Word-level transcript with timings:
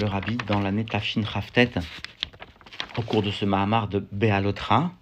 le 0.00 0.06
rabbi, 0.06 0.38
dans 0.46 0.60
l'année 0.60 0.84
Tafshin 0.84 1.22
Raftet, 1.24 1.72
au 2.96 3.02
cours 3.02 3.22
de 3.22 3.30
ce 3.30 3.44
Mahamar 3.44 3.88
de 3.88 4.04
Béalotra, 4.12 4.92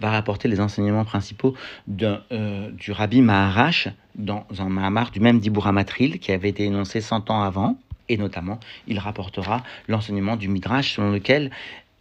va 0.00 0.10
rapporter 0.10 0.48
les 0.48 0.60
enseignements 0.60 1.04
principaux 1.04 1.54
euh, 2.02 2.70
du 2.70 2.92
rabbi 2.92 3.22
Maharash 3.22 3.88
dans 4.14 4.46
un 4.58 4.68
Mahamar 4.68 5.10
du 5.10 5.20
même 5.20 5.40
Dibura 5.40 5.72
Matril 5.72 6.18
qui 6.18 6.32
avait 6.32 6.50
été 6.50 6.64
énoncé 6.64 7.00
100 7.00 7.30
ans 7.30 7.42
avant. 7.42 7.78
Et 8.08 8.18
notamment, 8.18 8.60
il 8.86 8.98
rapportera 8.98 9.62
l'enseignement 9.88 10.36
du 10.36 10.48
Midrash 10.48 10.94
selon 10.94 11.10
lequel 11.10 11.50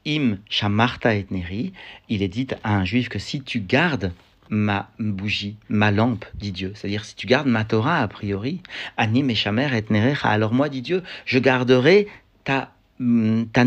Im 0.06 0.38
Shamarta 0.50 1.16
et 1.16 1.26
Neri, 1.32 1.74
il 2.10 2.22
est 2.22 2.28
dit 2.28 2.48
à 2.64 2.76
un 2.76 2.86
juif 2.86 3.10
que 3.10 3.18
si 3.18 3.42
tu 3.42 3.60
gardes 3.60 4.12
ma 4.50 4.90
bougie, 5.00 5.56
ma 5.70 5.90
lampe, 5.90 6.26
dit 6.36 6.52
Dieu. 6.52 6.74
C'est-à-dire, 6.76 7.06
si 7.06 7.16
tu 7.16 7.26
gardes 7.26 7.48
ma 7.48 7.64
Torah, 7.64 8.00
a 8.00 8.08
priori, 8.08 8.62
Anim 8.98 9.30
et 9.30 9.36
Shamer 9.36 9.76
et 9.76 9.84
Nerecha, 9.90 10.30
alors 10.30 10.54
moi, 10.54 10.70
dit 10.70 10.84
Dieu, 10.84 11.02
je 11.26 11.40
garderai 11.40 12.08
ta, 12.46 12.72
mm, 13.00 13.46
ta 13.52 13.66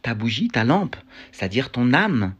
ta 0.00 0.14
bougie, 0.14 0.48
ta 0.48 0.64
lampe, 0.64 0.96
c'est-à-dire 1.32 1.70
ton 1.70 1.92
âme. 1.92 2.34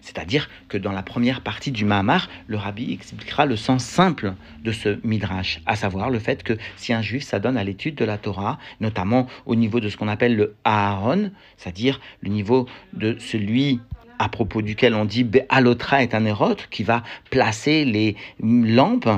C'est-à-dire 0.00 0.48
que 0.68 0.78
dans 0.78 0.92
la 0.92 1.02
première 1.02 1.42
partie 1.42 1.72
du 1.72 1.84
Mahamar, 1.84 2.28
le 2.46 2.56
rabbi 2.56 2.92
expliquera 2.92 3.44
le 3.44 3.56
sens 3.56 3.84
simple 3.84 4.34
de 4.64 4.72
ce 4.72 4.98
midrash, 5.04 5.60
à 5.66 5.76
savoir 5.76 6.08
le 6.08 6.18
fait 6.18 6.42
que 6.42 6.56
si 6.76 6.92
un 6.92 7.02
juif 7.02 7.24
s'adonne 7.24 7.58
à 7.58 7.64
l'étude 7.64 7.96
de 7.96 8.04
la 8.04 8.16
Torah, 8.16 8.58
notamment 8.80 9.26
au 9.44 9.56
niveau 9.56 9.80
de 9.80 9.88
ce 9.88 9.96
qu'on 9.96 10.08
appelle 10.08 10.36
le 10.36 10.54
Aaron, 10.64 11.30
c'est-à-dire 11.58 12.00
le 12.22 12.30
niveau 12.30 12.66
de 12.94 13.18
celui 13.18 13.80
à 14.18 14.28
propos 14.28 14.62
duquel 14.62 14.94
on 14.94 15.04
dit 15.04 15.24
Be'alotra 15.24 16.02
est 16.02 16.14
un 16.14 16.24
érote 16.24 16.68
qui 16.70 16.84
va 16.84 17.02
placer 17.30 17.84
les 17.84 18.16
lampes 18.42 19.08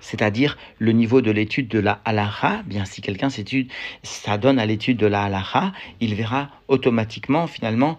c'est-à-dire 0.00 0.56
le 0.78 0.92
niveau 0.92 1.20
de 1.20 1.30
l'étude 1.30 1.68
de 1.68 1.78
la 1.78 2.00
halacha, 2.04 2.62
bien 2.64 2.84
si 2.84 3.00
quelqu'un 3.00 3.28
s'adonne 4.02 4.58
à 4.58 4.66
l'étude 4.66 4.96
de 4.96 5.06
la 5.06 5.24
halacha, 5.24 5.72
il 6.00 6.14
verra 6.14 6.50
automatiquement 6.68 7.46
finalement 7.46 7.98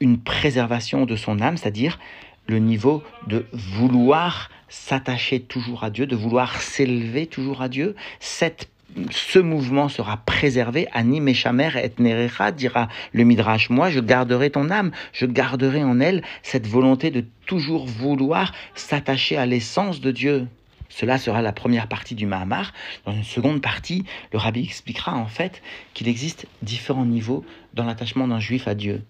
une 0.00 0.18
préservation 0.18 1.06
de 1.06 1.16
son 1.16 1.40
âme, 1.40 1.56
c'est-à-dire 1.56 1.98
le 2.46 2.58
niveau 2.58 3.02
de 3.28 3.46
vouloir 3.52 4.50
s'attacher 4.68 5.40
toujours 5.40 5.84
à 5.84 5.90
Dieu, 5.90 6.06
de 6.06 6.16
vouloir 6.16 6.60
s'élever 6.60 7.26
toujours 7.26 7.62
à 7.62 7.68
Dieu. 7.68 7.94
Cette, 8.20 8.68
ce 9.10 9.38
mouvement 9.38 9.88
sera 9.88 10.18
préservé. 10.18 10.88
Ani 10.92 11.20
Meshamer 11.20 11.76
et 11.76 11.92
Nerecha, 11.98 12.52
dira 12.52 12.88
le 13.12 13.24
Midrash. 13.24 13.70
Moi, 13.70 13.90
je 13.90 14.00
garderai 14.00 14.50
ton 14.50 14.70
âme, 14.70 14.90
je 15.12 15.26
garderai 15.26 15.82
en 15.82 16.00
elle 16.00 16.22
cette 16.42 16.66
volonté 16.66 17.10
de 17.10 17.24
toujours 17.46 17.86
vouloir 17.86 18.52
s'attacher 18.74 19.36
à 19.36 19.46
l'essence 19.46 20.00
de 20.00 20.10
Dieu. 20.10 20.48
Cela 20.88 21.16
sera 21.16 21.40
la 21.40 21.52
première 21.52 21.88
partie 21.88 22.14
du 22.14 22.26
Mahamar. 22.26 22.72
Dans 23.06 23.12
une 23.12 23.24
seconde 23.24 23.62
partie, 23.62 24.04
le 24.32 24.38
rabbi 24.38 24.62
expliquera 24.62 25.14
en 25.14 25.26
fait 25.26 25.62
qu'il 25.94 26.06
existe 26.06 26.46
différents 26.60 27.06
niveaux 27.06 27.46
dans 27.72 27.84
l'attachement 27.84 28.28
d'un 28.28 28.40
juif 28.40 28.68
à 28.68 28.74
Dieu. 28.74 29.02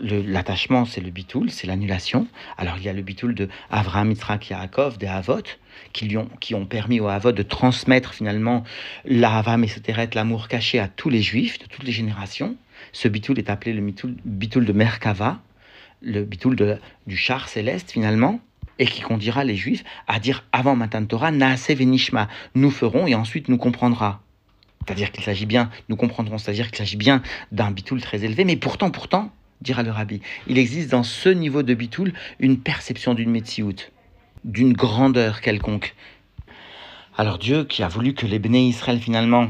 L'attachement, 0.00 0.84
c'est 0.84 1.00
le 1.00 1.10
bitoul, 1.10 1.50
c'est 1.50 1.66
l'annulation. 1.66 2.28
Alors 2.58 2.76
il 2.78 2.84
y 2.84 2.88
a 2.88 2.92
le 2.92 3.02
bitoul 3.02 3.34
de 3.34 3.48
Avraham, 3.70 4.10
Yitzhak, 4.10 4.50
Yaakov, 4.50 4.98
des 4.98 5.06
Havot, 5.06 5.42
qui, 5.92 6.06
lui 6.06 6.16
ont, 6.16 6.28
qui 6.40 6.54
ont 6.54 6.66
permis 6.66 7.00
aux 7.00 7.08
Havot 7.08 7.32
de 7.32 7.42
transmettre 7.42 8.14
finalement 8.14 8.64
l'Ahava 9.04 9.56
Mesoteret, 9.56 10.10
l'amour 10.14 10.48
caché 10.48 10.78
à 10.78 10.88
tous 10.88 11.10
les 11.10 11.22
juifs 11.22 11.58
de 11.58 11.66
toutes 11.66 11.84
les 11.84 11.92
générations. 11.92 12.56
Ce 12.92 13.08
bitoul 13.08 13.38
est 13.38 13.50
appelé 13.50 13.72
le 13.72 13.82
bitoul 14.24 14.64
de 14.64 14.72
Merkava, 14.72 15.40
le 16.02 16.24
bitoul 16.24 16.78
du 17.06 17.16
char 17.16 17.48
céleste 17.48 17.90
finalement 17.92 18.40
et 18.78 18.86
qui 18.86 19.02
conduira 19.02 19.44
les 19.44 19.56
Juifs 19.56 19.84
à 20.06 20.18
dire 20.18 20.44
avant 20.52 20.76
Matan 20.76 21.04
Torah, 21.06 21.30
Naase 21.30 21.70
Venishma, 21.70 22.28
nous 22.54 22.70
ferons 22.70 23.06
et 23.06 23.14
ensuite 23.14 23.48
nous 23.48 23.58
comprendra. 23.58 24.20
C'est-à-dire 24.84 25.12
qu'il 25.12 25.24
s'agit 25.24 25.46
bien, 25.46 25.70
nous 25.88 25.96
comprendrons, 25.96 26.38
c'est-à-dire 26.38 26.68
qu'il 26.68 26.78
s'agit 26.78 26.96
bien 26.96 27.22
d'un 27.52 27.70
bitoul 27.70 28.02
très 28.02 28.24
élevé, 28.24 28.44
mais 28.44 28.56
pourtant, 28.56 28.90
pourtant, 28.90 29.32
dira 29.62 29.82
le 29.82 29.90
rabbi, 29.90 30.20
il 30.46 30.58
existe 30.58 30.90
dans 30.90 31.02
ce 31.02 31.30
niveau 31.30 31.62
de 31.62 31.72
bitoul 31.72 32.12
une 32.38 32.58
perception 32.58 33.14
d'une 33.14 33.30
métiout, 33.30 33.76
d'une 34.44 34.72
grandeur 34.72 35.40
quelconque. 35.40 35.94
Alors 37.16 37.38
Dieu, 37.38 37.64
qui 37.64 37.82
a 37.82 37.88
voulu 37.88 38.14
que 38.14 38.26
les 38.26 38.38
Béné 38.38 38.66
Israël 38.66 39.00
finalement 39.00 39.48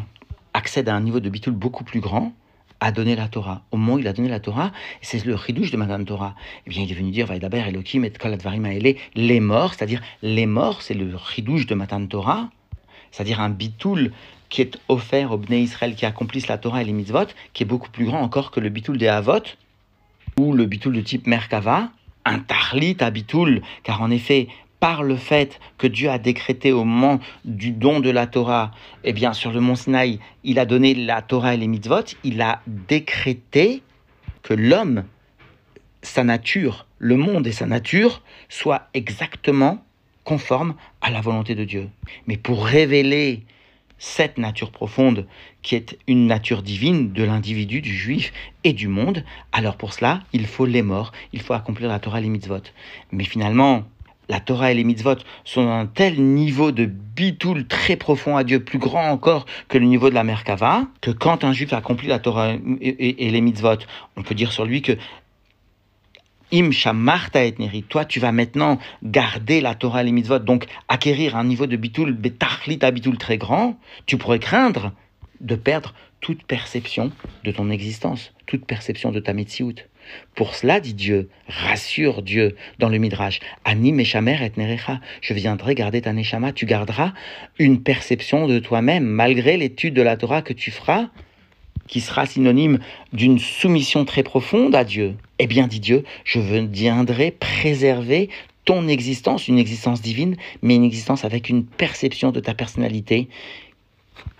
accèdent 0.53 0.88
à 0.88 0.94
un 0.94 1.00
niveau 1.00 1.21
de 1.21 1.28
bitoul 1.28 1.55
beaucoup 1.55 1.84
plus 1.84 2.00
grand, 2.00 2.32
a 2.81 2.93
donné 2.93 3.16
la 3.16 3.28
Torah. 3.28 3.62
Au 3.71 3.77
moment 3.77 3.94
où 3.94 3.99
il 3.99 4.06
a 4.06 4.12
donné 4.12 4.28
la 4.28 4.41
Torah, 4.41 4.71
c'est 5.00 5.25
le 5.25 5.34
ridouche 5.34 5.71
de 5.71 5.77
Matan 5.77 6.05
Torah. 6.05 6.34
Eh 6.66 6.71
bien, 6.71 6.82
il 6.82 6.91
est 6.91 6.94
venu 6.94 7.10
dire, 7.10 7.27
d'abord 7.38 7.65
Elohim 7.66 8.05
et 8.05 8.10
Koladvarim 8.10 8.66
les 9.15 9.41
morts, 9.41 9.75
c'est-à-dire 9.75 10.03
les 10.22 10.47
morts, 10.47 10.82
c'est 10.82 10.94
le 10.94 11.16
ridouche 11.16 11.66
de 11.66 11.75
Matan 11.75 12.06
Torah, 12.06 12.50
c'est-à-dire 13.11 13.41
un 13.41 13.50
bitoul 13.50 14.12
qui 14.50 14.61
est 14.61 14.78
offert 14.88 15.32
aux 15.32 15.38
Bnei 15.38 15.62
Israël 15.62 15.94
qui 15.94 16.05
accomplissent 16.05 16.49
la 16.49 16.59
Torah 16.59 16.82
et 16.82 16.84
les 16.84 16.93
mitzvot, 16.93 17.26
qui 17.55 17.62
est 17.62 17.66
beaucoup 17.66 17.91
plus 17.91 18.05
grand 18.05 18.21
encore 18.21 18.50
que 18.50 18.61
le 18.61 18.69
bitoul 18.69 18.99
des 18.99 19.09
Havot, 19.09 19.43
ou 20.38 20.53
le 20.53 20.66
bitoul 20.66 20.94
de 20.94 21.00
type 21.00 21.26
Merkava, 21.26 21.91
un 22.25 22.38
tarlit 22.38 22.97
à 23.00 23.11
bitoul, 23.11 23.62
car 23.82 24.03
en 24.03 24.11
effet, 24.11 24.49
par 24.84 25.03
le 25.03 25.17
fait 25.17 25.61
que 25.78 25.87
Dieu 25.87 26.11
a 26.11 26.19
décrété 26.19 26.71
au 26.71 26.84
moment 26.84 27.19
du 27.47 27.71
don 27.71 28.00
de 28.00 28.11
la 28.11 28.27
Torah, 28.27 28.71
eh 29.03 29.15
bien, 29.15 29.33
sur 29.33 29.50
le 29.50 29.59
mont 29.59 29.77
Sinaï, 29.77 30.21
il 30.43 30.59
a 30.59 30.67
donné 30.67 30.95
la 30.95 31.22
Torah 31.22 31.55
et 31.55 31.56
les 31.56 31.69
mitzvot, 31.69 32.05
il 32.22 32.43
a 32.43 32.61
décrété 32.67 33.83
que 34.43 34.53
l'homme, 34.53 35.05
sa 36.03 36.23
nature, 36.23 36.87
le 36.99 37.17
monde 37.17 37.47
et 37.47 37.53
sa 37.53 37.65
nature 37.65 38.21
soient 38.50 38.89
exactement 38.93 39.83
conformes 40.23 40.75
à 41.00 41.11
la 41.11 41.23
volonté 41.23 41.55
de 41.55 41.65
Dieu. 41.65 41.89
Mais 42.27 42.37
pour 42.37 42.67
révéler 42.67 43.43
cette 43.97 44.37
nature 44.37 44.71
profonde 44.71 45.27
qui 45.62 45.77
est 45.77 45.97
une 46.06 46.27
nature 46.27 46.62
divine 46.62 47.15
de 47.15 47.25
l'individu, 47.25 47.81
du 47.81 47.97
juif 47.97 48.34
et 48.65 48.75
du 48.75 48.89
monde, 48.89 49.25
alors 49.50 49.78
pour 49.78 49.94
cela, 49.94 50.21
il 50.34 50.47
faut 50.47 50.67
les 50.67 50.83
morts, 50.83 51.12
il 51.33 51.41
faut 51.41 51.55
accomplir 51.55 51.89
la 51.89 52.00
Torah 52.00 52.19
et 52.19 52.23
les 52.25 52.28
mitzvot. 52.28 52.61
Mais 53.12 53.25
finalement, 53.25 53.84
la 54.29 54.41
Torah 54.41 54.71
et 54.71 54.75
les 54.75 54.85
mitzvot 54.85 55.17
sont 55.45 55.69
à 55.69 55.73
un 55.73 55.87
tel 55.87 56.23
niveau 56.23 56.73
de 56.73 56.87
bitoul 56.87 57.67
très 57.67 57.97
profond 57.97 58.37
à 58.37 58.45
Dieu, 58.45 58.61
plus 58.61 58.79
grand 58.79 59.11
encore 59.11 59.47
que 59.69 59.79
le 59.79 59.87
niveau 59.87 60.11
de 60.11 60.15
la 60.15 60.25
Merkava, 60.25 60.87
que 61.01 61.11
quand 61.11 61.45
un 61.45 61.53
juif 61.53 61.73
accomplit 61.73 62.09
la 62.09 62.19
Torah 62.19 62.55
et, 62.81 63.31
les 63.31 63.41
mitzvot, 63.41 63.79
on 64.17 64.23
peut 64.23 64.35
dire 64.35 64.53
sur 64.53 64.65
lui 64.65 64.83
que 64.83 64.93
Im 66.53 66.71
shamarta 66.71 67.45
et 67.45 67.55
neri, 67.59 67.83
toi 67.83 68.05
tu 68.05 68.21
vas 68.21 68.31
maintenant 68.31 68.79
garder 69.03 69.61
la 69.61 69.75
Torah 69.75 70.03
et 70.03 70.05
les 70.05 70.12
mitzvot, 70.12 70.39
donc 70.39 70.67
acquérir 70.89 71.37
un 71.37 71.45
niveau 71.45 71.67
de 71.67 71.77
bitoul, 71.77 72.12
betachlit 72.12 72.79
à 72.83 72.91
bitoul 72.91 73.19
très 73.19 73.39
grand, 73.39 73.79
tu 74.06 74.19
pourrais 74.19 74.39
craindre 74.39 74.93
de 75.41 75.56
perdre 75.56 75.95
toute 76.21 76.45
perception 76.45 77.11
de 77.45 77.51
ton 77.51 77.71
existence, 77.71 78.33
toute 78.47 78.67
perception 78.67 79.11
de 79.11 79.21
ta 79.21 79.33
metsiout. 79.33 79.75
Pour 80.35 80.55
cela, 80.55 80.81
dit 80.81 80.95
Dieu, 80.95 81.29
rassure 81.49 82.23
Dieu 82.23 82.57
dans 82.79 82.89
le 82.89 82.99
Midrash, 82.99 83.41
Ani 83.65 83.93
Meshamer 83.93 84.43
et 84.43 84.53
Nerecha, 84.57 85.01
je 85.21 85.35
viendrai 85.35 85.75
garder 85.75 86.03
ta 86.03 86.13
Neshama, 86.13 86.53
tu 86.53 86.67
garderas 86.67 87.13
une 87.59 87.83
perception 87.83 88.47
de 88.47 88.59
toi-même, 88.59 89.05
malgré 89.05 89.57
l'étude 89.57 89.95
de 89.95 90.03
la 90.03 90.17
Torah 90.17 90.43
que 90.43 90.53
tu 90.53 90.71
feras, 90.71 91.09
qui 91.87 92.01
sera 92.01 92.27
synonyme 92.27 92.79
d'une 93.13 93.39
soumission 93.39 94.05
très 94.05 94.23
profonde 94.23 94.75
à 94.75 94.85
Dieu. 94.85 95.15
Eh 95.39 95.47
bien, 95.47 95.67
dit 95.67 95.81
Dieu, 95.81 96.05
je 96.25 96.41
viendrai 96.41 97.31
préserver 97.31 98.31
ton 98.65 98.89
existence, 98.89 99.49
une 99.49 99.59
existence 99.59 100.01
divine, 100.01 100.37
mais 100.63 100.77
une 100.77 100.85
existence 100.85 101.25
avec 101.25 101.49
une 101.49 101.65
perception 101.65 102.31
de 102.31 102.41
ta 102.41 102.55
personnalité. 102.55 103.29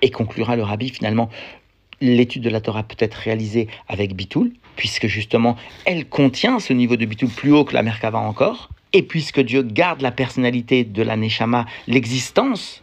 Et 0.03 0.11
conclura 0.11 0.57
le 0.57 0.63
rabbi 0.63 0.89
finalement, 0.89 1.29
l'étude 2.01 2.43
de 2.43 2.51
la 2.51 2.61
Torah 2.61 2.83
peut 2.83 2.97
être 2.99 3.15
réalisée 3.15 3.69
avec 3.89 4.15
Bitoul, 4.15 4.53
puisque 4.77 5.07
justement 5.07 5.57
elle 5.85 6.09
contient 6.09 6.59
ce 6.59 6.73
niveau 6.73 6.97
de 6.97 7.05
Bitoul 7.05 7.31
plus 7.31 7.53
haut 7.53 7.65
que 7.65 7.75
la 7.75 7.83
Merkava 7.83 8.19
encore, 8.19 8.69
et 8.93 9.03
puisque 9.03 9.41
Dieu 9.41 9.63
garde 9.63 10.01
la 10.01 10.13
personnalité 10.13 10.85
de 10.85 11.03
la 11.03 11.17
Neshama, 11.17 11.67
l'existence 11.87 12.83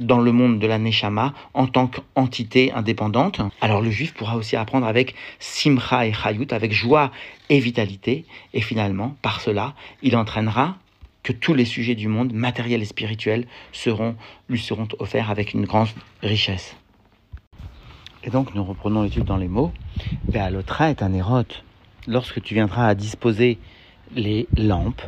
dans 0.00 0.20
le 0.20 0.32
monde 0.32 0.58
de 0.58 0.66
la 0.66 0.78
Neshama 0.78 1.32
en 1.54 1.66
tant 1.66 1.86
qu'entité 1.86 2.72
indépendante, 2.72 3.40
alors 3.60 3.80
le 3.80 3.90
juif 3.90 4.12
pourra 4.12 4.36
aussi 4.36 4.56
apprendre 4.56 4.86
avec 4.86 5.14
Simcha 5.38 6.06
et 6.06 6.12
Chayut, 6.12 6.52
avec 6.52 6.72
joie 6.72 7.12
et 7.48 7.60
vitalité, 7.60 8.24
et 8.52 8.60
finalement, 8.60 9.16
par 9.22 9.40
cela, 9.40 9.74
il 10.02 10.16
entraînera 10.16 10.76
que 11.22 11.32
tous 11.32 11.54
les 11.54 11.64
sujets 11.64 11.94
du 11.94 12.08
monde, 12.08 12.32
matériels 12.32 12.82
et 12.82 12.86
spirituels, 12.86 13.46
seront, 13.72 14.16
lui 14.48 14.60
seront 14.60 14.88
offerts 14.98 15.30
avec 15.30 15.54
une 15.54 15.64
grande 15.64 15.88
richesse. 16.22 16.76
Et 18.26 18.30
donc 18.30 18.56
nous 18.56 18.64
reprenons 18.64 19.04
l'étude 19.04 19.24
dans 19.24 19.36
les 19.36 19.46
mots. 19.46 19.72
Ve'alotra 20.26 20.90
est 20.90 21.00
un 21.00 21.12
érote. 21.12 21.62
Lorsque 22.08 22.42
tu 22.42 22.54
viendras 22.54 22.88
à 22.88 22.94
disposer 22.96 23.58
les 24.16 24.48
lampes, 24.56 25.02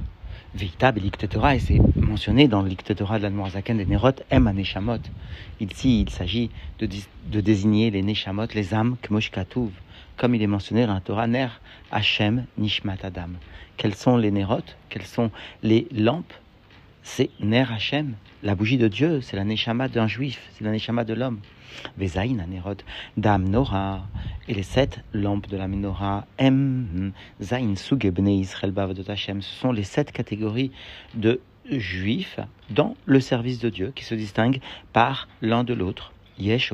Veitab 0.54 0.98
et 0.98 1.10
Torah, 1.26 1.56
et 1.56 1.58
c'est 1.58 1.80
mentionné 1.96 2.46
dans 2.46 2.62
le 2.62 2.74
Torah 2.74 3.18
de 3.18 3.24
la 3.24 3.30
Noirzaken 3.30 3.76
des 3.76 3.86
Nérotes, 3.86 4.22
M 4.30 4.46
à. 4.46 4.52
Ici, 5.60 6.00
il 6.02 6.10
s'agit 6.10 6.50
de, 6.78 7.40
désigner 7.40 7.90
les 7.90 8.02
Neshamot, 8.02 8.46
les 8.54 8.72
âmes, 8.72 8.96
Kmoshkatuv, 9.02 9.70
comme 10.16 10.36
il 10.36 10.42
est 10.42 10.46
mentionné 10.46 10.86
dans 10.86 10.94
la 10.94 11.00
Torah, 11.00 11.26
Ner, 11.26 11.60
Hashem, 11.90 12.46
Nishmat 12.56 12.98
Adam. 13.02 13.30
Quels 13.76 13.94
sont 13.94 14.16
les 14.16 14.30
Nérotes? 14.30 14.76
Quelles 14.88 15.06
sont 15.06 15.32
les 15.64 15.88
lampes? 15.92 16.34
C'est 17.02 17.30
Ner 17.40 17.72
Hashem, 17.72 18.14
la 18.42 18.54
bougie 18.54 18.78
de 18.78 18.88
Dieu, 18.88 19.20
c'est 19.20 19.36
la 19.36 19.44
Neshama 19.44 19.88
d'un 19.88 20.06
juif, 20.06 20.40
c'est 20.52 20.64
la 20.64 20.70
Neshama 20.70 21.04
de 21.04 21.14
l'homme. 21.14 21.40
Vezaïn, 21.96 22.40
Anerot, 22.40 22.76
Dam 23.16 23.48
Nora, 23.48 24.06
et 24.48 24.54
les 24.54 24.62
sept 24.62 25.00
lampes 25.12 25.48
de 25.48 25.56
la 25.56 25.68
menorah, 25.68 26.26
Em, 26.38 27.12
Zain, 27.40 27.76
Suge, 27.76 28.10
Bnei 28.10 28.38
Israël, 28.38 28.72
Bavadot 28.72 29.10
Hashem, 29.10 29.42
ce 29.42 29.54
sont 29.54 29.72
les 29.72 29.84
sept 29.84 30.12
catégories 30.12 30.72
de 31.14 31.40
juifs 31.70 32.40
dans 32.70 32.96
le 33.06 33.20
service 33.20 33.58
de 33.58 33.68
Dieu 33.68 33.92
qui 33.94 34.04
se 34.04 34.14
distinguent 34.14 34.60
par 34.92 35.28
l'un 35.42 35.64
de 35.64 35.74
l'autre. 35.74 36.12
Yesh. 36.38 36.72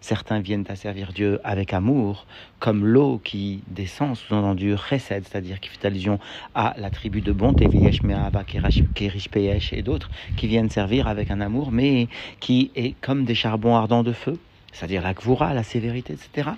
Certains 0.00 0.40
viennent 0.40 0.64
à 0.68 0.76
servir 0.76 1.12
Dieu 1.12 1.40
avec 1.44 1.72
amour, 1.72 2.26
comme 2.58 2.84
l'eau 2.84 3.20
qui 3.22 3.62
descend, 3.68 4.16
sous-entendu 4.16 4.74
Chesed, 4.76 5.24
c'est-à-dire 5.26 5.60
qui 5.60 5.68
fait 5.68 5.86
allusion 5.86 6.18
à 6.54 6.74
la 6.78 6.90
tribu 6.90 7.20
de 7.20 7.32
bonté, 7.32 7.68
Yesh 7.72 8.02
Me'ava, 8.02 8.44
Kerish 8.44 9.28
Peyesh 9.28 9.72
et 9.72 9.82
d'autres, 9.82 10.10
qui 10.36 10.46
viennent 10.46 10.70
servir 10.70 11.08
avec 11.08 11.30
un 11.30 11.40
amour, 11.40 11.72
mais 11.72 12.08
qui 12.40 12.70
est 12.74 12.94
comme 13.00 13.24
des 13.24 13.34
charbons 13.34 13.76
ardents 13.76 14.02
de 14.02 14.12
feu, 14.12 14.38
c'est-à-dire 14.72 15.02
la 15.02 15.14
Gvura, 15.14 15.54
la 15.54 15.62
sévérité, 15.62 16.14
etc. 16.14 16.50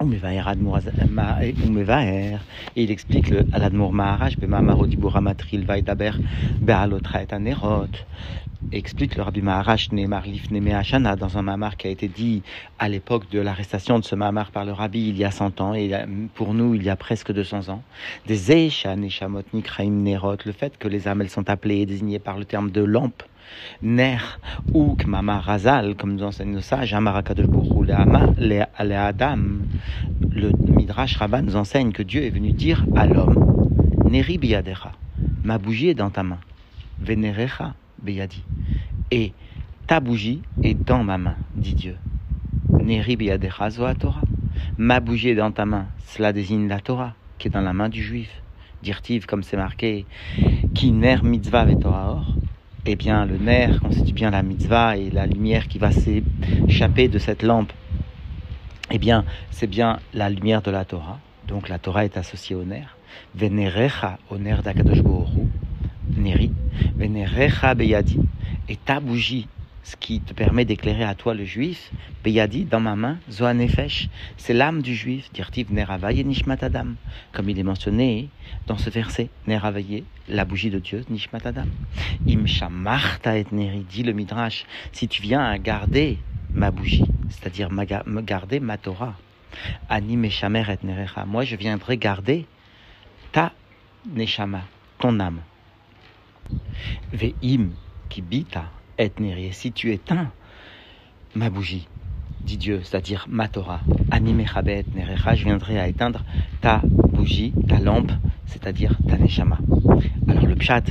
Et 0.00 2.82
il 2.82 2.90
explique 2.90 3.30
le 3.30 3.46
Aladmour 3.52 3.92
Maharash, 3.92 4.36
Bemamarodibura 4.38 5.20
Matril 5.20 5.64
Vaidaber, 5.64 6.10
Bealotra 6.60 7.22
et 7.22 7.32
Anerot. 7.32 7.86
Explique 8.72 9.16
le 9.16 9.22
Rabbi 9.22 9.42
Maharash 9.42 9.92
Neemar 9.92 10.26
Lifneme 10.26 10.68
Hashana 10.68 11.16
dans 11.16 11.38
un 11.38 11.42
mamar 11.42 11.76
qui 11.76 11.86
a 11.86 11.90
été 11.90 12.08
dit 12.08 12.42
à 12.78 12.88
l'époque 12.88 13.28
de 13.30 13.40
l'arrestation 13.40 13.98
de 13.98 14.04
ce 14.04 14.14
mamar 14.14 14.50
par 14.50 14.64
le 14.64 14.72
Rabbi 14.72 15.08
il 15.08 15.16
y 15.16 15.24
a 15.24 15.30
100 15.30 15.60
ans 15.60 15.74
et 15.74 15.92
pour 16.34 16.54
nous 16.54 16.74
il 16.74 16.82
y 16.82 16.90
a 16.90 16.96
presque 16.96 17.32
200 17.32 17.68
ans. 17.68 17.82
Des 18.26 18.52
Eisha 18.52 18.96
Neshamot 18.96 19.42
Nikraim 19.52 19.90
Nerot, 19.90 20.36
le 20.44 20.52
fait 20.52 20.76
que 20.78 20.88
les 20.88 21.06
âmes 21.06 21.20
elles 21.20 21.30
sont 21.30 21.48
appelées 21.48 21.80
et 21.80 21.86
désignées 21.86 22.18
par 22.18 22.38
le 22.38 22.44
terme 22.44 22.70
de 22.70 22.82
lampe 22.82 23.22
ner 23.82 24.38
ou 24.72 24.96
kmama 24.96 25.40
razal, 25.40 25.94
comme 25.94 26.14
nous 26.14 26.24
enseigne 26.24 26.52
nos 26.52 26.60
sages, 26.60 26.94
le 26.94 28.96
adam. 28.96 29.38
Le 30.30 30.50
Midrash 30.74 31.16
Rabbah 31.16 31.42
nous 31.42 31.56
enseigne 31.56 31.92
que 31.92 32.02
Dieu 32.02 32.24
est 32.24 32.30
venu 32.30 32.52
dire 32.52 32.84
à 32.96 33.06
l'homme, 33.06 33.68
Neri 34.10 34.38
biyadecha, 34.38 34.92
ma 35.44 35.58
bougie 35.58 35.88
est 35.88 35.94
dans 35.94 36.10
ta 36.10 36.22
main, 36.22 36.38
venerecha 37.00 37.74
beyadi, 38.04 38.44
et 39.10 39.32
ta 39.86 40.00
bougie 40.00 40.42
est 40.62 40.74
dans 40.74 41.02
ma 41.02 41.18
main, 41.18 41.36
dit 41.56 41.74
Dieu. 41.74 41.96
Neri 42.70 43.18
Torah, 43.98 44.22
ma 44.78 45.00
bougie 45.00 45.30
est 45.30 45.34
dans 45.34 45.50
ta 45.50 45.66
main, 45.66 45.86
cela 46.06 46.32
désigne 46.32 46.68
la 46.68 46.80
Torah, 46.80 47.14
qui 47.38 47.48
est 47.48 47.50
dans 47.50 47.60
la 47.60 47.72
main 47.72 47.88
du 47.88 48.02
juif. 48.02 48.30
Dirtiv, 48.82 49.26
comme 49.26 49.42
c'est 49.42 49.56
marqué, 49.56 50.04
qui 50.74 50.92
ner 50.92 51.24
mitzvah 51.24 51.66
or 51.84 52.34
eh 52.86 52.96
bien, 52.96 53.24
le 53.24 53.38
nerf 53.38 53.80
constitue 53.80 54.12
bien 54.12 54.30
la 54.30 54.42
mitzvah 54.42 54.96
et 54.96 55.10
la 55.10 55.26
lumière 55.26 55.68
qui 55.68 55.78
va 55.78 55.90
s'échapper 55.90 57.08
de 57.08 57.18
cette 57.18 57.42
lampe, 57.42 57.72
eh 58.90 58.98
bien, 58.98 59.24
c'est 59.50 59.66
bien 59.66 60.00
la 60.12 60.28
lumière 60.28 60.60
de 60.60 60.70
la 60.70 60.84
Torah. 60.84 61.18
Donc, 61.48 61.68
la 61.68 61.78
Torah 61.78 62.04
est 62.04 62.16
associée 62.18 62.54
au 62.54 62.64
nerf. 62.64 62.96
Venerecha, 63.34 64.18
au 64.30 64.36
nerf 64.36 64.62
d'Akadosh 64.62 65.02
Neri. 66.16 66.50
Venerecha 66.98 67.74
beyadi. 67.74 68.18
Et 68.68 68.76
ta 68.76 69.00
bougie 69.00 69.46
ce 69.84 69.96
qui 69.96 70.20
te 70.20 70.32
permet 70.32 70.64
d'éclairer 70.64 71.04
à 71.04 71.14
toi 71.14 71.34
le 71.34 71.44
juif, 71.44 71.92
Beyadi, 72.24 72.64
dans 72.64 72.80
ma 72.80 72.96
main, 72.96 73.18
Zoanefesh, 73.30 74.08
c'est 74.38 74.54
l'âme 74.54 74.80
du 74.80 74.94
juif, 74.94 75.30
dirtiv 75.32 75.72
Neravaye 75.72 76.24
Nishmatadam, 76.24 76.96
comme 77.32 77.50
il 77.50 77.58
est 77.58 77.64
mentionné 77.64 78.30
dans 78.66 78.78
ce 78.78 78.88
verset, 78.88 79.28
Neravaye, 79.46 80.04
la 80.28 80.46
bougie 80.46 80.70
de 80.70 80.78
Dieu, 80.78 81.04
Nishmatadam. 81.10 81.68
Im 82.26 82.46
Shamarta 82.46 83.36
et 83.36 83.46
Neri, 83.52 83.84
dit 83.88 84.02
le 84.02 84.14
Midrash, 84.14 84.64
si 84.92 85.06
tu 85.06 85.20
viens 85.20 85.44
à 85.44 85.58
garder 85.58 86.18
ma 86.54 86.70
bougie, 86.70 87.04
c'est-à-dire 87.28 87.70
me 87.70 88.20
garder 88.22 88.60
ma 88.60 88.78
Torah, 88.78 89.14
Ani 89.90 90.16
Meshamer 90.16 90.64
et 90.70 90.86
Nerecha, 90.86 91.26
moi 91.26 91.44
je 91.44 91.56
viendrai 91.56 91.98
garder 91.98 92.46
ta 93.32 93.52
Neshama, 94.14 94.62
ton 94.98 95.20
âme. 95.20 95.40
Ve'im 97.12 97.70
kibita 98.08 98.70
et 98.98 99.10
si 99.52 99.72
tu 99.72 99.92
éteins 99.92 100.30
ma 101.34 101.50
bougie, 101.50 101.88
dit 102.42 102.56
Dieu, 102.56 102.80
c'est-à-dire 102.84 103.26
ma 103.28 103.48
Torah, 103.48 103.80
animé 104.12 104.46
Chabet 104.46 104.84
Nerecha, 104.94 105.34
je 105.34 105.44
viendrai 105.44 105.80
à 105.80 105.88
éteindre 105.88 106.24
ta 106.60 106.80
bougie, 106.84 107.52
ta 107.68 107.80
lampe, 107.80 108.12
c'est-à-dire 108.46 108.96
ta 109.08 109.16
Neshama. 109.16 109.58
Alors 110.28 110.46
le 110.46 110.54
pshat 110.54 110.84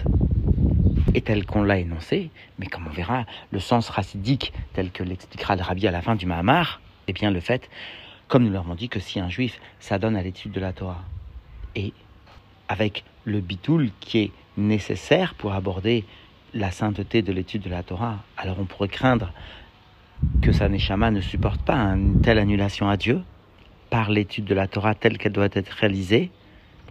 est 1.14 1.26
tel 1.26 1.46
qu'on 1.46 1.64
l'a 1.64 1.80
énoncé, 1.80 2.30
mais 2.60 2.66
comme 2.66 2.88
on 2.88 2.92
verra, 2.92 3.26
le 3.52 3.60
sens 3.60 3.88
racidique 3.90 4.52
tel 4.74 4.92
que 4.92 5.04
l'expliquera 5.04 5.56
le 5.56 5.62
rabbi 5.62 5.88
à 5.88 5.92
la 5.92 6.02
fin 6.02 6.16
du 6.16 6.26
Mahamar, 6.26 6.82
eh 7.08 7.14
bien 7.14 7.32
le 7.32 7.40
fait, 7.40 7.70
comme 8.28 8.44
nous 8.44 8.52
l'avons 8.52 8.76
dit, 8.76 8.90
que 8.90 9.00
si 9.00 9.20
un 9.20 9.30
juif 9.30 9.62
s'adonne 9.80 10.18
à 10.18 10.24
l'étude 10.24 10.52
de 10.52 10.60
la 10.60 10.74
Torah, 10.74 11.04
et 11.76 11.94
avec 12.68 13.06
le 13.24 13.40
bitoul 13.40 13.92
qui 14.02 14.20
est 14.20 14.32
nécessaire 14.58 15.36
pour 15.36 15.54
aborder 15.54 16.06
la 16.54 16.72
sainteté 16.72 17.22
de 17.22 17.34
l'étude 17.34 17.64
de 17.64 17.70
la 17.70 17.84
Torah. 17.84 18.24
Alors 18.38 18.58
on 18.60 18.66
pourrait 18.66 18.88
craindre 18.88 19.32
que 20.42 20.52
sa 20.52 20.70
neshama 20.70 21.12
ne 21.12 21.22
supporte 21.22 21.62
pas 21.62 21.76
une 21.76 22.22
telle 22.22 22.40
annulation 22.40 22.90
à 22.90 22.98
Dieu 22.98 23.22
par 23.90 24.10
l'étude 24.10 24.46
de 24.46 24.56
la 24.56 24.68
Torah 24.68 24.96
telle 24.96 25.18
qu'elle 25.18 25.32
doit 25.32 25.50
être 25.52 25.72
réalisée. 25.72 26.32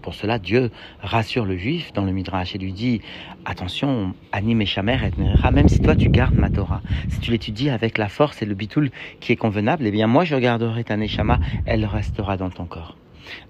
Pour 0.02 0.14
cela, 0.14 0.40
Dieu 0.40 0.72
rassure 1.00 1.44
le 1.44 1.56
juif 1.56 1.92
dans 1.92 2.04
le 2.04 2.10
Midrash 2.10 2.56
et 2.56 2.58
lui 2.58 2.72
dit 2.72 3.00
Attention, 3.44 4.14
anime 4.32 4.66
Shamer 4.66 4.98
et 5.04 5.50
même 5.52 5.68
si 5.68 5.80
toi 5.80 5.94
tu 5.94 6.08
gardes 6.08 6.34
ma 6.34 6.50
Torah, 6.50 6.82
si 7.08 7.20
tu 7.20 7.30
l'étudies 7.30 7.70
avec 7.70 7.98
la 7.98 8.08
force 8.08 8.42
et 8.42 8.46
le 8.46 8.54
bitoul 8.54 8.90
qui 9.20 9.30
est 9.30 9.36
convenable, 9.36 9.86
eh 9.86 9.92
bien 9.92 10.08
moi 10.08 10.24
je 10.24 10.34
garderai 10.34 10.82
ta 10.82 10.96
neshama, 10.96 11.38
elle 11.66 11.84
restera 11.84 12.36
dans 12.36 12.50
ton 12.50 12.66
corps. 12.66 12.96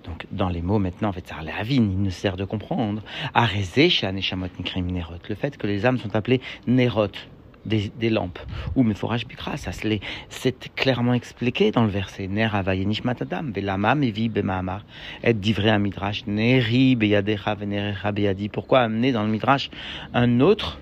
Donc, 0.04 0.26
dans 0.30 0.48
les 0.48 0.62
mots 0.62 0.78
maintenant, 0.78 1.08
en 1.08 1.12
fait, 1.12 1.26
ça 1.26 1.36
il 1.68 2.02
ne 2.02 2.10
sert 2.10 2.36
de 2.36 2.44
comprendre. 2.44 3.02
Arezé 3.34 3.88
Le 4.02 5.34
fait 5.34 5.56
que 5.56 5.66
les 5.66 5.86
âmes 5.86 5.98
sont 5.98 6.14
appelées 6.14 6.40
Nerot, 6.66 7.08
des, 7.64 7.92
des, 7.98 8.10
lampes. 8.10 8.38
Ou 8.74 8.82
Meforaj 8.82 9.26
Bikra, 9.26 9.56
ça 9.56 9.70
c'est 10.28 10.74
clairement 10.74 11.14
expliqué 11.14 11.70
dans 11.70 11.84
le 11.84 11.90
verset. 11.90 12.26
Ner 12.26 12.48
matadam, 13.04 13.52
velama 13.52 13.94
mevi 13.94 14.28
bemaamar, 14.28 14.84
et 15.22 15.34
divré 15.34 15.70
un 15.70 15.78
midrash, 15.78 16.26
neri 16.26 16.96
beyadecha 16.96 17.54
venerecha 17.54 18.12
beyadi. 18.12 18.48
Pourquoi 18.48 18.80
amener 18.80 19.12
dans 19.12 19.22
le 19.22 19.30
midrash 19.30 19.70
un 20.14 20.40
autre 20.40 20.78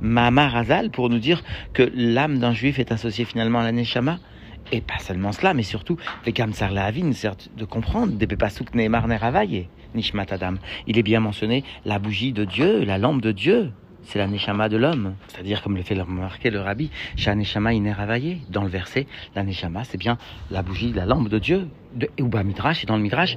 Mahamar 0.00 0.56
Azal 0.56 0.90
pour 0.90 1.08
nous 1.08 1.18
dire 1.18 1.42
que 1.72 1.90
l'âme 1.94 2.38
d'un 2.38 2.52
juif 2.52 2.78
est 2.78 2.92
associée 2.92 3.24
finalement 3.24 3.60
à 3.60 3.62
la 3.62 3.72
Neshama 3.72 4.18
et 4.72 4.80
pas 4.80 4.98
seulement 4.98 5.32
cela, 5.32 5.54
mais 5.54 5.62
surtout, 5.62 5.96
de 6.26 7.64
comprendre. 7.64 8.12
Il 10.86 10.98
est 10.98 11.02
bien 11.02 11.20
mentionné 11.20 11.64
la 11.84 11.98
bougie 11.98 12.32
de 12.32 12.44
Dieu, 12.44 12.84
la 12.84 12.98
lampe 12.98 13.20
de 13.20 13.32
Dieu. 13.32 13.72
C'est 14.06 14.18
la 14.18 14.26
Neshama 14.26 14.68
de 14.68 14.76
l'homme. 14.76 15.14
C'est-à-dire, 15.28 15.62
comme 15.62 15.76
le 15.76 15.82
fait 15.82 15.98
remarquer 15.98 16.50
le 16.50 16.60
Rabbi. 16.60 16.90
Dans 18.50 18.62
le 18.62 18.68
verset, 18.68 19.06
la 19.34 19.42
Neshama, 19.44 19.84
c'est 19.84 19.96
bien 19.96 20.18
la 20.50 20.62
bougie, 20.62 20.92
la 20.92 21.06
lampe 21.06 21.28
de 21.28 21.38
Dieu. 21.38 21.68
De 21.94 22.10
Uba 22.18 22.42
Midrash, 22.42 22.82
et 22.82 22.86
dans 22.86 22.96
le 22.96 23.02
Midrash, 23.02 23.36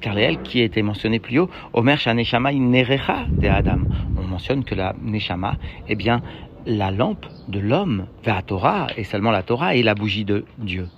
Karleel, 0.00 0.40
qui 0.42 0.60
a 0.60 0.64
été 0.64 0.82
mentionné 0.82 1.18
plus 1.18 1.40
haut, 1.40 1.50
Omer 1.72 1.98
Shah 1.98 2.14
Neshama 2.14 2.52
Inerecha 2.52 3.26
de 3.28 3.48
Adam. 3.48 3.80
On 4.16 4.22
mentionne 4.22 4.64
que 4.64 4.76
la 4.76 4.94
Neshama, 5.02 5.56
eh 5.88 5.96
bien, 5.96 6.22
la 6.66 6.90
lampe 6.90 7.26
de 7.48 7.58
l'homme 7.58 8.06
vers 8.24 8.36
la 8.36 8.42
Torah, 8.42 8.86
et 8.96 9.04
seulement 9.04 9.30
la 9.30 9.42
Torah 9.42 9.76
est 9.76 9.82
la 9.82 9.94
bougie 9.94 10.24
de 10.24 10.44
Dieu. 10.58 10.88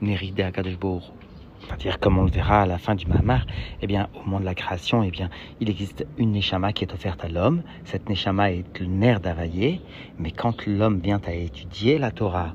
Néridé 0.00 0.42
à 0.42 0.50
C'est-à-dire, 0.52 1.98
comme 1.98 2.18
on 2.18 2.24
le 2.24 2.30
verra 2.30 2.62
à 2.62 2.66
la 2.66 2.78
fin 2.78 2.94
du 2.94 3.06
Mahamar, 3.06 3.46
eh 3.82 3.86
bien, 3.86 4.08
au 4.14 4.24
moment 4.24 4.40
de 4.40 4.44
la 4.44 4.54
création, 4.54 5.02
eh 5.02 5.10
bien, 5.10 5.30
il 5.60 5.70
existe 5.70 6.06
une 6.18 6.32
Neshama 6.32 6.72
qui 6.72 6.84
est 6.84 6.92
offerte 6.92 7.24
à 7.24 7.28
l'homme. 7.28 7.62
Cette 7.84 8.08
Neshama 8.08 8.52
est 8.52 8.78
le 8.80 8.86
nerf 8.86 9.20
d'Availlé, 9.20 9.80
mais 10.18 10.30
quand 10.30 10.66
l'homme 10.66 11.00
vient 11.00 11.20
à 11.26 11.32
étudier 11.32 11.98
la 11.98 12.10
Torah, 12.10 12.54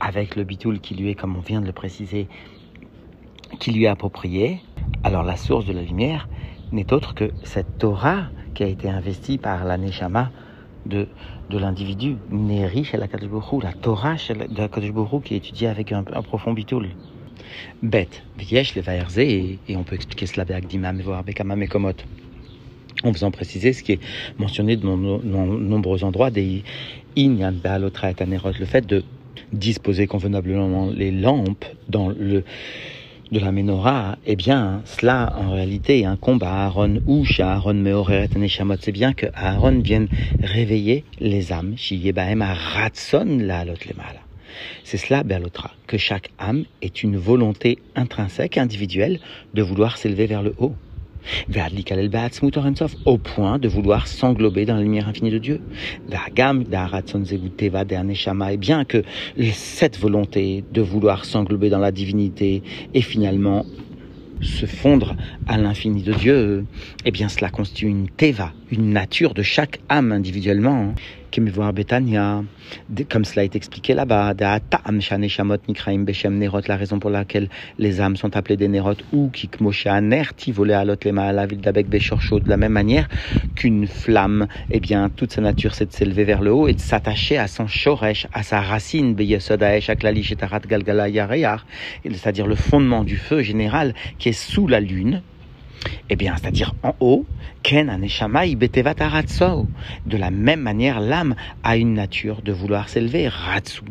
avec 0.00 0.36
le 0.36 0.44
bitoul 0.44 0.80
qui 0.80 0.94
lui 0.94 1.10
est, 1.10 1.14
comme 1.14 1.36
on 1.36 1.40
vient 1.40 1.60
de 1.60 1.66
le 1.66 1.72
préciser, 1.72 2.28
qui 3.58 3.70
lui 3.70 3.84
est 3.84 3.88
approprié, 3.88 4.60
alors 5.04 5.22
la 5.22 5.36
source 5.36 5.66
de 5.66 5.72
la 5.72 5.82
lumière 5.82 6.28
n'est 6.72 6.92
autre 6.92 7.14
que 7.14 7.30
cette 7.42 7.78
Torah 7.78 8.24
qui 8.54 8.64
a 8.64 8.66
été 8.66 8.88
investie 8.88 9.38
par 9.38 9.64
la 9.64 9.76
Neshama 9.76 10.30
de, 10.86 11.06
de 11.52 11.58
l'individu 11.58 12.16
riche 12.66 12.94
à 12.94 12.96
la 12.96 13.08
la 13.60 13.72
Torah 13.72 14.16
de 14.16 14.58
la 14.58 14.68
qui 15.20 15.34
est 15.34 15.36
étudiée 15.36 15.68
avec 15.68 15.92
un, 15.92 16.02
profond 16.02 16.52
bitoul. 16.52 16.88
Bête, 17.82 18.22
Viesh, 18.38 18.74
les 18.74 18.80
et, 19.18 19.58
et 19.68 19.76
on 19.76 19.84
peut 19.84 19.94
expliquer 19.94 20.26
cela 20.26 20.44
avec 20.48 20.66
Dima, 20.66 20.92
voir 20.92 21.22
Bekama, 21.22 21.54
Mekomot. 21.54 21.92
En 23.04 23.12
faisant 23.12 23.30
préciser 23.30 23.72
ce 23.72 23.82
qui 23.82 23.92
est 23.92 24.00
mentionné 24.38 24.76
de 24.76 24.86
nombreux 24.86 26.04
endroits, 26.04 26.30
des 26.30 26.62
et 28.54 28.60
le 28.60 28.66
fait 28.66 28.86
de 28.86 29.04
disposer 29.52 30.06
convenablement 30.06 30.90
les 30.90 31.10
lampes 31.10 31.64
dans 31.88 32.08
le 32.08 32.44
de 33.30 33.38
la 33.38 33.52
menorah, 33.52 34.18
eh 34.26 34.36
bien, 34.36 34.82
cela 34.84 35.34
en 35.38 35.52
réalité 35.52 36.00
est 36.00 36.04
un 36.04 36.16
combat 36.16 36.64
Aaron 36.66 37.00
ou 37.06 37.24
chez 37.24 37.42
Aaron 37.42 37.74
Meoreret 37.74 38.30
Neshamot. 38.36 38.76
C'est 38.80 38.92
bien 38.92 39.12
que 39.12 39.26
Aaron 39.34 39.80
vienne 39.80 40.08
réveiller 40.42 41.04
les 41.18 41.52
âmes. 41.52 41.74
Ratson 42.40 43.38
la 43.40 43.64
C'est 44.84 44.98
cela, 44.98 45.22
Berlotra, 45.22 45.70
que 45.86 45.96
chaque 45.96 46.30
âme 46.38 46.64
est 46.82 47.02
une 47.02 47.16
volonté 47.16 47.78
intrinsèque, 47.94 48.58
individuelle, 48.58 49.20
de 49.54 49.62
vouloir 49.62 49.96
s'élever 49.96 50.26
vers 50.26 50.42
le 50.42 50.54
haut 50.58 50.74
au 53.04 53.18
point 53.18 53.58
de 53.58 53.68
vouloir 53.68 54.06
s'englober 54.06 54.64
dans 54.64 54.74
la 54.74 54.82
lumière 54.82 55.08
infinie 55.08 55.30
de 55.30 55.38
Dieu. 55.38 55.60
Et 58.50 58.56
bien 58.56 58.84
que 58.84 59.02
cette 59.52 59.98
volonté 59.98 60.64
de 60.72 60.82
vouloir 60.82 61.24
s'englober 61.24 61.70
dans 61.70 61.78
la 61.78 61.92
divinité 61.92 62.62
est 62.94 63.00
finalement 63.00 63.66
se 64.40 64.66
fondre 64.66 65.14
à 65.46 65.56
l'infini 65.56 66.02
de 66.02 66.12
Dieu, 66.12 66.66
eh 67.04 67.10
bien 67.10 67.28
cela 67.28 67.48
constitue 67.48 67.86
une 67.86 68.08
teva, 68.08 68.52
une 68.70 68.90
nature 68.90 69.34
de 69.34 69.42
chaque 69.42 69.80
âme 69.88 70.12
individuellement, 70.12 70.94
voir 71.50 71.72
Betania, 71.72 72.42
comme 73.08 73.24
cela 73.24 73.44
est 73.44 73.56
expliqué 73.56 73.94
là-bas, 73.94 74.34
la 76.68 76.76
raison 76.76 76.98
pour 76.98 77.10
laquelle 77.10 77.48
les 77.78 78.00
âmes 78.00 78.16
sont 78.16 78.36
appelées 78.36 78.56
des 78.56 78.68
Nerot, 78.68 78.94
ou 79.12 79.30
volé 80.52 80.74
à 80.74 80.84
la 81.32 81.46
ville 81.46 81.60
d'Abek 81.60 81.88
de 81.88 82.48
la 82.48 82.56
même 82.56 82.72
manière 82.72 83.08
qu'une 83.56 83.86
flamme, 83.86 84.46
eh 84.70 84.80
bien 84.80 85.08
toute 85.08 85.32
sa 85.32 85.40
nature 85.40 85.74
c'est 85.74 85.86
de 85.86 85.92
s'élever 85.92 86.24
vers 86.24 86.42
le 86.42 86.52
haut 86.52 86.68
et 86.68 86.74
de 86.74 86.80
s'attacher 86.80 87.38
à 87.38 87.48
son 87.48 87.66
shoresh, 87.66 88.26
à 88.32 88.42
sa 88.42 88.60
racine, 88.60 89.14
c'est-à-dire 92.04 92.46
le 92.46 92.54
fondement 92.54 93.04
du 93.04 93.16
feu 93.16 93.42
général 93.42 93.94
qui 94.18 94.28
est 94.28 94.32
sous 94.32 94.66
la 94.66 94.80
lune, 94.80 95.22
eh 96.10 96.16
bien, 96.16 96.34
c'est-à-dire 96.36 96.74
en 96.82 96.94
haut, 97.00 97.24
Ken 97.62 97.86
De 100.06 100.16
la 100.16 100.30
même 100.30 100.60
manière, 100.60 101.00
l'âme 101.00 101.34
a 101.62 101.76
une 101.76 101.94
nature 101.94 102.42
de 102.42 102.52
vouloir 102.52 102.88
s'élever. 102.88 103.30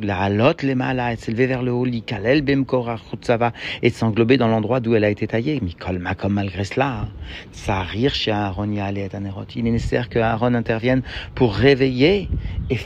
La 0.01 0.29
malas, 0.75 1.15
s'élever 1.15 1.47
vers 1.47 1.63
le 1.63 1.71
haut, 1.71 1.85
likalel, 1.85 2.41
bemkora, 2.41 2.97
et 3.81 3.89
s'englober 3.89 4.37
dans 4.37 4.47
l'endroit 4.47 4.79
d'où 4.81 4.95
elle 4.95 5.05
a 5.05 5.09
été 5.09 5.27
taillée. 5.27 5.59
Mikol 5.61 6.03
comme 6.17 6.33
malgré 6.33 6.63
cela, 6.63 7.07
ça 7.51 7.81
rire 7.81 8.13
chez 8.13 8.31
Aaron, 8.31 8.69
il 8.71 8.79
est 8.79 9.71
nécessaire 9.71 10.09
que 10.09 10.19
Aaron 10.19 10.53
intervienne 10.53 11.01
pour 11.33 11.53
réveiller 11.53 12.29
et 12.69 12.77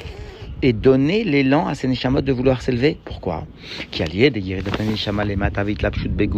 et 0.62 0.74
donner 0.74 1.24
l'élan 1.24 1.68
à 1.68 1.76
ces 1.76 1.88
neshamot 1.88 2.22
de 2.22 2.32
vouloir 2.32 2.62
s'élever. 2.62 2.98
Pourquoi? 3.06 3.46
Qui 3.92 4.04
allié 4.04 4.32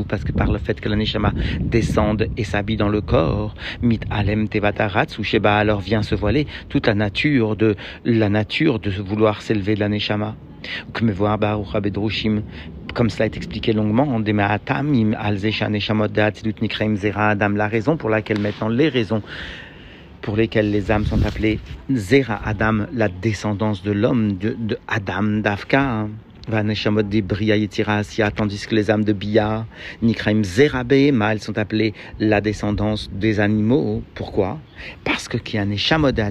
parce 0.07 0.23
que 0.23 0.31
par 0.31 0.51
le 0.51 0.57
fait 0.57 0.79
que 0.79 0.89
la 0.89 0.95
neshama 0.95 1.33
descende 1.63 2.27
et 2.37 2.43
s'habille 2.43 2.77
dans 2.77 2.89
le 2.89 3.01
corps, 3.01 3.55
mit 3.81 3.99
alem 4.09 4.47
tevataratz 4.47 5.17
ou 5.19 5.23
sheba 5.23 5.57
alors 5.57 5.81
vient 5.81 6.03
se 6.03 6.15
voiler 6.15 6.47
toute 6.69 6.87
la 6.87 6.95
nature 6.95 7.55
de 7.55 7.75
la 8.05 8.29
nature 8.29 8.79
de 8.79 8.89
vouloir 8.89 9.41
s'élever 9.41 9.75
de 9.75 9.79
la 9.79 9.89
neshama. 9.89 10.35
Comme 12.93 13.09
cela 13.09 13.25
est 13.25 13.37
expliqué 13.37 13.73
longuement, 13.73 14.07
la 17.57 17.67
raison 17.67 17.97
pour 17.97 18.09
laquelle 18.09 18.39
maintenant 18.39 18.69
les 18.69 18.89
raisons 18.89 19.21
pour 20.27 20.35
lesquels 20.35 20.71
les 20.71 20.91
âmes 20.91 21.05
sont 21.05 21.25
appelées 21.25 21.57
Zera 21.89 22.41
Adam, 22.43 22.85
la 22.93 23.07
descendance 23.07 23.81
de 23.81 23.93
l'homme, 23.93 24.37
de, 24.37 24.77
Adam, 24.85 25.39
d'Afka. 25.39 26.09
Vaneshamot 26.49 27.03
de 27.03 27.21
Bria 27.21 27.55
tandis 28.35 28.67
que 28.67 28.75
les 28.75 28.91
âmes 28.91 29.05
de 29.05 29.13
Bia, 29.13 29.65
Nikraim 30.01 30.43
Zerabema, 30.43 31.31
elles 31.31 31.41
sont 31.41 31.57
appelées 31.57 31.93
la 32.19 32.41
descendance 32.41 33.09
des 33.13 33.39
animaux. 33.39 34.03
Pourquoi? 34.15 34.59
Parce 35.05 35.29
que 35.29 35.37
qui 35.37 35.57
a 35.57 35.63
Neshamot 35.63 36.11
de 36.11 36.23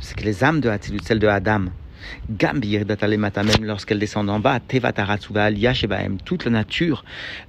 c'est 0.00 0.16
que 0.16 0.24
les 0.24 0.42
âmes 0.42 0.60
de 0.60 0.70
Hatilut, 0.70 1.00
celles 1.02 1.18
de 1.18 1.26
Adam, 1.26 1.66
même 3.44 3.64
lorsqu'elles 3.64 3.98
descendent 3.98 4.30
en 4.30 4.40
bas, 4.40 4.60
toute 6.24 6.44
la 6.44 6.50
nature 6.50 7.04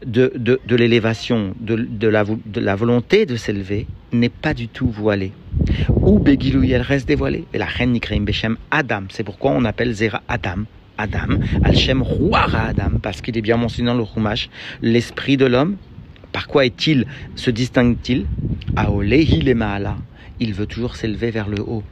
de, 0.05 0.33
de, 0.36 0.60
de 0.65 0.75
l'élévation, 0.75 1.55
de, 1.60 1.75
de, 1.75 2.07
la, 2.07 2.24
de 2.24 2.60
la 2.60 2.75
volonté 2.75 3.25
de 3.25 3.36
s'élever, 3.36 3.88
n'est 4.12 4.29
pas 4.29 4.53
du 4.53 4.67
tout 4.67 4.89
voilée. 4.89 5.31
Ou 5.89 6.19
Begilou, 6.19 6.63
elle 6.63 6.81
reste 6.81 7.07
dévoilée? 7.07 7.45
Et 7.53 7.57
la 7.57 7.65
reine 7.65 7.91
Nikreim 7.91 8.24
Beshem 8.24 8.57
Adam, 8.72 9.03
c'est 9.10 9.24
pourquoi 9.24 9.51
on 9.51 9.65
appelle 9.65 9.93
Zera 9.93 10.22
Adam. 10.27 10.65
Adam, 10.98 11.39
Alchem 11.63 12.03
Rouara 12.03 12.67
Adam, 12.67 13.00
parce 13.01 13.22
qu'il 13.22 13.36
est 13.38 13.41
bien 13.41 13.57
mentionné 13.57 13.88
dans 13.89 13.98
le 13.98 14.05
Chumash, 14.05 14.50
l'esprit 14.81 15.38
de 15.38 15.45
l'homme. 15.45 15.77
Par 16.31 16.48
quoi 16.48 16.65
est-il, 16.65 17.05
se 17.36 17.50
distingue-t-il? 17.51 18.25
Aolehi 18.75 19.41
le 19.41 19.55
Il 20.39 20.53
veut 20.53 20.65
toujours 20.65 20.95
s'élever 20.95 21.31
vers 21.31 21.50
le 21.50 21.62
haut. 21.62 21.83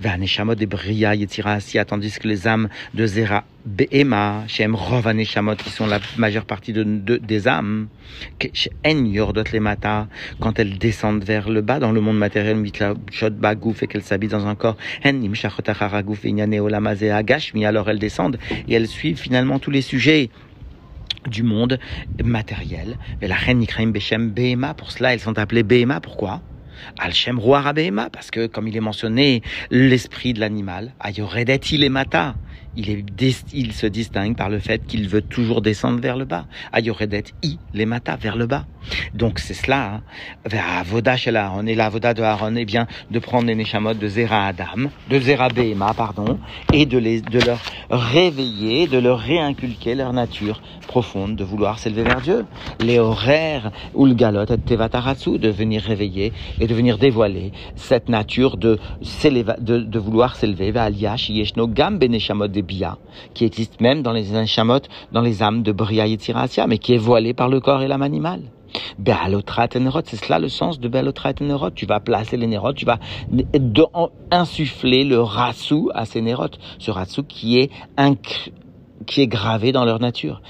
Vaneshamot 0.00 0.54
de 0.54 0.66
Bria 0.66 1.14
Yetzirasia, 1.14 1.84
tandis 1.84 2.18
que 2.18 2.28
les 2.28 2.46
âmes 2.46 2.68
de 2.94 3.06
Zera 3.06 3.44
Be'ema, 3.66 4.44
Shem 4.46 4.74
Rovaneshamot, 4.74 5.56
qui 5.56 5.70
sont 5.70 5.86
la 5.86 6.00
majeure 6.16 6.44
partie 6.44 6.72
de, 6.72 6.84
de, 6.84 7.16
des 7.16 7.48
âmes, 7.48 7.88
En 8.86 9.04
Yordot 9.04 9.44
les 9.52 9.60
Mata, 9.60 10.08
quand 10.40 10.58
elles 10.58 10.78
descendent 10.78 11.24
vers 11.24 11.50
le 11.50 11.60
bas 11.60 11.78
dans 11.78 11.92
le 11.92 12.00
monde 12.00 12.18
matériel, 12.18 12.56
Mitla 12.56 12.94
et 12.94 13.86
qu'elles 13.86 14.02
s'habitent 14.02 14.30
dans 14.30 14.46
un 14.46 14.54
corps, 14.54 14.76
En 15.04 15.12
Nimshachotacharagouf, 15.12 16.24
Inyane 16.24 16.58
Olamazé 16.60 17.10
Agashmi, 17.10 17.66
alors 17.66 17.90
elles 17.90 17.98
descendent 17.98 18.38
et 18.68 18.74
elles 18.74 18.88
suivent 18.88 19.18
finalement 19.18 19.58
tous 19.58 19.70
les 19.70 19.82
sujets 19.82 20.30
du 21.26 21.42
monde 21.42 21.78
matériel. 22.22 22.96
Mais 23.20 23.28
la 23.28 23.36
reine 23.36 23.58
Nikraim 23.58 23.88
Beshem 23.88 24.32
pour 24.76 24.90
cela 24.90 25.12
elles 25.12 25.20
sont 25.20 25.38
appelées 25.38 25.62
Behema, 25.62 26.00
pourquoi? 26.00 26.40
Al-Shem 26.98 27.38
parce 28.12 28.30
que, 28.30 28.46
comme 28.46 28.68
il 28.68 28.76
est 28.76 28.80
mentionné, 28.80 29.42
l'esprit 29.70 30.32
de 30.32 30.40
l'animal, 30.40 30.92
Ayoredet 31.00 31.60
mata 31.88 32.34
il, 32.78 33.72
se 33.72 33.86
distingue 33.86 34.36
par 34.36 34.48
le 34.48 34.58
fait 34.58 34.86
qu'il 34.86 35.08
veut 35.08 35.22
toujours 35.22 35.62
descendre 35.62 36.00
vers 36.00 36.16
le 36.16 36.24
bas. 36.24 36.46
Ayoredet 36.72 37.24
i 37.42 37.58
mata 37.86 38.16
vers 38.16 38.36
le 38.36 38.46
bas. 38.46 38.66
Donc 39.14 39.38
c'est 39.38 39.54
cela, 39.54 39.94
hein. 39.94 40.02
vers 40.46 40.64
Avoda 40.78 41.16
chez 41.16 41.34
Aaron. 41.34 41.66
Et 41.66 41.74
l'Avoda 41.74 42.14
de 42.14 42.22
Aaron, 42.22 42.54
eh 42.56 42.64
bien, 42.64 42.86
de 43.10 43.18
prendre 43.18 43.46
les 43.46 43.54
Neshamot 43.54 43.94
de 43.94 44.08
Zera 44.08 44.46
Adam, 44.46 44.90
de 45.10 45.18
Zera 45.18 45.48
Behema, 45.48 45.92
pardon, 45.94 46.38
et 46.72 46.86
de, 46.86 46.98
les, 46.98 47.20
de 47.20 47.40
leur 47.40 47.60
réveiller, 47.90 48.86
de 48.86 48.98
leur 48.98 49.18
réinculquer 49.18 49.94
leur 49.94 50.12
nature 50.12 50.62
profonde 50.86 51.36
de 51.36 51.44
vouloir 51.44 51.78
s'élever 51.78 52.04
vers 52.04 52.20
Dieu. 52.20 52.46
Les 52.80 52.98
horaires 52.98 53.72
ou 53.94 54.06
le 54.06 54.14
galot 54.14 54.44
et 54.44 54.58
Tevataratsu, 54.58 55.38
de 55.38 55.48
venir 55.48 55.82
réveiller 55.82 56.32
et 56.60 56.66
de 56.66 56.74
venir 56.74 56.98
dévoiler 56.98 57.52
cette 57.76 58.08
nature 58.08 58.56
de, 58.56 58.78
de, 59.60 59.98
vouloir 59.98 60.36
s'élever 60.36 60.70
vers 60.70 60.84
Aliash, 60.84 61.28
Yeshno 61.30 61.66
Gam 61.68 61.98
Beneshamot 61.98 62.48
de 62.48 62.60
Qui 63.34 63.44
existe 63.44 63.80
même 63.80 64.02
dans 64.02 64.12
les 64.12 64.26
dans 65.12 65.20
les 65.20 65.42
âmes 65.42 65.62
de 65.62 65.72
Bria 65.72 66.06
Yetziratia, 66.06 66.66
mais 66.66 66.78
qui 66.78 66.94
est 66.94 66.98
voilée 66.98 67.34
par 67.34 67.48
le 67.48 67.60
corps 67.60 67.82
et 67.82 67.88
l'âme 67.88 68.02
animale. 68.02 68.42
Be'alotrat 68.98 69.68
c'est 70.04 70.16
cela 70.16 70.38
le 70.38 70.48
sens 70.48 70.78
de 70.78 70.88
Be'alotrat 70.88 71.34
Nerot. 71.40 71.70
Tu 71.70 71.86
vas 71.86 72.00
placer 72.00 72.36
les 72.36 72.46
Nerot, 72.46 72.74
tu 72.74 72.84
vas 72.84 72.98
insuffler 74.30 75.04
le 75.04 75.20
rassou 75.20 75.90
à 75.94 76.04
ces 76.04 76.20
Nerot. 76.20 76.50
Ce 76.78 76.90
rassou 76.90 77.22
qui 77.22 77.58
est 77.58 77.70
qui 79.06 79.22
est 79.22 79.26
gravé 79.26 79.72
dans 79.72 79.84
leur 79.84 80.00
nature. 80.00 80.42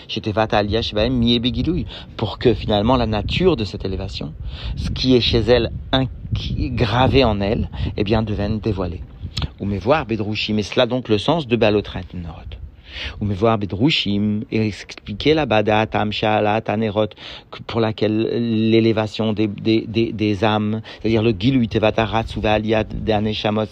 Pour 2.16 2.38
que 2.38 2.54
finalement 2.54 2.96
la 2.96 3.06
nature 3.06 3.56
de 3.56 3.64
cette 3.64 3.84
élévation, 3.84 4.34
ce 4.76 4.90
qui 4.90 5.14
est 5.14 5.20
chez 5.20 5.38
elle 5.38 5.70
gravé 6.70 7.24
en 7.24 7.40
elle, 7.40 7.70
eh 7.96 8.04
bien 8.04 8.22
devienne 8.22 8.58
dévoilé. 8.58 9.00
Ou 9.60 9.66
me 9.66 9.78
voir 9.78 10.06
Bedrouchi, 10.06 10.52
mais 10.52 10.62
cela 10.62 10.86
donc 10.86 11.08
le 11.08 11.18
sens 11.18 11.46
de 11.46 11.56
Be'alotrat 11.56 12.02
Nerot 12.14 12.58
ou 13.20 13.24
me 13.24 13.34
voir 13.34 13.58
Bedrouchim, 13.58 14.40
et 14.50 14.66
expliquer 14.66 15.34
la 15.34 15.46
bada 15.46 15.86
Tam 15.86 16.10
Tanerot, 16.10 17.08
pour 17.66 17.80
laquelle 17.80 18.70
l'élévation 18.70 19.32
des, 19.32 19.46
des, 19.46 19.84
des, 19.86 20.12
des, 20.12 20.44
âmes, 20.44 20.80
c'est-à-dire 21.00 21.22
le 21.22 21.34
Giluit 21.38 21.70
Ratsu 21.78 22.40
Valiat 22.40 22.84
d'Aneshamot, 22.84 23.66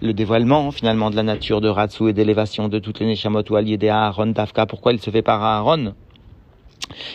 le 0.00 0.12
dévoilement 0.12 0.70
finalement 0.70 1.10
de 1.10 1.16
la 1.16 1.22
nature 1.22 1.60
de 1.60 1.68
Ratsu 1.68 2.08
et 2.08 2.12
d'élévation 2.12 2.68
de 2.68 2.78
toutes 2.78 3.00
les 3.00 3.06
Neshamot 3.06 3.42
ou 3.50 3.56
alliés 3.56 3.78
des 3.78 3.88
Aaron 3.88 4.28
Dafka, 4.28 4.66
pourquoi 4.66 4.92
il 4.92 5.00
se 5.00 5.10
fait 5.10 5.22
par 5.22 5.42
Aaron? 5.42 5.94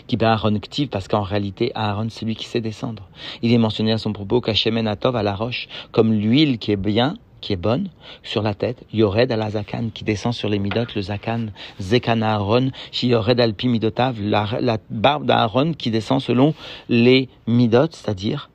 Qui 0.08 0.18
Aaron 0.24 0.58
Ktiv, 0.60 0.88
parce 0.88 1.08
qu'en 1.08 1.22
réalité, 1.22 1.72
Aaron, 1.76 2.08
c'est 2.10 2.26
lui 2.26 2.36
qui 2.36 2.46
sait 2.46 2.62
descendre. 2.62 3.04
Il 3.44 3.54
est 3.54 3.58
mentionné 3.60 3.92
à 3.92 3.98
son 4.00 4.12
propos 4.12 4.42
qu'Hachem 4.42 4.76
Atov 4.88 5.16
à 5.16 5.24
la 5.24 5.36
roche, 5.36 5.68
comme 5.92 6.14
l'huile 6.14 6.58
qui 6.58 6.72
est 6.72 6.78
bien, 6.78 7.16
qui 7.42 7.54
est 7.54 7.58
bonne 7.58 7.90
sur 8.24 8.42
la 8.42 8.54
tête, 8.54 8.84
Yored 8.94 9.32
al 9.32 9.52
Zakan 9.52 9.90
qui 9.94 10.04
descend 10.04 10.34
sur 10.34 10.50
les 10.50 10.60
midot, 10.60 10.86
le 10.96 11.02
Zakan, 11.02 11.48
Zekan 11.80 12.22
Aaron, 12.22 12.72
Yored 13.02 13.40
al 13.40 13.54
Midotav, 13.64 14.22
la, 14.22 14.48
la 14.62 14.78
barbe 14.90 15.26
d'Aaron 15.26 15.74
qui 15.74 15.92
descend 15.92 16.22
selon 16.22 16.54
les 16.90 17.30
midot, 17.48 17.88
c'est-à-dire 17.92 18.50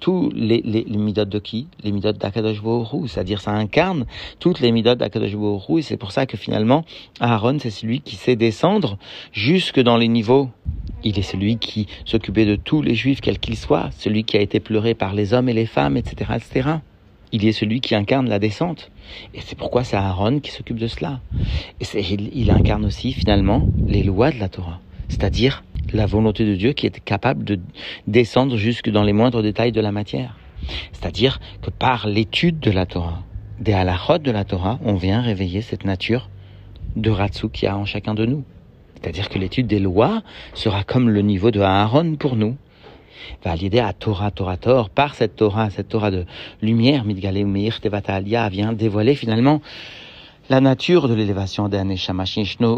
Tous 0.00 0.30
les, 0.34 0.62
les, 0.64 0.84
les 0.84 0.96
midot 0.96 1.24
de 1.24 1.38
qui? 1.38 1.66
Les 1.82 1.92
midot 1.92 2.12
d'Akadosh 2.12 2.62
c'est-à-dire 3.06 3.40
ça 3.40 3.52
incarne 3.52 4.06
toutes 4.38 4.60
les 4.60 4.72
midot 4.72 4.94
d'Akadosh 4.94 5.32
et 5.76 5.82
c'est 5.82 5.96
pour 5.96 6.12
ça 6.12 6.26
que 6.26 6.36
finalement 6.36 6.84
Aaron 7.20 7.58
c'est 7.58 7.70
celui 7.70 8.00
qui 8.00 8.16
sait 8.16 8.36
descendre 8.36 8.98
jusque 9.32 9.80
dans 9.80 9.96
les 9.96 10.08
niveaux. 10.08 10.48
Il 11.02 11.18
est 11.18 11.22
celui 11.22 11.56
qui 11.56 11.86
s'occupait 12.04 12.44
de 12.44 12.56
tous 12.56 12.82
les 12.82 12.94
juifs, 12.94 13.20
quels 13.20 13.38
qu'ils 13.38 13.56
soient, 13.56 13.90
celui 13.98 14.24
qui 14.24 14.36
a 14.36 14.40
été 14.40 14.60
pleuré 14.60 14.94
par 14.94 15.14
les 15.14 15.32
hommes 15.32 15.48
et 15.48 15.54
les 15.54 15.66
femmes, 15.66 15.96
etc., 15.96 16.32
etc. 16.36 16.70
Il 17.32 17.46
est 17.46 17.52
celui 17.52 17.80
qui 17.80 17.94
incarne 17.94 18.28
la 18.28 18.38
descente. 18.38 18.90
Et 19.34 19.40
c'est 19.40 19.56
pourquoi 19.56 19.82
c'est 19.84 19.96
Aaron 19.96 20.40
qui 20.40 20.50
s'occupe 20.50 20.78
de 20.78 20.88
cela. 20.88 21.20
Et 21.80 21.84
il, 22.12 22.30
il 22.34 22.50
incarne 22.50 22.84
aussi 22.84 23.12
finalement 23.12 23.66
les 23.86 24.02
lois 24.02 24.30
de 24.30 24.38
la 24.38 24.48
Torah, 24.48 24.80
c'est-à-dire 25.08 25.62
la 25.92 26.06
volonté 26.06 26.44
de 26.44 26.54
Dieu 26.54 26.72
qui 26.72 26.86
est 26.86 27.00
capable 27.00 27.44
de 27.44 27.58
descendre 28.06 28.56
jusque 28.56 28.90
dans 28.90 29.02
les 29.02 29.12
moindres 29.12 29.42
détails 29.42 29.72
de 29.72 29.80
la 29.80 29.92
matière. 29.92 30.36
C'est-à-dire 30.92 31.40
que 31.62 31.70
par 31.70 32.06
l'étude 32.06 32.60
de 32.60 32.70
la 32.70 32.86
Torah, 32.86 33.22
des 33.60 33.72
halachot 33.72 34.18
de 34.18 34.30
la 34.30 34.44
Torah, 34.44 34.78
on 34.84 34.94
vient 34.94 35.20
réveiller 35.20 35.62
cette 35.62 35.84
nature 35.84 36.28
de 36.96 37.10
Ratsu 37.10 37.48
qu'il 37.48 37.66
y 37.66 37.68
a 37.68 37.76
en 37.76 37.84
chacun 37.84 38.14
de 38.14 38.26
nous. 38.26 38.44
C'est-à-dire 38.94 39.28
que 39.28 39.38
l'étude 39.38 39.66
des 39.66 39.78
lois 39.78 40.22
sera 40.54 40.84
comme 40.84 41.08
le 41.08 41.22
niveau 41.22 41.50
de 41.50 41.60
Aaron 41.60 42.16
pour 42.16 42.36
nous. 42.36 42.56
Va 43.44 43.54
l'idée 43.54 43.80
à 43.80 43.92
Torah, 43.92 44.30
Torah, 44.30 44.56
Torah, 44.56 44.88
par 44.94 45.14
cette 45.14 45.36
Torah, 45.36 45.70
cette 45.70 45.88
Torah 45.88 46.10
de 46.10 46.24
lumière, 46.62 47.04
Midgale 47.04 47.44
Meir 47.44 47.80
Tevata 47.80 48.20
vient 48.20 48.72
dévoiler 48.72 49.14
finalement 49.14 49.60
la 50.48 50.60
nature 50.60 51.08
de 51.08 51.14
l'élévation 51.14 51.68
des 51.68 51.78
Aneshama 51.78 52.24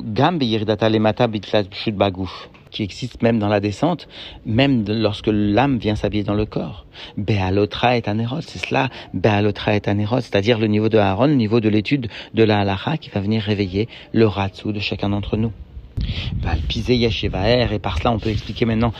Gam 0.05 0.39
Lemata 0.39 1.27
Baguf 1.27 2.51
qui 2.73 2.83
existe 2.83 3.23
même 3.23 3.39
dans 3.39 3.49
la 3.49 3.61
descente, 3.61 4.09
même 4.45 4.85
lorsque 4.89 5.29
l'âme 5.29 5.79
vient 5.79 5.95
s'habiller 5.95 6.25
dans 6.25 6.35
le 6.35 6.47
corps. 6.47 6.87
Bealotra 7.17 7.97
et 7.97 8.03
anerot, 8.07 8.41
c'est 8.41 8.59
cela, 8.59 8.89
Bealotra 9.15 9.77
et 9.77 9.89
anerot, 9.89 10.21
c'est-à-dire 10.21 10.59
le 10.59 10.67
niveau 10.67 10.89
de 10.89 10.99
Aaron, 10.99 11.27
le 11.27 11.35
niveau 11.35 11.61
de 11.61 11.69
l'étude 11.69 12.09
de 12.35 12.43
la 12.43 12.61
halacha 12.61 12.97
qui 12.97 13.11
va 13.11 13.21
venir 13.21 13.43
réveiller 13.43 13.89
le 14.13 14.27
ratsu 14.27 14.73
de 14.73 14.81
chacun 14.81 15.11
d'entre 15.11 15.37
nous. 15.37 15.53
Et 17.71 17.79
par 17.79 17.99
cela, 17.99 18.13
on 18.13 18.19
peut 18.19 18.31
expliquer 18.31 18.65
maintenant 18.65 18.93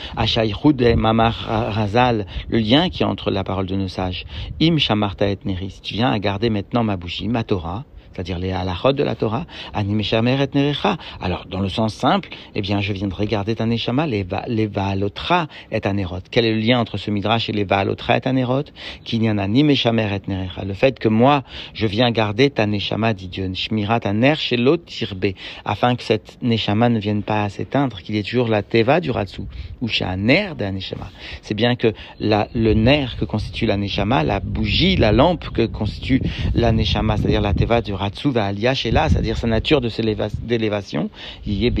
et 0.79 0.95
Mamar 0.95 1.33
Razal, 1.73 2.25
le 2.49 2.59
lien 2.59 2.89
qui 2.89 3.03
entre 3.03 3.31
la 3.31 3.43
parole 3.43 3.65
de 3.65 3.75
nos 3.75 3.87
sages. 3.87 4.25
Im 4.61 4.77
Shamarta 4.77 5.27
et 5.27 5.37
Neris. 5.45 5.79
Tu 5.81 5.95
viens 5.95 6.11
à 6.11 6.19
garder 6.19 6.49
maintenant 6.49 6.83
ma 6.83 6.95
bougie, 6.95 7.27
ma 7.27 7.43
Torah, 7.43 7.83
c'est-à-dire 8.13 8.39
les 8.39 8.51
halachot 8.51 8.93
de 8.93 9.03
la 9.03 9.15
Torah, 9.15 9.45
animeshamer 9.73 10.41
et 10.41 10.57
nerecha. 10.57 10.97
Alors, 11.21 11.45
dans 11.49 11.59
le 11.59 11.69
sens 11.69 11.93
simple, 11.93 12.29
eh 12.55 12.61
bien, 12.61 12.81
je 12.81 12.93
viendrai 12.93 13.25
garder 13.25 13.55
ta 13.55 13.65
neshama, 13.65 14.05
les, 14.07 14.23
vaalotra 14.23 15.47
et 15.71 15.85
anerot. 15.85 16.19
Quel 16.31 16.45
est 16.45 16.53
le 16.53 16.59
lien 16.59 16.79
entre 16.79 16.97
ce 16.97 17.11
midrash 17.11 17.49
et 17.49 17.53
les 17.53 17.63
vaalotra 17.63 18.17
et 18.17 18.27
anerot? 18.27 18.63
Qu'il 19.03 19.21
n'y 19.21 19.29
en 19.29 19.37
a 19.37 19.47
ni 19.47 19.63
meshamer 19.63 20.09
et 20.13 20.29
nerecha. 20.29 20.63
Le 20.63 20.73
fait 20.73 20.99
que 20.99 21.07
moi, 21.07 21.43
je 21.73 21.87
viens 21.87 22.11
garder 22.11 22.49
ta 22.49 22.65
neshama, 22.65 23.13
dit 23.13 23.27
Dieu, 23.27 23.49
shmirat 23.53 24.01
aner 24.03 24.35
chez 24.35 24.57
l'autre 24.57 24.85
tirbe, 24.85 25.33
afin 25.65 25.95
que 25.95 26.03
cette 26.03 26.37
neshama 26.41 26.89
ne 26.89 26.99
vienne 26.99 27.23
pas 27.23 27.43
à 27.43 27.49
s'éteindre, 27.49 28.01
qu'il 28.01 28.15
y 28.15 28.17
ait 28.17 28.23
toujours 28.23 28.47
la 28.47 28.63
teva 28.63 28.99
du 28.99 29.11
ratsu, 29.11 29.43
ou 29.81 29.87
chez 29.87 30.05
un 30.05 30.17
nerf 30.17 30.55
de 30.55 30.63
la 30.63 30.71
neshama. 30.71 31.09
C'est 31.41 31.53
bien 31.53 31.75
que 31.75 31.93
la, 32.19 32.47
le 32.53 32.73
nerf 32.73 33.17
que 33.17 33.25
constitue 33.25 33.65
la 33.65 33.77
neshama, 33.77 34.23
la 34.23 34.39
bougie, 34.39 34.95
la 34.95 35.11
lampe 35.11 35.49
que 35.49 35.65
constitue 35.65 36.21
la 36.53 36.71
neshama, 36.71 37.17
c'est-à-dire 37.17 37.41
la 37.41 37.53
teva 37.53 37.81
du 37.81 37.93
Ratsuva 38.03 38.51
là, 38.51 38.75
c'est-à-dire 39.09 39.37
sa 39.37 39.47
nature 39.47 39.79
d'élévation, 39.81 41.09
y 41.47 41.71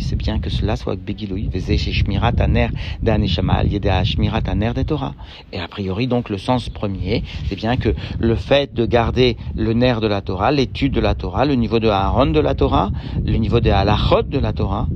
c'est 0.00 0.16
bien 0.16 0.40
que 0.40 0.50
cela 0.50 0.74
soit 0.74 0.96
Begiloui, 0.96 1.50
Shmirat 1.54 2.32
Aner 2.38 2.68
d'Aneshama, 3.02 3.62
Shmirat 4.04 4.42
Aner 4.46 4.72
de 4.74 4.82
Torah. 4.82 5.14
Et 5.52 5.60
a 5.60 5.68
priori, 5.68 6.08
donc, 6.08 6.30
le 6.30 6.38
sens 6.38 6.68
premier, 6.68 7.22
c'est 7.48 7.56
bien 7.56 7.76
que 7.76 7.94
le 8.18 8.34
fait 8.34 8.74
de 8.74 8.86
garder 8.86 9.36
le 9.56 9.72
nerf 9.72 10.00
de 10.00 10.08
la 10.08 10.20
Torah, 10.20 10.50
l'étude 10.50 10.92
de 10.92 11.00
la 11.00 11.14
Torah, 11.14 11.44
le 11.44 11.54
niveau 11.54 11.78
de 11.78 11.88
Aaron 11.88 12.26
de 12.26 12.40
la 12.40 12.54
Torah, 12.54 12.90
le 13.24 13.36
niveau 13.36 13.60
de 13.60 13.70
Halachot 13.70 14.22
de 14.22 14.38
la 14.38 14.52
Torah, 14.52 14.88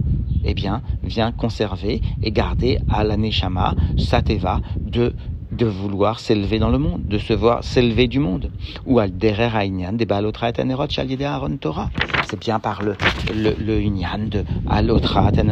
eh 0.44 0.54
bien, 0.54 0.82
vient 1.04 1.30
conserver 1.30 2.02
et 2.22 2.32
garder 2.32 2.78
à 2.88 3.04
l'aneshama, 3.04 3.76
sateva, 3.96 4.60
de 4.80 5.14
de 5.52 5.66
vouloir 5.66 6.18
s'élever 6.18 6.58
dans 6.58 6.70
le 6.70 6.78
monde, 6.78 7.02
de 7.06 7.18
se 7.18 7.32
voir 7.32 7.62
s'élever 7.62 8.08
du 8.08 8.18
monde. 8.18 8.50
Ou 8.86 8.98
al 8.98 9.16
derer 9.16 9.50
aïnyan 9.54 9.92
de 9.92 10.04
balotra 10.04 10.50
et 10.50 10.60
anerot 10.60 10.86
Aaron 11.24 11.56
Torah. 11.58 11.90
C'est 12.28 12.40
bien 12.40 12.58
par 12.58 12.82
le, 12.82 12.96
le, 13.34 13.54
le 13.58 13.80
unyan 13.80 14.28
de 14.28 14.44
alotra 14.68 15.30
et 15.36 15.42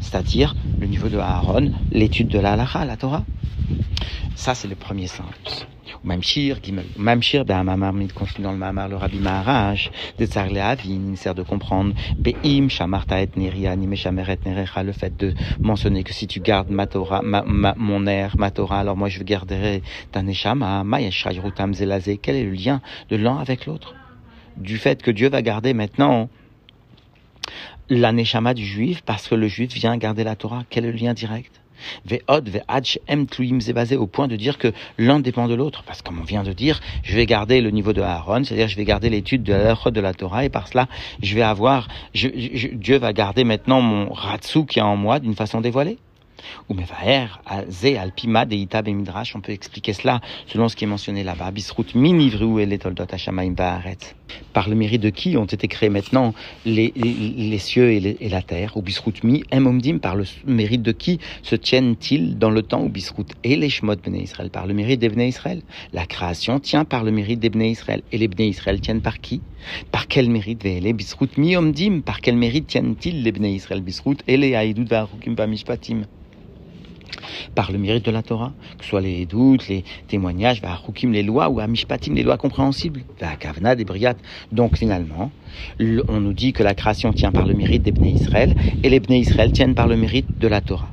c'est-à-dire 0.00 0.54
le 0.80 0.86
niveau 0.86 1.08
de 1.08 1.18
Aaron, 1.18 1.72
l'étude 1.90 2.28
de 2.28 2.38
la 2.38 2.56
la 2.56 2.96
Torah. 2.96 3.24
Ça, 4.36 4.54
c'est 4.54 4.68
le 4.68 4.74
premier 4.74 5.06
sens. 5.06 5.66
Mamshir, 6.02 6.58
Mamshir, 6.96 7.44
ben, 7.44 7.64
Mamar, 7.64 7.92
dans 8.38 8.52
le 8.52 8.58
Mamar, 8.58 8.88
le 8.88 8.96
Rabbi 8.96 9.18
Maharaj, 9.18 9.90
de 10.18 10.58
Avin, 10.58 11.16
sert 11.16 11.34
de 11.34 11.42
comprendre, 11.42 11.94
Be'im, 12.18 12.68
Shamarta 12.68 13.20
et 13.22 13.30
Neria, 13.36 13.76
Nimeshameret 13.76 14.38
Nerecha, 14.46 14.82
le 14.82 14.92
fait 14.92 15.16
de 15.16 15.34
mentionner 15.62 16.04
que 16.04 16.12
si 16.12 16.26
tu 16.26 16.40
gardes 16.40 16.70
ma 16.70 16.86
Torah, 16.86 17.22
ma, 17.22 17.42
ma, 17.46 17.74
mon 17.76 18.06
air, 18.06 18.34
ma 18.38 18.50
Torah, 18.50 18.80
alors 18.80 18.96
moi 18.96 19.08
je 19.08 19.22
garderai 19.22 19.82
ta 20.12 20.22
Neshama, 20.22 20.84
Mayashayrutam 20.84 21.74
Zelazé. 21.74 22.18
Quel 22.18 22.36
est 22.36 22.44
le 22.44 22.52
lien 22.52 22.80
de 23.10 23.16
l'un 23.16 23.38
avec 23.38 23.66
l'autre? 23.66 23.94
Du 24.56 24.78
fait 24.78 25.02
que 25.02 25.10
Dieu 25.10 25.28
va 25.28 25.42
garder 25.42 25.74
maintenant 25.74 26.28
la 27.90 28.12
Neshama 28.12 28.54
du 28.54 28.64
juif 28.64 29.02
parce 29.02 29.28
que 29.28 29.34
le 29.34 29.48
juif 29.48 29.72
vient 29.72 29.96
garder 29.96 30.24
la 30.24 30.36
Torah. 30.36 30.62
Quel 30.70 30.84
est 30.84 30.92
le 30.92 30.98
lien 30.98 31.14
direct? 31.14 31.63
Au 33.96 34.06
point 34.06 34.28
de 34.28 34.36
dire 34.36 34.58
que 34.58 34.72
l'un 34.98 35.20
dépend 35.20 35.48
de 35.48 35.54
l'autre. 35.54 35.82
Parce 35.84 36.02
que 36.02 36.08
comme 36.08 36.20
on 36.20 36.24
vient 36.24 36.42
de 36.42 36.52
dire, 36.52 36.80
je 37.02 37.16
vais 37.16 37.26
garder 37.26 37.60
le 37.60 37.70
niveau 37.70 37.92
de 37.92 38.02
Aaron, 38.02 38.44
c'est-à-dire 38.44 38.68
je 38.68 38.76
vais 38.76 38.84
garder 38.84 39.10
l'étude 39.10 39.42
de 39.42 39.52
la, 39.52 39.74
de 39.90 40.00
la 40.00 40.14
Torah, 40.14 40.44
et 40.44 40.48
par 40.48 40.68
cela, 40.68 40.88
je 41.22 41.34
vais 41.34 41.42
avoir, 41.42 41.88
Dieu 42.14 42.98
va 42.98 43.12
garder 43.12 43.44
maintenant 43.44 43.80
mon 43.80 44.12
ratsu 44.12 44.66
qui 44.66 44.78
est 44.78 44.82
en 44.82 44.96
moi 44.96 45.20
d'une 45.20 45.34
façon 45.34 45.60
dévoilée. 45.60 45.98
Ou 46.68 46.74
ze 47.70 47.96
alpima 47.96 48.44
deita 48.44 48.82
midrash, 48.82 49.34
on 49.36 49.40
peut 49.40 49.52
expliquer 49.52 49.92
cela 49.92 50.20
selon 50.46 50.68
ce 50.68 50.76
qui 50.76 50.84
est 50.84 50.88
mentionné 50.88 51.24
là-bas. 51.24 51.50
Bisrut 51.50 51.94
minivru 51.94 52.62
et 52.62 52.78
toldot 52.78 53.06
hashamaim 53.10 53.54
Par 54.52 54.68
le 54.68 54.74
mérite 54.74 55.02
de 55.02 55.10
qui 55.10 55.36
ont 55.36 55.44
été 55.44 55.68
créés 55.68 55.90
maintenant 55.90 56.34
les, 56.64 56.92
les, 56.96 57.58
cieux 57.58 57.90
et, 57.90 58.16
et, 58.20 58.28
la 58.28 58.42
terre? 58.42 58.76
Ou 58.76 58.82
bisrut 58.82 59.22
mi 59.22 59.44
emomdim, 59.50 59.98
par 59.98 60.16
le 60.16 60.24
mérite 60.46 60.82
de 60.82 60.92
qui 60.92 61.18
se 61.42 61.54
tiennent-ils 61.54 62.38
dans 62.38 62.50
le 62.50 62.62
temps? 62.62 62.82
Ou 62.82 62.88
bisrut 62.88 63.26
et 63.42 63.56
les 63.56 63.68
shmot 63.68 63.96
bnei 63.96 64.22
Israël, 64.22 64.50
par 64.50 64.66
le 64.66 64.74
mérite 64.74 65.00
des 65.00 65.08
bnei 65.08 65.28
Israël? 65.28 65.62
La 65.92 66.06
création 66.06 66.60
tient 66.60 66.84
par 66.84 67.04
le 67.04 67.10
mérite 67.10 67.40
des 67.40 67.50
bnei 67.50 67.70
Israël. 67.70 68.02
Et 68.12 68.18
les 68.18 68.28
bnei 68.28 68.48
Israël 68.48 68.80
tiennent 68.80 69.02
par 69.02 69.20
qui? 69.20 69.40
Par 69.90 70.08
quel 70.08 70.30
mérite 70.30 70.64
les 70.64 70.92
bisrut 70.92 71.36
mi 71.38 71.56
omdim, 71.56 72.00
par 72.00 72.20
quel 72.20 72.36
mérite 72.36 72.66
tiennent-ils 72.66 73.22
les 73.22 73.32
bnei 73.32 73.54
Israël? 73.54 73.82
Bisrut 73.82 74.18
et 74.26 74.36
les 74.36 74.54
haïdout 74.54 74.88
va'arukim 74.88 75.34
mishpatim 75.46 76.04
par 77.54 77.72
le 77.72 77.78
mérite 77.78 78.04
de 78.04 78.10
la 78.10 78.22
Torah, 78.22 78.52
que 78.78 78.84
ce 78.84 78.90
soit 78.90 79.00
les 79.00 79.26
doutes, 79.26 79.68
les 79.68 79.84
témoignages, 80.08 80.60
les 81.02 81.22
lois, 81.22 81.48
ou 81.48 81.60
Mishpatim, 81.66 82.14
les 82.14 82.22
lois 82.22 82.36
compréhensibles, 82.36 83.02
Kavna, 83.36 83.74
des 83.74 83.84
Briat. 83.84 84.14
Donc 84.52 84.76
finalement, 84.76 85.30
on 85.80 86.20
nous 86.20 86.32
dit 86.32 86.52
que 86.52 86.62
la 86.62 86.74
création 86.74 87.12
tient 87.12 87.32
par 87.32 87.46
le 87.46 87.54
mérite 87.54 87.82
des 87.82 87.92
Bnei 87.92 88.12
Israël, 88.12 88.54
et 88.82 88.88
les 88.88 89.00
Bnei 89.00 89.20
Israël 89.20 89.52
tiennent 89.52 89.74
par 89.74 89.88
le 89.88 89.96
mérite 89.96 90.38
de 90.38 90.48
la 90.48 90.60
Torah. 90.60 90.88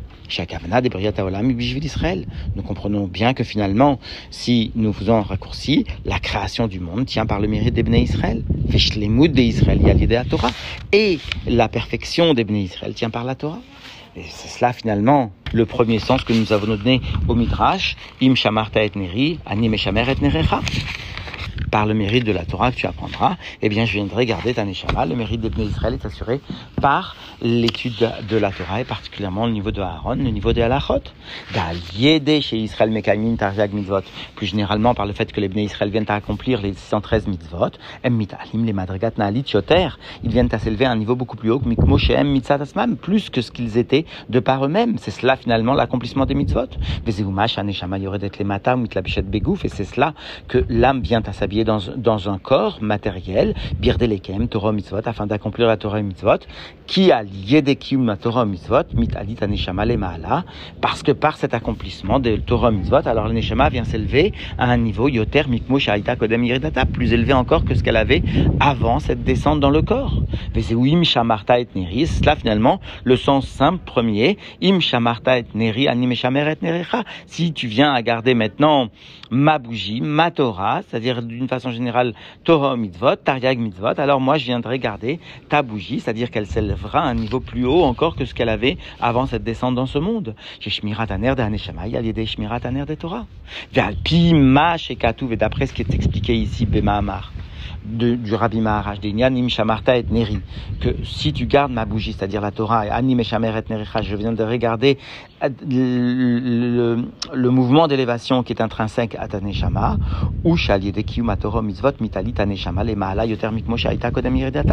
d'Israël. 1.82 2.26
Nous 2.56 2.64
comprenons 2.64 3.06
bien 3.06 3.34
que 3.34 3.44
finalement, 3.44 4.00
si 4.30 4.72
nous 4.76 4.94
faisons 4.94 5.18
un 5.18 5.24
raccourci, 5.24 5.86
la 6.06 6.20
création 6.20 6.68
du 6.68 6.80
monde 6.80 7.06
tient 7.06 7.26
par 7.26 7.42
le 7.42 7.50
mérite 7.50 7.74
des 7.74 7.84
Bnei 7.84 8.04
Israël. 8.04 8.44
Torah. 10.24 10.52
Et 10.94 11.20
la 11.48 11.68
perfection 11.68 12.34
des 12.34 12.46
Bnei 12.46 12.64
Israël 12.64 12.94
tient 12.94 13.10
par 13.10 13.26
la 13.26 13.36
Torah. 13.36 13.60
Et 14.16 14.24
c'est 14.24 14.50
cela 14.50 14.74
finalement 14.74 15.32
le 15.54 15.66
premier 15.66 16.00
sens 16.00 16.24
que 16.24 16.34
nous 16.34 16.52
avons 16.52 16.68
donné 16.68 17.02
au 17.28 17.36
Midrash, 17.36 17.96
Im 18.22 18.36
Shamarta 18.36 18.84
et 18.84 18.92
Neri, 18.96 19.40
Anim 19.46 19.74
et 19.74 20.16
Nerecha 20.22 20.62
par 21.70 21.86
le 21.86 21.94
mérite 21.94 22.26
de 22.26 22.32
la 22.32 22.46
Torah 22.46 22.72
que 22.72 22.78
tu 22.78 22.86
apprendras, 22.86 23.38
eh 23.62 23.70
bien, 23.70 23.86
je 23.86 23.94
viendrai 23.94 24.26
garder 24.26 24.54
ta 24.54 24.66
Neshama. 24.66 25.06
Le 25.06 25.16
mérite 25.16 25.42
des 25.42 25.64
Israël 25.64 25.94
est 25.94 26.06
assuré 26.06 26.42
par 26.82 27.16
l'étude 27.42 28.12
de 28.30 28.38
la 28.38 28.52
Torah 28.52 28.82
et 28.82 28.84
particulièrement 28.84 29.46
le 29.46 29.52
niveau 29.52 29.72
de 29.72 29.82
Aaron, 29.82 30.16
le 30.16 30.30
niveau 30.30 30.54
de 30.54 30.62
Halachot. 30.62 31.04
chez 32.42 32.58
Israël 32.58 32.90
mitzvot. 32.90 34.02
Plus 34.36 34.48
généralement 34.48 34.94
par 34.94 35.06
le 35.06 35.14
fait 35.14 35.32
que 35.32 35.42
les 35.42 35.48
Bnei 35.48 35.66
Israël 35.66 35.90
viennent 35.90 36.06
à 36.08 36.16
accomplir 36.16 36.62
les 36.62 36.74
613 36.74 37.28
mitzvot. 37.28 37.72
Mitalim, 38.10 38.66
les 38.66 38.74
madrigat 38.74 39.12
naalit 39.18 39.46
yoter. 39.54 39.90
Ils 40.24 40.32
viennent 40.32 40.50
à 40.52 40.60
s'élever 40.60 40.86
à 40.86 40.92
un 40.92 40.96
niveau 40.96 41.16
beaucoup 41.16 41.38
plus 41.38 41.52
haut 41.52 41.60
que 41.60 41.68
mikmo 41.68 41.98
em 41.98 42.24
mitzat 42.26 42.56
asmam, 42.56 42.96
plus 42.98 43.30
que 43.30 43.42
ce 43.42 43.52
qu'ils 43.52 43.78
étaient 43.78 44.06
de 44.30 44.40
par 44.40 44.66
eux-mêmes. 44.66 44.98
C'est 44.98 45.12
cela 45.12 45.36
finalement 45.36 45.74
l'accomplissement 45.74 46.26
des 46.26 46.36
mitzvot. 46.36 46.68
Aneshama 47.58 47.98
yoredet 47.98 48.32
le 48.40 48.46
matam, 48.46 48.82
mitlabishet 48.82 49.24
begouf. 49.24 49.66
Et 49.66 49.70
c'est 49.70 49.86
cela 49.86 50.14
que 50.48 50.64
l'âme 50.70 51.02
vient 51.02 51.22
à 51.26 51.34
s'habiller 51.34 51.51
dans, 51.52 52.30
un 52.30 52.38
corps 52.38 52.80
matériel, 52.82 53.54
birdelekem, 53.80 54.48
Torah 54.48 54.72
mitzvot, 54.72 55.02
afin 55.06 55.28
d'accomplir 55.28 55.68
la 55.68 55.78
Torah 55.78 56.02
mitzvot, 56.02 56.40
qui 56.88 57.12
a 57.12 57.24
yedekim 57.24 58.06
la 58.06 58.18
Torah 58.18 58.46
mitzvot, 58.46 58.94
mitalit 58.94 59.38
aneshama 59.42 59.86
le 59.86 59.98
maala, 59.98 60.46
parce 60.82 61.04
que 61.04 61.12
par 61.12 61.38
cet 61.38 61.54
accomplissement 61.54 62.20
de 62.20 62.38
Torah 62.38 62.72
mitzvot, 62.72 63.06
alors 63.06 63.28
le 63.28 63.34
neshama 63.34 63.70
vient 63.70 63.84
s'élever 63.84 64.34
à 64.58 64.72
un 64.72 64.78
niveau 64.78 65.08
yoter 65.08 65.44
mikmo 65.48 65.80
shaita 65.80 66.16
kodem 66.16 66.44
yiridata, 66.44 66.86
plus 66.86 67.14
élevé 67.14 67.34
encore 67.34 67.66
que 67.66 67.76
ce 67.76 67.84
qu'elle 67.84 67.98
avait 67.98 68.24
avant 68.60 69.00
cette 69.00 69.24
descente 69.24 69.60
dans 69.60 69.70
le 69.70 69.82
corps. 69.82 70.24
Vezeuim 70.56 71.04
shamarta 71.04 71.60
et 71.60 71.68
neris, 71.76 72.22
là 72.26 72.36
finalement, 72.36 72.80
le 73.04 73.16
sens 73.16 73.48
simple 73.48 73.84
premier, 73.86 74.38
im 74.64 74.80
shamarta 74.80 75.40
et 75.40 75.46
neri, 75.54 75.88
anim 75.88 76.12
et 76.12 76.58
nerecha, 76.62 77.04
si 77.26 77.54
tu 77.54 77.68
viens 77.68 77.94
à 77.94 78.02
garder 78.02 78.34
maintenant 78.34 78.90
ma 79.30 79.60
bougie, 79.60 80.02
ma 80.02 80.30
Torah, 80.30 80.82
c'est-à-dire 80.88 81.22
d'une 81.42 81.50
façon 81.50 81.72
générale 81.72 82.14
Torah 82.44 82.78
mitzvot, 82.78 83.16
Tariag 83.16 83.58
mitzvot, 83.58 84.00
alors 84.00 84.22
moi 84.22 84.38
je 84.38 84.46
viendrai 84.46 84.78
garder 84.80 85.20
ta 85.50 85.64
bougie, 85.64 86.00
c'est-à-dire 86.00 86.30
qu'elle 86.30 86.46
s'élèvera 86.46 87.02
à 87.02 87.08
un 87.08 87.16
niveau 87.16 87.40
plus 87.40 87.66
haut 87.66 87.84
encore 87.84 88.16
que 88.16 88.26
ce 88.26 88.34
qu'elle 88.34 88.50
avait 88.50 88.78
avant 89.00 89.26
cette 89.26 89.44
descente 89.44 89.76
dans 89.76 89.88
ce 89.88 89.98
monde. 89.98 90.36
Torah. 92.96 93.26
Et 95.32 95.36
d'après 95.36 95.66
ce 95.66 95.74
qui 95.74 95.82
est 95.82 95.94
expliqué 95.94 96.36
ici, 96.36 96.66
Bemaamar 96.66 97.32
de, 97.86 98.16
du 98.16 98.36
Rabbi 98.36 98.62
Maharaj, 98.62 99.00
des 99.00 99.12
Nyanim 99.12 99.50
Shamarta 99.50 99.98
et 99.98 100.06
Neri, 100.10 100.40
que 100.80 100.90
si 101.04 101.34
tu 101.34 101.46
gardes 101.46 101.72
ma 101.72 101.86
bougie, 101.86 102.14
c'est-à-dire 102.14 102.42
la 102.42 102.52
Torah, 102.52 102.86
et 102.86 102.90
Anim 102.90 103.20
et 103.20 103.24
je 103.24 104.16
viens 104.16 104.34
de 104.34 104.44
regarder 104.44 104.98
euh, 105.44 105.50
le, 105.70 107.06
le, 107.34 107.50
mouvement 107.50 107.88
d'élévation 107.88 108.44
qui 108.44 108.54
est 108.54 108.62
intrinsèque 108.62 109.16
à 109.20 109.28
Taneshama, 109.28 109.98
ou 110.44 110.56
Shalier 110.56 110.92
de 110.92 111.02
Kiyum 111.02 111.34
Mitzvot 111.64 111.92
Mitali 112.00 112.34
Taneshama, 112.34 112.84
les 112.84 112.96
Maala 112.96 113.26
Yotermik 113.26 113.68
Moshe 113.68 113.88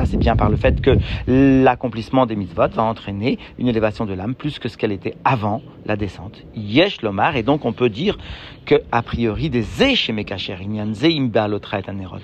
c'est 0.04 0.16
bien 0.16 0.36
par 0.36 0.50
le 0.50 0.56
fait 0.56 0.80
que 0.80 0.98
l'accomplissement 1.26 2.26
des 2.26 2.36
mitzvot 2.36 2.68
va 2.68 2.82
entraîner 2.82 3.38
une 3.58 3.68
élévation 3.68 4.04
de 4.06 4.14
l'âme 4.14 4.34
plus 4.34 4.58
que 4.58 4.68
ce 4.68 4.76
qu'elle 4.76 4.92
était 4.92 5.16
avant 5.24 5.62
la 5.86 5.96
descente. 5.96 6.42
Yesh 6.54 7.02
Lomar, 7.02 7.36
et 7.36 7.42
donc 7.42 7.64
on 7.64 7.72
peut 7.72 7.88
dire 7.88 8.18
que, 8.66 8.76
a 8.92 9.02
priori, 9.02 9.48
des 9.48 9.62
Zéchemekacher, 9.62 10.56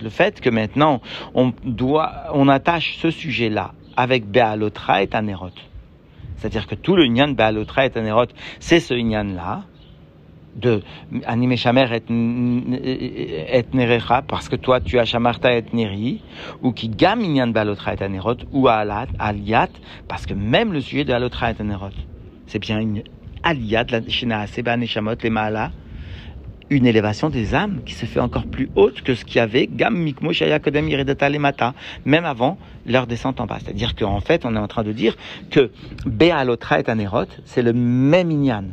le 0.03 0.11
fait 0.11 0.41
que 0.41 0.51
maintenant 0.51 0.74
maintenant, 0.75 1.01
on 1.35 1.53
doit, 1.65 2.25
on 2.33 2.49
attache 2.49 2.99
ce 2.99 3.11
sujet-là 3.11 3.73
avec 3.97 4.27
Bealotra 4.27 5.03
et 5.03 5.07
Tanerot. 5.07 5.51
C'est-à-dire 6.37 6.67
que 6.67 6.75
tout 6.75 6.97
le 6.97 7.07
Nyan 7.07 7.29
Bealotra 7.29 7.87
et 7.87 7.91
Tanerot, 7.91 8.27
c'est 8.59 8.81
ce 8.81 8.95
Nyan-là, 8.95 9.63
de 10.57 10.83
Anime 11.27 11.57
Shamer 11.57 11.87
et, 11.93 13.65
Nerecha, 13.73 14.23
parce 14.23 14.49
que 14.49 14.55
toi 14.55 14.81
tu 14.81 15.01
as 15.01 15.05
Shamarta 15.05 15.53
et 15.53 15.65
Neri, 15.73 16.23
ou 16.63 16.73
qui 16.73 16.89
gam 16.89 17.21
Nyan 17.21 17.49
Bealotra 17.49 17.95
et 17.95 17.97
Tanerot, 17.97 18.37
ou 18.53 18.69
Alat, 18.69 19.07
Aliat, 19.19 19.71
parce 20.09 20.27
que 20.27 20.35
même 20.35 20.73
le 20.73 20.81
sujet 20.81 21.05
de 21.05 21.13
Alotra 21.13 21.51
et 21.51 21.55
Tanerot, 21.55 21.91
c'est 22.47 22.61
bien 22.61 22.81
une 22.81 23.03
Aliat, 23.43 23.87
la 23.91 24.09
Shena 24.09 24.47
Seba 24.47 24.77
Neshamot, 24.77 25.17
les 25.23 25.31
Maala, 25.31 25.73
une 26.71 26.87
élévation 26.87 27.31
des 27.31 27.55
âmes 27.55 27.81
qui 27.85 27.95
se 27.95 28.07
fait 28.07 28.21
encore 28.21 28.47
plus 28.47 28.71
haute 28.75 29.03
que 29.03 29.15
ce 29.15 29.25
qu'il 29.25 29.37
y 29.37 29.41
avait, 29.41 29.69
Gam 29.71 29.97
Mikmo 29.97 30.33
Kodem 30.63 30.89
Lemata, 30.89 31.75
même 32.05 32.25
avant 32.25 32.59
leur 32.87 33.07
descente 33.07 33.41
en 33.41 33.47
bas. 33.47 33.59
C'est-à-dire 33.63 33.95
qu'en 33.95 34.21
fait, 34.21 34.45
on 34.45 34.55
est 34.57 34.59
en 34.59 34.69
train 34.69 34.83
de 34.83 34.93
dire 34.93 35.17
que 35.51 35.71
Bealotra 36.07 36.81
et 36.81 36.89
Anerot, 36.89 37.27
c'est 37.45 37.63
le 37.63 37.73
même 37.73 38.31
Inyan. 38.31 38.65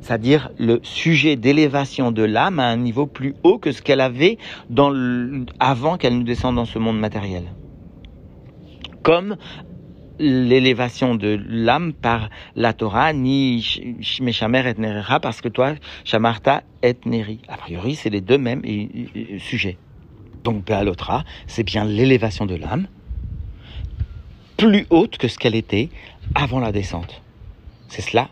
C'est-à-dire 0.00 0.50
le 0.58 0.80
sujet 0.82 1.36
d'élévation 1.36 2.10
de 2.10 2.22
l'âme 2.22 2.58
à 2.58 2.64
un 2.64 2.76
niveau 2.76 3.06
plus 3.06 3.34
haut 3.42 3.58
que 3.58 3.72
ce 3.72 3.82
qu'elle 3.82 4.00
avait 4.00 4.38
dans 4.70 4.92
avant 5.58 5.98
qu'elle 5.98 6.16
nous 6.16 6.24
descende 6.24 6.56
dans 6.56 6.64
ce 6.64 6.78
monde 6.78 6.98
matériel. 6.98 7.44
Comme 9.02 9.36
l'élévation 10.20 11.14
de 11.14 11.40
l'âme 11.48 11.92
par 11.92 12.30
la 12.54 12.72
Torah, 12.72 13.12
ni 13.12 13.66
Meshamer 14.20 14.66
et 14.66 14.74
Nerecha, 14.74 15.18
parce 15.18 15.40
que 15.40 15.48
toi, 15.48 15.74
Shamarta 16.04 16.62
et 16.82 16.94
Neri. 17.06 17.40
A 17.48 17.56
priori, 17.56 17.94
c'est 17.96 18.10
les 18.10 18.20
deux 18.20 18.38
mêmes 18.38 18.62
sujets. 19.38 19.78
Donc, 20.44 20.64
Bealotra, 20.64 21.24
c'est 21.46 21.64
bien 21.64 21.84
l'élévation 21.84 22.46
de 22.46 22.54
l'âme, 22.54 22.86
plus 24.56 24.86
haute 24.90 25.16
que 25.16 25.26
ce 25.26 25.38
qu'elle 25.38 25.54
était 25.54 25.88
avant 26.34 26.60
la 26.60 26.70
descente. 26.70 27.22
C'est 27.88 28.02
cela 28.02 28.28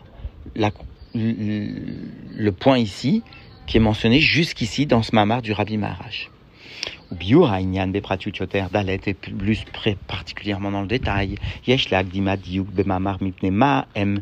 le 1.15 2.49
point 2.51 2.77
ici 2.77 3.23
qui 3.65 3.77
est 3.77 3.81
mentionné 3.81 4.19
jusqu'ici 4.19 4.85
dans 4.85 5.01
ce 5.01 5.13
mamar 5.15 5.41
du 5.41 5.51
Rabbi 5.53 5.77
Maharaj. 5.77 6.29
Biur 7.11 7.51
Inyan 7.51 7.87
Bepratiutioter 7.87 8.65
Dalet 8.71 9.01
est 9.05 9.13
plus 9.13 9.65
particulièrement 10.07 10.71
dans 10.71 10.81
le 10.81 10.87
détail. 10.87 11.35
Yesh 11.65 11.89
Lagdima 11.89 12.37
Diuk 12.37 12.67
Bemamar 12.67 13.21
Mipne 13.21 13.47
M. 13.95 14.21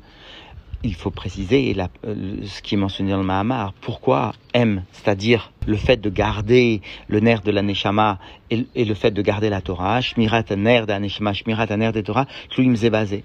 Il 0.83 0.93
faut 0.93 1.09
préciser 1.09 1.75
euh, 2.05 2.45
ce 2.45 2.61
qui 2.61 2.75
est 2.75 2.77
mentionné 2.77 3.11
dans 3.11 3.17
le 3.17 3.23
Mahamar. 3.23 3.73
Pourquoi 3.81 4.33
M? 4.53 4.83
C'est-à-dire 4.91 5.51
le 5.65 5.75
fait 5.75 5.97
de 5.97 6.09
garder 6.09 6.81
le 7.07 7.19
nerf 7.19 7.41
de 7.41 7.51
la 7.51 7.63
Neshama 7.63 8.19
et, 8.51 8.65
et 8.75 8.85
le 8.85 8.93
fait 8.93 9.11
de 9.11 9.21
garder 9.21 9.49
la 9.49 9.61
Torah. 9.61 10.01
Shmirat 10.01 10.43
nerf 10.55 10.85
de 10.85 11.07
Shmirat 11.07 11.75
nerf 11.77 11.93
de 11.93 12.01
Torah, 12.01 12.27
Tluim 12.51 12.75
Zebazé. 12.75 13.23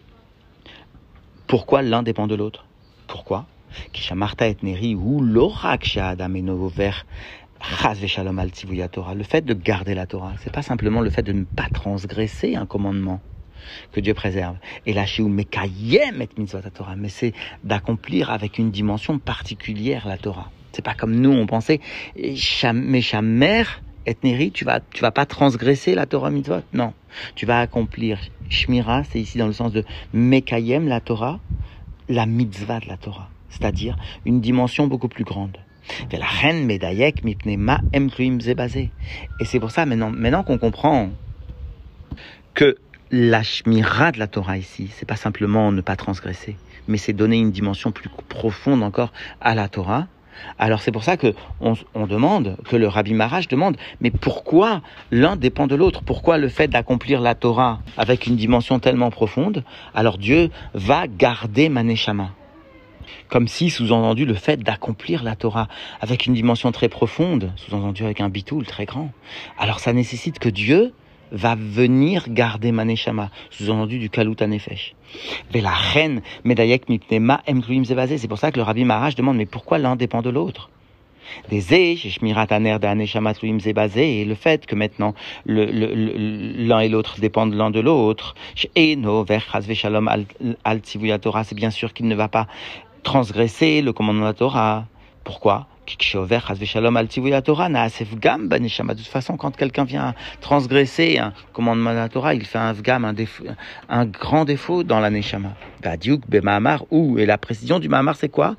Pourquoi 1.47 1.83
l'un 1.83 2.03
dépend 2.03 2.27
de 2.27 2.35
l'autre? 2.35 2.65
Pourquoi? 3.07 3.47
Kishamarta 3.93 4.49
et 4.49 4.57
Neri 4.63 4.95
ou 4.95 5.21
l'orak 5.21 5.85
Shadam 5.85 6.37
et 6.37 6.43
le 9.15 9.23
fait 9.23 9.45
de 9.45 9.55
garder 9.55 9.95
la 9.95 10.07
Torah, 10.07 10.33
c'est 10.39 10.53
pas 10.53 10.63
simplement 10.63 11.01
le 11.01 11.11
fait 11.11 11.23
de 11.23 11.33
ne 11.33 11.45
pas 11.45 11.69
transgresser 11.73 12.57
un 12.57 12.67
commandement 12.67 13.21
que 13.93 14.01
Dieu 14.01 14.15
préserve. 14.15 14.57
Et 14.87 14.93
la 14.93 15.05
mekayem 15.21 16.21
et 16.21 16.29
mitzvot 16.37 16.61
Torah, 16.75 16.97
mais 16.97 17.09
c'est 17.09 17.33
d'accomplir 17.63 18.31
avec 18.31 18.59
une 18.59 18.71
dimension 18.71 19.19
particulière 19.19 20.09
la 20.09 20.19
Torah. 20.19 20.51
C'est 20.73 20.85
pas 20.85 20.95
comme 20.95 21.15
nous 21.15 21.31
on 21.31 21.47
pensait, 21.47 21.81
mère 23.23 23.83
et 24.05 24.17
Neri, 24.25 24.51
tu 24.51 24.65
vas, 24.65 24.81
tu 24.81 25.01
vas 25.01 25.13
pas 25.13 25.27
transgresser 25.27 25.95
la 25.95 26.07
Torah 26.07 26.31
mitzvot? 26.31 26.63
Non, 26.73 26.93
tu 27.37 27.47
vas 27.47 27.61
accomplir 27.61 28.19
Shmira, 28.49 29.05
c'est 29.05 29.21
ici 29.21 29.39
dans 29.39 29.47
le 29.47 29.53
sens 29.53 29.73
de 29.73 29.85
mekayem 30.13 30.89
la 30.89 31.01
Torah, 31.01 31.39
la 32.09 32.27
mitzvah 32.27 32.81
de 32.81 32.89
la 32.89 32.97
Torah, 32.97 33.31
c'est-à-dire 33.49 33.97
une 34.25 34.41
dimension 34.41 34.89
beaucoup 34.89 35.09
plus 35.09 35.25
grande. 35.25 35.59
Et 39.41 39.45
c'est 39.45 39.61
pour 39.61 39.71
ça, 39.71 39.87
maintenant, 39.87 40.43
qu'on 40.43 40.59
comprend 40.59 41.11
que 42.55 42.77
la 43.11 43.43
shmira 43.43 44.13
de 44.13 44.19
la 44.19 44.27
Torah 44.27 44.57
ici, 44.57 44.91
c'est 44.95 45.07
pas 45.07 45.17
simplement 45.17 45.71
ne 45.73 45.81
pas 45.81 45.97
transgresser, 45.97 46.57
mais 46.89 46.97
c'est 46.97 47.13
donner 47.13 47.39
une 47.39 47.51
dimension 47.51 47.93
plus 47.93 48.09
profonde 48.29 48.83
encore 48.83 49.13
à 49.41 49.55
la 49.55 49.69
Torah. 49.69 50.07
Alors 50.59 50.81
c'est 50.81 50.93
pour 50.93 51.05
ça 51.05 51.19
que 51.19 51.35
on, 51.61 52.07
demande, 52.07 52.57
que 52.69 52.77
le 52.77 52.89
Rabbi 52.89 53.13
Maharaj 53.13 53.49
demande, 53.49 53.77
mais 54.01 54.11
pourquoi 54.11 54.81
l'un 55.11 55.37
dépend 55.37 55.67
de 55.67 55.75
l'autre? 55.75 56.03
Pourquoi 56.03 56.39
le 56.39 56.49
fait 56.49 56.69
d'accomplir 56.69 57.21
la 57.21 57.35
Torah 57.35 57.81
avec 57.99 58.27
une 58.27 58.37
dimension 58.37 58.79
tellement 58.79 59.11
profonde, 59.11 59.63
alors 59.95 60.17
Dieu 60.17 60.51
va 60.73 61.07
garder 61.07 61.69
Maneshama? 61.69 62.31
Comme 63.29 63.49
si, 63.49 63.71
sous-entendu, 63.71 64.25
le 64.25 64.35
fait 64.35 64.63
d'accomplir 64.63 65.23
la 65.23 65.37
Torah 65.37 65.69
avec 66.01 66.27
une 66.27 66.35
dimension 66.35 66.73
très 66.73 66.89
profonde, 66.89 67.53
sous-entendu 67.57 68.05
avec 68.05 68.21
un 68.21 68.29
bitoul 68.29 68.67
très 68.67 68.85
grand, 68.85 69.11
alors 69.59 69.81
ça 69.81 69.93
nécessite 69.93 70.39
que 70.39 70.49
Dieu 70.49 70.93
va 71.33 71.55
venir 71.55 72.27
garder 72.29 72.73
Maneshama, 72.73 73.31
sous-entendu 73.51 73.99
du 73.99 74.11
Kalut 74.11 74.37
Anefesh. 74.41 74.95
Mais 75.53 75.61
la 75.61 75.71
reine 75.71 76.21
Medayek 76.45 76.89
Mipnema 76.89 77.43
C'est 77.47 78.29
pour 78.29 78.39
ça 78.39 78.53
que 78.53 78.59
le 78.59 78.63
Rabbi 78.63 78.85
Maharaj 78.85 79.15
demande, 79.15 79.37
mais 79.37 79.47
pourquoi 79.47 79.79
l'un 79.79 79.97
dépend 79.97 80.23
de 80.23 80.31
l'autre? 80.31 80.71
Et 81.51 81.61
le 84.25 84.35
fait 84.35 84.67
que 84.67 84.75
maintenant 84.75 85.15
l'un 85.47 86.81
et 86.81 86.89
l'autre 86.89 87.21
dépendent 87.21 87.55
l'un 87.55 87.71
de 87.71 87.81
l'autre. 87.81 88.35
C'est 88.57 88.71
bien 91.55 91.71
sûr 91.71 91.93
qu'il 91.95 92.09
ne 92.09 92.15
va 92.15 92.29
pas 92.29 92.47
transgresser 93.03 93.83
le 93.83 93.93
commandement 93.93 94.23
de 94.23 94.29
la 94.29 94.35
Torah. 94.35 94.87
Pourquoi 95.25 95.69
de 95.85 95.95
toute 98.95 99.07
façon, 99.07 99.37
quand 99.37 99.57
quelqu'un 99.57 99.85
vient 99.85 100.15
transgresser 100.41 101.19
un 101.19 101.33
commandement 101.53 101.91
de 101.91 101.97
la 101.97 102.09
Torah, 102.09 102.35
il 102.35 102.45
fait 102.47 102.59
un 102.59 102.73
vgam, 102.73 103.05
un, 103.05 103.15
un 103.89 104.07
grand 104.07 104.45
défaut 104.45 104.85
dans 104.85 105.01
la 105.01 105.11
neshama. 105.11 105.55
ou, 106.91 107.19
et 107.19 107.27
la 107.27 107.37
précision 107.39 107.81
du 107.81 107.89
mahamar, 107.89 108.17
c'est 108.17 108.29
quoi? 108.29 108.57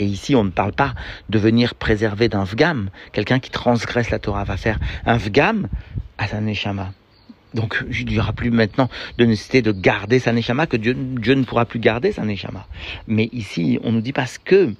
Et 0.00 0.04
ici, 0.04 0.34
on 0.36 0.44
ne 0.44 0.50
parle 0.50 0.72
pas 0.72 0.94
de 1.28 1.38
venir 1.38 1.74
préserver 1.74 2.28
d'un 2.28 2.44
vgam. 2.44 2.90
Quelqu'un 3.12 3.38
qui 3.38 3.50
transgresse 3.50 4.10
la 4.10 4.18
Torah 4.18 4.44
va 4.44 4.56
faire 4.56 4.78
un 5.06 5.16
vgam 5.16 5.68
à 6.18 6.26
sa 6.26 6.40
neshama. 6.40 6.92
Donc, 7.54 7.84
il 7.90 8.06
n'y 8.06 8.18
aura 8.18 8.32
plus 8.32 8.50
maintenant 8.50 8.88
de 9.16 9.24
nécessité 9.24 9.62
de 9.62 9.72
garder 9.72 10.18
sa 10.18 10.32
neshama, 10.32 10.66
que 10.66 10.76
Dieu, 10.76 10.94
ne 10.94 11.44
pourra 11.44 11.64
plus 11.64 11.78
garder 11.78 12.12
sa 12.12 12.24
neshama. 12.24 12.66
Mais 13.06 13.28
ici, 13.32 13.78
on 13.82 13.92
nous 13.92 14.00
dit 14.00 14.12
parce 14.12 14.38
que 14.38 14.74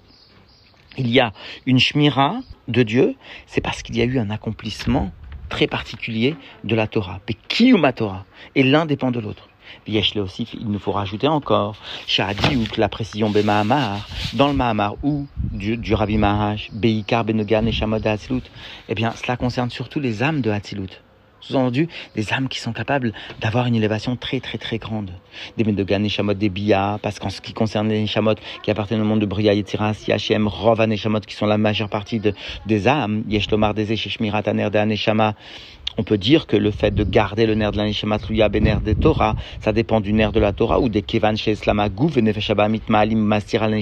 il 0.96 1.08
y 1.08 1.20
a 1.20 1.32
une 1.64 1.78
shmira 1.78 2.40
de 2.66 2.82
Dieu, 2.82 3.14
c'est 3.46 3.60
parce 3.60 3.82
qu'il 3.82 3.96
y 3.96 4.02
a 4.02 4.04
eu 4.04 4.18
un 4.18 4.30
accomplissement 4.30 5.12
très 5.48 5.66
particulier 5.66 6.36
de 6.64 6.74
la 6.74 6.86
Torah. 6.86 7.20
Mais 7.28 7.72
ma 7.72 7.92
Torah 7.92 8.26
Et 8.54 8.62
l'un 8.62 8.84
dépend 8.84 9.10
de 9.10 9.20
l'autre. 9.20 9.48
Yeshle 9.86 10.20
aussi, 10.20 10.46
il 10.54 10.68
nous 10.68 10.78
faut 10.78 10.92
rajouter 10.92 11.28
encore, 11.28 11.76
Shadi 12.06 12.56
ou 12.56 12.64
la 12.76 12.88
précision 12.88 13.30
Mahamar, 13.30 14.06
dans 14.34 14.48
le 14.48 14.54
Mahamar 14.54 14.96
ou 15.02 15.26
du, 15.52 15.94
Rabbi 15.94 16.18
Maharaj, 16.18 16.70
Beikar 16.72 17.24
Benogan 17.24 17.66
et 17.66 17.72
Shamod 17.72 18.06
eh 18.88 18.94
bien, 18.94 19.12
cela 19.12 19.36
concerne 19.36 19.70
surtout 19.70 20.00
les 20.00 20.22
âmes 20.22 20.40
de 20.40 20.50
Hatzilut. 20.50 21.02
Sous-entendu, 21.40 21.88
des 22.16 22.32
âmes 22.32 22.48
qui 22.48 22.58
sont 22.58 22.72
capables 22.72 23.12
d'avoir 23.40 23.66
une 23.66 23.74
élévation 23.74 24.16
très 24.16 24.40
très 24.40 24.58
très 24.58 24.78
grande. 24.78 25.10
Des 25.56 25.64
Medogan, 25.64 26.02
Neshamot, 26.02 26.34
des 26.34 26.48
Bia, 26.48 26.98
parce 27.02 27.18
qu'en 27.18 27.30
ce 27.30 27.40
qui 27.40 27.52
concerne 27.52 27.88
les 27.88 28.00
Neshamot 28.00 28.34
qui 28.62 28.70
appartiennent 28.70 29.00
au 29.00 29.04
monde 29.04 29.20
de 29.20 29.26
Bria, 29.26 29.54
Yetziras, 29.54 30.04
Yachem, 30.08 30.48
Rova, 30.48 30.86
Neshamot, 30.86 31.20
qui 31.20 31.34
sont 31.34 31.46
la 31.46 31.58
majeure 31.58 31.88
partie 31.88 32.18
de, 32.18 32.34
des 32.66 32.88
âmes, 32.88 33.22
Yeshtomar, 33.28 33.74
des 33.74 33.96
Sheshmirat, 33.96 34.42
Aner, 34.46 34.70
de 34.70 34.78
Neshama, 34.78 35.34
on 35.98 36.04
peut 36.04 36.16
dire 36.16 36.46
que 36.46 36.56
le 36.56 36.70
fait 36.70 36.94
de 36.94 37.04
garder 37.04 37.44
le 37.44 37.54
nerf 37.54 37.72
de 37.72 37.78
la 37.78 38.18
Tluya 38.18 38.48
Bener 38.48 38.76
de 38.84 38.94
Torah, 38.94 39.34
ça 39.60 39.72
dépend 39.72 40.00
du 40.00 40.12
nerf 40.12 40.32
de 40.32 40.40
la 40.40 40.52
Torah 40.52 40.80
ou 40.80 40.88
des 40.88 41.02
Kevan 41.02 41.36
Sheslama 41.36 41.88
Gouv 41.88 42.16
Maalim 42.88 43.18
Mastir 43.18 43.64
al 43.64 43.74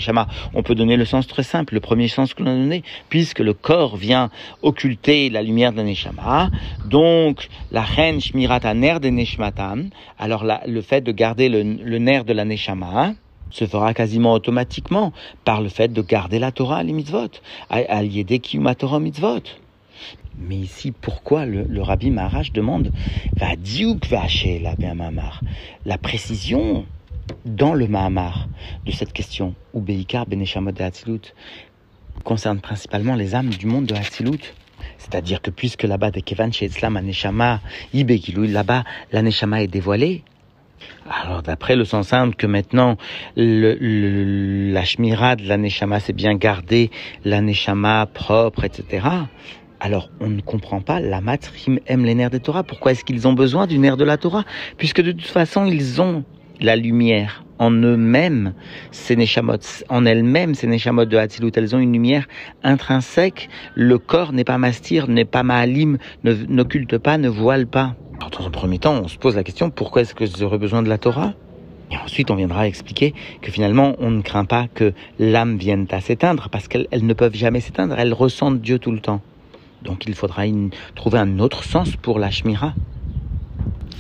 On 0.55 0.63
peut 0.63 0.75
donner 0.75 0.97
le 0.97 1.05
sens 1.05 1.27
très 1.27 1.43
simple, 1.43 1.75
le 1.75 1.81
premier 1.81 2.09
sens 2.09 2.33
que 2.33 2.43
l'on 2.43 2.51
a 2.51 2.55
donné, 2.55 2.83
puisque 3.11 3.41
le 3.41 3.53
corps 3.53 3.97
vient 3.97 4.31
occulter 4.63 5.29
la 5.29 5.43
lumière 5.43 5.73
de 5.73 5.77
la 5.77 5.85
Neshama. 5.85 6.51
Donc, 6.87 7.49
la 7.71 7.83
reine 7.83 8.21
Shmirat 8.21 8.75
nerf 8.75 9.01
de 9.01 9.11
Neshmatam, 9.11 9.91
alors 10.19 10.45
le 10.67 10.81
fait 10.81 11.03
de 11.03 11.13
garder 11.13 11.49
le, 11.51 11.99
nerf 11.99 12.25
de 12.25 12.33
la 12.33 12.47
Neshama, 12.47 13.13
se 13.51 13.67
fera 13.67 13.95
quasiment 13.95 14.33
automatiquement 14.33 15.13
par 15.45 15.61
le 15.61 15.69
fait 15.69 15.93
de 15.93 16.03
garder 16.03 16.39
la 16.39 16.51
Torah, 16.51 16.83
les 16.83 16.93
mitzvot, 16.93 17.31
al 17.71 18.07
yedek 18.07 18.57
Torah 18.79 18.99
mitzvot. 18.99 19.43
Mais 20.38 20.57
ici, 20.57 20.92
pourquoi 20.92 21.46
le, 21.46 21.81
Rabbi 21.81 22.11
Maharaj 22.11 22.53
demande 22.53 22.92
va 23.37 23.53
la 25.85 25.99
précision 25.99 26.87
dans 27.44 27.75
le 27.75 27.88
Mahamar 27.88 28.49
de 28.85 28.92
cette 28.92 29.12
question, 29.12 29.55
ou 29.72 29.81
Beikar 29.81 30.27
Beneshamot 30.27 30.72
de 30.72 30.83
Hatzilut, 30.83 31.35
concerne 32.25 32.61
principalement 32.61 33.14
les 33.14 33.35
âmes 33.35 33.51
du 33.51 33.66
monde 33.66 33.87
de 33.87 33.94
Hatzilut. 33.94 34.55
C'est-à-dire 34.99 35.42
que 35.42 35.51
puisque 35.51 35.83
là-bas, 35.83 36.11
de 36.11 36.20
Kevan 36.20 36.53
Shetzlam 36.53 36.96
Aneshama, 36.96 37.61
Ibegilou, 37.92 38.44
là-bas, 38.44 38.85
l'Aneshama 39.12 39.62
est 39.62 39.68
dévoilée. 39.68 40.22
Alors 41.09 41.42
d'après 41.42 41.75
le 41.75 41.85
sens 41.85 42.09
simple 42.09 42.37
que 42.37 42.46
maintenant 42.46 42.96
le, 43.37 44.72
la 44.72 44.85
shmira 44.85 45.35
de 45.35 45.44
l'aneshama 45.44 46.01
c'est 46.01 46.12
bien 46.12 46.35
garder 46.35 46.90
l'aneshama 47.25 48.07
propre, 48.07 48.64
etc 48.64 49.09
alors 49.81 50.11
on 50.21 50.29
ne 50.29 50.41
comprend 50.41 50.81
pas 50.81 51.01
la 51.01 51.21
matrim 51.21 51.79
aime 51.87 52.05
les 52.05 52.15
nerfs 52.15 52.31
de 52.31 52.39
Torah. 52.39 52.62
Pourquoi 52.62 52.93
est-ce 52.93 53.05
qu'ils 53.05 53.29
ont 53.29 53.33
besoin 53.33 53.67
du 53.67 53.79
nerf 53.79 53.97
de 53.97 54.05
la 54.05 54.17
Torah? 54.17 54.45
Puisque 54.79 55.03
de 55.03 55.12
toute 55.12 55.27
façon, 55.27 55.67
ils 55.67 56.01
ont 56.01 56.25
la 56.61 56.77
lumière 56.77 57.45
en 57.59 57.71
eux-mêmes, 57.71 58.55
ces 58.91 59.17
neshamot, 59.17 59.59
en 59.89 60.05
elles-mêmes, 60.05 60.55
ces 60.55 60.67
neshamot 60.67 61.05
de 61.05 61.17
Hatzilut, 61.17 61.53
elles 61.57 61.75
ont 61.75 61.79
une 61.79 61.93
lumière 61.93 62.27
intrinsèque. 62.62 63.49
Le 63.75 63.99
corps 63.99 64.33
n'est 64.33 64.45
pas 64.45 64.59
mastir, 64.59 65.09
n'est 65.09 65.25
pas 65.25 65.43
maalim, 65.43 65.99
n'occulte 66.25 66.99
pas, 66.99 67.19
ne 67.19 67.29
voile 67.29 67.67
pas. 67.67 67.95
Alors, 68.19 68.31
dans 68.31 68.47
un 68.47 68.51
premier 68.51 68.79
temps, 68.79 69.01
on 69.03 69.09
se 69.09 69.19
pose 69.19 69.37
la 69.37 69.45
question, 69.45 69.71
pourquoi 69.71 70.03
est-ce 70.03 70.15
que 70.15 70.25
j'aurais 70.27 70.59
besoin 70.59 70.83
de 70.83 70.89
la 70.89 70.99
Torah? 70.99 71.35
Et 71.91 71.97
ensuite, 71.97 72.31
on 72.31 72.35
viendra 72.35 72.67
expliquer 72.67 73.15
que 73.43 73.51
finalement, 73.51 73.95
on 74.01 74.11
ne 74.11 74.23
craint 74.23 74.45
pas 74.45 74.67
que 74.75 74.93
l'âme 75.19 75.57
vienne 75.57 75.87
à 75.91 76.01
s'éteindre, 76.01 76.49
parce 76.51 76.69
qu'elles 76.69 76.89
ne 76.93 77.15
peuvent 77.15 77.37
jamais 77.37 77.61
s'éteindre, 77.61 77.95
elles 77.99 78.15
ressentent 78.15 78.61
Dieu 78.61 78.79
tout 78.79 78.93
le 78.93 79.01
temps. 79.01 79.21
Donc 79.83 80.05
il 80.07 80.15
faudra 80.15 80.45
trouver 80.95 81.19
un 81.19 81.39
autre 81.39 81.65
sens 81.65 81.97
pour 81.97 82.19
la 82.19 82.31
Shmira. 82.31 82.75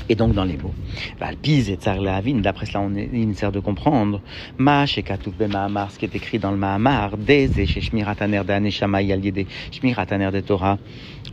Et 0.08 0.14
donc 0.14 0.34
dans 0.34 0.44
les 0.44 0.56
mots, 0.56 0.74
Valpiz 1.18 1.68
et 1.68 1.78
Lavin, 2.00 2.36
d'après 2.36 2.66
cela 2.66 2.80
on 2.80 2.94
est, 2.94 3.34
sert 3.34 3.50
de 3.50 3.58
comprendre, 3.58 4.20
Ma 4.56 4.86
Shekatouf 4.86 5.34
Mahamar, 5.40 5.90
ce 5.90 5.98
qui 5.98 6.04
est 6.04 6.14
écrit 6.14 6.38
dans 6.38 6.52
le 6.52 6.56
Mahamar, 6.56 7.16
des 7.16 7.48
Shmirataner 7.66 8.42
d'Aneshama 8.44 9.02
des 9.02 9.46
Shmirataner 9.72 10.30
de 10.30 10.40
Torah, 10.40 10.78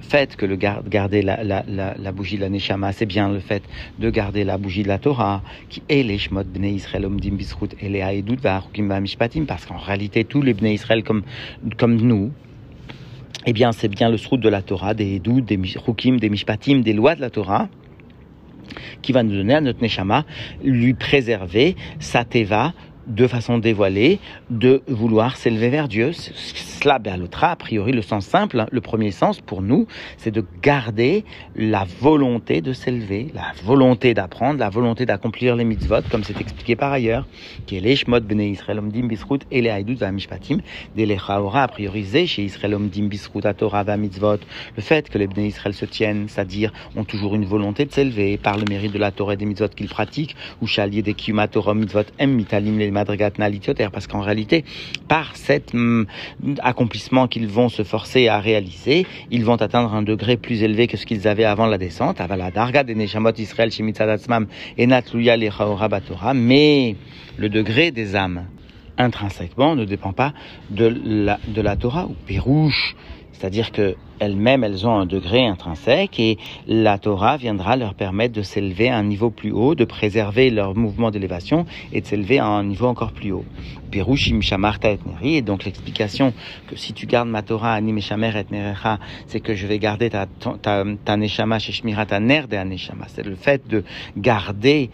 fait 0.01 0.36
que 0.36 0.47
le 0.47 0.56
garder 0.56 1.21
la, 1.21 1.43
la, 1.43 1.63
la, 1.67 1.95
la 1.97 2.12
bougie 2.12 2.38
de 2.38 2.41
la 2.41 2.49
Neshama, 2.49 2.93
c'est 2.93 3.06
bien 3.06 3.32
le 3.32 3.39
fait 3.39 3.63
de 3.99 4.10
garder 4.10 4.43
la 4.43 4.58
bougie 4.58 4.84
de 4.84 4.88
la 4.88 4.97
Torah, 4.97 5.43
qui 5.69 5.84
est 5.88 6.01
les 6.01 6.17
Shmot 6.17 6.43
Bnei 6.43 6.73
Israël 6.73 7.06
Omdim 7.06 7.36
Bisrut 7.36 7.75
et 7.79 7.89
les 7.89 8.01
Haedut 8.01 8.39
Mishpatim, 8.77 9.45
parce 9.45 9.67
qu'en 9.67 9.77
réalité 9.77 10.23
tous 10.23 10.41
les 10.41 10.56
Bnei 10.56 10.73
Israël 10.73 11.03
comme, 11.03 11.21
comme 11.77 11.95
nous, 11.95 12.32
eh 13.45 13.53
bien, 13.53 13.71
c'est 13.71 13.88
bien 13.88 14.10
le 14.10 14.17
srout 14.17 14.38
de 14.38 14.49
la 14.49 14.62
Torah, 14.62 14.93
des 14.93 15.19
doux, 15.19 15.41
des 15.41 15.60
rukim, 15.75 16.17
des 16.17 16.29
mishpatim, 16.29 16.82
des 16.82 16.93
lois 16.93 17.15
de 17.15 17.21
la 17.21 17.29
Torah, 17.29 17.67
qui 19.01 19.12
va 19.12 19.23
nous 19.23 19.36
donner 19.36 19.56
à 19.56 19.62
notre 19.62 19.82
neshama, 19.82 20.25
lui 20.63 20.93
préserver 20.93 21.75
sa 21.99 22.23
teva 22.23 22.73
de 23.07 23.27
façon 23.27 23.57
dévoilée, 23.57 24.19
de 24.49 24.81
vouloir 24.87 25.37
s'élever 25.37 25.69
vers 25.69 25.87
Dieu. 25.87 26.11
Cela, 26.13 26.99
l'autre 27.17 27.43
a 27.43 27.55
priori, 27.55 27.91
le 27.91 28.01
sens 28.01 28.25
simple, 28.25 28.59
hein, 28.59 28.67
le 28.71 28.81
premier 28.81 29.11
sens 29.11 29.39
pour 29.39 29.61
nous, 29.61 29.87
c'est 30.17 30.31
de 30.31 30.43
garder 30.61 31.23
la 31.55 31.85
volonté 32.01 32.61
de 32.61 32.73
s'élever, 32.73 33.27
la 33.33 33.51
volonté 33.63 34.13
d'apprendre, 34.13 34.59
la 34.59 34.69
volonté 34.69 35.05
d'accomplir 35.05 35.55
les 35.55 35.63
mitzvot, 35.63 36.01
comme 36.11 36.23
c'est 36.23 36.39
expliqué 36.39 36.75
par 36.75 36.91
ailleurs, 36.91 37.25
qui 37.65 37.77
est 37.77 37.79
l'Eshmot 37.79 38.21
bnei 38.21 38.49
Israël 38.49 38.79
omdim 38.79 39.07
bisrut 39.07 39.39
et 39.51 39.61
les 39.61 39.69
haïdout 39.69 40.03
mishpatim, 40.11 40.59
des 40.95 41.17
a 41.27 41.67
priorisé 41.67 42.27
chez 42.27 42.43
Israël 42.43 42.75
omdim 42.75 43.07
bisrut 43.07 43.45
à 43.45 43.53
Torah 43.53 43.83
va 43.83 43.97
le 43.97 44.81
fait 44.81 45.09
que 45.09 45.17
les 45.17 45.27
bnei 45.27 45.47
Israël 45.47 45.73
se 45.73 45.85
tiennent, 45.85 46.27
c'est-à-dire 46.27 46.71
ont 46.95 47.03
toujours 47.03 47.35
une 47.35 47.45
volonté 47.45 47.85
de 47.85 47.91
s'élever 47.91 48.37
par 48.37 48.57
le 48.57 48.65
mérite 48.69 48.91
de 48.91 48.99
la 48.99 49.11
Torah 49.11 49.33
et 49.33 49.37
des 49.37 49.45
mitzvot 49.45 49.69
qu'ils 49.69 49.89
pratiquent, 49.89 50.35
ou 50.61 50.67
chalier 50.67 51.01
des 51.01 51.13
kiyuma 51.13 51.47
Torah 51.47 51.73
mitzvot 51.73 52.05
em 52.19 52.27
mitalim 52.27 52.77
les 52.77 52.92
parce 53.91 54.08
qu'en 54.08 54.21
réalité, 54.21 54.63
par 55.08 55.36
cet 55.36 55.73
mm, 55.73 56.06
accomplissement 56.62 57.27
qu'ils 57.27 57.47
vont 57.47 57.69
se 57.69 57.84
forcer 57.84 58.27
à 58.27 58.39
réaliser, 58.39 59.06
ils 59.32 59.45
vont 59.45 59.56
atteindre 59.56 59.93
un 59.93 60.01
degré 60.01 60.38
plus 60.38 60.63
élevé 60.63 60.88
que 60.88 60.97
ce 60.97 61.06
qu'ils 61.06 61.27
avaient 61.27 61.45
avant 61.45 61.65
la 61.65 61.77
descente. 61.77 62.21
mais 66.36 66.95
le 67.38 67.49
degré 67.49 67.91
des 67.91 68.15
âmes 68.15 68.45
intrinsèquement 68.97 69.75
ne 69.75 69.86
dépend 69.86 70.13
pas 70.13 70.34
de 70.69 70.95
la, 71.03 71.39
de 71.47 71.62
la 71.62 71.75
Torah 71.75 72.06
ou 72.06 72.15
Pérouche 72.25 72.95
c'est-à-dire 73.43 73.71
qu'elles-mêmes, 73.73 74.63
elles 74.63 74.88
ont 74.88 74.95
un 74.95 75.06
degré 75.06 75.45
intrinsèque 75.45 76.17
et 76.17 76.38
la 76.65 76.97
Torah 76.97 77.36
viendra 77.36 77.75
leur 77.75 77.93
permettre 77.93 78.34
de 78.34 78.41
s'élever 78.41 78.88
à 78.88 78.95
un 78.95 79.03
niveau 79.03 79.32
plus 79.32 79.51
haut, 79.51 79.75
de 79.75 79.84
préserver 79.84 80.49
leur 80.49 80.75
mouvement 80.75 81.12
d'élévation 81.12 81.65
et 81.91 81.99
de 81.99 82.06
s'élever 82.06 82.39
à 82.39 82.45
un 82.45 82.63
niveau 82.63 82.88
encore 82.88 83.12
plus 83.12 83.34
haut. 83.34 83.43
Perushim 83.91 84.39
shamarta 84.39 84.91
et 84.91 84.99
neri, 85.06 85.36
et 85.36 85.41
donc 85.41 85.65
l'explication 85.65 86.34
que 86.67 86.77
si 86.77 86.93
tu 86.93 87.06
gardes 87.06 87.27
ma 87.27 87.41
Torah, 87.41 87.73
anim 87.73 87.99
shamer 87.99 88.32
et 88.38 88.45
nerecha, 88.49 88.97
c'est 89.27 89.41
que 89.41 89.56
je 89.56 89.67
vais 89.67 89.77
garder 89.77 90.10
ta, 90.10 90.25
ta, 90.62 90.86
ta 91.03 91.17
neshama 91.17 91.60
chez 91.60 91.73
shmirat 91.73 92.17
ner 92.21 92.47
de 92.47 92.56
neshama. 92.56 93.08
C'est 93.10 93.25
le 93.25 93.36
fait 93.36 93.67
de 93.67 93.84
garder 94.15 94.89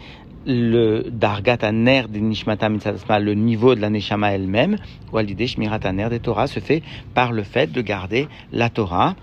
le 0.50 1.06
dargat 1.12 1.60
aner 1.62 2.04
de 2.10 2.20
nishmata 2.20 2.70
le 2.70 3.34
niveau 3.36 3.76
de 3.76 3.82
la 3.82 3.90
neshama 3.90 4.32
elle-même, 4.32 4.78
ou 5.14 5.18
à 5.18 5.24
l'idée 5.24 5.48
shmirat 5.48 5.80
aner 5.84 6.10
des 6.10 6.20
Torah 6.20 6.48
se 6.48 6.60
fait 6.60 6.82
par 7.14 7.32
le 7.32 7.44
fait 7.44 7.72
de 7.72 7.82
garder 7.82 8.28
la 8.52 8.70
Torah, 8.70 9.16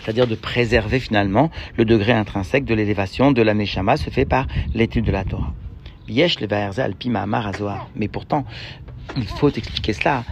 c'est-à-dire 0.00 0.26
de 0.26 0.34
préserver 0.34 0.98
finalement 0.98 1.50
le 1.76 1.84
degré 1.84 2.12
intrinsèque 2.12 2.64
de 2.64 2.74
l'élévation 2.74 3.30
de 3.30 3.42
la 3.42 3.54
neshama 3.54 3.96
se 3.96 4.10
fait 4.10 4.24
par 4.24 4.46
l'étude 4.74 5.04
de 5.04 5.12
la 5.12 5.24
Torah. 5.24 5.54
Yesh 6.08 6.36
Mais 7.96 8.08
pourtant, 8.08 8.44
il 9.16 9.24
faut 9.24 9.50
expliquer 9.50 9.92
cela 9.92 10.24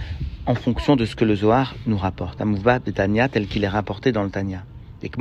en 0.46 0.54
fonction 0.54 0.96
de 0.96 1.04
ce 1.04 1.14
que 1.14 1.24
le 1.24 1.36
Zohar 1.36 1.74
nous 1.86 1.96
rapporte. 1.96 2.40
Amouvba 2.40 2.80
de 2.80 2.90
Tanya 2.90 3.28
tel 3.28 3.46
qu'il 3.46 3.64
est 3.64 3.68
rapporté 3.68 4.12
dans 4.12 4.24
le 4.24 4.30
Tanya. 4.30 4.64
Et 5.02 5.08
que 5.08 5.20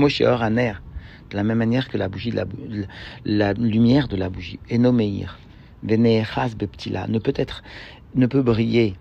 de 1.31 1.37
la 1.37 1.43
même 1.43 1.57
manière 1.57 1.87
que 1.87 1.97
la 1.97 2.07
bougie, 2.07 2.31
la, 3.25 3.53
lumière 3.53 4.07
de 4.07 4.15
la 4.15 4.29
bougie, 4.29 4.59
Enomeir, 4.71 5.39
Veneechas 5.83 6.55
Beptila, 6.57 7.07
ne 7.07 7.19
peut 7.19 7.33
être, 7.35 7.63
ne 8.15 8.27
peut 8.27 8.41
briller, 8.41 8.95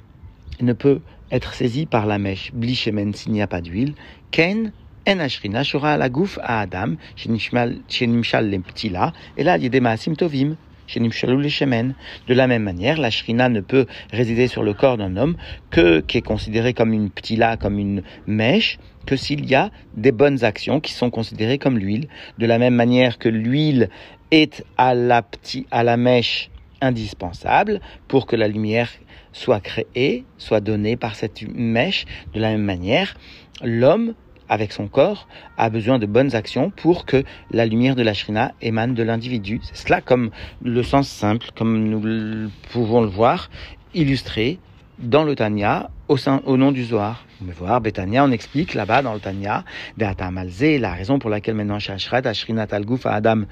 ne 0.60 0.72
peut 0.72 1.00
être 1.30 1.54
saisi 1.54 1.86
par 1.86 2.06
la 2.06 2.18
mèche, 2.18 2.52
Blichemen 2.54 3.12
s'il 3.14 3.32
n'y 3.32 3.42
a 3.42 3.46
pas 3.46 3.60
d'huile, 3.60 3.94
Ken, 4.30 4.72
En 5.08 5.18
Ashrina, 5.18 5.64
Shura 5.64 5.96
la 5.96 6.08
gouf 6.08 6.38
à 6.42 6.60
Adam, 6.60 6.94
Shenimshal 7.16 8.50
Leptila, 8.50 9.12
et 9.36 9.44
là, 9.44 9.58
Yedemaasim 9.58 10.14
Tovim, 10.14 10.56
de 10.98 12.34
la 12.34 12.46
même 12.46 12.62
manière, 12.62 12.98
la 12.98 13.10
shrina 13.10 13.48
ne 13.48 13.60
peut 13.60 13.86
résider 14.12 14.48
sur 14.48 14.62
le 14.62 14.74
corps 14.74 14.96
d'un 14.96 15.16
homme 15.16 15.36
que 15.70 16.00
qui 16.00 16.18
est 16.18 16.22
considéré 16.22 16.74
comme 16.74 16.92
une 16.92 17.10
ptila, 17.10 17.56
comme 17.56 17.78
une 17.78 18.02
mèche, 18.26 18.78
que 19.06 19.16
s'il 19.16 19.46
y 19.46 19.54
a 19.54 19.70
des 19.94 20.12
bonnes 20.12 20.44
actions 20.44 20.80
qui 20.80 20.92
sont 20.92 21.10
considérées 21.10 21.58
comme 21.58 21.78
l'huile. 21.78 22.08
De 22.38 22.46
la 22.46 22.58
même 22.58 22.74
manière 22.74 23.18
que 23.18 23.28
l'huile 23.28 23.88
est 24.30 24.64
à 24.76 24.94
la, 24.94 25.22
à 25.70 25.82
la 25.82 25.96
mèche 25.96 26.50
indispensable 26.80 27.80
pour 28.08 28.26
que 28.26 28.36
la 28.36 28.48
lumière 28.48 28.90
soit 29.32 29.60
créée, 29.60 30.24
soit 30.38 30.60
donnée 30.60 30.96
par 30.96 31.14
cette 31.14 31.42
mèche. 31.54 32.04
De 32.34 32.40
la 32.40 32.50
même 32.50 32.64
manière, 32.64 33.14
l'homme 33.62 34.14
avec 34.50 34.72
son 34.72 34.88
corps, 34.88 35.26
a 35.56 35.70
besoin 35.70 35.98
de 35.98 36.04
bonnes 36.04 36.34
actions 36.34 36.70
pour 36.70 37.06
que 37.06 37.24
la 37.52 37.64
lumière 37.64 37.96
de 37.96 38.02
la 38.02 38.12
Shrina 38.12 38.52
émane 38.60 38.94
de 38.94 39.02
l'individu. 39.02 39.60
C'est 39.62 39.86
cela 39.86 40.02
comme 40.02 40.30
le 40.62 40.82
sens 40.82 41.08
simple, 41.08 41.46
comme 41.56 41.88
nous 41.88 42.50
pouvons 42.72 43.00
le 43.00 43.06
voir, 43.06 43.48
illustré 43.94 44.58
dans 44.98 45.24
le 45.24 45.34
Tanya 45.34 45.88
au, 46.08 46.16
sein, 46.16 46.42
au 46.44 46.56
nom 46.56 46.72
du 46.72 46.84
Zohar. 46.84 47.24
On 47.42 47.50
voir, 47.52 47.80
Betania, 47.80 48.24
on 48.24 48.30
explique 48.32 48.74
là-bas 48.74 49.00
dans 49.00 49.14
le 49.14 49.20
Tanya, 49.20 49.64
Beata 49.96 50.30
Malze, 50.30 50.78
la 50.78 50.92
raison 50.92 51.18
pour 51.18 51.30
laquelle 51.30 51.54
maintenant 51.54 51.78
Shashrat, 51.78 52.26
Ashrina 52.26 52.66
Talguf, 52.66 53.06
Adam, 53.06 53.44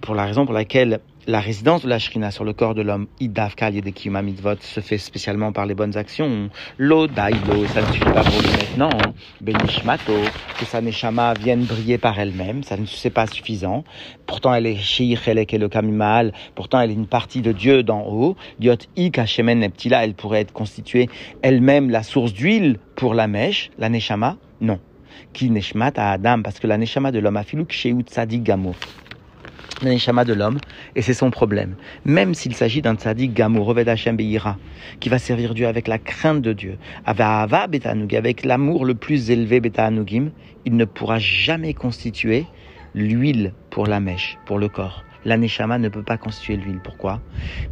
pour 0.00 0.14
la 0.14 0.26
raison 0.26 0.44
pour 0.44 0.54
laquelle 0.54 1.00
la 1.26 1.40
résidence 1.40 1.82
de 1.82 1.88
la 1.88 1.98
Shrina 1.98 2.30
sur 2.30 2.44
le 2.44 2.52
corps 2.52 2.74
de 2.74 2.82
l'homme, 2.82 3.06
Idavka 3.20 3.70
Mitzvot, 3.70 4.56
se 4.60 4.80
fait 4.80 4.98
spécialement 4.98 5.52
par 5.52 5.66
les 5.66 5.74
bonnes 5.74 5.96
actions. 5.96 6.50
Dailo, 6.78 7.66
ça 7.66 7.82
ne 7.82 7.86
suffit 7.86 8.04
pas 8.04 8.24
pour 8.24 8.40
lui 8.40 8.48
maintenant. 8.48 8.98
Benishmato, 9.40 10.12
que 10.58 10.64
sa 10.64 10.80
Neshama 10.80 11.34
vienne 11.34 11.64
briller 11.64 11.98
par 11.98 12.18
elle-même, 12.18 12.62
ça 12.62 12.76
ne 12.76 12.86
c'est 12.86 13.10
pas 13.10 13.26
suffisant. 13.26 13.84
Pourtant, 14.26 14.54
elle 14.54 14.66
est 14.66 14.76
Sheir, 14.76 15.20
elle 15.26 15.46
le 15.50 15.68
Kamimal, 15.68 16.32
pourtant 16.54 16.80
elle 16.80 16.90
est 16.90 16.94
une 16.94 17.06
partie 17.06 17.42
de 17.42 17.52
Dieu 17.52 17.82
d'en 17.82 18.02
haut. 18.06 18.36
Diot 18.58 18.76
Ik 18.96 19.18
Neptila, 19.18 20.04
elle 20.04 20.14
pourrait 20.14 20.40
être 20.40 20.52
constituée 20.52 21.08
elle-même 21.42 21.90
la 21.90 22.02
source 22.02 22.32
d'huile 22.32 22.78
pour 22.96 23.14
la 23.14 23.26
mèche, 23.26 23.70
la 23.78 23.88
Neshama, 23.88 24.36
non. 24.60 24.80
Ki 25.32 25.50
Neshmat 25.50 25.92
à 25.96 26.12
Adam, 26.12 26.42
parce 26.42 26.58
que 26.58 26.66
la 26.66 26.78
Neshama 26.78 27.12
de 27.12 27.18
l'homme 27.18 27.36
a 27.36 27.44
filuk 27.44 27.72
Sheut 27.72 28.02
Tzadik 28.02 28.42
Gamo 29.80 29.92
neshama 29.92 30.24
de 30.24 30.34
l'homme, 30.34 30.58
et 30.94 31.02
c'est 31.02 31.14
son 31.14 31.30
problème. 31.30 31.74
Même 32.04 32.34
s'il 32.34 32.54
s'agit 32.54 32.82
d'un 32.82 32.96
tzaddik 32.96 33.32
gamou, 33.32 33.64
reved 33.64 33.88
Hashem 33.88 34.16
be'ira, 34.16 34.58
qui 35.00 35.08
va 35.08 35.18
servir 35.18 35.54
Dieu 35.54 35.66
avec 35.66 35.88
la 35.88 35.98
crainte 35.98 36.42
de 36.42 36.52
Dieu, 36.52 36.78
avec 37.06 38.44
l'amour 38.44 38.84
le 38.84 38.94
plus 38.94 39.30
élevé 39.30 39.60
il 40.66 40.76
ne 40.76 40.84
pourra 40.84 41.18
jamais 41.18 41.74
constituer 41.74 42.44
l'huile 42.94 43.54
pour 43.70 43.86
la 43.86 44.00
mèche, 44.00 44.38
pour 44.46 44.58
le 44.58 44.68
corps. 44.68 45.04
La 45.24 45.36
neshama 45.36 45.78
ne 45.78 45.88
peut 45.88 46.02
pas 46.02 46.16
constituer 46.16 46.56
l'huile. 46.56 46.80
Pourquoi? 46.82 47.20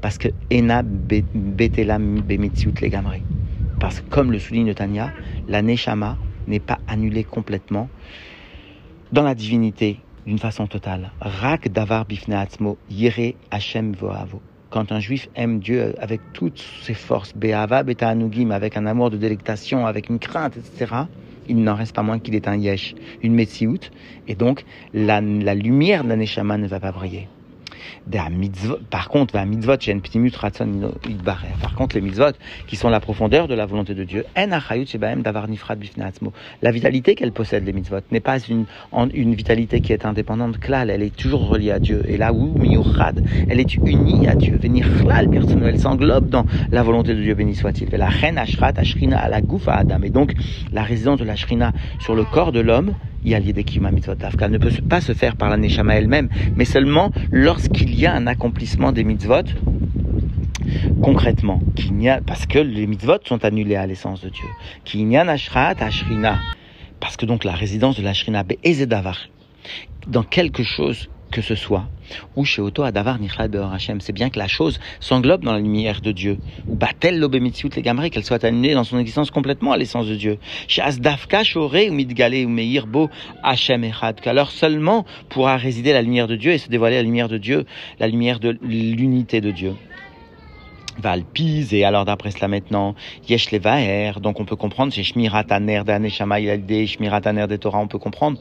Parce 0.01 0.19
que 0.19 0.29
ena 0.51 0.83
betelam 0.83 2.23
legamri. 2.81 3.23
Parce 3.81 4.01
que 4.01 4.09
comme 4.11 4.33
le 4.33 4.39
souligne 4.39 4.75
Tanya, 4.75 5.13
la 5.49 5.63
neshama 5.63 6.17
n'est 6.47 6.61
pas 6.61 6.79
annulée 6.89 7.25
complètement 7.25 7.89
dans 9.13 9.23
la 9.23 9.35
divinité 9.35 10.01
d'une 10.29 10.39
façon 10.39 10.67
totale. 10.67 11.11
Rak 11.21 11.73
davar 11.73 12.05
bifneatzmo, 12.05 12.77
yere 12.91 13.35
Hashem 13.51 13.93
voavo. 13.93 14.43
Quand 14.69 14.93
un 14.93 15.01
juif 15.01 15.27
aime 15.35 15.59
Dieu 15.59 15.95
avec 15.99 16.21
toutes 16.35 16.63
ses 16.83 16.93
forces, 16.93 17.33
be'ava 17.35 17.79
avec 17.79 18.03
un 18.77 18.87
amour 18.87 19.11
de 19.11 19.17
délectation, 19.17 19.87
avec 19.87 20.11
une 20.11 20.19
crainte, 20.19 20.59
etc., 20.59 20.95
il 21.49 21.63
n'en 21.65 21.75
reste 21.75 21.97
pas 21.97 22.03
moins 22.03 22.19
qu'il 22.19 22.35
est 22.35 22.47
un 22.47 22.57
yesh, 22.57 22.95
une 23.23 23.33
metsiout, 23.33 23.89
et 24.27 24.35
donc 24.35 24.67
la, 24.93 25.23
lumière 25.23 26.05
de 26.05 26.11
la 26.11 26.17
ne 26.59 26.67
va 26.67 26.79
pas 26.79 26.93
briller. 26.93 27.27
Par 28.91 29.09
contre, 29.09 29.39
les 29.39 29.45
mitzvot, 32.01 32.33
qui 32.67 32.77
sont 32.77 32.89
la 32.89 33.01
profondeur 33.01 33.49
de 33.49 33.55
la 33.55 33.67
volonté 33.67 33.95
de 33.95 34.05
Dieu, 34.05 34.25
la 36.63 36.71
vitalité 36.71 37.15
qu'elle 37.15 37.33
possède, 37.33 37.65
les 37.65 37.73
mitzvot, 37.73 38.01
n'est 38.11 38.21
pas 38.21 38.39
une, 38.39 38.67
vitalité 39.35 39.81
qui 39.81 39.93
est 39.93 40.05
indépendante, 40.05 40.59
klal, 40.59 40.91
elle 40.91 41.03
est 41.03 41.15
toujours 41.15 41.49
reliée 41.49 41.73
à 41.73 41.79
Dieu. 41.79 42.03
Et 42.07 42.17
là 42.17 42.33
où, 42.33 42.55
elle 43.49 43.61
est 43.61 43.75
unie 43.75 44.27
à 44.27 44.35
Dieu. 44.35 44.59
Venir 44.61 44.87
elle 45.65 45.81
s'englobe 45.81 46.29
dans 46.29 46.45
la 46.71 46.83
volonté 46.83 47.15
de 47.15 47.21
Dieu, 47.21 47.35
béni 47.35 47.55
soit-il. 47.55 47.89
La 47.91 48.09
reine 48.09 48.39
ashrat, 48.39 48.73
ashrina, 48.77 49.19
à 49.19 49.29
la 49.29 49.41
goufa 49.41 49.75
adam. 49.75 50.03
Et 50.03 50.11
donc, 50.11 50.33
la 50.73 50.83
résidence 50.83 51.19
de 51.19 51.25
la 51.25 51.37
shrina 51.37 51.73
sur 52.01 52.15
le 52.15 52.25
corps 52.25 52.53
de 52.53 52.61
l'homme, 52.61 52.95
ne 53.25 54.59
peut 54.59 54.71
pas 54.89 55.01
se 55.01 55.13
faire 55.13 55.37
par 55.37 55.51
la 55.51 55.57
Neshama 55.57 55.97
elle-même, 55.97 56.29
mais 56.57 56.65
seulement 56.65 57.11
lorsqu'il 57.31 57.99
y 57.99 58.07
a 58.07 58.15
un 58.15 58.27
accomplissement 58.27 58.93
des 58.93 59.05
mitzvot 59.05 59.45
concrètement, 61.03 61.61
parce 62.27 62.47
que 62.47 62.59
les 62.59 62.87
mitzvot 62.87 63.19
sont 63.25 63.45
annulés 63.45 63.77
à 63.77 63.87
l'essence 63.87 64.21
de 64.21 64.29
Dieu. 64.29 64.45
parce 67.01 67.17
que 67.17 67.27
donc 67.27 67.45
la 67.45 67.53
résidence 67.53 67.97
de 67.97 68.03
la 68.03 68.13
Shrina, 68.13 68.45
dans 70.07 70.23
quelque 70.23 70.63
chose 70.63 71.09
que 71.31 71.43
ce 71.43 71.55
soit, 71.55 71.85
ou 72.37 72.45
chez 72.45 72.63
Oto 72.63 72.83
Adavar 72.83 73.19
Hashem, 73.73 74.01
c'est 74.01 74.13
bien 74.13 74.31
que 74.31 74.39
la 74.39 74.49
chose 74.49 74.81
s'englobe 75.01 75.45
dans 75.45 75.53
la 75.53 75.59
lumière 75.59 76.01
de 76.01 76.13
Dieu, 76.13 76.39
ou 76.67 76.75
Batel 76.75 77.19
Lobemitziut 77.19 77.71
les 77.77 77.83
Gamri, 77.83 78.11
qu'elle 78.11 78.25
soit 78.25 78.45
annulée 78.45 78.75
dans 78.75 78.85
son 78.85 78.99
existence 78.99 79.31
complètement 79.31 79.73
à 79.73 79.77
l'essence 79.77 80.07
de 80.07 80.15
Dieu. 80.15 80.39
Chez 80.67 80.83
Asdafka 80.83 81.45
Shore 81.45 81.75
ou 81.89 81.93
Midgale 81.93 82.47
ou 82.47 82.49
Meir 82.49 82.87
Bo 82.87 83.11
Hashem 83.43 83.85
Echad, 83.85 84.21
qu'alors 84.21 84.51
seulement 84.51 85.05
pourra 85.29 85.57
résider 85.57 85.93
la 85.93 86.03
lumière 86.03 86.29
de 86.29 86.37
Dieu 86.37 86.53
et 86.53 86.59
se 86.59 86.69
dévoiler 86.69 86.97
la 86.97 87.03
lumière 87.03 87.29
de 87.29 87.39
Dieu, 87.39 87.67
la 88.01 88.09
lumière 88.09 88.41
de 88.41 88.57
l'unité 88.63 89.41
de 89.41 89.51
Dieu. 89.51 89.75
Valpise, 91.01 91.73
et 91.75 91.85
alors 91.85 92.05
d'après 92.05 92.31
cela 92.31 92.49
maintenant, 92.49 92.95
Yesh 93.29 93.51
donc 94.21 94.41
on 94.41 94.45
peut 94.45 94.57
comprendre, 94.57 94.93
c'est 94.93 95.05
Shmirat 95.05 95.45
Aner 95.51 95.83
d'Aneshama, 95.85 96.41
il 96.41 96.51
a 96.51 96.57
des 96.57 96.87
Shmirat 96.87 97.21
Aner 97.25 97.47
des 97.47 97.59
Torah, 97.59 97.79
on 97.79 97.87
peut 97.87 97.99
comprendre 97.99 98.39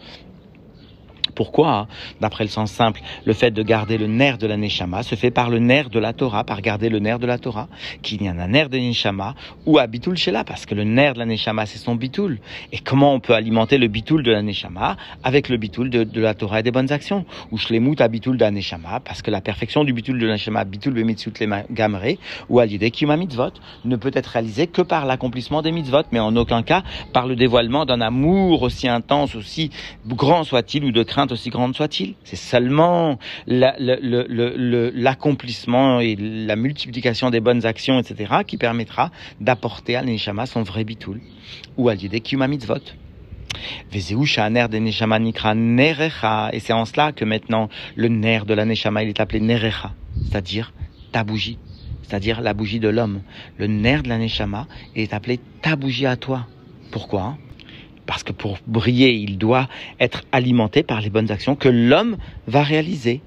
pourquoi 1.35 1.71
hein? 1.71 1.87
D'après 2.21 2.43
le 2.43 2.49
sens 2.49 2.71
simple, 2.71 3.01
le 3.25 3.33
fait 3.33 3.51
de 3.51 3.63
garder 3.63 3.97
le 3.97 4.07
nerf 4.07 4.37
de 4.37 4.47
la 4.47 4.57
Neshama 4.57 5.03
se 5.03 5.15
fait 5.15 5.31
par 5.31 5.49
le 5.49 5.59
nerf 5.59 5.89
de 5.89 5.99
la 5.99 6.13
Torah, 6.13 6.43
par 6.43 6.61
garder 6.61 6.89
le 6.89 6.99
nerf 6.99 7.19
de 7.19 7.27
la 7.27 7.37
Torah, 7.37 7.67
qu'il 8.01 8.21
y 8.23 8.27
a 8.27 8.31
un 8.31 8.47
nerf 8.47 8.69
de 8.69 8.77
Neshama 8.77 9.35
ou 9.65 9.77
à 9.77 9.87
Bitul 9.87 10.17
Shela, 10.17 10.43
parce 10.43 10.65
que 10.65 10.75
le 10.75 10.83
nerf 10.83 11.13
de 11.13 11.19
la 11.19 11.25
Neshama 11.25 11.65
c'est 11.65 11.77
son 11.77 11.95
Bitul. 11.95 12.39
Et 12.71 12.79
comment 12.79 13.13
on 13.13 13.19
peut 13.19 13.33
alimenter 13.33 13.77
le 13.77 13.87
Bitul 13.87 14.23
de 14.23 14.31
la 14.31 14.41
Neshama 14.41 14.97
avec 15.23 15.49
le 15.49 15.57
Bitul 15.57 15.89
de, 15.89 16.21
la 16.21 16.33
Torah 16.33 16.59
et 16.59 16.63
des 16.63 16.71
bonnes 16.71 16.91
actions? 16.91 17.25
Ou 17.51 17.57
Shlemut 17.57 17.99
à 18.01 18.07
Bitul 18.07 18.37
de 18.37 18.45
la 18.45 18.51
parce 19.03 19.21
que 19.21 19.31
la 19.31 19.41
perfection 19.41 19.83
du 19.83 19.93
Bitul 19.93 20.19
de 20.19 20.25
la 20.25 20.33
Neshama, 20.33 20.63
Bitul 20.63 20.93
Bemitzut 20.93 21.33
Gamre, 21.71 22.17
ou 22.49 22.59
Alidé 22.59 22.91
Kima 22.91 23.17
Mitzvot, 23.17 23.51
ne 23.85 23.95
peut 23.95 24.11
être 24.13 24.27
réalisé 24.27 24.67
que 24.67 24.81
par 24.81 25.05
l'accomplissement 25.05 25.61
des 25.61 25.71
mitzvot, 25.71 26.03
mais 26.11 26.19
en 26.19 26.35
aucun 26.35 26.63
cas 26.63 26.83
par 27.13 27.27
le 27.27 27.35
dévoilement 27.35 27.85
d'un 27.85 28.01
amour 28.01 28.61
aussi 28.61 28.87
intense, 28.87 29.35
aussi 29.35 29.69
grand 30.07 30.43
soit-il, 30.43 30.83
ou 30.85 30.91
de 30.91 31.03
aussi 31.25 31.49
grande 31.49 31.75
soit-il. 31.75 32.15
C'est 32.23 32.35
seulement 32.35 33.17
l'accomplissement 33.47 35.99
et 35.99 36.15
la 36.15 36.55
multiplication 36.55 37.29
des 37.29 37.39
bonnes 37.39 37.65
actions, 37.65 37.99
etc., 37.99 38.35
qui 38.45 38.57
permettra 38.57 39.11
d'apporter 39.41 39.95
à 39.95 40.03
l'Neshama 40.03 40.45
son 40.45 40.61
vrai 40.63 40.83
bitoul, 40.83 41.19
ou 41.77 41.89
à 41.89 41.95
l'idée 41.95 42.21
Kiyuma 42.21 42.47
Mitzvot. 42.47 42.75
Et 43.93 43.99
c'est 43.99 44.15
en 44.15 44.25
cela 46.85 47.11
que 47.11 47.25
maintenant 47.25 47.69
le 47.95 48.07
nerf 48.07 48.45
de 48.45 48.53
la 48.53 48.65
Neshama 48.65 49.03
il 49.03 49.09
est 49.09 49.19
appelé 49.19 49.39
Nerecha, 49.39 49.93
c'est-à-dire 50.23 50.73
ta 51.11 51.23
bougie, 51.23 51.57
c'est-à-dire 52.03 52.41
la 52.41 52.53
bougie 52.53 52.79
de 52.79 52.89
l'homme. 52.89 53.21
Le 53.57 53.65
nerf 53.67 54.03
de 54.03 54.09
la 54.09 54.19
Neshama 54.19 54.67
est 54.95 55.13
appelé 55.13 55.39
ta 55.61 55.75
bougie 55.75 56.05
à 56.05 56.17
toi. 56.17 56.45
Pourquoi? 56.91 57.37
Parce 58.07 58.23
que 58.23 58.31
pour 58.31 58.57
briller, 58.65 59.13
il 59.13 59.37
doit 59.37 59.67
être 59.99 60.23
alimenté 60.31 60.81
par 60.81 61.01
les 61.01 61.11
bonnes 61.11 61.29
actions 61.29 61.55
que 61.55 61.69
l'homme 61.69 62.17
va 62.47 62.63
réaliser. 62.63 63.21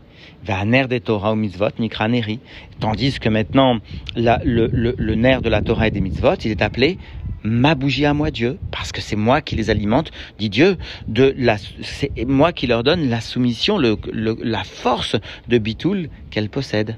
nerf 0.67 0.89
des 0.89 1.01
Torah 1.01 1.33
ou 1.33 1.37
mitzvot, 1.37 1.79
nikraneri. 1.79 2.41
Tandis 2.81 3.21
que 3.21 3.29
maintenant, 3.29 3.79
le, 4.17 5.15
nerf 5.15 5.43
de 5.43 5.51
la 5.51 5.61
Torah 5.61 5.87
et 5.87 5.91
des 5.93 6.01
mitzvot, 6.01 6.35
il 6.45 6.51
est 6.51 6.63
appelé 6.63 6.99
ma 7.43 7.75
bougie 7.75 8.05
à 8.05 8.13
moi 8.13 8.31
Dieu, 8.31 8.59
parce 8.71 8.93
que 8.93 9.01
c'est 9.01 9.17
moi 9.17 9.41
qui 9.41 9.57
les 9.57 9.71
alimente, 9.71 10.11
dit 10.39 10.51
Dieu, 10.51 10.77
de 11.09 11.35
la, 11.39 11.57
c'est 11.83 12.13
moi 12.27 12.53
qui 12.53 12.67
leur 12.67 12.83
donne 12.83 13.09
la 13.09 13.21
soumission, 13.21 13.79
la 13.79 14.65
force 14.65 15.17
de 15.49 15.59
bitoul 15.59 16.11
qu'elles 16.31 16.51
possèdent. 16.51 16.97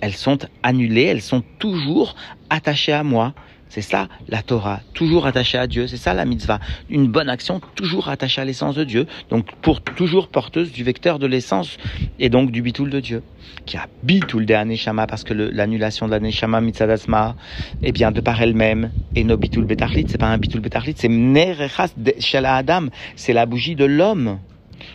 Elles 0.00 0.14
sont 0.14 0.38
annulées, 0.62 1.04
elles 1.04 1.22
sont 1.22 1.42
toujours 1.58 2.14
attachées 2.50 2.92
à 2.92 3.02
moi. 3.02 3.34
C'est 3.68 3.82
ça 3.82 4.08
la 4.28 4.42
Torah, 4.42 4.80
toujours 4.94 5.26
attachée 5.26 5.58
à 5.58 5.66
Dieu. 5.66 5.86
C'est 5.86 5.96
ça 5.96 6.14
la 6.14 6.24
mitzvah. 6.24 6.60
Une 6.88 7.08
bonne 7.08 7.28
action, 7.28 7.60
toujours 7.74 8.08
attachée 8.08 8.40
à 8.40 8.44
l'essence 8.44 8.74
de 8.74 8.84
Dieu. 8.84 9.06
Donc 9.30 9.54
pour 9.62 9.80
toujours 9.80 10.28
porteuse 10.28 10.72
du 10.72 10.84
vecteur 10.84 11.18
de 11.18 11.26
l'essence 11.26 11.76
et 12.18 12.28
donc 12.28 12.50
du 12.50 12.62
bitoul 12.62 12.90
de 12.90 13.00
Dieu. 13.00 13.22
Qui 13.66 13.76
a 13.76 13.86
bitoul 14.02 14.46
de 14.46 14.54
Aneshama 14.54 15.06
parce 15.06 15.24
que 15.24 15.34
l'annulation 15.34 16.06
de 16.06 16.12
l'Aneshama 16.12 16.60
mitzadasma, 16.60 17.36
eh 17.82 17.92
bien 17.92 18.10
de 18.10 18.20
par 18.20 18.40
elle-même, 18.40 18.90
et 19.14 19.24
no 19.24 19.36
bitoul 19.36 19.64
betarlit, 19.64 20.06
c'est 20.08 20.18
pas 20.18 20.26
un 20.26 20.38
bitoul 20.38 20.60
betarlit, 20.60 20.94
c'est 20.96 21.08
nerechas 21.08 21.94
shel 22.18 22.46
Adam, 22.46 22.88
c'est 23.16 23.32
la 23.32 23.46
bougie 23.46 23.74
de 23.74 23.84
l'homme 23.84 24.38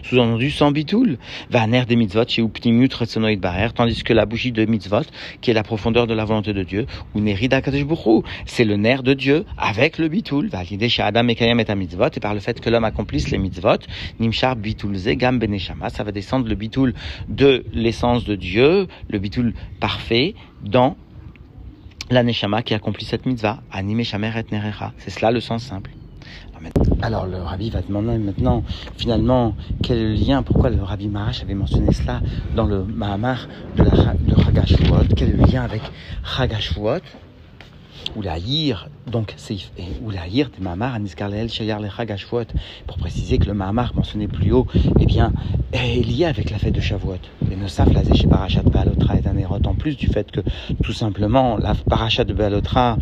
Sous-entendu, 0.03 0.51
sans 0.51 0.71
bitoul. 0.71 1.17
Va 1.49 1.65
ner 1.67 1.85
des 1.85 1.95
mitzvot 1.95 2.27
chez 2.27 2.41
Uptimut 2.41 2.93
Retsonoid 2.93 3.39
Barer, 3.39 3.69
tandis 3.73 4.03
que 4.03 4.13
la 4.13 4.25
bougie 4.25 4.51
de 4.51 4.65
mitzvot, 4.65 5.05
qui 5.41 5.51
est 5.51 5.53
la 5.53 5.63
profondeur 5.63 6.07
de 6.07 6.13
la 6.13 6.25
volonté 6.25 6.53
de 6.53 6.63
Dieu, 6.63 6.85
ou 7.13 7.19
Nerida 7.19 7.61
c'est 8.45 8.65
le 8.65 8.75
nerf 8.75 9.03
de 9.03 9.13
Dieu 9.13 9.45
avec 9.57 9.97
le 9.97 10.07
bitoul. 10.07 10.49
Va 10.49 10.63
l'idée 10.63 10.89
chez 10.89 11.01
Adam 11.01 11.27
et 11.27 11.35
Kayam 11.35 11.59
et 11.59 11.75
mitzvot, 11.75 12.09
et 12.15 12.19
par 12.19 12.33
le 12.33 12.39
fait 12.39 12.59
que 12.59 12.69
l'homme 12.69 12.83
accomplisse 12.83 13.29
les 13.31 13.37
mitzvot, 13.37 13.79
Nimchar 14.19 14.55
bitoul 14.55 14.95
zegam 14.95 15.39
beneshama, 15.39 15.89
ça 15.89 16.03
va 16.03 16.11
descendre 16.11 16.47
le 16.47 16.55
bitoul 16.55 16.93
de 17.27 17.65
l'essence 17.73 18.25
de 18.25 18.35
Dieu, 18.35 18.87
le 19.09 19.19
bitoul 19.19 19.53
parfait, 19.79 20.35
dans 20.63 20.97
la 22.09 22.23
neshama 22.23 22.61
qui 22.63 22.73
accomplit 22.73 23.05
cette 23.05 23.25
mitzvah, 23.25 23.61
anime 23.71 24.03
shamer 24.03 24.31
et 24.37 24.45
nerecha. 24.51 24.93
C'est 24.97 25.09
cela 25.09 25.31
le 25.31 25.39
sens 25.39 25.63
simple. 25.63 25.91
Alors 27.01 27.25
le 27.25 27.37
rabbi 27.37 27.69
va 27.69 27.81
demander 27.81 28.17
maintenant, 28.17 28.63
finalement, 28.97 29.55
quel 29.81 29.97
est 29.97 30.07
le 30.07 30.13
lien, 30.13 30.43
pourquoi 30.43 30.69
le 30.69 30.81
rabbi 30.81 31.07
Marash 31.07 31.41
avait 31.41 31.53
mentionné 31.53 31.91
cela 31.91 32.21
dans 32.55 32.65
le 32.65 32.83
Mahamar 32.83 33.47
de, 33.75 33.83
la, 33.83 34.13
de 34.13 35.13
quel 35.15 35.29
est 35.29 35.33
le 35.33 35.45
lien 35.45 35.63
avec 35.63 35.81
Chagashvuot 36.23 37.01
ou 38.15 38.21
la 38.21 38.37
hir, 38.37 38.89
donc 39.07 39.35
ou 40.01 40.11
la 40.11 40.27
hir 40.27 40.49
des 40.49 40.63
Mahamar, 40.63 40.95
Aniskarleel, 40.95 41.49
Shayar, 41.49 41.79
le 41.79 41.89
Chagashvuot, 41.89 42.45
pour 42.87 42.97
préciser 42.97 43.37
que 43.37 43.45
le 43.45 43.53
Mahamar 43.53 43.93
mentionné 43.95 44.27
plus 44.27 44.51
haut, 44.51 44.67
eh 44.99 45.05
bien, 45.05 45.33
est 45.71 46.05
lié 46.05 46.25
avec 46.25 46.49
la 46.51 46.57
fête 46.57 46.75
de 46.75 46.81
Shavuot. 46.81 47.17
Les 47.49 47.55
Nosaf, 47.55 47.91
la 47.93 48.03
chez 48.13 48.27
Parashat 48.27 48.63
Bealotra 48.63 49.15
est 49.15 49.27
un 49.27 49.37
erreur 49.37 49.59
en 49.65 49.73
plus 49.73 49.97
du 49.97 50.07
fait 50.07 50.29
que, 50.31 50.41
tout 50.83 50.93
simplement, 50.93 51.57
la 51.57 51.75
Parashat 51.75 52.23
de 52.23 52.33
Bealotra 52.33 52.97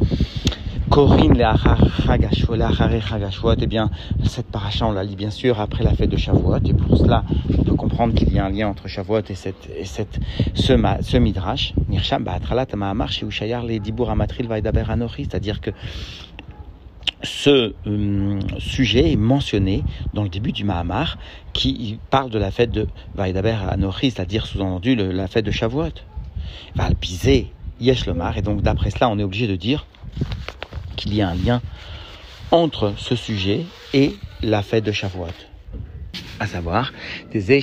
Corinne 0.92 1.38
le 1.38 3.00
Chagashvot, 3.00 3.56
eh 3.62 3.66
bien, 3.66 3.90
cette 4.26 4.48
paracha, 4.48 4.86
on 4.86 4.92
la 4.92 5.06
lit 5.06 5.16
bien 5.16 5.30
sûr 5.30 5.62
après 5.62 5.86
la 5.86 5.94
fête 5.94 6.10
de 6.10 6.18
Shavuot, 6.18 6.58
et 6.66 6.74
pour 6.74 6.98
cela, 6.98 7.24
on 7.58 7.64
peut 7.64 7.76
comprendre 7.76 8.14
qu'il 8.14 8.34
y 8.34 8.40
a 8.40 8.46
un 8.46 8.50
lien 8.50 8.68
entre 8.68 8.90
Shavuot 8.90 9.22
et, 9.30 9.36
cette, 9.36 9.70
et 9.74 9.86
cette, 9.86 10.20
ce, 10.54 10.74
ce 11.02 11.18
midrash. 11.18 11.74
c'est-à-dire 15.18 15.62
que 15.62 15.72
ce 17.24 17.74
euh, 17.88 18.40
sujet 18.58 19.14
est 19.14 19.16
mentionné 19.16 19.86
dans 20.14 20.24
le 20.24 20.30
début 20.30 20.52
du 20.52 20.66
Mahamar, 20.66 21.18
qui 21.54 22.00
parle 22.10 22.30
de 22.32 22.38
la 22.38 22.52
fête 22.52 22.72
de 22.72 22.88
Vaidaber 23.16 23.56
Anochi, 23.70 24.12
c'est-à-dire 24.12 24.46
sous-entendu 24.46 24.96
la 24.98 25.28
fête 25.28 25.46
de 25.46 25.52
Shavuot. 25.52 26.02
Va 26.76 26.90
le 26.90 26.96
piser, 26.96 27.54
Yeshlomar, 27.80 28.38
et 28.38 28.42
donc 28.42 28.62
d'après 28.62 28.90
cela, 28.90 29.08
on 29.08 29.18
est 29.20 29.24
obligé 29.24 29.48
de 29.48 29.56
dire 29.56 29.86
qu'il 31.02 31.16
y 31.16 31.22
a 31.22 31.30
un 31.30 31.36
lien 31.36 31.62
entre 32.52 32.94
ce 32.98 33.16
sujet 33.16 33.62
et 33.94 34.16
la 34.42 34.62
fête 34.62 34.84
de 34.84 34.92
Shavuot. 34.92 35.28
À 36.40 36.48
savoir, 36.48 36.92
le 37.34 37.40
fait 37.40 37.62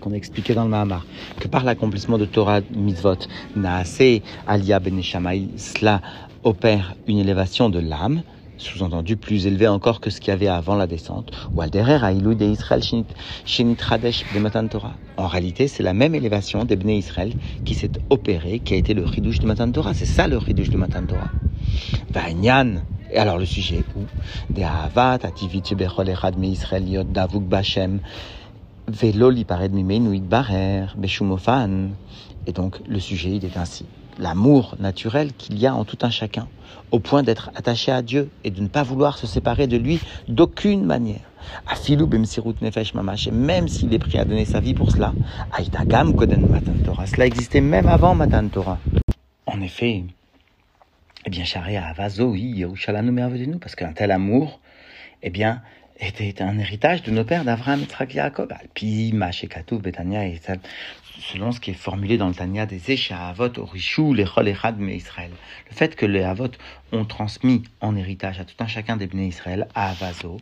qu'on 0.00 0.12
a 0.12 0.14
expliqué 0.14 0.54
dans 0.54 0.64
le 0.64 0.70
Mahamar 0.70 1.06
que 1.40 1.48
par 1.48 1.64
l'accomplissement 1.64 2.18
de 2.18 2.26
Torah 2.26 2.60
mitzvot, 2.74 3.16
Naase 3.56 4.20
Aliyah 4.46 4.78
Ben 4.80 5.02
cela 5.02 6.02
opère 6.44 6.94
une 7.06 7.18
élévation 7.18 7.70
de 7.70 7.78
l'âme, 7.78 8.22
sous-entendu 8.62 9.16
plus 9.16 9.46
élevé 9.46 9.68
encore 9.68 10.00
que 10.00 10.08
ce 10.10 10.20
qu'il 10.20 10.30
y 10.30 10.34
avait 10.34 10.48
avant 10.48 10.76
la 10.76 10.86
descente, 10.86 11.30
ou 11.54 11.62
de 11.62 12.44
Israël 12.44 12.82
Torah. 14.68 14.94
En 15.16 15.26
réalité, 15.26 15.68
c'est 15.68 15.82
la 15.82 15.92
même 15.92 16.14
élévation 16.14 16.64
des 16.64 16.76
Bnei 16.76 16.98
Israël 16.98 17.34
qui 17.64 17.74
s'est 17.74 17.92
opérée, 18.08 18.60
qui 18.60 18.74
a 18.74 18.76
été 18.76 18.94
le 18.94 19.04
Ridouche 19.04 19.40
de 19.40 19.46
Matan 19.46 19.70
Torah. 19.70 19.94
C'est 19.94 20.06
ça 20.06 20.28
le 20.28 20.38
Ridouche 20.38 20.70
de 20.70 20.78
Matan 20.78 21.04
Torah. 21.04 21.30
Vainyan. 22.14 22.82
Et 23.10 23.18
alors 23.18 23.36
le 23.36 23.44
sujet 23.44 23.84
où? 23.94 24.04
De 24.54 24.62
Ahavat, 24.62 25.18
Ativit 25.22 25.62
Bechol 25.74 26.08
Echad 26.08 26.38
Me 26.38 26.46
Israël 26.46 26.88
Yod 26.88 27.12
Davuk 27.12 27.42
Bashem, 27.42 28.00
Velo 28.88 29.28
Lipared 29.28 29.72
Mimenu 29.72 30.18
Barer, 30.20 30.86
Beshumofan. 30.96 31.90
Et 32.46 32.52
donc 32.52 32.80
le 32.86 32.98
sujet, 32.98 33.36
il 33.36 33.44
est 33.44 33.56
ainsi 33.56 33.84
l'amour 34.18 34.76
naturel 34.78 35.32
qu'il 35.32 35.58
y 35.58 35.66
a 35.66 35.74
en 35.74 35.84
tout 35.84 35.98
un 36.02 36.10
chacun, 36.10 36.48
au 36.90 36.98
point 36.98 37.22
d'être 37.22 37.50
attaché 37.54 37.92
à 37.92 38.02
Dieu 38.02 38.30
et 38.44 38.50
de 38.50 38.60
ne 38.60 38.68
pas 38.68 38.82
vouloir 38.82 39.18
se 39.18 39.26
séparer 39.26 39.66
de 39.66 39.76
lui 39.76 40.00
d'aucune 40.28 40.84
manière. 40.84 41.20
Nefesh 42.60 42.94
mamash, 42.94 43.28
même 43.28 43.68
s'il 43.68 43.92
est 43.92 43.98
prêt 43.98 44.18
à 44.18 44.24
donner 44.24 44.44
sa 44.44 44.60
vie 44.60 44.74
pour 44.74 44.92
cela, 44.92 45.12
aïtagam 45.52 46.14
koden 46.14 46.46
matan 46.46 46.72
Torah. 46.84 47.06
Cela 47.06 47.26
existait 47.26 47.60
même 47.60 47.88
avant 47.88 48.14
matan 48.14 48.48
Torah. 48.48 48.78
En 49.46 49.60
effet, 49.60 50.04
eh 51.26 51.30
bien, 51.30 51.44
Sharia 51.44 51.84
Avazo, 51.84 52.34
nous 52.34 53.58
parce 53.58 53.74
qu'un 53.74 53.92
tel 53.92 54.10
amour, 54.10 54.60
eh 55.22 55.30
bien, 55.30 55.62
était 56.00 56.42
un 56.42 56.58
héritage 56.58 57.02
de 57.02 57.10
nos 57.10 57.24
pères 57.24 57.44
d'Avraham, 57.44 57.80
Yitzhak, 57.80 58.14
Yaakov. 58.14 58.48
Alpi, 58.50 59.14
et 59.14 60.40
selon 61.30 61.52
ce 61.52 61.60
qui 61.60 61.70
est 61.70 61.74
formulé 61.74 62.18
dans 62.18 62.28
le 62.28 62.34
Tanya 62.34 62.66
des 62.66 62.80
Avot, 63.12 63.58
Orishu, 63.58 64.14
les 64.14 64.24
Echad, 64.24 64.76
mais 64.78 64.96
Israël. 64.96 65.30
Le 65.70 65.74
fait 65.74 65.94
que 65.94 66.04
les 66.04 66.22
Avot 66.22 66.50
ont 66.90 67.04
transmis 67.04 67.62
en 67.80 67.96
héritage 67.96 68.40
à 68.40 68.44
tout 68.44 68.56
un 68.58 68.66
chacun 68.66 68.96
des 68.96 69.06
Bnei 69.06 69.28
Israël, 69.28 69.68
à 69.74 69.90
Avazo, 69.90 70.40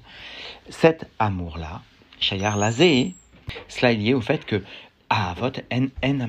cet 0.68 1.08
amour-là, 1.18 1.82
Shayar 2.18 2.56
Lazé, 2.56 3.14
cela 3.68 3.92
est 3.92 3.96
lié 3.96 4.14
au 4.14 4.20
fait 4.20 4.44
que 4.44 4.62
Avot 5.10 5.52
en 5.72 5.88
en 6.02 6.20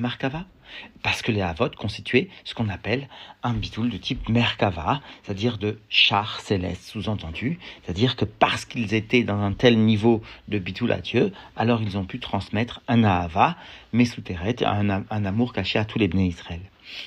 parce 1.02 1.22
que 1.22 1.32
les 1.32 1.40
Havot 1.40 1.70
constituaient 1.76 2.28
ce 2.44 2.54
qu'on 2.54 2.68
appelle 2.68 3.08
un 3.42 3.54
bitoul 3.54 3.90
de 3.90 3.96
type 3.96 4.28
Merkava, 4.28 5.00
c'est-à-dire 5.22 5.58
de 5.58 5.78
char 5.88 6.40
céleste, 6.40 6.84
sous-entendu, 6.84 7.58
c'est-à-dire 7.82 8.16
que 8.16 8.24
parce 8.24 8.64
qu'ils 8.64 8.94
étaient 8.94 9.24
dans 9.24 9.40
un 9.40 9.52
tel 9.52 9.78
niveau 9.78 10.22
de 10.48 10.58
bitoul 10.58 10.92
à 10.92 11.00
Dieu, 11.00 11.32
alors 11.56 11.82
ils 11.82 11.98
ont 11.98 12.04
pu 12.04 12.20
transmettre 12.20 12.80
un 12.88 13.04
Ahava, 13.04 13.56
mais 13.92 14.04
sous 14.04 14.22
un, 14.64 15.04
un 15.08 15.24
amour 15.24 15.52
caché 15.52 15.78
à 15.78 15.84
tous 15.84 15.98
les 15.98 16.08
Bnei 16.08 16.28
Israël. 16.28 16.60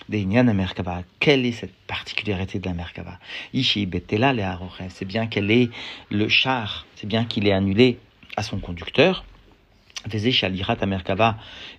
Merkava. 0.10 1.04
Quelle 1.20 1.46
est 1.46 1.52
cette 1.52 1.76
particularité 1.88 2.60
de 2.60 2.66
la 2.66 2.74
Merkava? 2.74 3.20
Ishi 3.54 3.86
Betela 3.86 4.34
le 4.34 4.44
C'est 4.90 5.06
bien 5.06 5.28
qu'elle 5.28 5.52
est 5.52 5.70
le 6.10 6.28
char, 6.28 6.86
c'est 6.96 7.08
bien 7.08 7.26
qu'il 7.26 7.48
est 7.48 7.52
annulé 7.52 8.00
à 8.38 8.44
son 8.44 8.60
conducteur, 8.60 9.26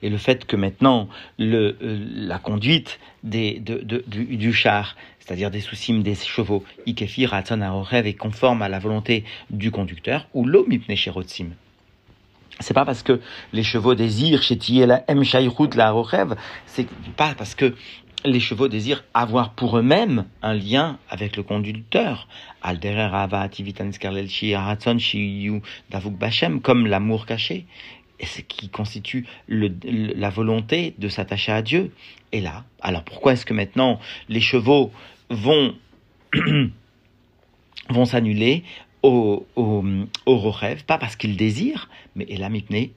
et 0.02 0.08
le 0.08 0.18
fait 0.18 0.46
que 0.46 0.56
maintenant 0.56 1.08
euh, 1.40 1.72
la 1.80 2.38
conduite 2.38 2.98
des, 3.22 3.58
de, 3.60 3.78
de, 3.78 4.04
du, 4.06 4.52
char, 4.52 4.96
c'est-à-dire 5.20 5.50
des 5.50 5.60
soucis 5.60 5.92
des 5.98 6.14
chevaux, 6.14 6.64
Ikefi 6.86 7.24
est 7.24 8.14
conforme 8.14 8.62
à 8.62 8.68
la 8.68 8.78
volonté 8.78 9.24
du 9.50 9.70
conducteur, 9.70 10.28
ou 10.34 10.44
l'omipne 10.44 10.96
Ce 10.96 11.10
C'est 12.60 12.74
pas 12.74 12.84
parce 12.84 13.02
que 13.02 13.20
les 13.52 13.62
chevaux 13.62 13.94
désirent 13.94 14.42
chez 14.42 14.58
la 14.86 15.04
M. 15.08 15.22
La 15.74 15.94
c'est 16.66 16.88
pas 17.16 17.34
parce 17.36 17.54
que 17.54 17.74
les 18.26 18.40
chevaux 18.40 18.68
désirent 18.68 19.04
avoir 19.14 19.50
pour 19.50 19.78
eux-mêmes 19.78 20.24
un 20.42 20.54
lien 20.54 20.98
avec 21.08 21.36
le 21.36 21.42
conducteur. 21.42 22.28
Comme 26.62 26.86
l'amour 26.86 27.26
caché 27.26 27.66
ce 28.24 28.40
qui 28.40 28.68
constitue 28.68 29.26
la 29.48 30.30
volonté 30.30 30.94
de 30.98 31.08
s'attacher 31.08 31.52
à 31.52 31.62
Dieu. 31.62 31.92
Et 32.32 32.40
là, 32.40 32.64
alors 32.80 33.04
pourquoi 33.04 33.34
est-ce 33.34 33.46
que 33.46 33.54
maintenant 33.54 34.00
les 34.28 34.40
chevaux 34.40 34.90
vont, 35.30 35.74
vont 37.90 38.04
s'annuler 38.04 38.64
au, 39.02 39.46
au, 39.56 39.84
au 40.26 40.52
Pas 40.86 40.98
parce 40.98 41.16
qu'ils 41.16 41.36
désirent, 41.36 41.88
mais 42.14 42.26
Elamipne 42.28 42.88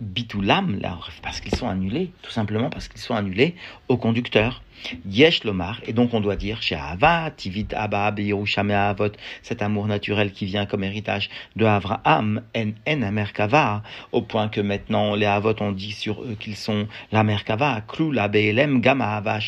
bitoulam, 0.00 0.78
parce 1.22 1.40
qu'ils 1.40 1.54
sont 1.54 1.68
annulés, 1.68 2.10
tout 2.22 2.30
simplement 2.30 2.70
parce 2.70 2.88
qu'ils 2.88 3.00
sont 3.00 3.14
annulés 3.14 3.54
au 3.88 3.96
conducteur. 3.96 4.62
Yesh 5.06 5.42
lomar, 5.42 5.80
et 5.88 5.92
donc 5.92 6.14
on 6.14 6.20
doit 6.20 6.36
dire 6.36 6.62
chez 6.62 6.76
Ava, 6.76 7.32
Tivit 7.36 7.66
Abba 7.74 8.06
Avot, 8.06 9.12
cet 9.42 9.60
amour 9.60 9.88
naturel 9.88 10.30
qui 10.30 10.46
vient 10.46 10.66
comme 10.66 10.84
héritage 10.84 11.30
de 11.56 11.64
Avraham, 11.64 12.42
en 12.56 12.70
en 12.88 13.02
Amerkava, 13.02 13.82
au 14.12 14.22
point 14.22 14.48
que 14.48 14.60
maintenant 14.60 15.16
les 15.16 15.26
Avot 15.26 15.60
ont 15.60 15.72
dit 15.72 15.90
sur 15.90 16.22
eux 16.22 16.36
qu'ils 16.38 16.56
sont 16.56 16.86
la 17.10 17.24
Merkava, 17.24 17.80
Klou 17.88 18.12
la 18.12 18.28
Beelem, 18.28 18.80
Gama 18.80 19.16
Ava, 19.16 19.40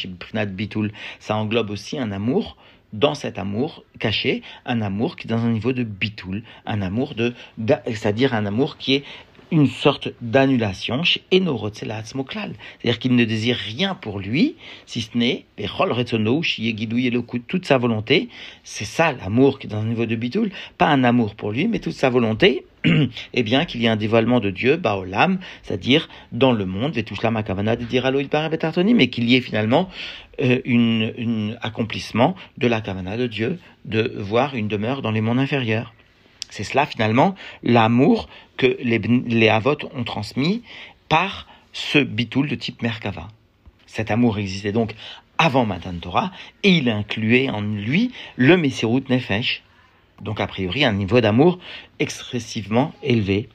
Bitul, 0.48 0.92
ça 1.20 1.36
englobe 1.36 1.70
aussi 1.70 1.96
un 1.96 2.10
amour 2.10 2.56
dans 2.92 3.14
cet 3.14 3.38
amour 3.38 3.84
caché, 3.98 4.42
un 4.64 4.80
amour 4.80 5.16
qui 5.16 5.26
est 5.26 5.30
dans 5.30 5.44
un 5.44 5.50
niveau 5.50 5.72
de 5.72 5.84
bitoul, 5.84 6.42
un 6.66 6.82
amour 6.82 7.14
de, 7.14 7.34
c'est-à-dire 7.86 8.34
un 8.34 8.46
amour 8.46 8.78
qui 8.78 8.94
est 8.94 9.04
une 9.50 9.66
sorte 9.66 10.08
d'annulation 10.20 11.02
chez 11.02 11.22
C'est-à-dire 11.30 12.98
qu'il 12.98 13.14
ne 13.14 13.24
désire 13.24 13.56
rien 13.56 13.94
pour 13.94 14.18
lui, 14.18 14.56
si 14.86 15.00
ce 15.02 15.16
n'est 15.16 15.46
toute 17.46 17.66
sa 17.66 17.78
volonté. 17.78 18.28
C'est 18.64 18.84
ça 18.84 19.12
l'amour 19.12 19.58
qui 19.58 19.66
est 19.66 19.70
dans 19.70 19.80
un 19.80 19.86
niveau 19.86 20.06
de 20.06 20.14
bitoul, 20.16 20.50
pas 20.78 20.88
un 20.88 21.04
amour 21.04 21.34
pour 21.34 21.52
lui, 21.52 21.68
mais 21.68 21.78
toute 21.78 21.92
sa 21.92 22.10
volonté. 22.10 22.64
eh 23.34 23.42
bien, 23.42 23.66
qu'il 23.66 23.82
y 23.82 23.86
ait 23.86 23.88
un 23.88 23.96
dévoilement 23.96 24.40
de 24.40 24.50
Dieu, 24.50 24.76
Baolam, 24.76 25.38
c'est-à-dire 25.62 26.08
dans 26.32 26.52
le 26.52 26.64
monde, 26.64 26.94
mais 28.94 29.08
qu'il 29.10 29.28
y 29.28 29.36
ait 29.36 29.40
finalement 29.40 29.90
euh, 30.40 30.60
un 30.66 31.54
accomplissement 31.60 32.34
de 32.56 32.66
la 32.66 32.80
kavana 32.80 33.18
de 33.18 33.26
Dieu, 33.26 33.58
de 33.84 34.14
voir 34.16 34.54
une 34.54 34.68
demeure 34.68 35.02
dans 35.02 35.10
les 35.10 35.20
mondes 35.20 35.38
inférieurs. 35.38 35.92
C'est 36.50 36.64
cela 36.64 36.84
finalement 36.84 37.34
l'amour 37.62 38.28
que 38.56 38.76
les, 38.80 38.98
les 38.98 39.48
Havot 39.48 39.78
ont 39.94 40.04
transmis 40.04 40.62
par 41.08 41.46
ce 41.72 41.98
bitoul 41.98 42.48
de 42.48 42.54
type 42.56 42.82
Merkava. 42.82 43.28
Cet 43.86 44.10
amour 44.10 44.38
existait 44.38 44.72
donc 44.72 44.94
avant 45.38 45.64
Matan 45.64 45.94
Torah 46.00 46.32
et 46.62 46.70
il 46.70 46.90
incluait 46.90 47.48
en 47.48 47.62
lui 47.62 48.12
le 48.36 48.56
Messirut 48.56 49.04
Nefesh. 49.08 49.62
Donc 50.20 50.40
a 50.40 50.46
priori 50.46 50.84
un 50.84 50.92
niveau 50.92 51.20
d'amour 51.20 51.58
excessivement 51.98 52.92
élevé. 53.02 53.48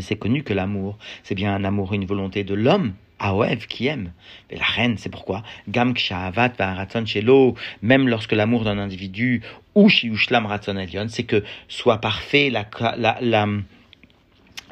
C'est 0.00 0.18
connu 0.18 0.42
que 0.44 0.52
l'amour, 0.52 0.98
c'est 1.24 1.34
bien 1.34 1.54
un 1.54 1.64
amour 1.64 1.92
et 1.92 1.96
une 1.96 2.06
volonté 2.06 2.44
de 2.44 2.54
l'homme 2.54 2.94
Aoev 3.18 3.66
qui 3.66 3.86
aime. 3.86 4.12
Mais 4.50 4.58
la 4.58 4.64
reine, 4.64 4.96
c'est 4.98 5.08
pourquoi? 5.08 5.42
Gam 5.68 5.94
Kshavat 5.94 6.52
Shelo, 7.06 7.54
même 7.82 8.08
lorsque 8.08 8.32
l'amour 8.32 8.64
d'un 8.64 8.78
individu 8.78 9.42
ou 9.74 9.88
Shiushlam 9.88 10.46
Ratzon 10.46 10.76
Elion, 10.76 11.06
c'est 11.08 11.24
que 11.24 11.42
soit 11.68 11.98
parfait 11.98 12.50
la, 12.50 12.66
la, 12.96 13.46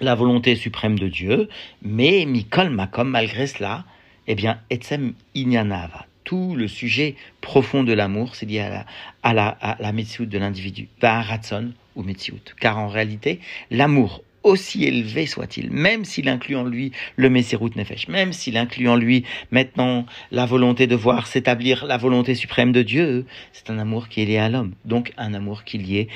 la, 0.00 0.14
volonté 0.14 0.56
suprême 0.56 0.98
de 0.98 1.08
Dieu, 1.08 1.48
mais 1.82 2.24
Mikol 2.26 2.70
Makom, 2.70 3.08
malgré 3.08 3.46
cela, 3.46 3.84
eh 4.26 4.34
bien, 4.34 4.60
Etzem 4.70 5.14
Inyanava. 5.34 6.06
Tout 6.24 6.54
le 6.56 6.68
sujet 6.68 7.16
profond 7.42 7.84
de 7.84 7.92
l'amour, 7.92 8.34
c'est 8.34 8.46
lié 8.46 8.60
à 8.60 8.70
la, 8.70 8.86
à 9.22 9.34
la, 9.34 9.48
à 9.60 9.76
la 9.80 9.92
de 9.92 10.38
l'individu, 10.38 10.88
Vaharatson 11.00 11.72
ou 11.96 12.02
Metsiout. 12.02 12.40
Car 12.58 12.78
en 12.78 12.88
réalité, 12.88 13.40
l'amour 13.70 14.22
aussi 14.44 14.84
élevé 14.84 15.26
soit-il, 15.26 15.70
même 15.70 16.04
s'il 16.04 16.28
inclut 16.28 16.56
en 16.56 16.64
lui 16.64 16.92
le 17.16 17.30
Messerut 17.30 17.70
Nefesh, 17.74 18.08
même 18.08 18.32
s'il 18.32 18.56
inclut 18.56 18.88
en 18.88 18.96
lui 18.96 19.24
maintenant 19.50 20.06
la 20.30 20.46
volonté 20.46 20.86
de 20.86 20.94
voir 20.94 21.26
s'établir 21.26 21.86
la 21.86 21.96
volonté 21.96 22.34
suprême 22.34 22.70
de 22.70 22.82
Dieu, 22.82 23.26
c'est 23.52 23.70
un 23.70 23.78
amour 23.78 24.08
qui 24.08 24.22
est 24.22 24.26
lié 24.26 24.38
à 24.38 24.48
l'homme, 24.48 24.74
donc 24.84 25.12
un 25.16 25.34
amour 25.34 25.64
qui 25.64 25.76
est 25.78 26.08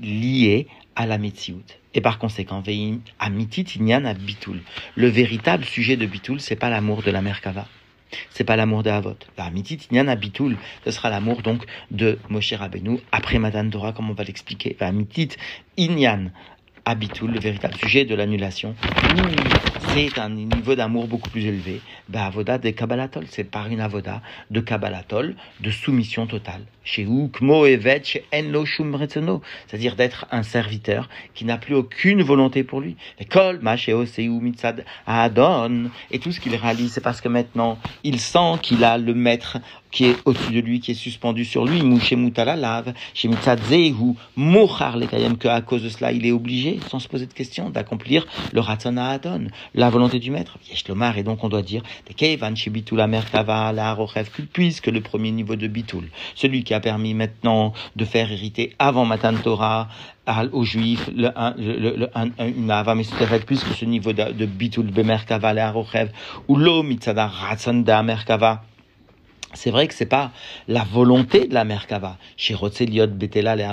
lié, 0.00 0.66
à 0.96 1.06
la 1.06 1.18
Metsiout. 1.18 1.62
Et 1.94 2.00
par 2.00 2.18
conséquent, 2.18 2.62
à 3.18 3.30
Mitit 3.30 3.66
Inyan 3.78 4.04
à 4.04 4.14
Bitoul. 4.14 4.60
Le 4.96 5.08
véritable 5.08 5.64
sujet 5.64 5.96
de 5.96 6.06
Bitoul, 6.06 6.40
c'est 6.40 6.56
pas 6.56 6.70
l'amour 6.70 7.02
de 7.02 7.10
la 7.10 7.22
Merkava. 7.22 7.66
C'est 8.30 8.44
pas 8.44 8.56
l'amour 8.56 8.82
de 8.82 8.90
Havot. 8.90 9.16
La 9.36 9.50
Mitit 9.50 9.78
Inyan 9.90 10.08
à 10.08 10.16
Bitoul, 10.16 10.56
ce 10.84 10.90
sera 10.90 11.08
l'amour 11.10 11.42
donc 11.42 11.64
de 11.90 12.18
Moshe 12.28 12.52
Rabbeinu 12.52 12.98
après 13.12 13.38
Madan 13.38 13.64
Dora, 13.64 13.92
comme 13.92 14.10
on 14.10 14.14
va 14.14 14.24
l'expliquer. 14.24 14.76
La 14.80 14.92
Mitit 14.92 15.30
Inyan 15.76 16.30
Abitul, 16.88 17.32
le 17.32 17.38
véritable 17.38 17.74
sujet 17.74 18.06
de 18.06 18.14
l'annulation, 18.14 18.74
c'est 19.92 20.18
un 20.18 20.30
niveau 20.30 20.74
d'amour 20.74 21.06
beaucoup 21.06 21.28
plus 21.28 21.44
élevé. 21.44 21.82
Ben, 22.08 22.22
avoda 22.22 22.56
de 22.56 22.70
Kabbalatol, 22.70 23.26
c'est 23.28 23.44
par 23.44 23.68
une 23.68 23.80
avoda 23.80 24.22
de 24.50 24.60
Kabbalatol, 24.60 25.36
de 25.60 25.70
soumission 25.70 26.26
totale. 26.26 26.62
Chez 26.84 27.02
Ukmo 27.02 27.66
Evet, 27.66 28.06
chez 28.06 28.24
Enlo 28.32 28.64
c'est-à-dire 28.64 29.96
d'être 29.96 30.24
un 30.30 30.42
serviteur 30.42 31.10
qui 31.34 31.44
n'a 31.44 31.58
plus 31.58 31.74
aucune 31.74 32.22
volonté 32.22 32.64
pour 32.64 32.80
lui. 32.80 32.96
Kol, 33.28 33.60
ou 33.60 34.40
Mitzad, 34.40 34.86
Adon, 35.06 35.90
et 36.10 36.18
tout 36.18 36.32
ce 36.32 36.40
qu'il 36.40 36.54
réalise, 36.56 36.92
c'est 36.92 37.02
parce 37.02 37.20
que 37.20 37.28
maintenant, 37.28 37.78
il 38.02 38.18
sent 38.18 38.54
qu'il 38.62 38.82
a 38.84 38.96
le 38.96 39.12
maître 39.12 39.58
qui 39.90 40.06
est 40.06 40.16
au-dessus 40.24 40.52
de 40.52 40.60
lui, 40.60 40.80
qui 40.80 40.92
est 40.92 40.94
suspendu 40.94 41.44
sur 41.44 41.64
lui, 41.64 41.82
Mouché 41.82 42.16
Moutala 42.16 42.56
lave, 42.56 42.92
ou 44.00 44.16
Mouchar 44.36 44.96
les 44.96 45.06
que 45.06 45.48
à 45.48 45.60
cause 45.60 45.82
de 45.82 45.88
cela, 45.88 46.12
il 46.12 46.24
est 46.26 46.32
obligé, 46.32 46.78
sans 46.88 46.98
se 46.98 47.08
poser 47.08 47.26
de 47.26 47.32
questions, 47.32 47.70
d'accomplir 47.70 48.26
le 48.52 48.60
Ratzon 48.60 48.96
Adon, 48.96 49.48
la 49.74 49.90
volonté 49.90 50.18
du 50.18 50.30
maître. 50.30 50.58
Yeshlomar, 50.70 51.18
et 51.18 51.22
donc 51.22 51.44
on 51.44 51.48
doit 51.48 51.62
dire, 51.62 51.82
puisque 54.52 54.86
le 54.86 55.00
premier 55.00 55.30
niveau 55.30 55.56
de 55.56 55.66
Bitoul, 55.66 56.08
celui 56.34 56.64
qui 56.64 56.74
a 56.74 56.80
permis 56.80 57.14
maintenant 57.14 57.72
de 57.96 58.04
faire 58.04 58.30
hériter 58.30 58.74
avant 58.78 59.04
Matan 59.04 59.34
Torah 59.34 59.88
aux 60.52 60.64
Juifs 60.64 61.08
le, 61.14 61.30
le, 61.56 61.96
le, 61.96 62.10
une 62.40 62.70
Ava 62.70 62.94
puisque 63.46 63.74
ce 63.74 63.84
niveau 63.84 64.12
de, 64.12 64.32
de 64.32 64.46
Bitoul 64.46 64.86
Bemerkava, 64.86 65.54
le 65.54 65.60
Arochev, 65.60 66.10
ou 66.48 66.56
l'eau 66.56 66.82
Mitzada 66.82 67.26
Ratzon 67.26 67.80
da 67.80 68.02
Merkava, 68.02 68.62
c'est 69.58 69.70
vrai 69.72 69.88
que 69.88 69.94
c'est 69.94 70.06
pas 70.06 70.30
la 70.68 70.84
volonté 70.84 71.48
de 71.48 71.54
la 71.54 71.64
Merkava. 71.64 72.16
Chez 72.36 72.54
Rotseliot, 72.54 73.08
Betela, 73.08 73.56
les 73.56 73.66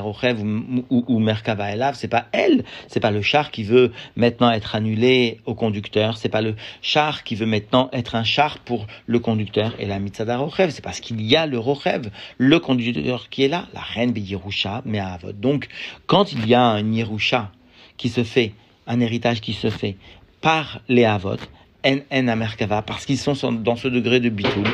ou, 0.90 1.06
ou, 1.08 1.20
Merkava 1.20 1.72
Elav, 1.72 1.94
c'est 1.96 2.08
pas 2.08 2.26
elle, 2.32 2.64
c'est 2.88 3.00
pas 3.00 3.12
le 3.12 3.22
char 3.22 3.52
qui 3.52 3.64
veut 3.64 3.92
maintenant 4.16 4.50
être 4.50 4.76
annulé 4.76 5.40
au 5.46 5.54
conducteur, 5.54 6.18
c'est 6.18 6.30
pas 6.30 6.42
le 6.42 6.56
char 6.82 7.24
qui 7.24 7.36
veut 7.36 7.46
maintenant 7.46 7.90
être 7.94 8.16
un 8.16 8.24
char 8.24 8.58
pour 8.60 8.88
le 9.06 9.20
conducteur 9.20 9.76
et 9.78 9.86
la 9.86 10.00
Mitzada 10.00 10.38
Rochev, 10.38 10.72
c'est 10.72 10.84
parce 10.84 11.00
qu'il 11.00 11.22
y 11.22 11.36
a 11.36 11.46
le 11.46 11.60
Rochev, 11.60 12.10
le 12.40 12.60
conducteur 12.60 13.30
qui 13.30 13.44
est 13.44 13.48
là, 13.48 13.68
la 13.74 13.82
reine 13.82 14.12
Beyirusha, 14.12 14.82
mais. 14.86 15.02
Donc, 15.36 15.68
quand 16.08 16.32
il 16.32 16.48
y 16.48 16.56
a 16.56 16.64
un 16.64 16.92
Yerusha 16.92 17.52
qui 17.98 18.10
se 18.10 18.24
fait, 18.24 18.54
un 18.88 19.00
héritage 19.00 19.40
qui 19.40 19.54
se 19.54 19.70
fait 19.70 19.98
par 20.42 20.82
les 20.88 21.06
Avot, 21.06 21.38
en 21.86 22.36
Merkava, 22.36 22.82
parce 22.82 23.06
qu'ils 23.06 23.18
sont 23.18 23.52
dans 23.52 23.76
ce 23.76 23.88
degré 23.88 24.20
de 24.20 24.30
bitul. 24.30 24.68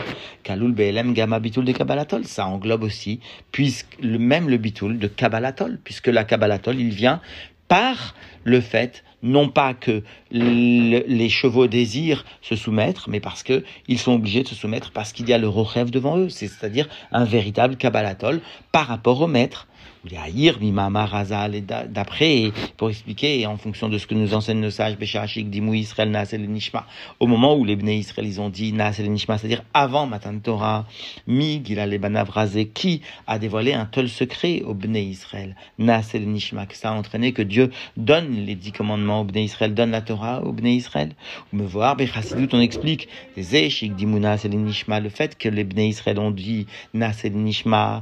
Kalul 0.43 0.71
BLM 0.71 1.13
Gamma 1.13 1.39
bitul 1.39 1.65
de 1.65 1.71
Kabbalatol. 1.71 2.25
Ça 2.25 2.45
englobe 2.45 2.83
aussi, 2.83 3.19
puisque 3.51 4.01
même 4.01 4.49
le 4.49 4.57
bitul 4.57 4.97
de 4.97 5.07
Kabbalatol, 5.07 5.79
puisque 5.83 6.07
la 6.07 6.23
Kabbalatol, 6.23 6.79
il 6.79 6.89
vient 6.89 7.21
par 7.67 8.15
le 8.43 8.59
fait, 8.59 9.03
non 9.23 9.47
pas 9.47 9.73
que 9.73 10.03
les 10.31 11.29
chevaux 11.29 11.67
désirent 11.67 12.25
se 12.41 12.55
soumettre, 12.55 13.09
mais 13.09 13.19
parce 13.19 13.43
que 13.43 13.63
ils 13.87 13.99
sont 13.99 14.13
obligés 14.13 14.43
de 14.43 14.47
se 14.47 14.55
soumettre 14.55 14.91
parce 14.91 15.13
qu'il 15.13 15.29
y 15.29 15.33
a 15.33 15.37
le 15.37 15.47
rochev 15.47 15.89
devant 15.89 16.17
eux, 16.17 16.27
c'est-à-dire 16.27 16.89
un 17.13 17.23
véritable 17.23 17.77
kabbalatol 17.77 18.41
par 18.71 18.87
rapport 18.87 19.21
au 19.21 19.27
maître 19.27 19.67
d'après, 21.87 22.51
pour 22.77 22.89
expliquer, 22.89 23.45
en 23.45 23.57
fonction 23.57 23.87
de 23.87 23.97
ce 23.97 24.07
que 24.07 24.15
nous 24.15 24.33
enseignent 24.33 24.61
nos 24.61 24.71
sages, 24.71 24.97
Beshachik, 24.97 25.49
Dimou 25.49 25.73
Israël, 25.75 26.09
Nasel 26.09 26.49
Nishma, 26.49 26.87
au 27.19 27.27
moment 27.27 27.55
où 27.55 27.63
les 27.63 27.75
Bnei 27.75 27.99
Israël, 27.99 28.27
ils 28.27 28.41
ont 28.41 28.49
dit 28.49 28.73
Nasel 28.73 29.11
Nishma, 29.11 29.37
c'est-à-dire 29.37 29.63
avant 29.73 30.07
Matan 30.07 30.39
Torah, 30.39 30.87
Mi 31.27 31.61
Gilal 31.63 31.99
Razé, 32.29 32.67
qui 32.67 33.01
a 33.27 33.37
dévoilé 33.37 33.73
un 33.73 33.85
tel 33.85 34.09
secret 34.09 34.63
au 34.63 34.73
Bnei 34.73 35.03
Israël, 35.03 35.55
Nasel 35.77 36.27
Nishma, 36.27 36.65
que 36.65 36.75
ça 36.75 36.89
a 36.89 36.93
entraîné 36.93 37.31
que 37.31 37.43
Dieu 37.43 37.69
donne 37.95 38.45
les 38.45 38.55
dix 38.55 38.71
commandements 38.71 39.21
au 39.21 39.23
Bnei 39.23 39.43
Israël, 39.43 39.73
donne 39.73 39.91
la 39.91 40.01
Torah 40.01 40.43
au 40.43 40.51
Bnei 40.51 40.75
Israël? 40.75 41.11
Ou 41.53 41.57
me 41.57 41.63
voir, 41.63 41.95
Bechasidut, 41.95 42.49
on 42.53 42.59
explique, 42.59 43.07
Zeshik, 43.37 43.95
Dimou 43.95 44.19
Nasel 44.19 44.57
Nishma, 44.57 44.99
le 44.99 45.09
fait 45.09 45.37
que 45.37 45.47
les 45.47 45.63
Bnei 45.63 45.89
Israël 45.89 46.19
ont 46.19 46.31
dit 46.31 46.65
Nasel 46.95 47.33
Nishma, 47.33 48.01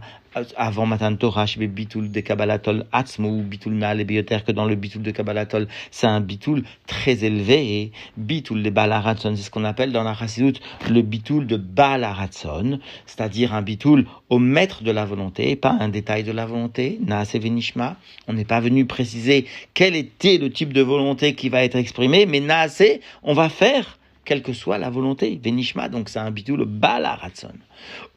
avant 0.56 0.86
Matan 0.86 1.16
Torah, 1.16 1.46
Bitul 1.58 2.12
de 2.12 2.20
Kabbalatol 2.20 2.86
Atzmo 2.92 3.30
ou 3.30 3.70
Naal 3.70 4.04
Bioter, 4.04 4.40
que 4.46 4.52
dans 4.52 4.66
le 4.66 4.76
Bitul 4.76 5.02
de 5.02 5.12
Kabbalatol, 5.12 5.68
c'est 5.92 6.08
un 6.08 6.22
Bitul 6.22 6.64
très 6.88 7.24
élevé. 7.24 7.82
Et 7.82 7.92
Bitul 8.18 8.64
de 8.64 8.70
Balaratson, 8.70 9.36
c'est 9.36 9.44
ce 9.44 9.52
qu'on 9.52 9.64
appelle 9.64 9.92
dans 9.92 10.04
la 10.04 10.14
Chassidut 10.14 10.54
le 10.90 11.02
Bitul 11.02 11.48
de 11.48 11.58
Balaratson, 11.58 12.80
c'est-à-dire 13.06 13.54
un 13.54 13.62
Bitul 13.62 14.06
au 14.30 14.40
maître 14.40 14.84
de 14.84 14.92
la 14.92 15.06
volonté, 15.06 15.56
pas 15.56 15.76
un 15.80 15.90
détail 15.90 16.24
de 16.24 16.32
la 16.32 16.46
volonté, 16.46 17.00
Naase 17.06 17.36
Venishma. 17.36 17.98
On 18.28 18.34
n'est 18.34 18.46
pas 18.46 18.60
venu 18.60 18.86
préciser 18.86 19.46
quel 19.74 19.96
était 19.96 20.38
le 20.38 20.52
type 20.52 20.74
de 20.74 20.82
volonté 20.82 21.36
qui 21.36 21.50
va 21.50 21.64
être 21.64 21.76
exprimé, 21.76 22.26
mais 22.26 22.40
Naase, 22.40 22.84
on 23.24 23.34
va 23.34 23.50
faire 23.50 23.99
quelle 24.30 24.44
que 24.44 24.54
soit 24.54 24.78
la 24.78 24.92
volonté. 24.92 25.40
Venishma, 25.44 25.90
donc 25.90 26.08
c'est 26.08 26.20
un 26.20 26.30
bitul 26.30 26.64
balaratson. 26.64 27.56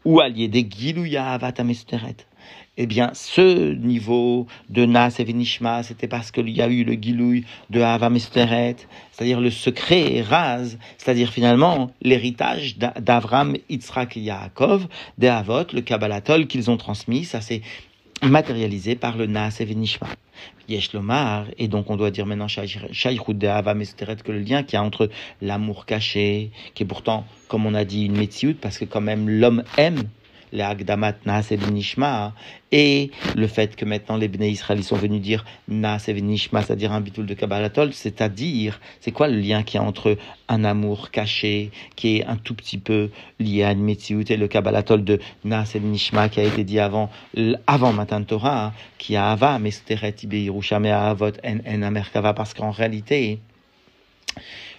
Ou 0.04 0.20
allié 0.20 0.46
des 0.46 0.68
gilouya 0.68 1.32
avatamesteret. 1.32 2.26
Eh 2.76 2.84
bien, 2.84 3.12
ce 3.14 3.72
niveau 3.72 4.46
de 4.68 4.84
Nas 4.84 5.16
et 5.18 5.24
Venishma, 5.24 5.82
c'était 5.82 6.08
parce 6.08 6.30
qu'il 6.30 6.50
y 6.50 6.60
a 6.60 6.68
eu 6.68 6.84
le 6.84 6.94
gilouy 6.94 7.44
de 7.70 7.80
Avamesteret, 7.80 8.76
c'est-à-dire 9.10 9.40
le 9.40 9.50
secret 9.50 10.22
rase, 10.22 10.78
c'est-à-dire 10.98 11.30
finalement 11.30 11.90
l'héritage 12.02 12.76
d'Avram, 12.78 13.56
Yitzhak 13.70 14.16
et 14.16 14.20
Yaakov, 14.20 14.88
des 15.16 15.28
Avot, 15.28 15.66
le 15.72 15.80
Kabbalatol 15.80 16.46
qu'ils 16.46 16.70
ont 16.70 16.78
transmis, 16.78 17.24
ça 17.24 17.40
s'est 17.40 17.62
matérialisé 18.22 18.96
par 18.96 19.16
le 19.16 19.26
Nas 19.26 19.56
et 19.60 19.64
Venishma. 19.64 20.08
Yeshlomar, 20.68 21.46
et 21.58 21.68
donc 21.68 21.90
on 21.90 21.96
doit 21.96 22.10
dire 22.10 22.26
maintenant 22.26 22.48
Ava 22.48 23.74
que 23.74 24.32
le 24.32 24.38
lien 24.38 24.62
qu'il 24.62 24.74
y 24.74 24.76
a 24.76 24.82
entre 24.82 25.10
l'amour 25.40 25.86
caché, 25.86 26.50
qui 26.74 26.82
est 26.82 26.86
pourtant, 26.86 27.26
comme 27.48 27.66
on 27.66 27.74
a 27.74 27.84
dit, 27.84 28.06
une 28.06 28.16
métioute, 28.16 28.58
parce 28.60 28.78
que 28.78 28.84
quand 28.84 29.00
même 29.00 29.28
l'homme 29.28 29.64
aime 29.76 30.08
les 30.52 30.62
Agdamat 30.62 31.14
Nas 31.26 31.46
et 31.50 31.56
Nishma, 31.56 32.34
et 32.70 33.10
le 33.36 33.46
fait 33.46 33.76
que 33.76 33.84
maintenant 33.84 34.16
les 34.16 34.28
Bnei 34.28 34.50
Israël 34.50 34.82
sont 34.82 34.96
venus 34.96 35.20
dire 35.20 35.44
Nas 35.68 36.04
et 36.08 36.20
Nishma, 36.20 36.62
c'est-à-dire 36.62 36.92
un 36.92 37.00
bitul 37.00 37.26
de 37.26 37.34
Kabbalatol, 37.34 37.92
c'est-à-dire, 37.92 38.80
c'est 39.00 39.12
quoi 39.12 39.28
le 39.28 39.38
lien 39.38 39.62
qu'il 39.62 39.80
y 39.80 39.82
a 39.82 39.86
entre 39.86 40.16
un 40.48 40.64
amour 40.64 41.10
caché, 41.10 41.70
qui 41.96 42.18
est 42.18 42.26
un 42.26 42.36
tout 42.36 42.54
petit 42.54 42.78
peu 42.78 43.10
lié 43.38 43.64
à 43.64 43.72
une 43.72 43.88
et 43.88 44.36
le 44.36 44.48
Kabbalatol 44.48 45.04
de 45.04 45.20
Nas 45.44 45.72
et 45.74 45.80
Nishma, 45.80 46.28
qui 46.28 46.40
a 46.40 46.44
été 46.44 46.64
dit 46.64 46.78
avant, 46.78 47.10
avant 47.66 47.92
Matan 47.92 48.22
Torah, 48.24 48.66
hein, 48.66 48.72
qui 48.98 49.16
a 49.16 49.30
Ava, 49.30 49.58
mais 49.58 49.70
Steret 49.70 50.14
Ibe 50.22 50.50
Avot 50.50 51.32
En 51.44 51.58
En 51.66 51.82
Amerkava, 51.82 52.34
parce 52.34 52.54
qu'en 52.54 52.70
réalité, 52.70 53.38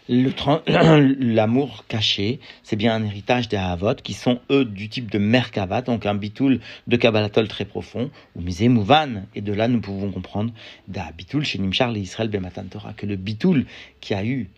L'amour 0.10 1.86
caché, 1.88 2.42
c'est 2.64 2.76
bien 2.76 2.94
un 2.94 3.06
héritage 3.06 3.48
des 3.48 3.56
Havot 3.56 3.96
qui 3.96 4.12
sont 4.12 4.42
eux 4.52 4.66
du 4.66 4.90
type 4.90 5.10
de 5.10 5.18
Merkava, 5.18 5.82
donc 5.82 6.06
un 6.06 6.16
bitoul 6.16 6.60
de 6.88 6.98
Kabbalatol 6.98 7.48
très 7.48 7.64
profond, 7.64 8.12
ou 8.36 8.42
Mouvan. 8.42 9.24
Et 9.34 9.40
de 9.40 9.54
là, 9.54 9.70
nous 9.70 9.80
pouvons 9.80 10.12
comprendre 10.12 10.52
da 10.90 11.10
bitoul 11.18 11.46
chez 11.46 11.58
Nimchar 11.58 11.96
et 11.96 12.00
Israël 12.00 12.30
Matan 12.42 12.66
Torah, 12.70 12.92
que 12.92 13.06
le 13.06 13.16
bitoul 13.16 13.66
qui 14.02 14.14
a 14.14 14.26
eu 14.26 14.50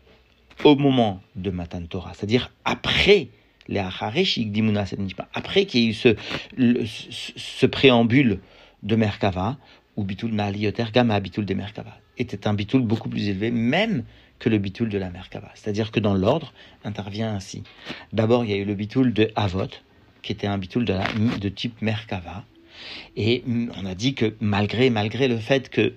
au 0.64 0.76
moment 0.76 1.22
de 1.36 1.52
Matan 1.52 1.86
Torah, 1.86 2.14
c'est-à-dire 2.16 2.52
après 2.64 3.28
les 3.68 3.80
après 3.80 4.24
qu'il 5.66 5.82
y 5.82 5.86
ait 5.86 5.89
eu 5.89 5.93
ce, 6.88 7.66
préambule 7.68 8.39
de 8.82 8.96
Merkava, 8.96 9.58
ou 9.96 10.04
Bitoul 10.04 10.32
Na'alioter 10.32 10.86
Gama 10.91 11.20
Bitoul 11.20 11.46
des 11.46 11.56
Merkava, 11.56 11.98
était 12.18 12.48
un 12.48 12.54
Bitoul 12.54 12.82
beaucoup 12.82 13.10
plus 13.10 13.30
élevé, 13.30 13.52
même 13.52 14.04
que 14.40 14.50
le 14.50 14.58
Bitoul 14.58 14.90
de 14.90 14.98
la 14.98 15.10
Merkava. 15.10 15.52
C'est-à-dire 15.56 15.92
que 15.92 16.00
dans 16.00 16.14
l'ordre 16.14 16.54
intervient 16.84 17.34
ainsi. 17.34 17.64
D'abord, 18.14 18.44
il 18.44 18.52
y 18.52 18.54
a 18.54 18.58
eu 18.58 18.66
le 18.66 18.76
Bitoul 18.76 19.14
de 19.14 19.32
Avot, 19.36 19.70
qui 20.22 20.32
était 20.32 20.48
un 20.48 20.58
Bitoul 20.58 20.86
de, 20.86 21.50
type 21.50 21.82
Merkava. 21.82 22.44
Et 23.16 23.44
on 23.48 23.86
a 23.86 23.96
dit 23.96 24.16
que 24.16 24.36
malgré, 24.42 24.90
malgré 24.90 25.28
le 25.28 25.38
fait 25.38 25.70
que 25.70 25.94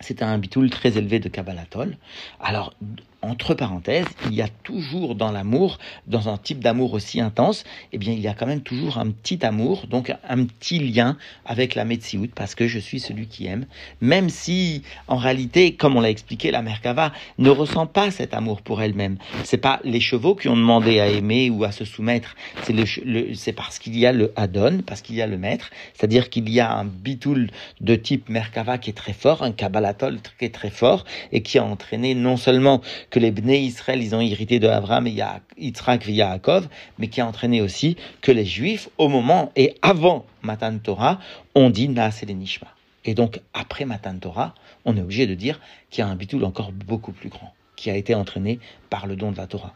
c'était 0.00 0.24
un 0.24 0.38
bitoul 0.38 0.70
très 0.70 0.96
élevé 0.96 1.20
de 1.20 1.28
Kabbalatol. 1.28 1.96
Alors, 2.40 2.74
entre 3.22 3.54
parenthèses, 3.54 4.06
il 4.26 4.34
y 4.34 4.42
a 4.42 4.48
toujours 4.48 5.14
dans 5.14 5.30
l'amour, 5.30 5.78
dans 6.06 6.28
un 6.28 6.38
type 6.38 6.60
d'amour 6.60 6.94
aussi 6.94 7.20
intense, 7.20 7.64
eh 7.92 7.98
bien, 7.98 8.12
il 8.12 8.20
y 8.20 8.28
a 8.28 8.34
quand 8.34 8.46
même 8.46 8.62
toujours 8.62 8.98
un 8.98 9.10
petit 9.10 9.44
amour, 9.44 9.86
donc 9.86 10.12
un 10.28 10.44
petit 10.44 10.78
lien 10.78 11.16
avec 11.44 11.74
la 11.74 11.84
Metsiout, 11.84 12.28
parce 12.34 12.54
que 12.54 12.66
je 12.66 12.78
suis 12.78 13.00
celui 13.00 13.26
qui 13.26 13.46
aime, 13.46 13.66
même 14.00 14.28
si, 14.30 14.82
en 15.08 15.16
réalité, 15.16 15.74
comme 15.74 15.96
on 15.96 16.00
l'a 16.00 16.10
expliqué, 16.10 16.50
la 16.50 16.62
Merkava 16.62 17.12
ne 17.38 17.50
ressent 17.50 17.86
pas 17.86 18.10
cet 18.10 18.34
amour 18.34 18.62
pour 18.62 18.82
elle-même. 18.82 19.18
C'est 19.44 19.58
pas 19.58 19.80
les 19.84 20.00
chevaux 20.00 20.34
qui 20.34 20.48
ont 20.48 20.56
demandé 20.56 21.00
à 21.00 21.08
aimer 21.08 21.50
ou 21.50 21.64
à 21.64 21.72
se 21.72 21.84
soumettre, 21.84 22.36
c'est 22.62 22.72
le, 22.72 23.34
c'est 23.34 23.52
parce 23.52 23.78
qu'il 23.78 23.98
y 23.98 24.06
a 24.06 24.12
le 24.12 24.32
Adon, 24.36 24.82
parce 24.86 25.02
qu'il 25.02 25.16
y 25.16 25.22
a 25.22 25.26
le 25.26 25.38
maître, 25.38 25.70
c'est-à-dire 25.94 26.30
qu'il 26.30 26.48
y 26.48 26.60
a 26.60 26.72
un 26.72 26.84
bitoul 26.84 27.50
de 27.80 27.96
type 27.96 28.28
Merkava 28.28 28.78
qui 28.78 28.90
est 28.90 28.94
très 28.94 29.12
fort, 29.12 29.42
un 29.42 29.52
Kabbalatol 29.52 30.18
qui 30.38 30.44
est 30.44 30.54
très 30.54 30.70
fort, 30.70 31.04
et 31.32 31.42
qui 31.42 31.58
a 31.58 31.64
entraîné 31.64 32.14
non 32.14 32.36
seulement 32.36 32.80
que 33.10 33.18
les 33.18 33.30
Bnei 33.30 33.62
Israël, 33.62 34.02
ils 34.02 34.14
ont 34.14 34.20
hérité 34.20 34.58
de 34.58 34.68
Abraham 34.68 35.06
et 35.06 35.16
Yitzhak 35.58 36.08
et 36.08 36.12
Yaakov, 36.12 36.68
mais 36.98 37.08
qui 37.08 37.20
a 37.20 37.26
entraîné 37.26 37.60
aussi 37.60 37.96
que 38.22 38.32
les 38.32 38.44
Juifs, 38.44 38.88
au 38.98 39.08
moment 39.08 39.52
et 39.56 39.74
avant 39.82 40.24
Matan 40.42 40.78
Torah, 40.78 41.20
ont 41.54 41.70
dit 41.70 41.88
Naas 41.88 42.22
et 42.26 42.32
Nishma. 42.32 42.68
Et 43.04 43.14
donc, 43.14 43.40
après 43.54 43.84
Matan 43.84 44.18
Torah, 44.18 44.54
on 44.84 44.96
est 44.96 45.00
obligé 45.00 45.26
de 45.26 45.34
dire 45.34 45.60
qu'il 45.90 46.02
y 46.02 46.06
a 46.06 46.08
un 46.08 46.14
bitoul 46.14 46.44
encore 46.44 46.72
beaucoup 46.72 47.12
plus 47.12 47.28
grand, 47.28 47.52
qui 47.76 47.90
a 47.90 47.96
été 47.96 48.14
entraîné 48.14 48.60
par 48.88 49.06
le 49.06 49.16
don 49.16 49.32
de 49.32 49.36
la 49.36 49.46
Torah. 49.46 49.74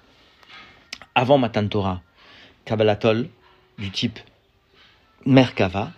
Avant 1.14 1.38
Matan 1.38 1.66
Torah, 1.66 2.02
Kabbalatol, 2.64 3.28
du 3.78 3.90
type 3.90 4.18
Merkava, 5.26 5.92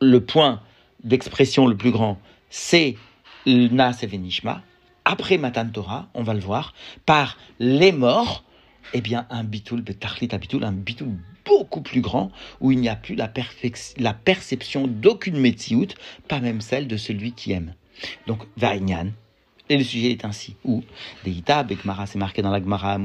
le 0.00 0.20
point 0.20 0.60
d'expression 1.02 1.66
le 1.66 1.76
plus 1.76 1.90
grand, 1.90 2.18
c'est 2.50 2.96
Naas 3.46 3.98
et 4.02 4.18
Nishma, 4.18 4.62
après 5.04 5.38
Matan 5.38 5.68
Torah, 5.68 6.08
on 6.14 6.22
va 6.22 6.34
le 6.34 6.40
voir, 6.40 6.74
par 7.06 7.36
les 7.58 7.92
morts, 7.92 8.44
eh 8.92 9.00
bien, 9.00 9.26
un 9.30 9.44
bitoul, 9.44 9.84
un 10.32 10.38
bitoul, 10.38 10.64
un 10.64 10.72
bitoul 10.72 11.16
beaucoup 11.44 11.82
plus 11.82 12.00
grand, 12.00 12.30
où 12.60 12.72
il 12.72 12.78
n'y 12.78 12.88
a 12.88 12.96
plus 12.96 13.14
la, 13.14 13.28
perception 14.14 14.86
d'aucune 14.86 15.38
métiout, 15.38 15.88
pas 16.28 16.40
même 16.40 16.60
celle 16.60 16.88
de 16.88 16.96
celui 16.96 17.32
qui 17.32 17.52
aime. 17.52 17.74
Donc, 18.26 18.42
Vaignan, 18.56 19.08
et 19.68 19.78
le 19.78 19.84
sujet 19.84 20.10
est 20.10 20.24
ainsi. 20.24 20.56
Où 20.64 20.82
Deïta, 21.24 21.62
Bekmara, 21.62 22.06
c'est 22.06 22.18
marqué 22.18 22.42
dans 22.42 22.50
la 22.50 22.60
Gemara, 22.60 22.98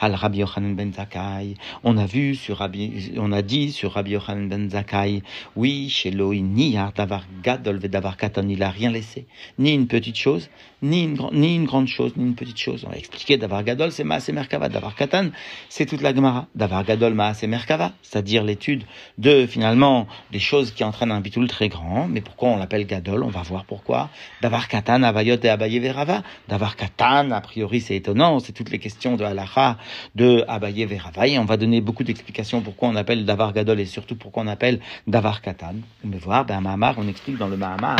al 0.00 0.14
Rabbi 0.14 0.38
Yochanan 0.38 0.74
ben 0.74 0.92
Zakai. 0.92 1.54
On 1.84 1.96
a 1.98 2.06
vu 2.06 2.34
sur 2.34 2.58
Rabbi, 2.58 3.12
on 3.18 3.32
a 3.32 3.42
dit 3.42 3.72
sur 3.72 3.92
Rabbi 3.92 4.12
Yochanan 4.12 4.48
ben 4.48 4.70
Zakai, 4.70 5.22
oui, 5.54 5.90
chez 5.90 6.10
Loi, 6.10 6.36
ni 6.36 6.76
Davar 6.96 7.24
Gadol, 7.42 7.78
Davar 7.78 8.16
Katan, 8.16 8.48
il 8.48 8.62
a 8.62 8.70
rien 8.70 8.90
laissé. 8.90 9.26
Ni 9.58 9.74
une 9.74 9.86
petite 9.86 10.16
chose, 10.16 10.48
ni 10.80 11.04
une, 11.04 11.18
ni 11.32 11.56
une 11.56 11.64
grande 11.64 11.88
chose, 11.88 12.12
ni 12.16 12.24
une 12.24 12.34
petite 12.34 12.58
chose. 12.58 12.84
On 12.86 12.90
va 12.90 12.96
expliquer 12.96 13.36
Davar 13.36 13.62
Gadol, 13.62 13.92
c'est 13.92 14.04
Maase 14.04 14.30
Merkava. 14.30 14.68
Davar 14.68 14.94
Katan, 14.94 15.30
c'est 15.68 15.86
toute 15.86 16.00
la 16.00 16.14
Gemara. 16.14 16.46
Davar 16.54 16.84
Gadol, 16.84 17.12
Maase 17.12 17.44
Merkava. 17.44 17.92
C'est-à-dire 18.02 18.44
l'étude 18.44 18.84
de, 19.18 19.46
finalement, 19.46 20.06
des 20.30 20.38
choses 20.38 20.72
qui 20.72 20.84
entraînent 20.84 21.12
un 21.12 21.20
bitoul 21.20 21.48
très 21.48 21.68
grand. 21.68 22.08
Mais 22.08 22.22
pourquoi 22.22 22.48
on 22.48 22.56
l'appelle 22.56 22.86
Gadol? 22.86 23.22
On 23.24 23.28
va 23.28 23.42
voir 23.42 23.64
pourquoi. 23.64 24.08
Davar 24.40 24.68
Katan, 24.68 25.02
Avayot 25.02 25.36
et 25.42 25.48
Abaye 25.48 25.81
Verava. 25.82 26.22
D'avoir 26.48 26.76
Katan, 26.76 27.30
a 27.30 27.40
priori 27.40 27.80
c'est 27.80 27.96
étonnant, 27.96 28.40
c'est 28.40 28.52
toutes 28.52 28.70
les 28.70 28.78
questions 28.78 29.16
de 29.16 29.24
Halacha, 29.24 29.76
de 30.14 30.44
Abaye 30.48 30.86
Verava. 30.86 31.26
Et 31.26 31.38
on 31.38 31.44
va 31.44 31.58
donner 31.58 31.82
beaucoup 31.82 32.04
d'explications 32.04 32.62
pourquoi 32.62 32.88
on 32.88 32.96
appelle 32.96 33.26
Davar 33.26 33.52
Gadol 33.52 33.80
et 33.80 33.84
surtout 33.84 34.16
pourquoi 34.16 34.42
on 34.44 34.46
appelle 34.46 34.80
Davar 35.06 35.42
Katan. 35.42 35.74
Vous 36.02 36.18
voir, 36.18 36.44
ben 36.44 36.60
Mahamar, 36.60 36.94
on 36.98 37.08
explique 37.08 37.36
dans 37.36 37.48
le 37.48 37.56
Mahamar, 37.56 37.98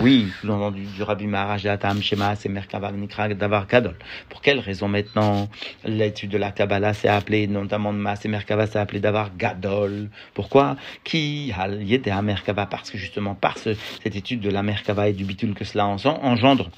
oui, 0.00 0.28
sous-entendu 0.40 0.84
du 0.84 1.02
Rabbi 1.02 1.26
Maharaj 1.26 1.66
Atam 1.66 2.00
Shema, 2.00 2.36
c'est 2.36 2.48
Merkava 2.48 2.92
Nikra 2.92 3.28
Davar 3.28 3.66
Gadol. 3.66 3.96
Pour 4.28 4.40
quelle 4.40 4.60
raison 4.60 4.88
maintenant 4.88 5.48
l'étude 5.84 6.30
de 6.30 6.38
la 6.38 6.52
Kabbalah 6.52 6.94
s'est 6.94 7.08
appelée, 7.08 7.46
notamment 7.46 7.92
de 7.92 7.98
Maas 7.98 8.20
et 8.24 8.28
Merkava 8.28 8.66
s'est 8.66 8.78
appelé 8.78 9.00
Davar 9.00 9.36
Gadol? 9.36 10.10
Pourquoi? 10.34 10.76
Qui 11.04 11.52
à 11.56 12.22
Merkava 12.22 12.66
Parce 12.66 12.90
que 12.90 12.98
justement, 12.98 13.34
par 13.34 13.58
cette 13.58 14.16
étude 14.16 14.40
de 14.40 14.50
la 14.50 14.62
Merkava 14.62 15.08
et 15.08 15.12
du 15.12 15.24
Bitul 15.24 15.54
que 15.54 15.64
cela 15.64 15.86
engendre, 15.86 16.70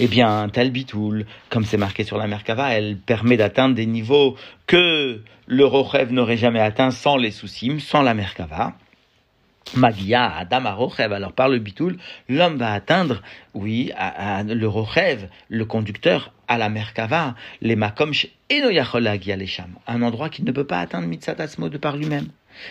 eh 0.00 0.08
bien, 0.08 0.48
tel 0.48 0.70
bitoul, 0.70 1.26
comme 1.48 1.64
c'est 1.64 1.76
marqué 1.76 2.04
sur 2.04 2.18
la 2.18 2.26
Merkava, 2.26 2.70
elle 2.70 2.96
permet 2.96 3.36
d'atteindre 3.36 3.74
des 3.74 3.86
niveaux 3.86 4.36
que 4.66 5.22
le 5.46 5.64
Rochev 5.64 6.12
n'aurait 6.12 6.36
jamais 6.36 6.60
atteint 6.60 6.90
sans 6.90 7.16
les 7.16 7.30
soucis, 7.30 7.80
sans 7.80 8.02
la 8.02 8.14
Merkava. 8.14 8.74
Magia, 9.74 10.30
Adam 10.34 10.74
Rochev. 10.74 11.14
Alors 11.14 11.32
par 11.32 11.48
le 11.48 11.58
bitoul, 11.58 11.96
l'homme 12.28 12.56
va 12.56 12.72
atteindre, 12.72 13.22
oui, 13.54 13.90
le 14.46 14.66
Rochev, 14.66 15.28
le 15.48 15.64
conducteur, 15.64 16.32
à 16.48 16.58
la 16.58 16.68
Merkava, 16.68 17.34
les 17.60 17.76
Makom 17.76 18.12
un 19.86 20.02
endroit 20.02 20.28
qu'il 20.28 20.44
ne 20.44 20.52
peut 20.52 20.66
pas 20.66 20.80
atteindre 20.80 21.06
Mitzatasmo 21.06 21.70
de 21.70 21.78
par 21.78 21.96
lui-même. 21.96 22.28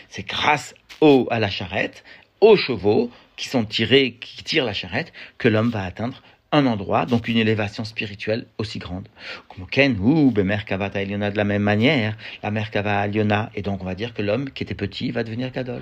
C'est 0.09 0.27
grâce 0.27 0.75
au, 0.99 1.27
à 1.32 1.39
la 1.39 1.49
charrette, 1.49 2.03
aux 2.39 2.55
chevaux 2.55 3.09
qui 3.36 3.47
sont 3.47 3.65
tirés, 3.65 4.17
qui 4.21 4.43
tirent 4.43 4.65
la 4.65 4.73
charrette, 4.73 5.11
que 5.39 5.47
l'homme 5.47 5.69
va 5.69 5.84
atteindre 5.84 6.21
un 6.52 6.66
endroit, 6.66 7.06
donc 7.06 7.28
une 7.28 7.38
élévation 7.38 7.86
spirituelle 7.86 8.45
aussi 8.58 8.80
grande. 8.80 9.08
Comme 9.47 9.68
Ken 9.68 9.97
ou 9.99 10.32
Bemerkava 10.32 10.89
Eliona 10.93 11.32
de 11.32 11.38
la 11.38 11.45
même 11.45 11.64
manière, 11.64 12.18
la 12.43 12.52
Merkava 12.52 13.06
Eliona, 13.08 13.49
et 13.56 13.62
donc 13.62 13.82
on 13.82 13.86
va 13.86 13.95
dire 13.95 14.14
que 14.14 14.22
l'homme 14.22 14.49
qui 14.49 14.64
était 14.64 14.76
petit 14.76 15.12
va 15.12 15.24
devenir 15.24 15.52
Gadol. 15.52 15.82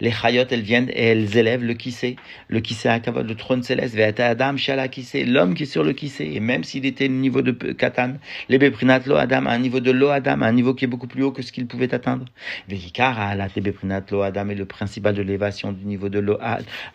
Les 0.00 0.10
Chayot, 0.12 0.44
elles 0.50 0.62
viennent 0.62 0.90
et 0.90 1.06
elles 1.06 1.36
élèvent 1.36 1.64
le 1.64 1.74
kissé. 1.74 2.16
Le 2.48 2.60
kissé 2.60 2.88
à 2.88 3.00
Kavod, 3.00 3.26
le 3.26 3.34
trône 3.34 3.62
céleste, 3.62 3.98
Adam, 4.20 4.56
Shala 4.56 4.88
kissé, 4.88 5.24
l'homme 5.24 5.54
qui 5.54 5.64
est 5.64 5.66
sur 5.66 5.82
le 5.82 5.92
kissé. 5.92 6.30
Et 6.32 6.40
même 6.40 6.64
s'il 6.64 6.86
était 6.86 7.06
au 7.06 7.12
niveau 7.12 7.42
de 7.42 7.50
Katan, 7.72 8.14
les 8.48 8.58
Beprinat 8.58 9.00
Lo 9.06 9.16
Adam, 9.16 9.46
un 9.46 9.58
niveau 9.58 9.80
de 9.80 9.90
Lo 9.90 10.10
Adam, 10.10 10.42
un 10.42 10.52
niveau 10.52 10.74
qui 10.74 10.84
est 10.84 10.88
beaucoup 10.88 11.06
plus 11.06 11.22
haut 11.22 11.32
que 11.32 11.42
ce 11.42 11.52
qu'il 11.52 11.66
pouvait 11.66 11.92
atteindre. 11.92 12.26
Vehikar, 12.68 13.34
la 13.34 13.48
Beprinat 13.48 14.02
Lo 14.10 14.22
Adam 14.22 14.48
est 14.50 14.54
le 14.54 14.66
principal 14.66 15.14
de 15.14 15.22
l'élévation 15.22 15.72
du 15.72 15.84
niveau 15.84 16.08
de 16.08 16.20
Lo, 16.20 16.38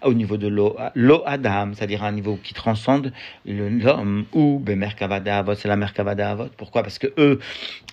au 0.04 0.14
niveau 0.14 0.38
de 0.38 0.48
Lo, 0.48 0.78
Adam, 1.26 1.72
c'est-à-dire 1.74 2.03
un 2.03 2.11
niveau 2.11 2.38
qui 2.41 2.53
transcende 2.53 3.11
l'homme, 3.45 4.26
ou 4.34 4.59
Bemerkava 4.59 5.15
Avot, 5.15 5.55
c'est 5.55 5.68
la 5.68 5.76
Merkava 5.76 6.11
Avot. 6.11 6.49
Pourquoi? 6.57 6.84
Parce 6.84 6.99
que 6.99 7.07
eux, 7.18 7.39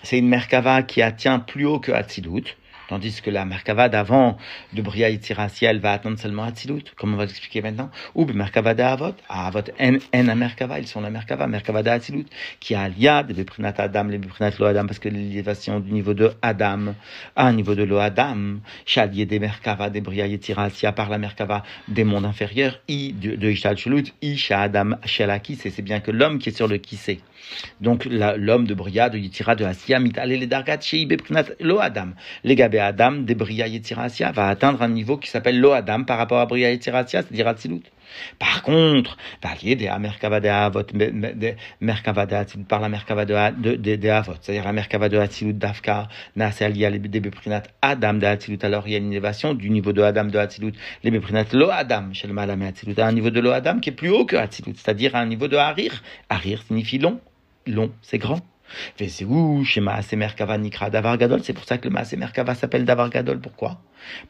c'est 0.02 0.18
une 0.18 0.28
Merkava 0.28 0.82
qui 0.82 1.02
atteint 1.02 1.38
plus 1.38 1.66
haut 1.66 1.78
que 1.78 1.92
Hatzilut. 1.92 2.56
Tandis 2.88 3.22
que 3.22 3.30
la 3.30 3.44
Merkava 3.44 3.88
d'avant 3.88 4.36
de 4.72 4.82
Bria 4.82 5.08
Yitzirasi, 5.08 5.64
elle 5.64 5.80
va 5.80 5.92
attendre 5.92 6.18
seulement 6.18 6.44
Hatzilut, 6.44 6.84
comme 6.96 7.14
on 7.14 7.16
va 7.16 7.24
l'expliquer 7.24 7.62
maintenant? 7.62 7.90
Ou 8.14 8.26
Merkava 8.26 8.74
d'Avot, 8.74 9.14
Avot 9.28 9.60
en, 9.80 9.96
en 10.12 10.36
Merkava, 10.36 10.78
ils 10.78 10.86
sont 10.86 11.00
la 11.00 11.10
Merkava, 11.10 11.46
Merkava 11.46 11.82
d'Hatzilut, 11.82 12.26
qui 12.60 12.74
a 12.74 12.82
Aliad, 12.82 13.32
Beprinat 13.32 13.74
Adam, 13.78 14.04
les 14.04 14.18
Beprinat 14.18 14.52
Lo 14.58 14.66
Adam, 14.66 14.86
parce 14.86 14.98
que 14.98 15.08
l'élévation 15.08 15.80
du 15.80 15.92
niveau 15.92 16.12
de 16.12 16.32
Adam 16.42 16.94
à 17.36 17.46
un 17.46 17.52
niveau 17.52 17.74
de 17.74 17.84
Lo 17.84 17.98
Adam, 17.98 18.58
des 18.86 19.38
Merkava, 19.38 19.88
des 19.88 20.00
Bria 20.00 20.26
à 20.84 20.92
part 20.92 21.08
la 21.08 21.18
Merkava 21.18 21.62
des 21.88 22.04
mondes 22.04 22.26
inférieurs, 22.26 22.80
I 22.88 23.12
de, 23.12 23.36
de 23.36 23.50
Ishad 23.50 23.78
Shulut, 23.78 24.12
Isha 24.20 24.60
Adam 24.60 24.96
Shalaki, 25.04 25.56
c'est 25.56 25.82
bien 25.82 26.00
que 26.00 26.10
l'homme 26.10 26.38
qui 26.38 26.50
est 26.50 26.56
sur 26.56 26.68
le 26.68 26.78
Kissé. 26.78 27.20
Donc 27.80 28.04
l'homme 28.04 28.66
de 28.66 28.74
Bria, 28.74 29.08
de 29.08 29.18
Yitira, 29.18 29.54
de 29.54 29.64
Asiya, 29.64 29.98
Mitale, 29.98 30.30
les 30.30 30.46
Dargat, 30.46 30.78
Lo 31.60 31.80
Adam, 31.80 32.08
les 32.42 32.54
Gabe 32.54 32.76
Adam, 32.76 33.12
des 33.22 33.34
Bria 33.34 33.66
Yetzirasia, 33.66 34.32
va 34.32 34.48
atteindre 34.48 34.82
un 34.82 34.88
niveau 34.88 35.16
qui 35.16 35.28
s'appelle 35.28 35.58
Lo 35.60 35.72
Adam 35.72 36.04
par 36.04 36.18
rapport 36.18 36.40
à 36.40 36.46
Bria 36.46 36.70
Yetzirasia, 36.70 37.22
c'est-à-dire 37.22 37.48
Atzilut. 37.48 37.82
Par 38.38 38.62
contre, 38.62 39.16
par 39.40 39.56
la 39.62 39.98
Merkava 39.98 40.40
de 40.40 40.48
Avot, 40.48 40.84
par 42.68 42.80
la 42.80 42.88
Merkava 42.88 43.24
de, 43.24 44.08
Avot, 44.08 44.34
c'est-à-dire 44.40 44.64
la 44.64 44.72
Merkava 44.72 45.08
de 45.08 45.18
Hatzilut 45.18 45.54
d'Afka, 45.54 46.08
Nasa 46.36 46.68
lié 46.68 46.90
les 46.90 46.98
Beprinat 46.98 47.64
Adam 47.82 48.14
de 48.14 48.26
Hatzilut, 48.26 48.58
alors 48.62 48.86
il 48.86 48.92
y 48.92 48.94
a 48.94 48.98
une 48.98 49.12
élévation 49.12 49.54
du 49.54 49.70
niveau 49.70 49.92
de 49.92 50.02
Adam 50.02 50.24
de 50.24 50.38
Hatzilut, 50.38 50.72
les 51.02 51.10
Beprinat 51.10 51.46
Lo 51.52 51.70
Adam, 51.70 52.12
chez 52.12 52.28
le 52.28 52.34
Malam 52.34 52.62
Hatzilut, 52.62 52.98
à 52.98 53.06
un 53.06 53.12
niveau 53.12 53.30
de 53.30 53.40
Lo 53.40 53.50
Adam 53.50 53.80
qui 53.80 53.90
est 53.90 53.92
plus 53.92 54.10
haut 54.10 54.24
que 54.24 54.36
Hatzilut, 54.36 54.76
c'est-à-dire 54.76 55.16
un 55.16 55.26
niveau 55.26 55.48
de 55.48 55.56
Harir. 55.56 56.02
Harir 56.28 56.62
signifie 56.62 56.98
long, 56.98 57.20
long, 57.66 57.92
c'est 58.02 58.18
grand. 58.18 58.40
C'est 58.96 59.24
pour 61.52 61.64
ça 61.64 61.78
que 61.78 61.88
le 61.88 61.90
Maasemer 61.90 62.26
Kava 62.32 62.54
s'appelle 62.54 62.84
Davar 62.84 63.10
Gadol. 63.10 63.40
Pourquoi? 63.40 63.80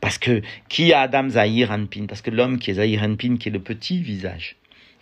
Parce 0.01 0.18
que 0.18 0.43
qui 0.68 0.93
a 0.93 1.03
Adam 1.03 1.28
Zahir 1.30 1.70
Anpin 1.70 2.07
Parce 2.07 2.20
que 2.20 2.30
l'homme 2.30 2.59
qui 2.59 2.70
est 2.70 2.74
Zahir 2.74 3.03
Anpin, 3.03 3.37
qui 3.37 3.49
est 3.49 3.53
le 3.53 3.61
petit 3.61 4.01
visage, 4.01 4.57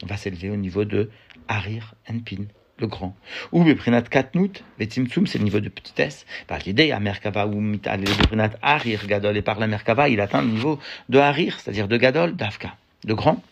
va 0.05 0.17
s'élever 0.17 0.51
au 0.51 0.57
niveau 0.57 0.85
de 0.85 1.11
Harir 1.49 1.95
Anpin 2.11 2.45
le 2.79 2.87
grand. 2.87 3.15
Ou 3.53 3.65
Beprinat 3.65 4.03
Katnut, 4.03 4.65
Vetimtsum, 4.79 5.27
c'est 5.27 5.39
le 5.39 5.45
niveau 5.45 5.61
de 5.61 5.69
petitesse. 5.69 6.27
Par 6.47 6.59
l'idée, 6.67 6.91
à 6.91 7.01
Merkava 7.01 7.47
ou 7.47 7.61
Beprinat 7.61 8.51
Harir 8.61 9.07
Gadol, 9.07 9.37
et 9.37 9.43
par 9.43 9.61
la 9.61 9.67
Merkava, 9.67 10.09
il 10.09 10.21
atteint 10.21 10.43
le 10.43 10.49
niveau 10.49 10.79
de 11.09 11.19
Harir, 11.19 11.61
c'est-à-dire 11.61 11.87
de 11.87 11.97
Gadol, 11.97 12.35
d'Afka, 12.35 12.77
de 13.05 13.15
grand. 13.15 13.43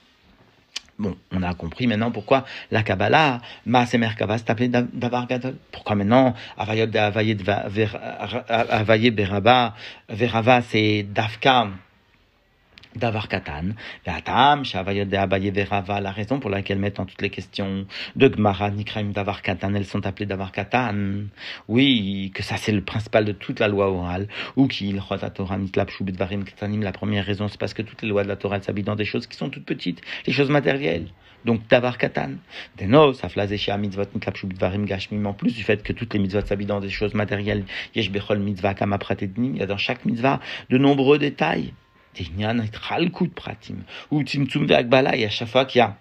Bon, 1.00 1.16
on 1.32 1.42
a 1.42 1.54
compris 1.54 1.86
maintenant 1.86 2.10
pourquoi 2.10 2.44
la 2.70 2.82
Kabbalah, 2.82 3.40
Maase 3.64 3.94
Merkava, 3.94 4.36
s'est 4.36 4.50
appelée 4.50 4.68
Davar 4.68 5.26
Gadol. 5.26 5.54
Pourquoi 5.72 5.96
maintenant, 5.96 6.34
Avayot 6.58 6.94
Avaye 6.94 7.34
Beraba, 9.10 9.74
Verava, 10.10 10.60
c'est 10.60 11.04
Davka, 11.04 11.68
Davar 12.96 13.28
Katan, 13.28 13.74
la 14.04 16.10
raison 16.10 16.40
pour 16.40 16.50
laquelle 16.50 16.78
maintenant 16.78 17.06
toutes 17.06 17.22
les 17.22 17.30
questions 17.30 17.86
de 18.16 18.28
Gmara, 18.28 18.70
Nikraim, 18.70 19.12
Davar 19.12 19.42
Katan, 19.42 19.74
elles 19.74 19.84
sont 19.84 20.06
appelées 20.06 20.26
Davar 20.26 20.50
Katan. 20.50 21.26
Oui, 21.68 22.32
que 22.34 22.42
ça 22.42 22.56
c'est 22.56 22.72
le 22.72 22.80
principal 22.80 23.24
de 23.24 23.32
toute 23.32 23.60
la 23.60 23.68
loi 23.68 23.90
orale. 23.90 24.26
Ou 24.56 24.66
qu'il 24.66 25.00
Torah, 25.34 25.58
la 25.58 26.92
première 26.92 27.24
raison 27.24 27.48
c'est 27.48 27.60
parce 27.60 27.74
que 27.74 27.82
toutes 27.82 28.02
les 28.02 28.08
lois 28.08 28.24
de 28.24 28.28
la 28.28 28.36
Torah 28.36 28.60
s'habillent 28.60 28.82
dans 28.82 28.96
des 28.96 29.04
choses 29.04 29.28
qui 29.28 29.36
sont 29.36 29.50
toutes 29.50 29.64
petites, 29.64 30.00
les 30.26 30.32
choses 30.32 30.50
matérielles. 30.50 31.06
Donc 31.44 31.66
Davar 31.68 31.96
Katan. 31.96 32.32
Deno, 32.76 33.12
Saflazeshia 33.12 33.78
mitzvot 33.78 34.06
niklapshu 34.14 34.46
Bedvarim 34.46 34.84
Gashmim, 34.84 35.24
en 35.26 35.32
plus 35.32 35.54
du 35.54 35.62
fait 35.62 35.82
que 35.82 35.92
toutes 35.92 36.12
les 36.12 36.20
mitzvot 36.20 36.44
s'habillent 36.44 36.66
dans 36.66 36.80
des 36.80 36.90
choses 36.90 37.14
matérielles, 37.14 37.64
Yesh 37.94 38.10
Bechol 38.10 38.40
mitzvah 38.40 38.74
kama 38.74 38.98
il 39.20 39.56
y 39.56 39.62
a 39.62 39.66
dans 39.66 39.78
chaque 39.78 40.04
mitzvah 40.04 40.40
de 40.68 40.76
nombreux 40.76 41.18
détails. 41.18 41.72
Ou 44.10 44.22
Tzimtzum 44.22 44.66
Ve'agbala, 44.66 45.16
et 45.16 45.24
à 45.24 45.30
chaque 45.30 45.48
fois 45.48 45.64
qu'il 45.64 45.78
y 45.78 45.82
a 45.82 45.96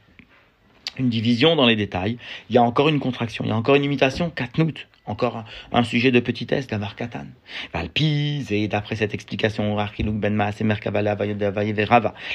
une 0.97 1.09
division 1.09 1.55
dans 1.55 1.65
les 1.65 1.75
détails, 1.75 2.17
il 2.49 2.55
y 2.55 2.57
a 2.57 2.63
encore 2.63 2.89
une 2.89 2.99
contraction, 2.99 3.45
il 3.45 3.49
y 3.49 3.51
a 3.51 3.55
encore 3.55 3.75
une 3.75 3.83
imitation, 3.83 4.29
Katnout. 4.29 4.87
Encore 5.09 5.43
un 5.71 5.83
sujet 5.83 6.11
de 6.11 6.19
petitesse, 6.19 6.67
d'avoir 6.67 6.95
katan. 6.95 7.25
Valpise, 7.73 8.51
et 8.51 8.67
d'après 8.67 8.95
cette 8.95 9.15
explication, 9.15 9.75
ben 9.75 10.37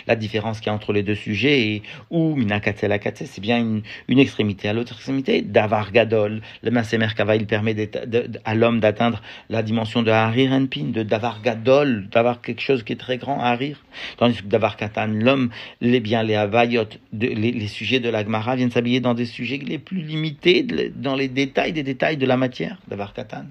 la 0.08 0.16
différence 0.16 0.58
qu'il 0.58 0.66
y 0.66 0.70
a 0.70 0.74
entre 0.74 0.92
les 0.92 1.04
deux 1.04 1.14
sujets, 1.14 1.60
et 1.68 1.82
ou 2.10 2.34
minakatse 2.34 2.84
c'est 3.26 3.40
bien 3.40 3.58
une, 3.60 4.18
extrémité 4.18 4.68
à 4.68 4.72
l'autre 4.72 4.94
extrémité, 4.94 5.40
d'avar 5.42 5.92
gadol, 5.92 6.42
le 6.64 6.70
merkava, 6.72 7.36
il 7.36 7.46
permet 7.46 7.76
à 8.44 8.54
l'homme 8.56 8.80
d'atteindre 8.80 9.22
la 9.50 9.62
dimension 9.62 10.02
de 10.02 10.10
harir 10.10 10.50
enpin, 10.50 10.86
de 10.86 11.04
d'avar 11.04 11.42
gadol, 11.42 12.08
d'avoir 12.10 12.40
quelque 12.40 12.60
chose 12.60 12.82
qui 12.82 12.94
est 12.94 12.96
très 12.96 13.18
grand, 13.18 13.38
harir. 13.38 13.84
Tandis 14.16 14.42
que 14.42 14.48
d'avar 14.48 14.76
katan, 14.76 15.06
l'homme, 15.06 15.50
les 15.80 16.00
biens, 16.00 16.24
les 16.24 16.34
havayot, 16.34 16.88
les, 17.12 17.68
sujets 17.68 18.00
de 18.00 18.08
l'agmara 18.08 18.56
viennent 18.56 18.72
s'habiller 18.72 18.98
dans 18.98 19.14
des 19.14 19.26
sujets 19.26 19.58
les 19.58 19.78
plus 19.78 20.02
limités, 20.02 20.66
dans 20.96 21.14
les 21.14 21.28
détails 21.28 21.72
des 21.72 21.84
détails 21.84 22.16
de 22.16 22.26
la 22.26 22.36
matière 22.36 22.63
d'avoir 22.88 23.12
katan. 23.12 23.46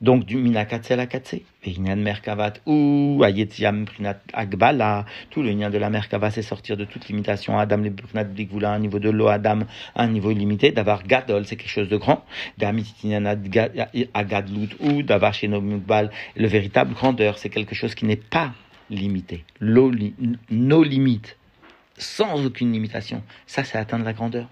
Donc 0.00 0.24
du 0.24 0.36
minakatse 0.36 0.90
la 0.90 1.06
katse, 1.06 1.36
merkavat 1.66 2.60
ou 2.66 3.22
ayetiam 3.24 3.84
prinat 3.84 4.20
agbala, 4.32 5.04
tout 5.30 5.42
le 5.42 5.50
lien 5.50 5.70
de 5.70 5.78
la 5.78 5.90
merkava 5.90 6.30
c'est 6.30 6.42
sortir 6.42 6.76
de 6.76 6.84
toute 6.84 7.08
limitation. 7.08 7.58
Adam 7.58 7.78
le 7.78 7.90
prinat 7.90 8.24
blikvula, 8.24 8.72
un 8.72 8.78
niveau 8.78 8.98
de 8.98 9.10
l'eau, 9.10 9.28
Adam, 9.28 9.60
un 9.96 10.08
niveau 10.08 10.30
illimité. 10.30 10.72
D'avoir 10.72 11.02
gadol, 11.04 11.44
c'est 11.46 11.56
quelque 11.56 11.68
chose 11.68 11.88
de 11.88 11.96
grand. 11.96 12.24
agadlut 14.14 14.68
ou 14.80 15.02
chez 15.32 15.48
le 15.48 16.46
véritable 16.46 16.94
grandeur, 16.94 17.38
c'est 17.38 17.50
quelque 17.50 17.74
chose 17.74 17.94
qui 17.94 18.04
n'est 18.04 18.16
pas 18.16 18.52
limité. 18.90 19.44
Nos 19.60 19.90
limites 20.82 21.36
sans 22.00 22.44
aucune 22.44 22.72
limitation. 22.72 23.22
Ça, 23.46 23.64
c'est 23.64 23.78
atteindre 23.78 24.04
la 24.04 24.12
grandeur. 24.12 24.48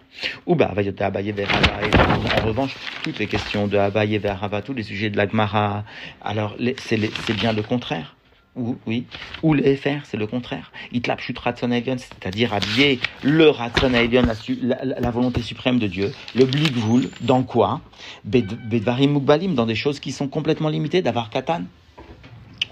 Ou 0.47 0.55
bah, 0.55 0.73
en 0.75 2.41
revanche, 2.41 2.77
toutes 3.03 3.19
les 3.19 3.29
questions 3.29 3.67
de 3.67 3.77
Abaye 3.77 4.19
vers 4.19 4.63
tous 4.65 4.75
les 4.75 4.83
sujets 4.83 5.11
de 5.11 5.17
la 5.17 5.29
Gemara, 5.29 5.85
alors 6.21 6.57
c'est 6.79 7.35
bien 7.35 7.53
le 7.53 7.63
contraire. 7.63 8.17
Ou, 8.57 8.77
oui, 8.87 9.07
ou 9.43 9.55
les 9.55 9.77
faire, 9.77 10.05
c'est 10.05 10.17
le 10.17 10.27
contraire. 10.27 10.73
Itlap 10.91 11.21
c'est-à-dire 11.21 12.53
habiller 12.53 13.01
le 13.23 13.49
Ratson 13.51 13.91
la, 13.91 14.85
la, 14.85 15.11
volonté 15.13 15.43
suprême 15.43 15.79
de 15.79 15.87
Dieu, 15.87 16.13
le 16.35 16.45
Blikvul, 16.45 17.13
dans 17.21 17.45
quoi? 17.45 17.83
Bedvarim 18.25 19.13
Mukbalim, 19.13 19.55
dans 19.55 19.67
des 19.67 19.77
choses 19.77 20.01
qui 20.01 20.11
sont 20.11 20.27
complètement 20.27 20.71
limitées, 20.71 21.03
d'avoir 21.03 21.31
Katan. 21.31 21.63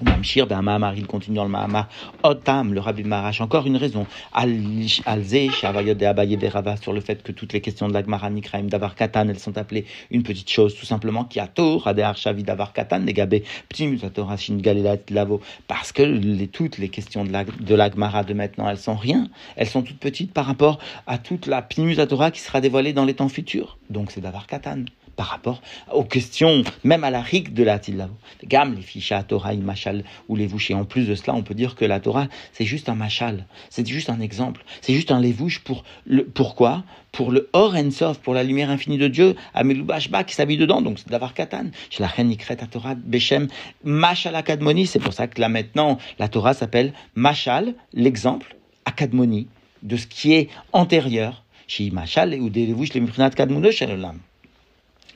Mamshir, 0.02 0.46
Mahamar, 0.48 0.94
il 0.96 1.06
continue 1.06 1.36
dans 1.36 1.44
le 1.44 1.50
Mahamar. 1.50 1.88
Otam, 2.22 2.74
le 2.74 2.80
Rabbi 2.80 3.04
Marash, 3.04 3.40
encore 3.40 3.66
une 3.66 3.76
raison. 3.76 4.06
Alze, 4.32 5.50
Shavayot 5.50 5.94
de 5.94 6.04
Abaye 6.04 6.36
Verava, 6.36 6.76
sur 6.76 6.92
le 6.92 7.00
fait 7.00 7.22
que 7.22 7.32
toutes 7.32 7.52
les 7.52 7.60
questions 7.60 7.88
de 7.88 7.94
la 7.94 8.02
Gemara 8.02 8.30
Nikraim 8.30 8.64
d'Avar 8.64 8.94
Katan, 8.94 9.28
elles 9.28 9.38
sont 9.38 9.56
appelées 9.58 9.86
une 10.10 10.22
petite 10.22 10.50
chose, 10.50 10.74
tout 10.74 10.86
simplement, 10.86 11.24
qui 11.24 11.40
a 11.40 11.46
tort, 11.46 11.86
Adéar 11.86 12.16
Shavi 12.16 12.42
d'Avar 12.42 12.72
Katan, 12.72 13.00
Negabe, 13.00 13.36
Ptimusator 13.68 14.30
Hashin 14.30 14.56
Galilat 14.56 14.98
Lavo, 15.10 15.40
parce 15.66 15.92
que 15.92 16.02
les, 16.02 16.48
toutes 16.48 16.78
les 16.78 16.88
questions 16.88 17.24
de 17.24 17.32
la, 17.32 17.44
de 17.44 17.76
de 17.76 18.34
maintenant, 18.34 18.68
elles 18.68 18.78
sont 18.78 18.96
rien. 18.96 19.28
Elles 19.56 19.66
sont 19.66 19.82
toutes 19.82 19.98
petites 19.98 20.32
par 20.32 20.46
rapport 20.46 20.78
à 21.06 21.18
toute 21.18 21.46
la 21.46 21.62
Ptimusatora 21.62 22.30
qui 22.30 22.40
sera 22.40 22.60
dévoilée 22.60 22.92
dans 22.92 23.04
les 23.04 23.14
temps 23.14 23.28
futurs. 23.28 23.78
Donc 23.90 24.10
c'est 24.10 24.20
d'Avar 24.20 24.46
Katan 24.46 24.84
par 25.16 25.26
rapport 25.26 25.62
aux 25.92 26.04
questions, 26.04 26.62
même 26.84 27.02
à 27.02 27.10
la 27.10 27.22
rik 27.22 27.54
de 27.54 27.64
la 27.64 27.78
Tilavo. 27.78 28.14
Gamme, 28.44 28.74
les 28.74 28.82
fiches 28.82 29.12
à 29.12 29.22
Torah, 29.22 29.54
il 29.54 29.60
machal 29.60 30.04
ou 30.28 30.36
les 30.36 30.46
vouches. 30.46 30.70
Et 30.70 30.74
en 30.74 30.84
plus 30.84 31.08
de 31.08 31.14
cela, 31.14 31.34
on 31.34 31.42
peut 31.42 31.54
dire 31.54 31.74
que 31.74 31.84
la 31.84 32.00
Torah, 32.00 32.28
c'est 32.52 32.66
juste 32.66 32.88
un 32.88 32.94
machal. 32.94 33.46
C'est 33.70 33.86
juste 33.86 34.10
un 34.10 34.20
exemple. 34.20 34.64
C'est 34.82 34.94
juste 34.94 35.10
un 35.10 35.20
lévouche 35.20 35.60
pour 35.60 35.84
le, 36.04 36.24
pourquoi? 36.24 36.84
Pour 37.12 37.32
le 37.32 37.48
Or 37.54 37.74
Ensof, 37.74 38.18
pour 38.18 38.34
la 38.34 38.44
lumière 38.44 38.68
infinie 38.68 38.98
de 38.98 39.08
Dieu, 39.08 39.36
Amelubashba 39.54 40.24
qui 40.24 40.34
s'habille 40.34 40.58
dedans, 40.58 40.82
donc 40.82 40.98
c'est 40.98 41.08
d'avoir 41.08 41.32
Katan. 41.32 41.70
Chez 41.88 42.02
la 42.02 42.08
reine 42.08 42.28
Nikret 42.28 42.62
à 42.62 42.66
Torah, 42.66 42.94
Bechem, 42.94 43.48
Machal 43.84 44.34
Akadmoni, 44.34 44.86
c'est 44.86 44.98
pour 44.98 45.14
ça 45.14 45.26
que 45.26 45.40
là 45.40 45.48
maintenant, 45.48 45.98
la 46.18 46.28
Torah 46.28 46.52
s'appelle 46.52 46.92
Machal, 47.14 47.74
l'exemple, 47.94 48.56
Akadmoni, 48.84 49.48
de 49.82 49.96
ce 49.96 50.06
qui 50.06 50.34
est 50.34 50.50
antérieur. 50.72 51.42
Chez 51.68 51.90
Machal, 51.90 52.34
ou 52.34 52.48
des 52.48 52.64
lévouches, 52.64 52.94
les 52.94 53.00
Mifrinat 53.00 53.30
Kadmono, 53.30 53.72
chez 53.72 53.86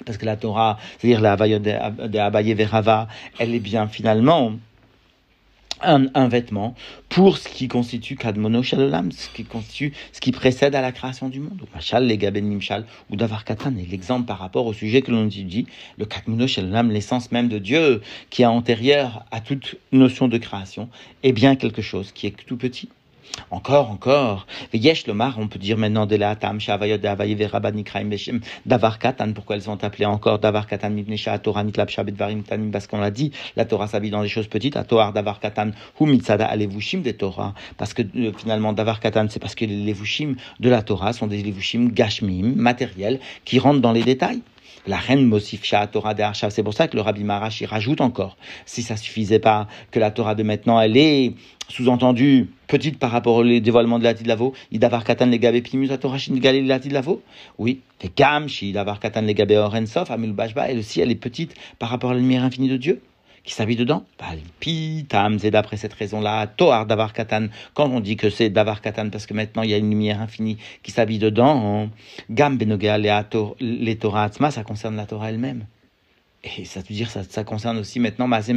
parce 0.05 0.19
que 0.19 0.27
la 0.27 0.37
Torah, 0.37 0.79
c'est-à-dire 0.99 1.21
la 1.21 1.33
Havaya 1.33 1.59
de 1.59 2.19
Abaye 2.19 2.55
Verava, 2.55 3.09
elle 3.39 3.55
est 3.55 3.61
bien 3.61 3.87
finalement 3.89 4.53
un, 5.83 6.29
vêtement 6.29 6.75
pour 7.09 7.39
ce 7.39 7.49
qui 7.49 7.69
constitue 7.69 8.17
Kadmono 8.17 8.63
Shalolam, 8.63 9.11
ce 9.13 9.29
qui 9.31 9.45
constitue, 9.45 9.93
ce 10.13 10.21
qui 10.21 10.33
précède 10.33 10.75
à 10.75 10.83
la 10.83 10.93
création 10.93 11.29
du 11.29 11.41
monde. 11.41 11.63
Machal, 11.75 12.07
les 12.07 12.19
Gaben 12.19 12.61
ou 13.11 13.17
Davar 13.17 13.45
Katan 13.45 13.77
est 13.77 13.91
l'exemple 13.91 14.27
par 14.27 14.39
rapport 14.39 14.67
au 14.67 14.73
sujet 14.73 15.03
que 15.03 15.11
l'on 15.11 15.27
dit, 15.27 15.67
le 15.99 16.05
Kadmono 16.05 16.47
Shalolam, 16.47 16.91
l'essence 16.91 17.33
même 17.33 17.49
de 17.49 17.59
Dieu, 17.59 18.03
qui 18.31 18.43
est 18.43 18.47
antérieure 18.47 19.25
à 19.31 19.41
toute 19.41 19.77
notion 19.93 20.29
de 20.29 20.39
création, 20.39 20.89
est 21.23 21.33
bien 21.33 21.57
quelque 21.57 21.83
chose 21.83 22.13
qui 22.13 22.27
est 22.27 22.37
tout 22.47 22.57
petit. 22.57 22.89
Encore, 23.51 23.91
encore. 23.91 24.47
Yesh 24.73 25.07
Lomar, 25.07 25.39
on 25.39 25.49
peut 25.49 25.59
dire 25.59 25.77
maintenant 25.77 26.07
de 26.07 26.17
la 26.17 26.37
Tam, 26.37 26.61
Shavayot, 26.61 26.99
Davaye, 26.99 27.35
Verabani, 27.35 27.85
Kraim, 27.85 28.11
Davar 28.67 28.99
Katan, 28.99 29.33
pourquoi 29.33 29.57
elles 29.57 29.63
sont 29.63 29.83
appelées 29.85 30.07
encore 30.07 30.39
Davar 30.39 30.67
Katan, 30.67 30.91
Nipnesha, 30.91 31.39
Torah, 31.39 31.65
Nitlab, 31.65 31.89
Shabet, 31.89 32.13
Varim, 32.13 32.43
Tanim, 32.43 32.71
parce 32.71 32.87
qu'on 32.87 32.99
l'a 32.99 33.11
dit, 33.11 33.33
la 33.57 33.65
Torah 33.65 33.87
s'habille 33.87 34.11
dans 34.11 34.23
des 34.23 34.29
choses 34.29 34.47
petites, 34.47 34.77
à 34.77 34.85
Torah, 34.85 35.13
Davar 35.13 35.41
Katan, 35.41 35.71
Hu 36.01 36.07
Mitzada, 36.07 36.47
Alevushim 36.47 37.01
des 37.01 37.15
Torah, 37.15 37.55
parce 37.77 37.95
que 37.95 38.03
euh, 38.03 38.33
finalement, 38.37 38.73
Davar 38.73 39.01
Katan, 39.01 39.27
c'est 39.29 39.41
parce 39.41 39.55
que 39.55 39.65
les 39.65 39.85
Levushim 39.85 40.35
de 40.61 40.69
la 40.69 40.83
Torah 40.83 41.13
sont 41.13 41.27
des 41.27 41.43
Levushim 41.43 41.91
Gashmim, 41.93 42.55
matériels, 42.57 43.21
qui 43.45 43.59
rentrent 43.59 43.81
dans 43.81 43.93
les 43.93 44.03
détails. 44.03 44.43
La 44.87 44.97
reine 44.97 45.25
Mosif 45.25 45.63
Torah 45.93 46.15
de 46.15 46.23
C'est 46.33 46.63
pour 46.63 46.75
ça 46.75 46.89
que 46.89 46.97
le 46.97 47.03
Rabbi 47.03 47.23
Marash 47.23 47.61
y 47.61 47.67
rajoute 47.67 48.01
encore. 48.01 48.37
Si 48.65 48.83
ça 48.83 48.97
suffisait 48.97 49.39
pas, 49.39 49.69
que 49.91 49.99
la 49.99 50.11
Torah 50.11 50.35
de 50.35 50.43
maintenant, 50.43 50.81
elle 50.81 50.97
est 50.97 51.35
sous-entendu 51.69 52.49
petite 52.67 52.99
par 52.99 53.11
rapport 53.11 53.37
au 53.37 53.45
dévoilement 53.45 53.99
de 53.99 54.05
la 54.05 54.15
Tidlavo, 54.15 54.55
Idavar 54.73 55.05
Katan 55.05 55.27
le 55.27 55.37
Gabe 55.37 55.61
Pimus 55.61 55.89
Torah 56.01 56.17
Galil 56.31 56.67
la 56.67 56.81
Tidlavo 56.81 57.23
Oui, 57.59 57.81
les 58.03 58.11
Gam, 58.15 58.47
Idavar 58.49 59.01
Katan 59.01 59.23
le 59.23 59.33
Gabe 59.33 59.53
Orensof, 59.53 60.11
Amil 60.11 60.33
Bashba, 60.33 60.69
elle 60.69 60.79
aussi, 60.79 61.01
elle 61.01 61.11
est 61.11 61.17
petite 61.17 61.55
par 61.79 61.91
rapport 61.91 62.11
à 62.11 62.15
la 62.15 62.21
lumière 62.21 62.45
infinie 62.45 62.69
de 62.69 62.77
Dieu. 62.77 63.03
Qui 63.45 63.55
s'habille 63.55 63.77
dedans. 63.77 64.05
D'après 65.51 65.77
cette 65.77 65.95
raison-là, 65.95 66.47
Toar 66.47 66.87
Davar 66.87 67.13
Katan, 67.13 67.49
quand 67.75 67.89
on 67.91 68.01
dit 68.01 68.17
que 68.17 68.31
c'est 68.31 68.51
Davar 68.51 68.81
Katan, 68.81 69.11
parce 69.11 69.27
que 69.27 69.35
maintenant 69.35 69.63
il 69.63 69.71
y 69.71 69.75
a 69.75 69.79
une 69.79 69.91
lumière 69.91 70.21
infinie 70.21 70.59
qui 70.83 70.91
s'habille 70.91 71.19
dedans, 71.19 71.89
Gam 72.31 72.57
Benoga 72.57 72.99
les 72.99 73.97
Torah 73.97 74.25
Atzma, 74.25 74.51
ça 74.51 74.63
concerne 74.63 74.97
la 74.97 75.07
Torah 75.07 75.31
elle-même. 75.31 75.67
Et 76.43 76.65
ça 76.65 76.81
veut 76.81 76.95
dire 76.95 77.11
ça, 77.11 77.23
ça 77.23 77.45
concerne 77.45 77.77
aussi 77.79 78.01
maintenant 78.01 78.27
Maasé 78.27 78.55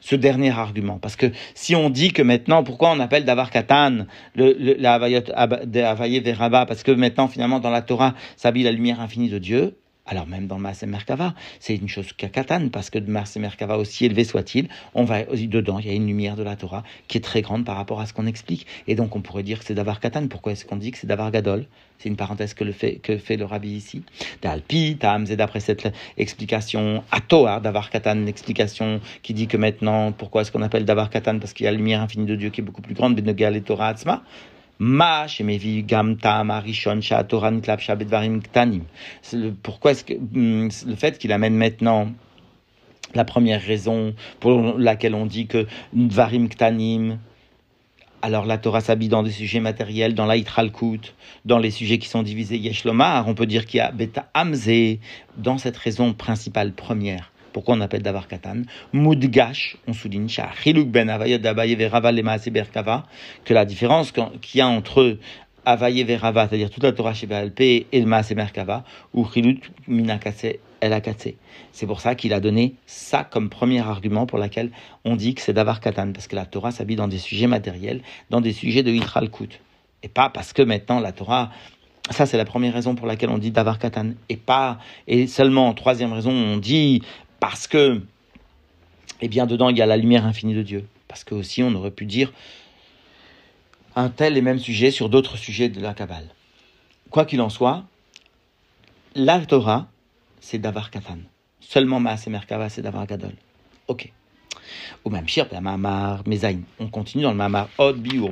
ce 0.00 0.16
dernier 0.16 0.50
argument. 0.50 0.98
Parce 0.98 1.14
que 1.14 1.30
si 1.54 1.76
on 1.76 1.88
dit 1.88 2.12
que 2.12 2.22
maintenant, 2.22 2.64
pourquoi 2.64 2.90
on 2.90 2.98
appelle 2.98 3.24
Davar 3.24 3.50
Katan 3.50 4.06
le, 4.34 4.52
le, 4.58 4.74
la 4.74 4.98
Parce 6.66 6.82
que 6.82 6.90
maintenant, 6.90 7.28
finalement, 7.28 7.60
dans 7.60 7.70
la 7.70 7.82
Torah 7.82 8.14
s'habille 8.36 8.64
la 8.64 8.72
lumière 8.72 9.00
infinie 9.00 9.28
de 9.28 9.38
Dieu. 9.38 9.76
Alors 10.04 10.26
même 10.26 10.48
dans 10.48 10.58
Maasé 10.58 10.86
Merkava, 10.86 11.34
c'est 11.60 11.76
une 11.76 11.88
chose 11.88 12.12
Katan, 12.12 12.70
parce 12.70 12.90
que 12.90 12.98
de 12.98 13.08
Maasé 13.08 13.38
Merkava, 13.38 13.78
aussi 13.78 14.04
élevé 14.04 14.24
soit-il, 14.24 14.68
on 14.94 15.04
va 15.04 15.22
dedans, 15.22 15.78
il 15.78 15.86
y 15.86 15.90
a 15.90 15.92
une 15.92 16.08
lumière 16.08 16.34
de 16.34 16.42
la 16.42 16.56
Torah 16.56 16.82
qui 17.06 17.18
est 17.18 17.20
très 17.20 17.40
grande 17.40 17.64
par 17.64 17.76
rapport 17.76 18.00
à 18.00 18.06
ce 18.06 18.12
qu'on 18.12 18.26
explique. 18.26 18.66
Et 18.88 18.96
donc 18.96 19.14
on 19.14 19.20
pourrait 19.20 19.44
dire 19.44 19.60
que 19.60 19.64
c'est 19.64 19.74
Davar 19.74 20.00
Katan. 20.00 20.26
Pourquoi 20.26 20.52
est-ce 20.52 20.64
qu'on 20.64 20.76
dit 20.76 20.90
que 20.90 20.98
c'est 20.98 21.06
Davar 21.06 21.30
Gadol? 21.30 21.66
C'est 21.98 22.08
une 22.08 22.16
parenthèse 22.16 22.52
que, 22.54 22.64
le 22.64 22.72
fait, 22.72 22.96
que 22.96 23.16
fait 23.16 23.36
le 23.36 23.44
rabbi 23.44 23.70
ici. 23.70 24.02
D'Alpi, 24.42 24.98
et 25.00 25.36
d'après 25.36 25.60
cette 25.60 25.88
explication, 26.16 27.04
Atoar, 27.12 27.60
Davar 27.60 27.90
Katan, 27.90 28.26
explication 28.26 29.00
qui 29.22 29.34
dit 29.34 29.46
que 29.46 29.56
maintenant, 29.56 30.10
pourquoi 30.10 30.42
est-ce 30.42 30.50
qu'on 30.50 30.62
appelle 30.62 30.84
Davar 30.84 31.10
Katan 31.10 31.38
Parce 31.38 31.52
qu'il 31.52 31.64
y 31.64 31.68
a 31.68 31.70
la 31.70 31.76
lumière 31.76 32.00
infinie 32.00 32.26
de 32.26 32.34
Dieu 32.34 32.50
qui 32.50 32.60
est 32.60 32.64
beaucoup 32.64 32.82
plus 32.82 32.94
grande, 32.94 33.14
Benegal 33.14 33.54
et 33.54 33.62
Torah 33.62 33.88
Atzma. 33.88 34.24
Ma 34.78 35.26
gam 35.86 36.16
Pourquoi 39.62 39.90
est-ce 39.92 40.04
que 40.04 40.14
hmm, 40.14 40.68
le 40.86 40.96
fait 40.96 41.18
qu'il 41.18 41.32
amène 41.32 41.54
maintenant 41.54 42.12
la 43.14 43.24
première 43.24 43.62
raison 43.62 44.14
pour 44.40 44.78
laquelle 44.78 45.14
on 45.14 45.26
dit 45.26 45.46
que 45.46 45.66
varim 45.92 46.48
ktanim, 46.48 47.18
alors 48.22 48.46
la 48.46 48.56
Torah 48.56 48.80
s'habille 48.80 49.08
dans 49.08 49.22
des 49.22 49.32
sujets 49.32 49.60
matériels, 49.60 50.14
dans 50.14 50.26
l'Aïtralkut, 50.26 51.14
dans 51.44 51.58
les 51.58 51.70
sujets 51.70 51.98
qui 51.98 52.08
sont 52.08 52.22
divisés 52.22 52.56
Yeshlomar, 52.56 53.26
on 53.28 53.34
peut 53.34 53.46
dire 53.46 53.66
qu'il 53.66 53.78
y 53.78 53.80
a 53.80 53.90
Beta 53.90 54.30
dans 55.36 55.58
cette 55.58 55.76
raison 55.76 56.14
principale 56.14 56.72
première. 56.72 57.31
Pourquoi 57.52 57.74
on 57.76 57.80
appelle 57.80 58.02
Davar 58.02 58.28
Katan? 58.28 58.62
Moudgash, 58.92 59.76
on 59.86 59.92
souligne 59.92 60.28
ben 60.86 61.18
que 63.44 63.54
la 63.54 63.64
différence 63.64 64.12
qu'il 64.12 64.58
y 64.58 64.60
a 64.60 64.68
entre 64.68 65.18
Avaye 65.64 66.02
Verava, 66.02 66.48
c'est-à-dire 66.48 66.70
toute 66.70 66.82
la 66.82 66.92
Torah 66.92 67.14
chez 67.14 67.28
et 67.60 67.86
le 67.92 68.06
Maase 68.06 68.32
Merkava, 68.32 68.84
ou 69.14 69.24
Chiluk 69.24 69.70
Minakase 69.86 70.56
El 70.80 70.92
Akatse. 70.92 71.34
C'est 71.70 71.86
pour 71.86 72.00
ça 72.00 72.14
qu'il 72.14 72.32
a 72.32 72.40
donné 72.40 72.74
ça 72.86 73.22
comme 73.22 73.48
premier 73.48 73.80
argument 73.80 74.26
pour 74.26 74.38
lequel 74.38 74.70
on 75.04 75.14
dit 75.14 75.34
que 75.34 75.40
c'est 75.40 75.52
Davar 75.52 75.80
Katan, 75.80 76.12
parce 76.12 76.26
que 76.26 76.34
la 76.34 76.46
Torah 76.46 76.72
s'habille 76.72 76.96
dans 76.96 77.08
des 77.08 77.18
sujets 77.18 77.46
matériels, 77.46 78.02
dans 78.30 78.40
des 78.40 78.52
sujets 78.52 78.82
de 78.82 78.90
Yitral 78.90 79.30
Kut. 79.30 79.60
Et 80.02 80.08
pas 80.08 80.28
parce 80.28 80.52
que 80.52 80.62
maintenant 80.62 80.98
la 80.98 81.12
Torah 81.12 81.50
ça, 82.10 82.26
c'est 82.26 82.36
la 82.36 82.44
première 82.44 82.74
raison 82.74 82.96
pour 82.96 83.06
laquelle 83.06 83.30
on 83.30 83.38
dit 83.38 83.52
Davar 83.52 83.78
Katan. 83.78 84.10
Et 84.28 84.36
pas, 84.36 84.78
et 85.06 85.28
seulement, 85.28 85.72
troisième 85.72 86.12
raison, 86.12 86.32
on 86.32 86.56
dit 86.56 87.02
parce 87.42 87.66
que, 87.66 88.00
eh 89.20 89.26
bien, 89.26 89.46
dedans, 89.46 89.68
il 89.68 89.76
y 89.76 89.82
a 89.82 89.86
la 89.86 89.96
lumière 89.96 90.26
infinie 90.26 90.54
de 90.54 90.62
Dieu. 90.62 90.86
Parce 91.08 91.24
que 91.24 91.34
aussi, 91.34 91.60
on 91.64 91.74
aurait 91.74 91.90
pu 91.90 92.06
dire 92.06 92.32
un 93.96 94.10
tel 94.10 94.36
et 94.36 94.42
même 94.42 94.60
sujet 94.60 94.92
sur 94.92 95.08
d'autres 95.08 95.36
sujets 95.36 95.68
de 95.68 95.80
la 95.80 95.92
Kabbale. 95.92 96.28
Quoi 97.10 97.24
qu'il 97.24 97.40
en 97.40 97.48
soit, 97.48 97.82
la 99.16 99.40
Torah, 99.40 99.88
c'est 100.40 100.58
Davar 100.58 100.92
Katan. 100.92 101.18
Seulement 101.58 101.98
Maas 101.98 102.22
et 102.28 102.30
Merkava, 102.30 102.68
c'est 102.68 102.80
Davar 102.80 103.08
Gadol. 103.08 103.34
Ok. 103.88 104.12
Ou 105.04 105.10
même 105.10 105.26
Shir, 105.26 105.48
Mamar, 105.60 106.22
Mezaïn. 106.28 106.62
On 106.78 106.86
continue 106.86 107.24
dans 107.24 107.32
le 107.32 107.36
Mamar 107.36 107.68
Od 107.78 107.96
Biur. 107.96 108.30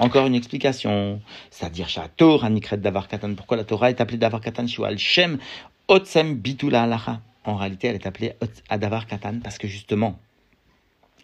Encore 0.00 0.26
une 0.26 0.34
explication. 0.34 1.22
C'est-à-dire 1.52 1.88
Torah 2.16 2.50
Nikret 2.50 2.78
Davar 2.78 3.06
Katan. 3.06 3.36
Pourquoi 3.36 3.56
la 3.56 3.62
Torah 3.62 3.90
est 3.90 4.00
appelée 4.00 4.18
Davar 4.18 4.40
Katan? 4.40 4.66
Shual 4.66 4.98
Shem 4.98 5.38
Otsem 5.86 6.34
Bitula 6.34 6.82
Alacha 6.82 7.20
en 7.46 7.56
réalité, 7.56 7.88
elle 7.88 7.94
est 7.94 8.06
appelée 8.06 8.34
Adavar 8.68 9.06
Katan 9.06 9.40
parce 9.42 9.58
que 9.58 9.68
justement, 9.68 10.18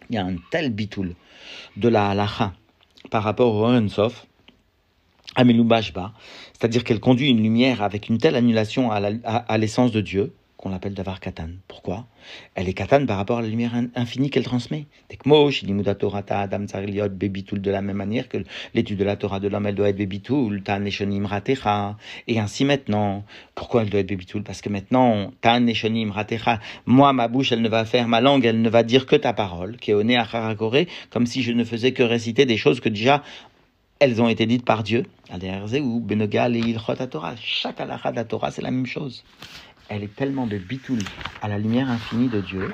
il 0.09 0.15
y 0.15 0.17
a 0.17 0.25
un 0.25 0.35
tel 0.51 0.71
bitoul 0.71 1.15
de 1.77 1.89
la 1.89 2.09
halacha 2.09 2.53
par 3.11 3.23
rapport 3.23 3.53
au 3.53 3.65
Ensof, 3.65 4.25
Bashba, 5.37 6.13
c'est-à-dire 6.53 6.83
qu'elle 6.83 6.99
conduit 6.99 7.29
une 7.29 7.41
lumière 7.41 7.81
avec 7.81 8.09
une 8.09 8.17
telle 8.17 8.35
annulation 8.35 8.91
à 8.91 9.57
l'essence 9.57 9.91
de 9.91 10.01
Dieu, 10.01 10.33
qu'on 10.63 10.69
l'appelle 10.69 10.93
Davar 10.93 11.19
Katan. 11.19 11.49
Pourquoi? 11.67 12.07
Elle 12.55 12.69
est 12.69 12.73
Katan 12.73 13.05
par 13.05 13.17
rapport 13.17 13.39
à 13.39 13.41
la 13.41 13.49
lumière 13.49 13.73
infinie 13.95 14.29
qu'elle 14.29 14.45
transmet. 14.45 14.85
Adam 16.29 16.65
Bebitul, 17.09 17.59
de 17.59 17.69
la 17.69 17.81
même 17.81 17.97
manière 17.97 18.29
que 18.29 18.37
l'étude 18.73 18.97
de 18.97 19.03
la 19.03 19.17
Torah 19.17 19.41
de 19.41 19.49
l'homme, 19.49 19.65
elle 19.65 19.75
doit 19.75 19.89
être 19.89 19.97
Bebitul, 19.97 20.63
Tan 20.63 20.85
Ratecha. 21.25 21.97
Et 22.29 22.39
ainsi 22.39 22.63
maintenant, 22.63 23.25
pourquoi 23.55 23.81
elle 23.81 23.89
doit 23.89 23.99
être 23.99 24.07
Bebitul 24.07 24.43
Parce 24.43 24.61
que 24.61 24.69
maintenant, 24.69 25.33
Tan 25.41 25.65
Ratecha, 26.11 26.61
moi, 26.85 27.11
ma 27.11 27.27
bouche, 27.27 27.51
elle 27.51 27.61
ne 27.61 27.67
va 27.67 27.83
faire, 27.83 28.07
ma 28.07 28.21
langue, 28.21 28.45
elle 28.45 28.61
ne 28.61 28.69
va 28.69 28.83
dire 28.83 29.05
que 29.05 29.17
ta 29.17 29.33
parole, 29.33 29.75
qui 29.75 29.91
est 29.91 30.15
à 30.15 30.21
Harakore, 30.21 30.85
comme 31.09 31.25
si 31.25 31.43
je 31.43 31.51
ne 31.51 31.65
faisais 31.65 31.91
que 31.91 32.03
réciter 32.03 32.45
des 32.45 32.57
choses 32.57 32.79
que 32.79 32.87
déjà 32.87 33.21
elles 33.99 34.21
ont 34.21 34.27
été 34.27 34.45
dites 34.45 34.65
par 34.65 34.83
Dieu. 34.83 35.05
ou 35.31 35.99
Benogal 35.99 36.55
et 36.55 36.75
Torah. 37.09 37.35
Chaque 37.37 37.81
halakha 37.81 38.11
de 38.11 38.15
la 38.17 38.23
Torah, 38.23 38.51
c'est 38.51 38.61
la 38.61 38.71
même 38.71 38.85
chose 38.85 39.23
elle 39.89 40.03
est 40.03 40.15
tellement 40.15 40.47
de 40.47 40.57
bitoul 40.57 40.99
à 41.41 41.47
la 41.47 41.57
lumière 41.57 41.89
infinie 41.89 42.29
de 42.29 42.41
Dieu 42.41 42.73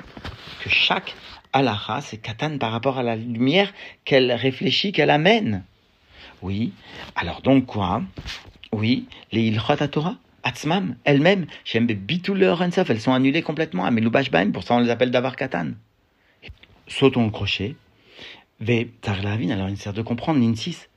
que 0.60 0.70
chaque 0.70 1.14
halakha, 1.52 2.00
c'est 2.00 2.18
katan 2.18 2.58
par 2.58 2.72
rapport 2.72 2.98
à 2.98 3.02
la 3.02 3.16
lumière 3.16 3.72
qu'elle 4.04 4.32
réfléchit, 4.32 4.92
qu'elle 4.92 5.10
amène. 5.10 5.64
Oui, 6.42 6.72
alors 7.16 7.42
donc 7.42 7.66
quoi? 7.66 8.02
Oui, 8.72 9.06
les 9.32 9.42
ilchot 9.42 9.86
Torah, 9.88 10.16
atzmam, 10.42 10.96
elles-mêmes, 11.04 11.46
j'aime 11.64 11.86
bitoul 11.86 12.42
elles 12.42 13.00
sont 13.00 13.12
annulées 13.12 13.42
complètement 13.42 13.84
à 13.84 13.90
Meloubash 13.90 14.30
pour 14.52 14.62
ça 14.62 14.74
on 14.74 14.80
les 14.80 14.90
appelle 14.90 15.10
davar 15.10 15.36
katan. 15.36 15.72
Sautons 16.86 17.24
le 17.24 17.30
crochet. 17.30 17.76
Ve 18.60 18.86
tarlavin, 19.00 19.50
alors 19.50 19.70
il 19.70 19.78
sert 19.78 19.94
de 19.94 20.02
comprendre, 20.02 20.38
l'in6. 20.40 20.89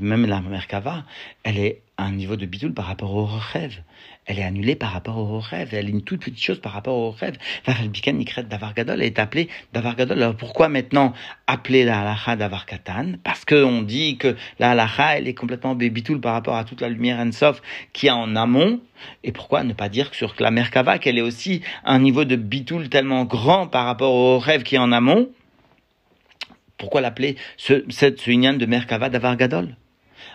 Même 0.00 0.26
la 0.26 0.40
merkava, 0.40 1.04
elle 1.44 1.58
est 1.58 1.82
un 1.96 2.10
niveau 2.10 2.34
de 2.34 2.44
bitul 2.44 2.74
par 2.74 2.86
rapport 2.86 3.14
au 3.14 3.24
rêve. 3.24 3.82
Elle 4.26 4.40
est 4.40 4.42
annulée 4.42 4.74
par 4.74 4.90
rapport 4.90 5.16
au 5.16 5.38
rêve. 5.38 5.68
Elle 5.72 5.86
est 5.86 5.92
une 5.92 6.02
toute 6.02 6.24
petite 6.24 6.42
chose 6.42 6.60
par 6.60 6.72
rapport 6.72 6.96
au 6.96 7.12
rêve. 7.12 7.36
La 7.68 7.74
Davar 8.42 8.74
Gadol 8.74 9.00
est 9.00 9.20
appelée 9.20 9.48
Davar 9.72 9.94
Gadol. 9.94 10.20
Alors 10.20 10.34
pourquoi 10.34 10.68
maintenant 10.68 11.12
appeler 11.46 11.84
la 11.84 12.00
halacha 12.00 12.34
Davar 12.34 12.66
Katan? 12.66 13.12
Parce 13.22 13.44
qu'on 13.44 13.82
dit 13.82 14.18
que 14.18 14.34
la 14.58 14.72
halacha, 14.72 15.18
elle 15.18 15.28
est 15.28 15.34
complètement 15.34 15.76
bitul 15.76 16.20
par 16.20 16.32
rapport 16.32 16.56
à 16.56 16.64
toute 16.64 16.80
la 16.80 16.88
lumière 16.88 17.20
Ensof 17.20 17.62
qui 17.92 18.08
est 18.08 18.10
en 18.10 18.34
amont. 18.34 18.80
Et 19.22 19.30
pourquoi 19.30 19.62
ne 19.62 19.72
pas 19.72 19.88
dire 19.88 20.10
que 20.10 20.16
sur 20.16 20.34
la 20.40 20.50
Merkava, 20.50 20.98
qu'elle 20.98 21.18
est 21.18 21.22
aussi 21.22 21.62
un 21.84 22.00
niveau 22.00 22.24
de 22.24 22.34
bitul 22.34 22.88
tellement 22.88 23.24
grand 23.24 23.68
par 23.68 23.86
rapport 23.86 24.14
au 24.14 24.40
rêve 24.40 24.64
qui 24.64 24.74
est 24.74 24.78
en 24.78 24.90
amont? 24.90 25.28
Pourquoi 26.78 27.00
l'appeler 27.00 27.36
ce, 27.56 27.84
cette 27.88 28.26
de 28.28 28.66
Merkava 28.66 29.08
d'Avar 29.08 29.36
Gadol 29.36 29.76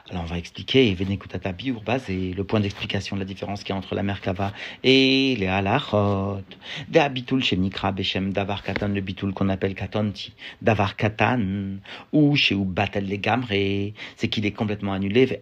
alors 0.10 0.24
on 0.24 0.26
va 0.26 0.40
expliquer, 0.40 0.92
Venekutata 0.96 1.54
c'est 2.00 2.34
le 2.36 2.44
point 2.44 2.60
d'explication 2.60 3.16
de 3.16 3.22
la 3.22 3.26
différence 3.26 3.64
qu'il 3.64 3.74
y 3.74 3.76
a 3.76 3.78
entre 3.78 3.94
la 3.94 4.02
Merkava 4.02 4.54
et 4.84 5.36
les 5.38 5.46
Halachot. 5.46 6.42
De 6.88 7.00
Abitul 7.00 7.44
Shemnikra 7.44 7.92
Beshem 7.92 8.34
Davar 8.34 8.64
Katan, 8.64 8.88
le 8.88 9.02
Bitul 9.02 9.34
qu'on 9.34 9.50
appelle 9.50 9.76
Katanti, 9.76 10.34
Davar 10.64 10.96
Katan, 10.96 11.78
ou 12.12 12.36
chez 12.36 12.56
Batel 12.66 13.08
le 13.08 13.18
Gamre, 13.18 13.94
c'est 14.16 14.28
qu'il 14.30 14.48
est 14.48 14.52
complètement 14.52 14.94
annulé, 14.94 15.42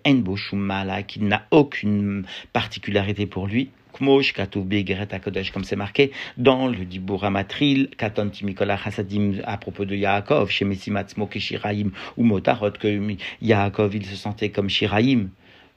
qu'il 1.04 1.28
n'a 1.28 1.46
aucune 1.52 2.26
particularité 2.52 3.26
pour 3.26 3.48
lui, 3.48 3.70
comme 4.00 5.64
c'est 5.64 5.76
marqué 5.76 6.12
dans 6.38 6.68
le 6.68 6.86
Dibur 6.86 7.24
Amatril, 7.24 7.90
Katon 7.98 8.30
Timikola 8.30 8.78
Hasadim 8.84 9.42
à 9.46 9.58
propos 9.58 9.86
de 9.86 9.96
Yaakov, 9.96 10.50
chez 10.50 10.66
Messimatzmo 10.66 11.30
Shiraim 11.36 11.92
ou 12.18 12.24
Motarot, 12.24 12.72
que 12.72 13.16
Yaakov 13.42 13.96
il 13.96 14.06
se 14.06 14.16
sentait 14.16 14.50
comme 14.50 14.70
Shiraim 14.70 15.30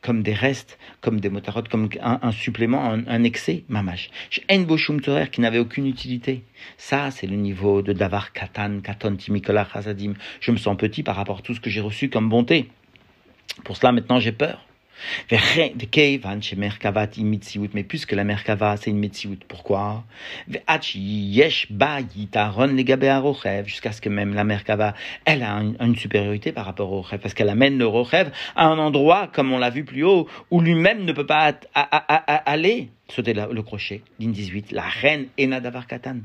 comme 0.02 0.22
des 0.22 0.32
restes, 0.32 0.78
comme 1.00 1.20
des 1.20 1.28
motarot, 1.28 1.62
comme 1.70 1.88
un, 2.00 2.32
supplément, 2.32 2.90
un, 2.90 3.22
excès, 3.22 3.64
mamash. 3.68 4.10
En 4.50 4.60
Boshum 4.60 5.00
Torer 5.00 5.28
qui 5.28 5.40
n'avait 5.40 5.58
aucune 5.58 5.86
utilité. 5.86 6.42
Ça, 6.78 7.10
c'est 7.10 7.26
le 7.26 7.36
niveau 7.36 7.82
de 7.82 7.92
Davar 7.92 8.32
Katan, 8.32 8.80
Katon 8.80 9.16
Timikola 9.16 9.68
Hasadim. 9.72 10.14
Je 10.40 10.52
me 10.52 10.56
sens 10.56 10.76
petit 10.76 11.02
par 11.02 11.16
rapport 11.16 11.38
à 11.38 11.42
tout 11.42 11.54
ce 11.54 11.60
que 11.60 11.70
j'ai 11.70 11.80
reçu 11.80 12.08
comme 12.08 12.28
bonté. 12.28 12.68
Pour 13.64 13.76
cela, 13.76 13.92
maintenant, 13.92 14.20
j'ai 14.20 14.32
peur. 14.32 14.64
Mais 17.74 17.84
puisque 17.84 18.12
la 18.12 18.24
Merkava, 18.24 18.76
c'est 18.76 18.90
une 18.90 18.98
Metsiout, 18.98 19.38
pourquoi? 19.48 20.04
Jusqu'à 23.64 23.92
ce 23.92 24.00
que 24.00 24.08
même 24.08 24.34
la 24.34 24.44
Merkava, 24.44 24.94
elle 25.24 25.42
a 25.42 25.62
une, 25.80 25.96
supériorité 25.96 26.52
par 26.52 26.64
rapport 26.64 26.92
au 26.92 27.00
rêve, 27.00 27.20
parce 27.20 27.34
qu'elle 27.34 27.48
amène 27.48 27.78
le 27.78 27.86
rêve 27.86 28.30
à 28.56 28.66
un 28.66 28.78
endroit, 28.78 29.28
comme 29.32 29.52
on 29.52 29.58
l'a 29.58 29.70
vu 29.70 29.84
plus 29.84 30.04
haut, 30.04 30.28
où 30.50 30.60
lui-même 30.60 31.04
ne 31.04 31.12
peut 31.12 31.26
pas 31.26 31.52
aller. 31.74 32.88
sauter 33.08 33.34
le 33.34 33.62
crochet, 33.62 34.02
ligne 34.18 34.32
18, 34.32 34.72
la 34.72 34.82
reine 34.82 35.26
Ena 35.38 35.60
Davar 35.60 35.86
Katan. 35.86 36.18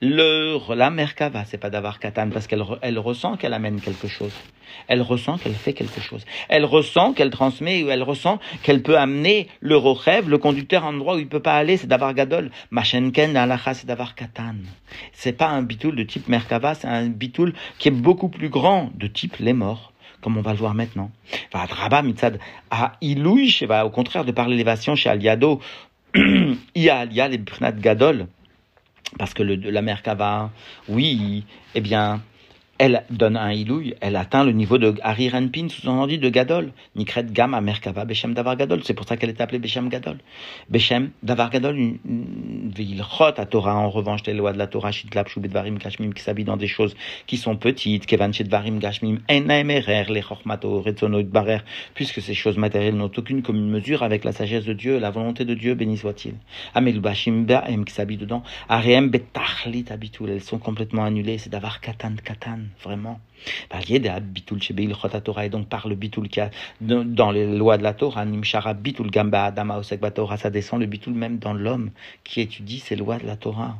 Le, 0.00 0.58
la 0.74 0.90
Merkava, 0.90 1.44
c'est 1.44 1.58
pas 1.58 1.70
Davar 1.70 1.98
Katan 1.98 2.30
parce 2.30 2.46
qu'elle 2.46 2.64
elle 2.82 2.98
ressent 2.98 3.36
qu'elle 3.36 3.52
amène 3.52 3.80
quelque 3.80 4.08
chose. 4.08 4.32
Elle 4.88 5.02
ressent 5.02 5.38
qu'elle 5.38 5.54
fait 5.54 5.72
quelque 5.72 6.00
chose. 6.00 6.24
Elle 6.48 6.64
ressent 6.64 7.12
qu'elle 7.12 7.30
transmet 7.30 7.82
ou 7.82 7.90
elle 7.90 8.02
ressent 8.02 8.38
qu'elle 8.62 8.82
peut 8.82 8.98
amener 8.98 9.48
le 9.60 9.76
Rochev, 9.76 10.28
le 10.28 10.38
conducteur, 10.38 10.84
à 10.84 10.88
un 10.88 10.94
endroit 10.94 11.16
où 11.16 11.18
il 11.18 11.28
peut 11.28 11.40
pas 11.40 11.56
aller, 11.56 11.76
c'est 11.76 11.86
Davar 11.86 12.14
Gadol. 12.14 12.50
Machenken 12.70 13.36
Alacha, 13.36 13.74
c'est 13.74 13.86
Davar 13.86 14.14
Katan. 14.14 14.56
C'est 15.12 15.32
pas 15.32 15.48
un 15.48 15.62
bitoul 15.62 15.96
de 15.96 16.02
type 16.02 16.28
Merkava, 16.28 16.74
c'est 16.74 16.88
un 16.88 17.08
bitoul 17.08 17.54
qui 17.78 17.88
est 17.88 17.92
beaucoup 17.92 18.28
plus 18.28 18.48
grand, 18.48 18.90
de 18.94 19.06
type 19.06 19.36
les 19.38 19.52
morts 19.52 19.92
comme 20.20 20.36
on 20.36 20.42
va 20.42 20.52
le 20.52 20.58
voir 20.58 20.74
maintenant. 20.74 21.10
Va 21.52 22.02
mitzad 22.02 22.38
à 22.70 22.92
Ilouich, 23.00 23.62
va 23.62 23.86
au 23.86 23.90
contraire 23.90 24.24
de 24.24 24.32
par 24.32 24.48
l'élévation 24.48 24.94
chez 24.94 25.08
Aliado, 25.08 25.60
il 26.14 26.90
Alia 26.90 27.28
les 27.28 27.40
Gadol, 27.78 28.26
parce 29.18 29.34
que 29.34 29.42
la 29.42 29.82
Merkava, 29.82 30.50
oui, 30.88 31.44
eh 31.74 31.80
bien, 31.80 32.20
elle 32.80 33.04
donne 33.10 33.36
un 33.36 33.52
ilouille, 33.52 33.94
elle 34.00 34.16
atteint 34.16 34.42
le 34.42 34.52
niveau 34.52 34.78
de 34.78 34.94
Harry 35.02 35.28
Renpin, 35.28 35.68
sous-entendu 35.68 36.16
de 36.16 36.30
Gadol. 36.30 36.72
Nikret 36.96 37.24
Gama 37.24 37.60
Merkava 37.60 38.06
Beshem 38.06 38.32
Davar 38.32 38.56
Gadol. 38.56 38.80
C'est 38.84 38.94
pour 38.94 39.06
ça 39.06 39.18
qu'elle 39.18 39.28
est 39.28 39.42
appelée 39.42 39.58
Beshem 39.58 39.90
Gadol. 39.90 40.16
Beshem 40.70 41.10
Davar 41.22 41.50
Gadol, 41.50 41.76
Vilchot 42.06 43.34
à 43.36 43.44
Torah, 43.44 43.76
en 43.76 43.90
revanche, 43.90 44.22
les 44.24 44.32
lois 44.32 44.54
de 44.54 44.58
la 44.58 44.66
Torah, 44.66 44.92
Shitlap, 44.92 45.28
Shubedvarim, 45.28 45.78
Kashmim, 45.78 46.14
qui 46.14 46.22
s'habillent 46.22 46.46
dans 46.46 46.56
des 46.56 46.68
choses 46.68 46.96
qui 47.26 47.36
sont 47.36 47.54
petites, 47.54 48.06
Kevan 48.06 48.32
Shedvarim, 48.32 48.80
Kashmim, 48.80 49.18
Enaemerer, 49.30 50.06
les 50.08 50.22
Chochmato, 50.22 50.80
Retzono, 50.80 51.22
Barer, 51.22 51.58
puisque 51.92 52.22
ces 52.22 52.32
choses 52.32 52.56
matérielles 52.56 52.96
n'ont 52.96 53.12
aucune 53.14 53.42
commune 53.42 53.68
mesure 53.68 54.02
avec 54.02 54.24
la 54.24 54.32
sagesse 54.32 54.64
de 54.64 54.72
Dieu, 54.72 54.98
la 54.98 55.10
volonté 55.10 55.44
de 55.44 55.52
Dieu, 55.52 55.74
béni 55.74 55.98
soit-il. 55.98 56.32
Amel 56.74 56.98
Bashim, 57.00 57.42
Baem, 57.42 57.84
qui 57.84 57.92
s'habillent 57.92 58.16
dedans, 58.16 58.42
Ariem, 58.70 59.10
Betachlit, 59.10 59.84
Abitul, 59.90 60.30
elles 60.30 60.40
sont 60.40 60.58
complètement 60.58 61.04
annulées, 61.04 61.36
c'est 61.36 61.50
Davar 61.50 61.82
Katan, 61.82 62.14
Katan 62.24 62.69
vraiment. 62.82 63.20
Et 63.70 65.48
donc 65.48 65.68
par 65.68 65.88
le 65.88 65.94
bitul 65.94 66.28
dans 66.80 67.30
les 67.30 67.56
lois 67.56 67.78
de 67.78 67.82
la 67.82 67.94
Torah, 67.94 68.24
nimshara 68.24 68.74
bitul 68.74 69.10
gamba 69.10 69.44
adama 69.44 69.78
osek 69.78 70.00
Torah, 70.14 70.36
ça 70.36 70.50
descend 70.50 70.80
le 70.80 70.86
bitul 70.86 71.14
même 71.14 71.38
dans 71.38 71.52
l'homme 71.52 71.90
qui 72.24 72.40
étudie 72.40 72.78
ces 72.78 72.96
lois 72.96 73.18
de 73.18 73.26
la 73.26 73.36
Torah. 73.36 73.76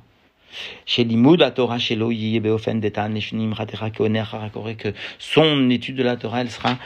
Que 4.77 4.93
son 5.19 5.71
étude 5.71 5.97
de 5.97 6.03
la 6.03 6.17
Torah, 6.17 6.41
elle 6.41 6.51
sera 6.51 6.79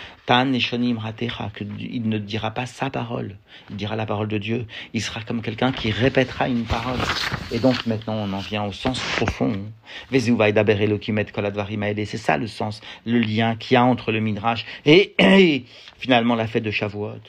qu'il 1.50 2.08
ne 2.08 2.18
dira 2.18 2.50
pas 2.50 2.66
sa 2.66 2.90
parole, 2.90 3.36
il 3.70 3.76
dira 3.76 3.96
la 3.96 4.06
parole 4.06 4.28
de 4.28 4.38
Dieu. 4.38 4.66
Il 4.92 5.02
sera 5.02 5.20
comme 5.22 5.42
quelqu'un 5.42 5.72
qui 5.72 5.90
répétera 5.90 6.48
une 6.48 6.64
parole. 6.64 6.98
Et 7.52 7.58
donc, 7.58 7.86
maintenant, 7.86 8.14
on 8.14 8.32
en 8.32 8.38
vient 8.38 8.64
au 8.64 8.72
sens 8.72 9.00
profond. 9.16 9.52
C'est 10.10 12.16
ça 12.16 12.36
le 12.36 12.46
sens, 12.46 12.80
le 13.04 13.18
lien 13.18 13.56
qu'il 13.56 13.74
y 13.74 13.76
a 13.76 13.84
entre 13.84 14.12
le 14.12 14.20
Midrash 14.20 14.64
et, 14.86 15.64
finalement 15.98 16.34
la 16.34 16.46
fête 16.46 16.62
de 16.62 16.70
Shavuot. 16.70 17.20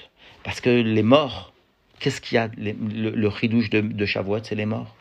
Parce 0.43 0.61
que 0.61 0.69
les 0.69 1.03
morts, 1.03 1.53
qu'est-ce 1.99 2.21
qu'il 2.21 2.35
y 2.35 2.37
a, 2.37 2.49
le, 2.57 3.11
le, 3.11 3.27
ridouche 3.27 3.69
de, 3.69 3.81
de 3.81 4.05
Shavuot, 4.05 4.39
c'est 4.43 4.55
les 4.55 4.65
morts. 4.65 4.94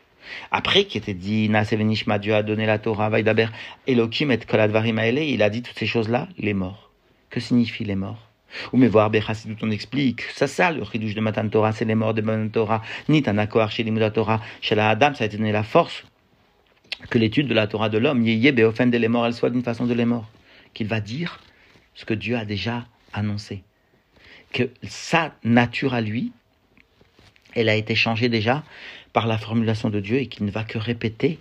Après, 0.51 0.85
qui 0.85 0.99
était 0.99 1.15
dit, 1.15 1.49
Nasevenishma, 1.49 2.19
Dieu 2.19 2.35
a 2.35 2.43
donné 2.43 2.67
la 2.67 2.79
Torah, 2.79 3.11
Vaidaber, 3.11 3.49
Elohim 3.87 4.31
et 4.31 5.33
il 5.33 5.43
a 5.43 5.51
dit 5.51 5.63
toutes 5.63 5.79
ces 5.79 5.87
choses-là, 5.87 6.29
les 6.39 6.55
morts. 6.55 6.91
Que 7.31 7.41
signifient 7.41 7.85
les 7.85 7.97
morts? 7.97 8.31
Ou 8.73 8.77
mais 8.77 8.87
voir 8.87 9.11
Bechassidut, 9.11 9.57
on 9.63 9.71
explique, 9.71 10.23
ça 10.23 10.47
ça 10.47 10.71
le 10.71 10.83
ridouche 10.83 11.15
de 11.15 11.21
Matan 11.21 11.49
Torah, 11.49 11.73
c'est 11.73 11.85
les 11.85 11.97
morts 11.97 12.15
de 12.15 12.21
Matan 12.21 12.49
Torah, 12.49 12.83
ni 13.09 13.21
Tanakoar 13.21 13.71
chez 13.73 13.83
les 13.83 14.11
Torah, 14.13 14.41
chez 14.61 14.77
la 14.77 14.91
Adam, 14.91 15.13
ça 15.15 15.25
a 15.25 15.27
été 15.27 15.37
donné 15.37 15.51
la 15.51 15.65
force 15.65 16.05
que 17.11 17.19
l'étude 17.19 17.49
de 17.49 17.55
la 17.55 17.67
Torah 17.67 17.89
de 17.89 17.99
l'homme, 17.99 18.23
Yeye 18.23 18.53
Beofen 18.53 18.91
de 18.91 18.99
les 18.99 19.09
morts, 19.09 19.27
elle 19.27 19.35
soit 19.35 19.51
d'une 19.51 19.63
façon 19.63 19.87
de 19.87 19.95
les 19.95 20.05
morts, 20.05 20.29
qu'il 20.73 20.87
va 20.87 21.01
dire 21.01 21.41
ce 21.95 22.05
que 22.05 22.15
Dieu 22.15 22.37
a 22.37 22.45
déjà 22.45 22.87
annoncé. 23.13 23.63
Que 24.53 24.71
sa 24.83 25.35
nature 25.43 25.95
à 25.95 26.01
lui, 26.01 26.33
elle 27.55 27.69
a 27.69 27.75
été 27.75 27.95
changée 27.95 28.29
déjà 28.29 28.65
par 29.15 29.27
la 29.27 29.39
formulation 29.39 29.89
de 29.89 30.01
Dieu 30.01 30.19
et 30.19 30.27
qui 30.27 30.43
ne 30.43 30.51
va 30.51 30.65
que 30.65 30.77
répéter 30.77 31.39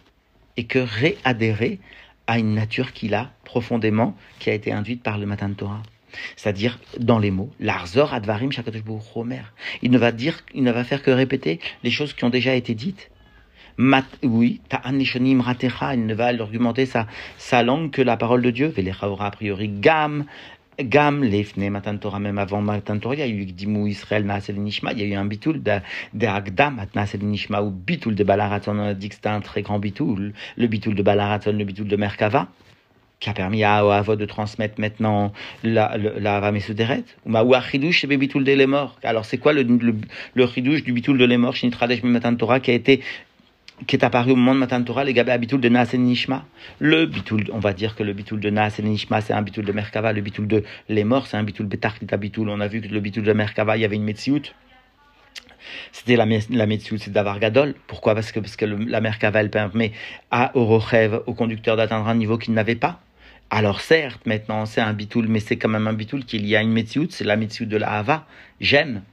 et 0.55 0.63
que 0.63 0.79
réadhérer 0.79 1.79
à 2.27 2.39
une 2.39 2.53
nature 2.53 2.93
qu'il 2.93 3.15
a 3.15 3.31
profondément, 3.43 4.15
qui 4.39 4.49
a 4.49 4.53
été 4.53 4.71
induite 4.71 5.03
par 5.03 5.17
le 5.17 5.25
matin 5.25 5.49
de 5.49 5.55
Torah. 5.55 5.83
C'est-à-dire, 6.35 6.79
dans 6.99 7.17
les 7.17 7.31
mots, 7.31 7.51
l'arzor 7.59 8.13
advarim 8.13 8.51
romer. 9.13 9.41
Il 9.81 9.91
ne 9.91 9.97
va 9.97 10.11
dire, 10.11 10.39
il 10.53 10.63
ne 10.63 10.71
va 10.71 10.83
faire 10.83 11.01
que 11.01 11.11
répéter 11.11 11.59
les 11.83 11.89
choses 11.89 12.13
qui 12.13 12.23
ont 12.23 12.29
déjà 12.29 12.55
été 12.55 12.75
dites. 12.75 13.09
Mat, 13.77 14.05
oui, 14.21 14.61
ta'anishonim 14.69 15.41
ratecha, 15.41 15.95
il 15.95 16.05
ne 16.05 16.13
va 16.13 16.27
argumenter 16.27 16.85
sa, 16.85 17.07
sa 17.39 17.63
langue 17.63 17.89
que 17.89 18.03
la 18.03 18.17
parole 18.17 18.43
de 18.43 18.51
Dieu. 18.51 18.67
Velechaora 18.67 19.25
a 19.25 19.31
priori 19.31 19.67
gam, 19.67 20.25
Gam, 20.79 21.23
Lefne, 21.23 21.69
Matan 21.69 21.97
Torah, 21.97 22.19
même 22.19 22.37
avant 22.37 22.61
Matan 22.61 22.99
Torah, 22.99 23.15
il 23.15 23.19
y 23.19 23.23
a 23.23 23.27
eu 23.27 23.45
Dimou 23.45 23.87
Israël, 23.87 24.25
Naasel 24.25 24.55
Nishma, 24.55 24.93
il 24.93 24.99
y 24.99 25.03
a 25.03 25.05
eu 25.05 25.13
un 25.13 25.25
bitoul 25.25 25.61
de, 25.61 26.25
Agdam, 26.25 26.85
Naasel 26.95 27.23
Nishma, 27.23 27.61
ou 27.61 27.69
bitoul 27.69 28.15
de 28.15 28.23
Balaraton, 28.23 28.77
on 28.79 28.83
a 28.87 28.93
dit 28.93 29.09
que 29.09 29.15
c'était 29.15 29.29
un 29.29 29.41
très 29.41 29.61
grand 29.61 29.79
bitoul, 29.79 30.33
le 30.57 30.67
bitoul 30.67 30.95
de 30.95 31.03
Balaraton, 31.03 31.53
le 31.53 31.63
bitoul 31.63 31.87
de 31.87 31.95
Merkava, 31.95 32.47
qui 33.19 33.29
a 33.29 33.33
permis 33.33 33.63
à 33.63 33.77
Ava 33.77 34.15
de 34.15 34.25
transmettre 34.25 34.81
maintenant 34.81 35.31
la, 35.63 35.97
la, 35.97 36.39
la 36.41 36.51
Mesuderet, 36.51 37.05
ou 37.25 37.53
à 37.53 37.61
Chidouche, 37.61 38.01
c'est 38.01 38.17
bitoul 38.17 38.43
de 38.43 38.51
les 38.51 38.67
morts. 38.67 38.99
Alors 39.03 39.25
c'est 39.25 39.37
quoi 39.37 39.53
le, 39.53 39.61
le, 39.63 39.95
le 40.33 40.81
du 40.81 40.91
bitoul 40.91 41.17
de 41.17 42.07
Matan 42.07 42.35
Torah, 42.35 42.59
qui 42.59 42.71
a 42.71 42.73
été 42.73 43.01
qui 43.87 43.95
est 43.95 44.03
apparu 44.03 44.31
au 44.31 44.35
moment 44.35 44.53
de 44.53 44.59
Matan 44.59 44.83
Torah, 44.83 45.03
les 45.03 45.13
Gabé 45.13 45.37
Bitoul 45.37 45.61
de 45.61 45.69
Naas 45.69 45.93
Nishma. 45.93 46.45
Le 46.79 47.05
Bitoul, 47.05 47.45
on 47.51 47.59
va 47.59 47.73
dire 47.73 47.95
que 47.95 48.03
le 48.03 48.13
Bitoul 48.13 48.39
de 48.39 48.49
Naas 48.49 48.79
Nishma, 48.81 49.21
c'est 49.21 49.33
un 49.33 49.41
Bitoul 49.41 49.65
de 49.65 49.71
Merkava. 49.71 50.13
Le 50.13 50.21
Bitoul 50.21 50.47
de 50.47 50.63
Les 50.89 51.03
Morts, 51.03 51.27
c'est 51.27 51.37
un 51.37 51.43
Bitoul 51.43 51.65
Betartita 51.65 52.17
Bitoul. 52.17 52.49
On 52.49 52.59
a 52.59 52.67
vu 52.67 52.81
que 52.81 52.87
le 52.87 52.99
Bitoul 52.99 53.23
de 53.23 53.33
Merkava, 53.33 53.77
il 53.77 53.81
y 53.81 53.85
avait 53.85 53.95
une 53.95 54.03
Metsiout. 54.03 54.41
C'était 55.91 56.15
la, 56.15 56.25
la 56.49 56.65
Metsiout, 56.65 56.97
c'est 56.97 57.11
d'avoir 57.11 57.39
Gadol. 57.39 57.73
Pourquoi? 57.87 58.15
Parce 58.15 58.31
que, 58.31 58.39
parce 58.39 58.55
que 58.55 58.65
la 58.65 59.01
Merkava, 59.01 59.41
elle 59.41 59.49
permet 59.49 59.91
à 60.29 60.51
Orochev, 60.55 61.21
au 61.25 61.33
conducteur, 61.33 61.75
d'atteindre 61.75 62.07
un 62.07 62.15
niveau 62.15 62.37
qu'il 62.37 62.53
n'avait 62.53 62.75
pas. 62.75 62.99
Alors 63.49 63.81
certes, 63.81 64.25
maintenant 64.25 64.65
c'est 64.65 64.81
un 64.81 64.93
bitoul, 64.93 65.27
mais 65.27 65.39
c'est 65.39 65.57
quand 65.57 65.69
même 65.69 65.85
un 65.85 65.93
bitoul 65.93 66.25
qu'il 66.25 66.47
y 66.47 66.55
a 66.55 66.61
une 66.61 66.71
Metsiout, 66.71 67.07
c'est 67.11 67.23
la 67.23 67.35
Metsiout 67.35 67.65
de 67.65 67.77
la 67.77 67.91
Hava. 67.91 68.25
J'aime, 68.59 69.03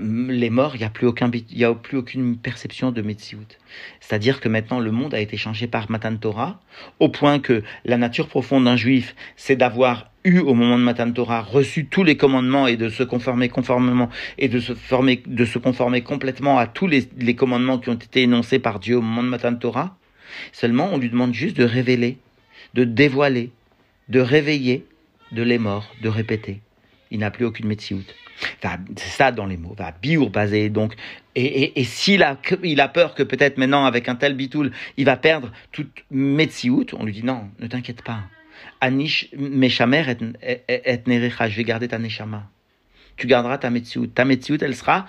les 0.00 0.50
morts, 0.50 0.74
il 0.74 0.78
n'y 0.78 0.84
a, 0.84 0.90
plus 0.90 1.08
a 1.08 1.74
plus 1.74 1.96
aucune 1.96 2.36
perception 2.36 2.90
de 2.90 3.02
Metsiout. 3.02 3.56
C'est-à-dire 4.00 4.40
que 4.40 4.48
maintenant, 4.48 4.80
le 4.80 4.90
monde 4.90 5.14
a 5.14 5.20
été 5.20 5.36
changé 5.36 5.66
par 5.66 5.90
Matan 5.90 6.16
Torah, 6.16 6.60
au 7.00 7.08
point 7.08 7.38
que 7.38 7.62
la 7.84 7.96
nature 7.96 8.28
profonde 8.28 8.64
d'un 8.64 8.76
juif, 8.76 9.14
c'est 9.36 9.56
d'avoir 9.56 10.10
eu, 10.24 10.38
au 10.38 10.54
moment 10.54 10.78
de 10.78 10.84
Matan 10.84 11.12
Torah, 11.12 11.40
reçu 11.40 11.86
tous 11.86 12.04
les 12.04 12.16
commandements 12.16 12.66
et 12.66 12.76
de 12.76 12.88
se 12.88 13.02
conformer 13.02 13.48
conformément, 13.48 14.08
et 14.38 14.48
de 14.48 14.60
se, 14.60 14.74
former, 14.74 15.22
de 15.26 15.44
se 15.44 15.58
conformer 15.58 16.02
complètement 16.02 16.58
à 16.58 16.66
tous 16.66 16.86
les, 16.86 17.08
les 17.18 17.34
commandements 17.34 17.78
qui 17.78 17.90
ont 17.90 17.94
été 17.94 18.22
énoncés 18.22 18.58
par 18.58 18.78
Dieu 18.78 18.96
au 18.96 19.02
moment 19.02 19.22
de 19.22 19.28
Matan 19.28 19.54
Torah. 19.54 19.96
Seulement, 20.52 20.90
on 20.92 20.98
lui 20.98 21.08
demande 21.08 21.34
juste 21.34 21.56
de 21.56 21.64
révéler, 21.64 22.18
de 22.74 22.84
dévoiler, 22.84 23.50
de 24.08 24.20
réveiller 24.20 24.86
de 25.32 25.42
les 25.42 25.58
morts, 25.58 25.94
de 26.02 26.08
répéter. 26.08 26.60
Il 27.10 27.20
n'a 27.20 27.30
plus 27.30 27.44
aucune 27.44 27.66
Metsiout 27.66 28.04
c'est 28.96 29.10
ça 29.10 29.32
dans 29.32 29.46
les 29.46 29.56
mots, 29.56 29.74
va 29.76 29.92
biour 29.92 30.30
donc. 30.70 30.94
Et, 31.34 31.80
et, 31.80 31.84
s'il 31.84 32.22
a, 32.22 32.36
il 32.64 32.80
a 32.80 32.88
peur 32.88 33.14
que 33.14 33.22
peut-être 33.22 33.58
maintenant 33.58 33.84
avec 33.84 34.08
un 34.08 34.16
tel 34.16 34.34
bitoul, 34.34 34.72
il 34.96 35.04
va 35.04 35.16
perdre 35.16 35.52
toute 35.70 36.04
Metsiout, 36.10 36.86
on 36.94 37.04
lui 37.04 37.12
dit 37.12 37.24
non, 37.24 37.48
ne 37.60 37.66
t'inquiète 37.66 38.02
pas. 38.02 38.22
Anish 38.80 39.28
meshamer 39.36 40.04
et, 40.42 41.00
nerecha, 41.06 41.48
je 41.48 41.56
vais 41.56 41.64
garder 41.64 41.88
ta 41.88 41.98
neshama. 41.98 42.48
Tu 43.16 43.26
garderas 43.26 43.58
ta 43.58 43.70
Metsiout. 43.70 44.08
Ta 44.08 44.24
Metsiout, 44.24 44.58
elle 44.62 44.74
sera 44.74 45.06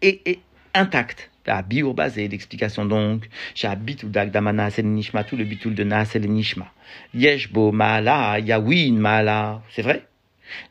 et, 0.00 0.20
et 0.24 0.40
intacte. 0.74 1.30
La 1.44 1.62
biour 1.62 1.94
basé, 1.94 2.28
l'explication 2.28 2.84
donc. 2.84 3.28
J'ai 3.54 3.74
bitul 3.76 4.10
d'agdamana 4.10 4.68
nishma, 4.82 5.24
tout 5.24 5.36
le 5.36 5.44
bitoul 5.44 5.74
de 5.74 5.82
naasel 5.82 6.30
nishma. 6.30 6.72
Yeshbo 7.14 7.72
maala, 7.72 8.38
yawin 8.38 8.94
maala. 8.94 9.60
C'est 9.70 9.82
vrai? 9.82 10.06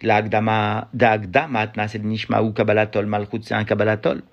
L'agdama, 0.02 0.88
d'agdamat 0.94 1.78
nasel 1.78 2.02
nishmaou 2.04 2.52
kabbalatol 2.54 3.06
malchut, 3.06 3.42
c'est 3.44 3.54
un 3.54 3.64
kabbalatol. 3.64 4.24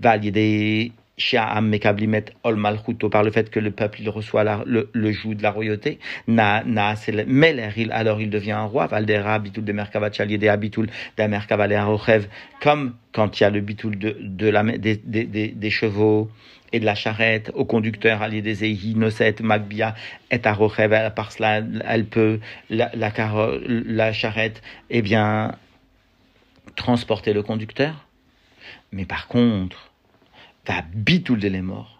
Validé 0.00 0.92
Sha'am 1.18 1.68
mekablimet 1.68 2.32
ol 2.42 2.56
malchuto 2.56 3.10
par 3.10 3.22
le 3.22 3.30
fait 3.30 3.50
que 3.50 3.60
le 3.60 3.70
peuple 3.70 4.00
il 4.00 4.08
reçoit 4.08 4.44
la, 4.44 4.62
le, 4.66 4.88
le 4.92 5.12
joug 5.12 5.34
de 5.34 5.42
la 5.42 5.50
royauté. 5.50 5.98
Na, 6.26 6.64
na, 6.64 6.96
c'est 6.96 7.26
Meler, 7.26 7.68
il, 7.76 7.92
alors 7.92 8.20
il 8.20 8.30
devient 8.30 8.52
un 8.52 8.64
roi. 8.64 8.86
Valdera, 8.86 9.38
bitul 9.38 9.64
de 9.64 9.72
merkavat 9.72 10.10
chaliede 10.12 10.48
habitul 10.48 10.88
de 11.18 11.22
merkavale 11.24 11.74
arochev. 11.74 12.26
Comme 12.62 12.94
quand 13.12 13.38
il 13.38 13.42
y 13.42 13.46
a 13.46 13.50
le 13.50 13.60
bitul 13.60 13.98
de, 13.98 14.16
de 14.20 14.48
la, 14.48 14.62
des, 14.64 14.96
des, 14.96 15.26
des 15.48 15.70
chevaux 15.70 16.30
et 16.72 16.80
de 16.80 16.84
la 16.84 16.94
charrette 16.94 17.50
au 17.54 17.64
conducteur, 17.64 18.22
des 18.42 18.64
Noset, 18.94 19.36
Magbia, 19.42 19.94
et 20.30 20.40
à 20.44 21.10
par 21.10 21.32
cela, 21.32 21.62
elle 21.86 22.06
peut, 22.06 22.40
la, 22.70 22.90
la, 22.94 24.12
charrette, 24.12 24.62
eh 24.90 25.02
bien, 25.02 25.54
transporter 26.76 27.32
le 27.32 27.42
conducteur. 27.42 28.06
Mais 28.92 29.04
par 29.04 29.26
contre, 29.28 29.92
va 30.66 30.82
bitul 30.94 31.38
de 31.38 31.48
les 31.48 31.62
morts. 31.62 31.98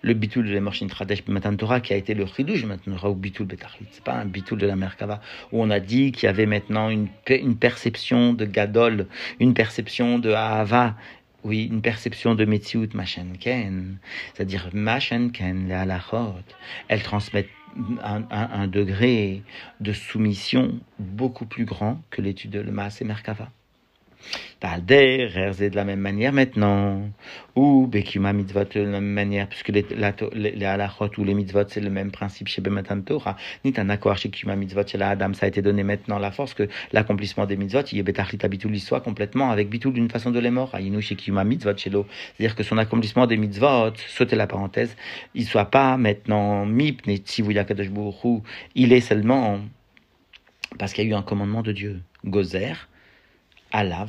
Le 0.00 0.14
bitul 0.14 0.46
de 0.46 0.52
les 0.52 0.60
morts 0.60 0.74
Shintradesh 0.74 1.24
Torah 1.58 1.80
qui 1.80 1.92
a 1.92 1.96
été 1.96 2.14
le 2.14 2.24
chidouj 2.26 2.64
maintenant 2.64 2.96
au 3.02 3.14
bitul 3.14 3.46
betachlit. 3.46 3.88
C'est 3.90 4.04
pas 4.04 4.14
un 4.14 4.26
bitul 4.26 4.58
de 4.58 4.66
la 4.66 4.76
Merkava 4.76 5.20
où 5.50 5.60
on 5.60 5.70
a 5.70 5.80
dit 5.80 6.12
qu'il 6.12 6.26
y 6.26 6.30
avait 6.30 6.46
maintenant 6.46 6.88
une, 6.88 7.08
une 7.28 7.56
perception 7.56 8.32
de 8.32 8.44
gadol, 8.44 9.08
une 9.40 9.54
perception 9.54 10.20
de 10.20 10.30
ahava, 10.30 10.94
oui, 11.48 11.64
une 11.64 11.80
perception 11.80 12.34
de 12.34 12.44
Metsiout 12.44 12.88
Machenken, 12.94 13.98
c'est-à-dire 14.34 14.68
Machenken, 14.74 15.66
les 15.66 15.74
halachot, 15.74 16.34
elles 16.88 17.02
transmettent 17.02 17.48
un, 18.02 18.22
un, 18.30 18.50
un, 18.52 18.66
degré 18.66 19.42
de 19.80 19.92
soumission 19.92 20.78
beaucoup 20.98 21.46
plus 21.46 21.64
grand 21.64 22.02
que 22.10 22.20
l'étude 22.20 22.50
de 22.50 22.70
Maas 22.70 22.98
et 23.00 23.04
Merkava. 23.04 23.50
Talder, 24.60 25.28
de 25.28 25.76
la 25.76 25.84
même 25.84 26.00
manière 26.00 26.32
maintenant, 26.32 27.08
ou 27.54 27.86
Bekima 27.86 28.32
mitzvot 28.32 28.64
de 28.64 28.80
la 28.80 28.86
même 29.00 29.04
manière, 29.04 29.48
puisque 29.48 29.68
les, 29.68 29.86
la, 29.96 30.12
les, 30.32 30.50
les 30.50 30.66
halachot 30.66 31.10
ou 31.18 31.24
les 31.24 31.34
mitzvot, 31.34 31.64
c'est 31.68 31.80
le 31.80 31.90
même 31.90 32.10
principe 32.10 32.48
chez 32.48 32.60
Bematan 32.60 33.00
Torah. 33.02 33.36
Ni 33.64 33.72
Tanakor 33.72 34.16
chez 34.16 34.30
mitzvot 34.56 34.86
chez 34.86 34.98
la 34.98 35.10
Adam, 35.10 35.32
ça 35.32 35.46
a 35.46 35.48
été 35.48 35.62
donné 35.62 35.84
maintenant 35.84 36.18
la 36.18 36.32
force 36.32 36.54
que 36.54 36.68
l'accomplissement 36.92 37.46
des 37.46 37.56
mitzvot, 37.56 37.82
il 37.92 38.00
a 38.00 38.02
Betachlit 38.02 38.38
Abitul 38.42 38.76
soit 38.80 39.00
complètement 39.00 39.50
avec 39.50 39.68
Bitul 39.68 39.92
d'une 39.92 40.10
façon 40.10 40.30
de 40.30 40.40
les 40.40 40.50
morts. 40.50 40.74
Ayinu 40.74 41.00
chez 41.00 41.16
mitzvot 41.30 41.76
chez. 41.76 41.90
C'est-à-dire 41.90 42.56
que 42.56 42.62
son 42.62 42.78
accomplissement 42.78 43.26
des 43.26 43.36
mitzvot, 43.36 43.92
sautez 44.08 44.36
la 44.36 44.46
parenthèse, 44.46 44.96
il 45.34 45.46
soit 45.46 45.66
pas 45.66 45.96
maintenant 45.96 46.66
mip, 46.66 47.06
ne 47.06 47.16
tsivuya 47.16 47.64
kadosh 47.64 47.88
il 48.74 48.92
est 48.92 49.00
seulement 49.00 49.60
parce 50.78 50.92
qu'il 50.92 51.04
y 51.04 51.06
a 51.08 51.10
eu 51.10 51.14
un 51.14 51.22
commandement 51.22 51.62
de 51.62 51.72
Dieu. 51.72 52.00
Gozer, 52.24 52.88
Allah, 53.72 54.06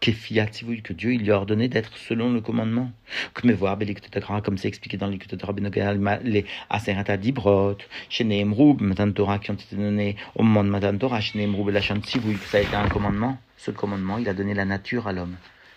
que 0.00 0.92
Dieu 0.92 1.14
il 1.14 1.22
lui 1.22 1.32
a 1.32 1.36
ordonné 1.36 1.68
d'être 1.68 1.96
selon 1.96 2.32
le 2.32 2.40
commandement. 2.40 2.90
Comme 3.34 3.50
voir, 3.52 3.76
comme 4.44 4.58
c'est 4.58 4.68
expliqué 4.68 4.96
dans 4.96 5.08
les 5.08 6.44
Aserata 6.70 7.16
d'Ibrot, 7.16 7.78
chez 8.08 8.24
Nehemroub, 8.24 8.80
Matan 8.80 9.10
Torah, 9.10 9.38
qui 9.38 9.50
ont 9.50 9.54
été 9.54 9.76
donnés 9.76 10.16
au 10.34 10.42
moment 10.42 10.64
de 10.64 10.68
Matan 10.68 10.96
Torah, 10.96 11.20
chez 11.20 11.38
Nehemroub 11.38 11.68
et 11.70 11.72
la 11.72 11.80
Chantivouille, 11.80 12.36
que 12.36 12.46
ça 12.46 12.58
a 12.58 12.60
été 12.60 12.76
un 12.76 12.88
commandement. 12.88 13.38
Ce 13.56 13.70
commandement, 13.70 14.18
il 14.18 14.28
a 14.28 14.34
donné 14.34 14.54
la 14.54 14.64
nature 14.64 15.08
à 15.08 15.12
l'homme 15.12 15.36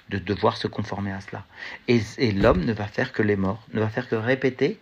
de 0.10 0.18
devoir 0.18 0.58
se 0.58 0.68
conformer 0.68 1.12
à 1.12 1.22
cela. 1.22 1.46
Et, 1.88 2.02
et 2.18 2.32
l'homme 2.32 2.66
ne 2.66 2.74
va 2.74 2.86
faire 2.86 3.14
que 3.14 3.24
les 3.24 3.38
morts, 3.38 3.66
ne 3.74 3.80
va 3.80 3.88
faire 3.88 4.10
que 4.10 4.16
répéter 4.16 4.78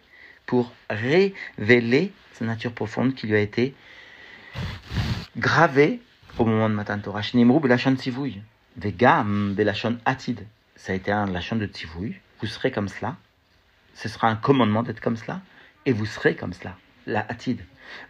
pour 0.47 0.73
révéler 0.89 2.11
sa 2.33 2.45
nature 2.45 2.73
profonde 2.73 3.13
qui 3.13 3.27
lui 3.27 3.35
a 3.35 3.39
été 3.39 3.75
gravée 5.37 5.99
au 6.39 6.45
moment 6.45 6.69
de 6.69 6.75
Matan 6.75 6.99
Torah. 6.99 7.21
Et 7.21 7.67
la 7.67 7.77
Chantivouille. 7.77 8.41
Vegam 8.77 9.53
belachon 9.53 9.97
atid. 10.05 10.45
Ça 10.75 10.93
a 10.93 10.95
été 10.95 11.11
un 11.11 11.25
lachon 11.25 11.57
de 11.57 11.65
tivouille. 11.65 12.15
Vous 12.39 12.47
serez 12.47 12.71
comme 12.71 12.87
cela. 12.87 13.17
Ce 13.93 14.07
sera 14.07 14.29
un 14.29 14.35
commandement 14.35 14.83
d'être 14.83 15.01
comme 15.01 15.17
cela. 15.17 15.41
Et 15.85 15.91
vous 15.91 16.05
serez 16.05 16.35
comme 16.35 16.53
cela. 16.53 16.75
La 17.05 17.25
atid. 17.27 17.59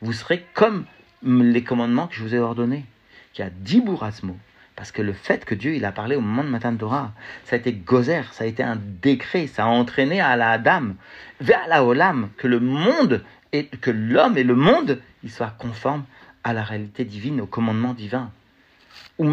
Vous 0.02 0.14
serez 0.14 0.46
comme 0.54 0.86
les 1.24 1.64
commandements 1.64 2.08
que 2.08 2.16
je 2.16 2.22
vous 2.22 2.36
ai 2.36 2.40
ordonnés. 2.40 2.86
Qui 3.34 3.42
a 3.42 3.50
dix 3.50 3.82
bourrasmo. 3.82 4.38
Parce 4.76 4.92
que 4.92 5.02
le 5.02 5.14
fait 5.14 5.44
que 5.44 5.56
Dieu 5.56 5.76
il 5.76 5.84
a 5.84 5.92
parlé 5.92 6.16
au 6.16 6.22
moment 6.22 6.44
de 6.44 6.50
Matan 6.50 6.76
Torah, 6.76 7.12
ça 7.44 7.58
a 7.58 7.60
été 7.60 7.74
gozer, 7.74 8.24
ça 8.32 8.46
a 8.46 8.48
été 8.48 8.64
un 8.64 8.78
décret, 8.78 9.48
ça 9.48 9.66
a 9.66 9.68
entraîné 9.68 10.22
à 10.22 10.38
la 10.38 10.52
Adam, 10.52 10.94
vers 11.42 11.68
la 11.68 11.84
Olam, 11.84 12.30
que 12.38 12.48
le 12.48 12.62
monde, 12.62 13.26
et 13.52 13.66
que 13.66 13.92
l'homme 13.92 14.38
et 14.38 14.46
le 14.46 14.56
monde, 14.56 15.02
ils 15.22 15.32
soient 15.32 15.54
conformes 15.58 16.06
à 16.44 16.54
la 16.54 16.64
réalité 16.64 17.06
divine, 17.06 17.42
au 17.42 17.46
commandement 17.46 17.94
divin 17.94 18.32
ou 19.18 19.26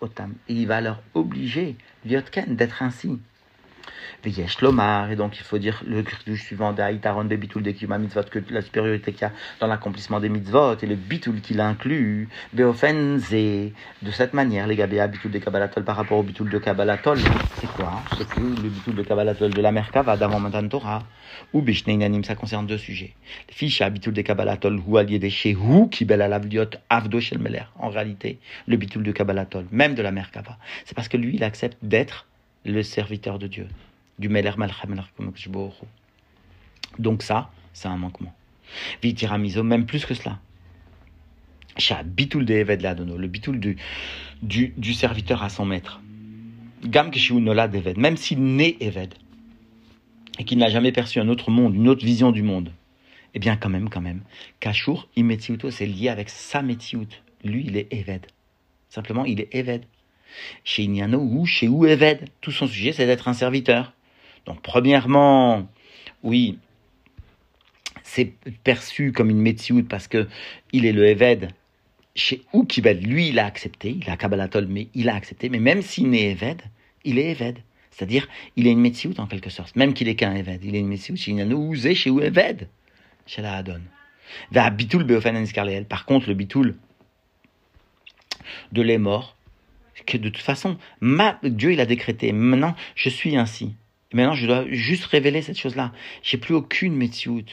otam. 0.00 0.34
Et 0.48 0.54
il 0.54 0.66
va 0.66 0.80
leur 0.80 1.00
obliger, 1.14 1.76
d'être 2.54 2.82
ainsi. 2.82 3.20
Veyesh 4.24 4.60
lomar, 4.60 5.10
et 5.10 5.16
donc 5.16 5.36
il 5.38 5.42
faut 5.42 5.58
dire 5.58 5.82
le 5.86 6.04
du 6.26 6.36
suivant 6.36 6.72
d'Aïtaron 6.72 7.24
de 7.24 7.36
bitul 7.36 7.62
de 7.62 7.70
Kima 7.70 7.98
mitzvot, 7.98 8.22
que 8.30 8.38
la 8.50 8.62
supériorité 8.62 9.12
qu'il 9.12 9.22
y 9.22 9.24
a 9.24 9.32
dans 9.60 9.66
l'accomplissement 9.66 10.20
des 10.20 10.28
mitzvot, 10.28 10.76
et 10.82 10.86
le 10.86 10.94
bitul 10.94 11.40
qu'il 11.40 11.60
inclut, 11.60 12.28
Beofen 12.52 13.18
de 13.18 14.10
cette 14.10 14.34
manière, 14.34 14.66
les 14.66 14.76
gabéa 14.76 15.06
bitul 15.06 15.30
de 15.30 15.38
Kabbalatol 15.38 15.84
par 15.84 15.96
rapport 15.96 16.18
au 16.18 16.22
bitul 16.22 16.48
de 16.48 16.58
Kabbalatol, 16.58 17.18
c'est 17.60 17.70
quoi 17.72 18.02
C'est 18.16 18.28
que 18.28 18.40
le 18.40 18.68
bitul 18.68 18.94
de 18.94 19.02
Kabbalatol 19.02 19.52
de 19.52 19.60
la 19.60 19.72
Merkava 19.72 20.16
d'avant 20.16 20.40
Matan 20.40 20.68
Torah, 20.68 21.02
ou 21.52 21.62
Bishneinanim, 21.62 22.24
ça 22.24 22.34
concerne 22.34 22.66
deux 22.66 22.78
sujets. 22.78 23.14
Les 23.48 23.54
fiches 23.54 23.82
bitul 23.90 24.12
de 24.12 24.22
Kabbalatol, 24.22 24.80
ou 24.86 24.96
allié 24.96 25.18
des 25.18 25.30
Shehu, 25.30 25.88
qui 25.90 26.04
bel 26.04 26.22
à 26.22 26.40
Avdo 26.90 27.20
Shel 27.20 27.38
Meler. 27.38 27.64
En 27.78 27.88
réalité, 27.88 28.38
le 28.66 28.76
bitul 28.76 29.02
de 29.02 29.12
Kabbalatol, 29.12 29.66
même 29.70 29.94
de 29.94 30.02
la 30.02 30.12
Merkava, 30.12 30.58
c'est 30.84 30.94
parce 30.94 31.08
que 31.08 31.16
lui, 31.16 31.36
il 31.36 31.44
accepte 31.44 31.78
d'être 31.82 32.26
le 32.64 32.82
serviteur 32.82 33.38
de 33.38 33.46
Dieu 33.46 33.68
du 34.18 34.28
Meler 34.28 34.52
Donc 36.98 37.22
ça, 37.22 37.50
c'est 37.72 37.88
un 37.88 37.96
manquement. 37.96 38.34
Vitiramiso, 39.02 39.62
même 39.62 39.86
plus 39.86 40.04
que 40.04 40.14
cela. 40.14 40.38
Bitul 42.04 42.44
de 42.44 42.54
Eved 42.54 42.82
le 42.82 43.26
bitul 43.26 43.58
du, 43.58 43.76
du, 44.42 44.94
serviteur 44.94 45.42
à 45.42 45.48
son 45.48 45.64
maître. 45.64 46.00
Gam 46.84 47.10
nola 47.32 47.66
d'Eved, 47.66 47.96
même 47.96 48.16
s'il 48.16 48.42
naît 48.42 48.76
Eved, 48.80 49.14
et 50.38 50.44
qu'il 50.44 50.58
n'a 50.58 50.68
jamais 50.68 50.92
perçu 50.92 51.18
un 51.18 51.28
autre 51.28 51.50
monde, 51.50 51.74
une 51.74 51.88
autre 51.88 52.04
vision 52.04 52.30
du 52.30 52.42
monde, 52.42 52.70
eh 53.32 53.38
bien 53.38 53.56
quand 53.56 53.70
même, 53.70 53.88
quand 53.88 54.00
même, 54.00 54.20
Kashur 54.60 55.08
imetiuto, 55.16 55.70
c'est 55.70 55.86
lié 55.86 56.08
avec 56.08 56.28
sa 56.28 56.62
metiout. 56.62 57.08
Lui, 57.42 57.64
il 57.66 57.76
est 57.76 57.92
Eved. 57.92 58.26
Simplement, 58.88 59.24
il 59.24 59.40
est 59.40 59.54
Eved. 59.54 59.84
Chez 60.62 60.82
Inyano 60.84 61.20
ou 61.20 61.46
chez 61.46 61.68
où 61.68 61.86
Eved, 61.86 62.28
tout 62.40 62.52
son 62.52 62.66
sujet, 62.66 62.92
c'est 62.92 63.06
d'être 63.06 63.28
un 63.28 63.34
serviteur. 63.34 63.92
Donc, 64.46 64.60
premièrement, 64.62 65.68
oui, 66.22 66.58
c'est 68.02 68.34
perçu 68.62 69.12
comme 69.12 69.30
une 69.30 69.40
Metsiout 69.40 69.84
parce 69.84 70.08
que 70.08 70.28
il 70.72 70.86
est 70.86 70.92
le 70.92 71.06
Eved 71.06 71.48
chez 72.14 72.42
Oukibel. 72.52 73.00
Lui, 73.00 73.28
il 73.28 73.38
a 73.38 73.46
accepté, 73.46 73.96
il 74.00 74.08
a 74.08 74.16
Kabbalatol, 74.16 74.66
mais 74.68 74.88
il 74.94 75.08
a 75.08 75.14
accepté. 75.14 75.48
Mais 75.48 75.58
même 75.58 75.82
s'il 75.82 76.10
n'est 76.10 76.30
Eved, 76.30 76.62
il 77.04 77.18
est 77.18 77.30
Eved. 77.30 77.58
C'est-à-dire, 77.90 78.28
il 78.56 78.66
est 78.66 78.72
une 78.72 78.80
Metsiout 78.80 79.14
en 79.18 79.26
quelque 79.26 79.50
sorte. 79.50 79.76
Même 79.76 79.94
qu'il 79.94 80.08
est 80.08 80.16
qu'un 80.16 80.34
Eved. 80.34 80.64
Il 80.64 80.74
est 80.74 80.80
une 80.80 80.88
Metsiout 80.88 81.16
chez 81.16 81.32
Ouzé, 81.32 81.94
chez 81.94 82.10
Eved. 82.10 82.68
Chez 83.26 83.42
la 83.42 83.56
Adon. 83.56 83.80
Bitul 84.72 85.06
Par 85.88 86.04
contre, 86.04 86.28
le 86.28 86.34
Bitoul 86.34 86.76
de 88.72 88.82
les 88.82 88.98
morts, 88.98 89.36
que 90.06 90.18
de 90.18 90.28
toute 90.28 90.42
façon, 90.42 90.76
Dieu, 91.42 91.72
il 91.72 91.80
a 91.80 91.86
décrété. 91.86 92.32
Maintenant, 92.32 92.74
je 92.94 93.08
suis 93.08 93.36
ainsi 93.36 93.74
maintenant, 94.14 94.34
je 94.34 94.46
dois 94.46 94.64
juste 94.70 95.04
révéler 95.04 95.42
cette 95.42 95.58
chose-là. 95.58 95.92
J'ai 96.22 96.38
plus 96.38 96.54
aucune 96.54 96.94
Metsiout. 96.94 97.44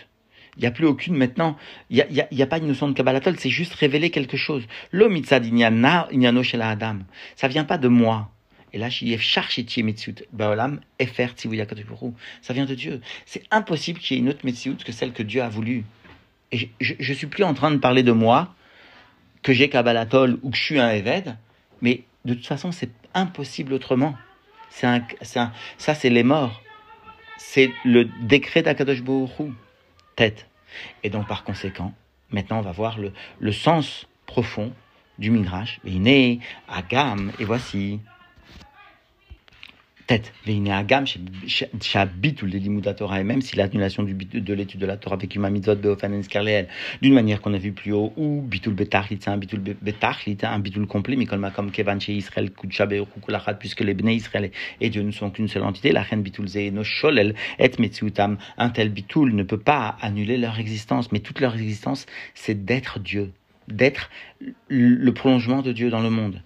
Il 0.58 0.62
n'y 0.62 0.68
a 0.68 0.72
plus 0.72 0.86
aucune 0.86 1.16
maintenant. 1.16 1.58
Il 1.90 2.06
n'y 2.32 2.42
a, 2.42 2.48
pas 2.48 2.58
une 2.58 2.68
notion 2.68 2.88
de 2.88 2.94
Kabbalatol, 2.94 3.38
c'est 3.38 3.50
juste 3.50 3.74
révéler 3.74 4.10
quelque 4.10 4.38
chose. 4.38 4.64
L'homme 4.92 5.16
inyano 5.18 6.44
chez 6.44 6.58
la 6.58 6.70
Adam. 6.70 7.00
Ça 7.36 7.48
vient 7.48 7.64
pas 7.64 7.78
de 7.78 7.88
moi. 7.88 8.32
Et 8.74 8.78
là. 8.78 8.90
Baolam, 10.34 10.80
Efer 11.00 11.28
Ça 12.42 12.54
vient 12.54 12.66
de 12.66 12.76
Dieu. 12.76 13.02
C'est 13.26 13.44
impossible 13.52 14.00
qu'il 14.00 14.18
y 14.18 14.20
ait 14.20 14.24
une 14.24 14.30
autre 14.30 14.46
Metsiout 14.46 14.78
que 14.84 14.92
celle 14.92 15.14
que 15.14 15.24
Dieu 15.24 15.42
a 15.42 15.50
voulu. 15.50 15.84
Et 16.52 16.70
je, 16.80 16.94
ne 16.98 17.14
suis 17.14 17.28
plus 17.28 17.44
en 17.44 17.54
train 17.54 17.72
de 17.72 17.78
parler 17.78 18.04
de 18.04 18.12
moi, 18.12 18.54
que 19.42 19.54
j'ai 19.54 19.70
Kabbalatol 19.70 20.38
ou 20.42 20.50
que 20.50 20.58
je 20.58 20.64
suis 20.64 20.80
un 20.80 20.90
Eved, 20.90 21.38
mais 21.82 22.04
de 22.26 22.34
toute 22.34 22.46
façon, 22.46 22.72
c'est 22.72 22.92
impossible 23.14 23.74
autrement. 23.74 24.16
Un, 24.84 25.02
un, 25.36 25.52
ça, 25.78 25.94
c'est 25.96 26.10
les 26.10 26.24
morts. 26.24 26.62
C'est 27.38 27.72
le 27.84 28.06
décret 28.06 28.62
d'Akadosh 28.62 29.02
Bohru, 29.02 29.52
tête. 30.16 30.48
Et 31.04 31.10
donc, 31.10 31.28
par 31.28 31.44
conséquent, 31.44 31.94
maintenant, 32.32 32.60
on 32.60 32.62
va 32.62 32.72
voir 32.72 32.98
le, 32.98 33.12
le 33.40 33.52
sens 33.52 34.08
profond 34.26 34.72
du 35.20 35.32
Midrash. 35.32 35.80
Agam, 36.68 37.32
et 37.40 37.46
voici 37.46 38.00
tête. 40.12 40.34
Et 40.46 40.60
même 43.24 43.42
si 43.42 43.56
l'annulation 43.56 44.04
de 44.04 44.54
l'étude 44.54 44.82
de 44.82 44.86
la 44.86 44.98
Torah 44.98 45.16
avec 45.16 45.36
une 45.36 45.50
mitzvot 45.50 45.76
beofanen 45.76 46.22
d'une 47.02 47.14
manière 47.14 47.40
qu'on 47.42 47.54
a 47.54 47.58
vu 47.58 47.72
plus 47.72 47.94
haut, 47.94 48.12
ou 48.18 48.42
bitul 48.42 48.74
betachlit, 48.74 49.20
c'est 49.22 49.30
un 49.30 49.38
bitul 49.38 49.62
betachlit, 49.82 50.38
un 50.44 50.60
bitul 50.60 50.86
complet, 50.86 51.16
mais 51.16 51.26
comme 51.26 51.72
kevan 51.72 52.02
chez 52.02 52.14
Israël 52.14 52.52
kudsha 52.52 52.86
beochukulachat, 52.86 53.54
puisque 53.54 53.82
les 53.82 53.94
bnei 53.94 54.16
Israël 54.16 54.52
et 54.82 54.90
Dieu 54.90 55.02
ne 55.02 55.12
sont 55.12 55.30
qu'une 55.30 55.48
seule 55.48 55.64
entité, 55.64 55.94
la 55.94 56.02
reine 56.02 56.22
bitul 56.22 56.48
no 56.74 56.84
sholel 56.84 57.34
et 57.58 57.72
metziutam, 57.80 58.38
un 58.58 58.70
tel 58.70 58.90
bitul 58.90 59.34
ne 59.34 59.44
peut 59.44 59.60
pas 59.60 59.96
annuler 60.02 60.38
leur 60.38 60.60
existence, 60.60 61.12
mais 61.14 61.20
toute 61.20 61.40
leur 61.40 61.54
existence, 61.54 62.06
c'est 62.34 62.66
d'être 62.66 63.00
Dieu 63.00 63.32
d'être 63.68 64.10
le 64.68 65.12
prolongement 65.12 65.62
de 65.62 65.72
Dieu 65.72 65.90
dans 65.90 66.02
le 66.02 66.10
monde 66.10 66.42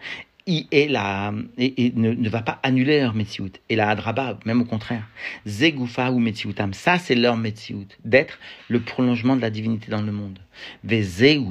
et, 0.47 0.87
la, 0.87 1.33
et, 1.57 1.91
ne, 1.95 2.11
ne, 2.11 2.29
va 2.29 2.41
pas 2.41 2.59
annuler 2.61 3.01
leur 3.01 3.15
Metsiout. 3.15 3.51
Et 3.69 3.75
la 3.75 3.89
Hadraba, 3.89 4.37
même 4.45 4.61
au 4.61 4.65
contraire. 4.65 5.07
Zegoufa 5.47 6.11
ou 6.11 6.19
Metsioutam, 6.19 6.73
ça 6.73 6.99
c'est 6.99 7.15
leur 7.15 7.37
Metsiout, 7.37 7.87
d'être 8.03 8.37
le 8.69 8.79
prolongement 8.79 9.35
de 9.35 9.41
la 9.41 9.49
divinité 9.49 9.89
dans 9.89 10.01
le 10.01 10.11
monde. 10.11 10.39
Vezeu 10.83 11.41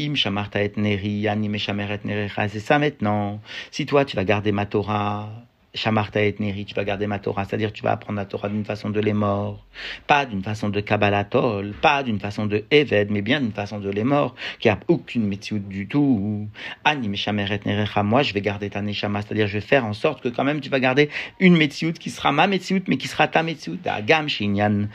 im 0.00 0.14
shamarta 0.14 0.62
et 0.62 0.72
neri, 0.76 1.28
anime 1.28 1.54
et 1.54 2.04
nerecha, 2.04 2.48
c'est 2.48 2.60
ça 2.60 2.78
maintenant. 2.78 3.40
Si 3.70 3.86
toi 3.86 4.04
tu 4.04 4.16
vas 4.16 4.24
garder 4.24 4.52
ma 4.52 4.66
Torah, 4.66 5.30
Shamarta 5.74 6.22
et 6.22 6.34
Neri, 6.38 6.66
tu 6.66 6.74
vas 6.74 6.84
garder 6.84 7.06
ma 7.06 7.18
Torah, 7.18 7.44
c'est-à-dire 7.46 7.72
tu 7.72 7.82
vas 7.82 7.92
apprendre 7.92 8.18
la 8.18 8.26
Torah 8.26 8.50
d'une 8.50 8.64
façon 8.64 8.90
de 8.90 9.00
les 9.00 9.14
morts, 9.14 9.64
pas 10.06 10.26
d'une 10.26 10.42
façon 10.42 10.68
de 10.68 10.80
Kabbalatol, 10.80 11.72
pas 11.80 12.02
d'une 12.02 12.20
façon 12.20 12.44
de 12.44 12.64
Eved, 12.70 13.10
mais 13.10 13.22
bien 13.22 13.40
d'une 13.40 13.52
façon 13.52 13.78
de 13.78 13.88
les 13.88 14.04
morts, 14.04 14.34
qui 14.60 14.68
a 14.68 14.78
aucune 14.88 15.26
métier 15.26 15.58
du 15.58 15.88
tout. 15.88 16.46
Ani 16.84 17.08
Meshameret 17.08 17.60
Nerecha, 17.64 18.02
moi 18.02 18.22
je 18.22 18.34
vais 18.34 18.42
garder 18.42 18.68
ta 18.68 18.82
Neshama, 18.82 19.22
c'est-à-dire 19.22 19.46
je 19.46 19.54
vais 19.54 19.60
faire 19.60 19.86
en 19.86 19.94
sorte 19.94 20.22
que 20.22 20.28
quand 20.28 20.44
même 20.44 20.60
tu 20.60 20.68
vas 20.68 20.78
garder 20.78 21.08
une 21.40 21.56
métiout 21.56 21.94
qui 21.94 22.10
sera 22.10 22.32
ma 22.32 22.46
métiout, 22.46 22.82
mais 22.86 22.98
qui 22.98 23.08
sera 23.08 23.26
ta 23.26 23.42
métiout. 23.42 23.78
Agam 23.86 24.28
Shinyan, 24.28 24.88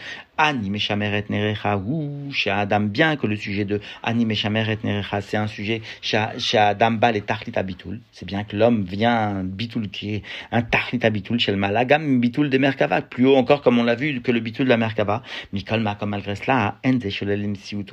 Chez 2.31 2.51
Adam, 2.51 2.79
bien 2.81 3.15
que 3.15 3.27
le 3.27 3.35
sujet 3.35 3.65
de 3.65 3.81
Ani 4.03 4.25
Meshameret 4.25 4.77
Nerecha, 4.83 5.21
c'est 5.21 5.37
un 5.37 5.47
sujet 5.47 5.81
chez 6.01 6.57
Adam 6.57 6.91
Bal 6.91 7.15
et 7.17 7.21
Tarlit 7.21 7.53
Abitul. 7.55 7.99
C'est 8.11 8.25
bien 8.25 8.43
que 8.43 8.55
l'homme 8.55 8.83
vient 8.83 9.43
Bitul 9.43 9.89
qui 9.89 10.15
est 10.15 10.23
un 10.51 10.61
Tarlit 10.61 10.99
Abitul 11.03 11.39
chez 11.39 11.51
le 11.51 11.57
Malagam, 11.57 12.19
Bitul 12.19 12.49
de 12.49 12.57
Merkava, 12.57 13.01
plus 13.01 13.25
haut 13.25 13.35
encore 13.35 13.61
comme 13.61 13.79
on 13.79 13.83
l'a 13.83 13.95
vu 13.95 14.21
que 14.21 14.31
le 14.31 14.39
Bitul 14.39 14.65
de 14.65 14.69
la 14.69 14.77
Merkava. 14.77 15.23
Mikolma, 15.53 15.95
comme 15.95 16.11
malgré 16.11 16.35
cela, 16.35 16.79
Ende 16.85 17.09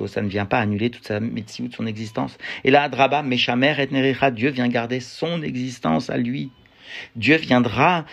ça 0.07 0.21
ne 0.21 0.27
vient 0.27 0.45
pas 0.45 0.59
annuler 0.59 0.89
toute 0.89 1.05
sa 1.05 1.19
Metsiout, 1.19 1.69
son 1.75 1.85
existence. 1.85 2.37
Et 2.63 2.71
là, 2.71 2.89
Draba, 2.89 3.23
Meshameret 3.23 3.87
Nerecha, 3.91 4.31
Dieu 4.31 4.49
vient 4.49 4.67
garder 4.67 4.99
son 4.99 5.41
existence 5.41 6.09
à 6.09 6.17
lui. 6.17 6.51
Dieu 7.15 7.37
viendra 7.37 8.05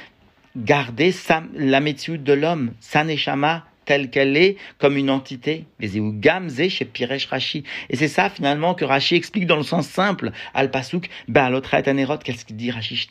garder 0.56 1.12
sa, 1.12 1.42
la 1.54 1.80
Metsiout 1.80 2.16
de 2.16 2.32
l'homme, 2.32 2.72
sa 2.80 3.04
Neshama, 3.04 3.64
telle 3.84 4.10
qu'elle 4.10 4.36
est, 4.36 4.56
comme 4.78 4.96
une 4.96 5.10
entité. 5.10 5.64
Gamze 5.80 6.68
chez 6.68 6.88
Rashi. 7.28 7.64
Et 7.90 7.96
c'est 7.96 8.08
ça, 8.08 8.30
finalement, 8.30 8.74
que 8.74 8.84
Rashi 8.84 9.14
explique 9.16 9.46
dans 9.46 9.56
le 9.56 9.62
sens 9.62 9.86
simple. 9.86 10.32
Al 10.54 10.70
Pasuk, 10.70 11.08
Anerot, 11.34 12.18
qu'est-ce 12.18 12.44
qu'il 12.44 12.56
dit 12.56 12.70
Rashi? 12.70 13.08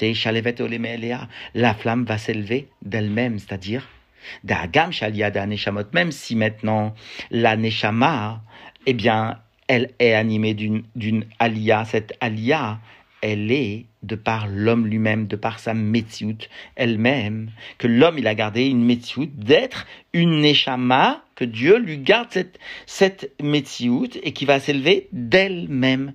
La 1.54 1.74
flamme 1.74 2.06
va 2.06 2.18
s'élever 2.18 2.68
d'elle-même, 2.82 3.40
c'est-à-dire, 3.40 3.88
même 5.94 6.12
si 6.12 6.36
maintenant, 6.36 6.96
la 7.32 7.58
Neshama, 7.58 8.42
eh 8.86 8.94
bien, 8.94 9.40
elle 9.68 9.92
est 10.00 10.14
animée 10.14 10.54
d'une 10.54 11.26
alia, 11.40 11.86
cette 11.86 12.14
alia, 12.20 12.80
elle 13.22 13.52
est 13.52 13.86
de 14.04 14.16
par 14.16 14.48
l'homme 14.48 14.88
lui-même, 14.88 15.28
de 15.28 15.36
par 15.36 15.60
sa 15.60 15.74
métiout 15.74 16.50
elle-même, 16.76 17.52
que 17.78 17.88
l'homme 17.88 18.18
il 18.18 18.28
a 18.28 18.36
gardé 18.36 18.66
une 18.66 18.84
métiout 18.84 19.30
d'être 19.36 19.86
une 20.14 20.42
neshama, 20.42 21.24
que 21.36 21.46
Dieu 21.46 21.78
lui 21.78 22.00
garde 22.00 22.30
cette, 22.32 22.60
cette 22.86 23.32
et 23.40 24.34
qui 24.34 24.46
va 24.46 24.60
s'élever 24.60 25.08
d'elle-même. 25.14 26.14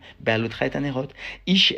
Ish 1.47 1.75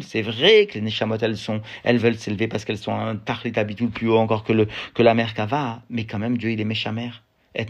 C'est 0.00 0.22
vrai 0.22 0.66
que 0.66 0.74
les 0.74 0.80
neshamot 0.80 1.18
elles 1.20 1.36
sont, 1.36 1.60
elles 1.84 1.98
veulent 1.98 2.16
s'élever 2.16 2.48
parce 2.48 2.64
qu'elles 2.64 2.78
sont 2.78 2.94
un 2.94 3.16
tachlit 3.16 3.52
plus 3.92 4.08
haut 4.08 4.18
encore 4.18 4.44
que 4.44 4.52
le, 4.52 4.68
que 4.94 5.02
la 5.02 5.14
mer 5.14 5.34
kava, 5.34 5.82
mais 5.90 6.04
quand 6.04 6.18
même 6.18 6.38
Dieu 6.38 6.50
il 6.50 6.60
est 6.60 6.64
méchamer. 6.64 7.10
Et 7.58 7.66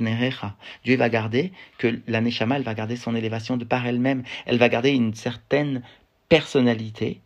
Dieu 0.84 0.96
va 0.96 1.08
garder 1.08 1.52
que 1.78 2.00
la 2.06 2.20
Neshama, 2.20 2.56
elle 2.56 2.62
va 2.62 2.74
garder 2.74 2.96
son 2.96 3.14
élévation 3.14 3.56
de 3.56 3.64
par 3.64 3.86
elle-même. 3.86 4.22
Elle 4.44 4.58
va 4.58 4.68
garder 4.68 4.90
une 4.90 5.14
certaine 5.14 5.82
personnalité 6.28 7.20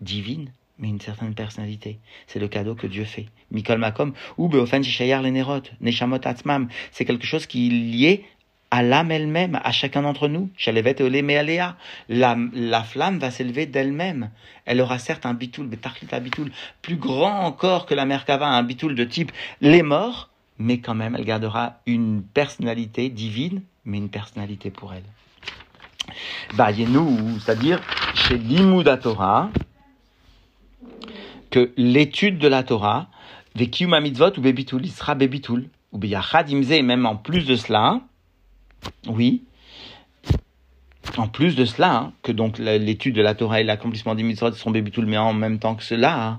divine, 0.00 0.52
mais 0.78 0.88
une 0.88 1.00
certaine 1.00 1.34
personnalité. 1.34 1.98
C'est 2.26 2.38
le 2.38 2.48
cadeau 2.48 2.74
que 2.74 2.86
Dieu 2.86 3.04
fait. 3.04 3.26
Mikol 3.50 3.78
Makom, 3.78 4.12
ou 4.36 4.48
Beofen 4.48 4.82
Shishayar 4.82 5.22
Lenerot, 5.22 5.62
Neshamot 5.80 6.20
Atzmam, 6.24 6.68
c'est 6.92 7.04
quelque 7.04 7.26
chose 7.26 7.46
qui 7.46 7.66
est 7.66 7.70
lié 7.70 8.24
à 8.70 8.82
l'âme 8.82 9.10
elle-même, 9.10 9.58
à 9.64 9.72
chacun 9.72 10.02
d'entre 10.02 10.28
nous. 10.28 10.50
Shalevet 10.56 10.96
Mealea. 11.22 11.76
La, 12.08 12.36
la 12.52 12.82
flamme 12.82 13.18
va 13.18 13.30
s'élever 13.30 13.66
d'elle-même. 13.66 14.30
Elle 14.66 14.80
aura 14.80 14.98
certes 14.98 15.24
un 15.24 15.34
bitoul, 15.34 15.70
un 16.12 16.20
bitoul, 16.20 16.52
plus 16.82 16.96
grand 16.96 17.40
encore 17.40 17.86
que 17.86 17.94
la 17.94 18.04
Merkava, 18.04 18.46
un 18.46 18.62
bitoul 18.62 18.94
de 18.94 19.04
type 19.04 19.32
les 19.60 19.82
morts, 19.82 20.28
mais 20.58 20.78
quand 20.78 20.94
même, 20.94 21.14
elle 21.14 21.24
gardera 21.24 21.80
une 21.86 22.22
personnalité 22.22 23.08
divine, 23.08 23.62
mais 23.84 23.98
une 23.98 24.10
personnalité 24.10 24.70
pour 24.70 24.92
elle. 24.92 25.04
C'est-à-dire 26.56 27.80
chez 28.14 28.38
l'Imouda 28.38 28.96
Torah, 28.96 29.50
que 31.50 31.72
l'étude 31.76 32.38
de 32.38 32.48
la 32.48 32.62
Torah, 32.62 33.08
Vekiuma 33.54 34.00
mitzvot 34.00 34.38
ou 34.38 34.40
bebitul, 34.40 34.84
il 34.84 34.90
sera 34.90 35.14
bebitul, 35.14 35.68
ou 35.92 35.98
beyachad 35.98 36.50
imze, 36.50 36.80
même 36.82 37.06
en 37.06 37.16
plus 37.16 37.46
de 37.46 37.56
cela, 37.56 38.00
oui, 39.06 39.42
en 41.16 41.26
plus 41.26 41.56
de 41.56 41.64
cela, 41.64 41.96
hein, 41.96 42.12
que 42.22 42.32
donc 42.32 42.58
l'étude 42.58 43.14
de 43.14 43.22
la 43.22 43.34
Torah 43.34 43.60
et 43.60 43.64
l'accomplissement 43.64 44.14
des 44.14 44.22
mitzvot 44.22 44.52
sont 44.52 44.70
bebitul, 44.70 45.06
mais 45.06 45.18
en 45.18 45.32
même 45.32 45.58
temps 45.58 45.74
que 45.74 45.82
cela, 45.82 46.22
hein, 46.22 46.38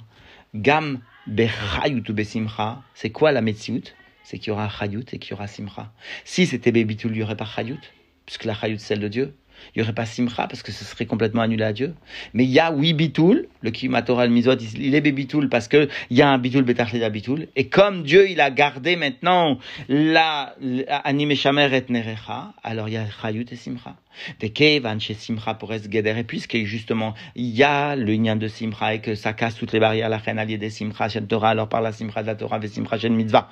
gam 0.54 1.00
bechayut 1.28 2.04
ou 2.10 2.14
besimcha, 2.14 2.82
c'est 2.94 3.10
quoi 3.10 3.32
la 3.32 3.42
metziut? 3.42 3.96
C'est 4.24 4.38
qu'il 4.38 4.50
y 4.50 4.52
aura 4.52 4.70
chayut 4.70 5.06
et 5.12 5.20
qu'il 5.20 5.32
y 5.32 5.34
aura 5.34 5.48
simcha. 5.48 5.92
Si 6.24 6.46
c'était 6.46 6.72
bebitul, 6.72 7.12
il 7.12 7.18
n'y 7.18 7.24
aurait 7.24 7.36
pas 7.36 7.46
chayut, 7.46 7.82
puisque 8.26 8.46
la 8.46 8.54
chayut 8.54 8.78
c'est 8.78 8.88
celle 8.88 9.00
de 9.00 9.08
Dieu 9.08 9.36
il 9.76 9.80
n'y 9.80 9.84
aurait 9.84 9.94
pas 9.94 10.06
simcha 10.06 10.48
parce 10.48 10.64
que 10.64 10.72
ce 10.72 10.84
serait 10.84 11.06
complètement 11.06 11.42
annulé 11.42 11.64
à 11.64 11.74
Dieu. 11.74 11.94
Mais 12.34 12.44
il 12.44 12.50
y 12.50 12.60
a 12.60 12.72
oui 12.72 12.94
bitoul, 12.94 13.48
le 13.62 13.72
kimatora 13.72 14.24
al 14.24 14.30
mizot, 14.30 14.56
il 14.56 14.96
est 14.96 15.02
bitoul 15.02 15.50
parce 15.50 15.68
que 15.68 15.88
il 16.10 16.18
y 16.18 16.22
a 16.22 16.30
un 16.30 16.38
bitoul 16.38 16.64
betachleda 16.64 17.10
bitoul. 17.10 17.48
Et 17.56 17.70
comme 17.70 18.04
Dieu 18.04 18.30
il 18.30 18.42
a 18.42 18.52
gardé 18.52 18.96
maintenant 18.96 19.60
la 19.88 20.56
anime 21.04 21.36
shamer 21.36 21.74
et 21.74 21.86
nerecha, 21.90 22.54
alors 22.64 22.90
il 22.90 22.94
y 22.94 22.98
a 22.98 23.06
chayut 23.10 23.46
et 23.52 23.56
simcha. 23.56 23.96
Des 24.40 24.50
kevan 24.50 25.00
chez 25.00 25.14
simcha 25.14 25.54
pour 25.54 25.74
es 25.74 25.82
geder 25.90 26.16
et 26.18 26.24
puisque 26.24 26.58
justement 26.58 27.14
il 27.36 27.50
y 27.50 27.64
a 27.64 27.96
le 27.96 28.14
lien 28.14 28.36
de 28.36 28.48
simcha 28.48 28.96
et 28.96 29.02
que 29.02 29.16
ça 29.16 29.34
casse 29.34 29.56
toutes 29.56 29.72
les 29.72 29.80
barrières 29.80 30.10
la 30.10 30.18
reine 30.18 30.40
alliée 30.40 30.58
des 30.58 30.70
simcha 30.70 31.08
chez 31.10 31.22
Torah 31.22 31.50
alors 31.50 31.70
par 31.70 31.82
la 31.82 31.92
simcha 31.92 32.22
de 32.22 32.28
la 32.28 32.36
Torah 32.36 32.60
ve 32.60 32.68
simcha 32.68 32.98
chez 32.98 33.10
mitzvah. 33.10 33.50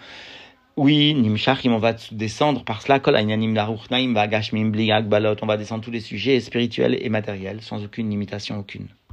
Oui, 0.78 1.14
Nimshachim, 1.14 1.74
on 1.74 1.78
va 1.80 1.94
descendre 2.12 2.64
par 2.64 2.82
cela, 2.82 3.00
on 5.44 5.48
va 5.48 5.58
descendre 5.58 5.84
tous 5.84 5.92
les 5.92 6.00
sujets 6.00 6.40
spirituels 6.40 6.98
et 7.02 7.10
matériels 7.10 7.62
sans 7.62 7.84
aucune 7.84 8.10
limitation 8.10 8.60
aucune. 8.60 8.88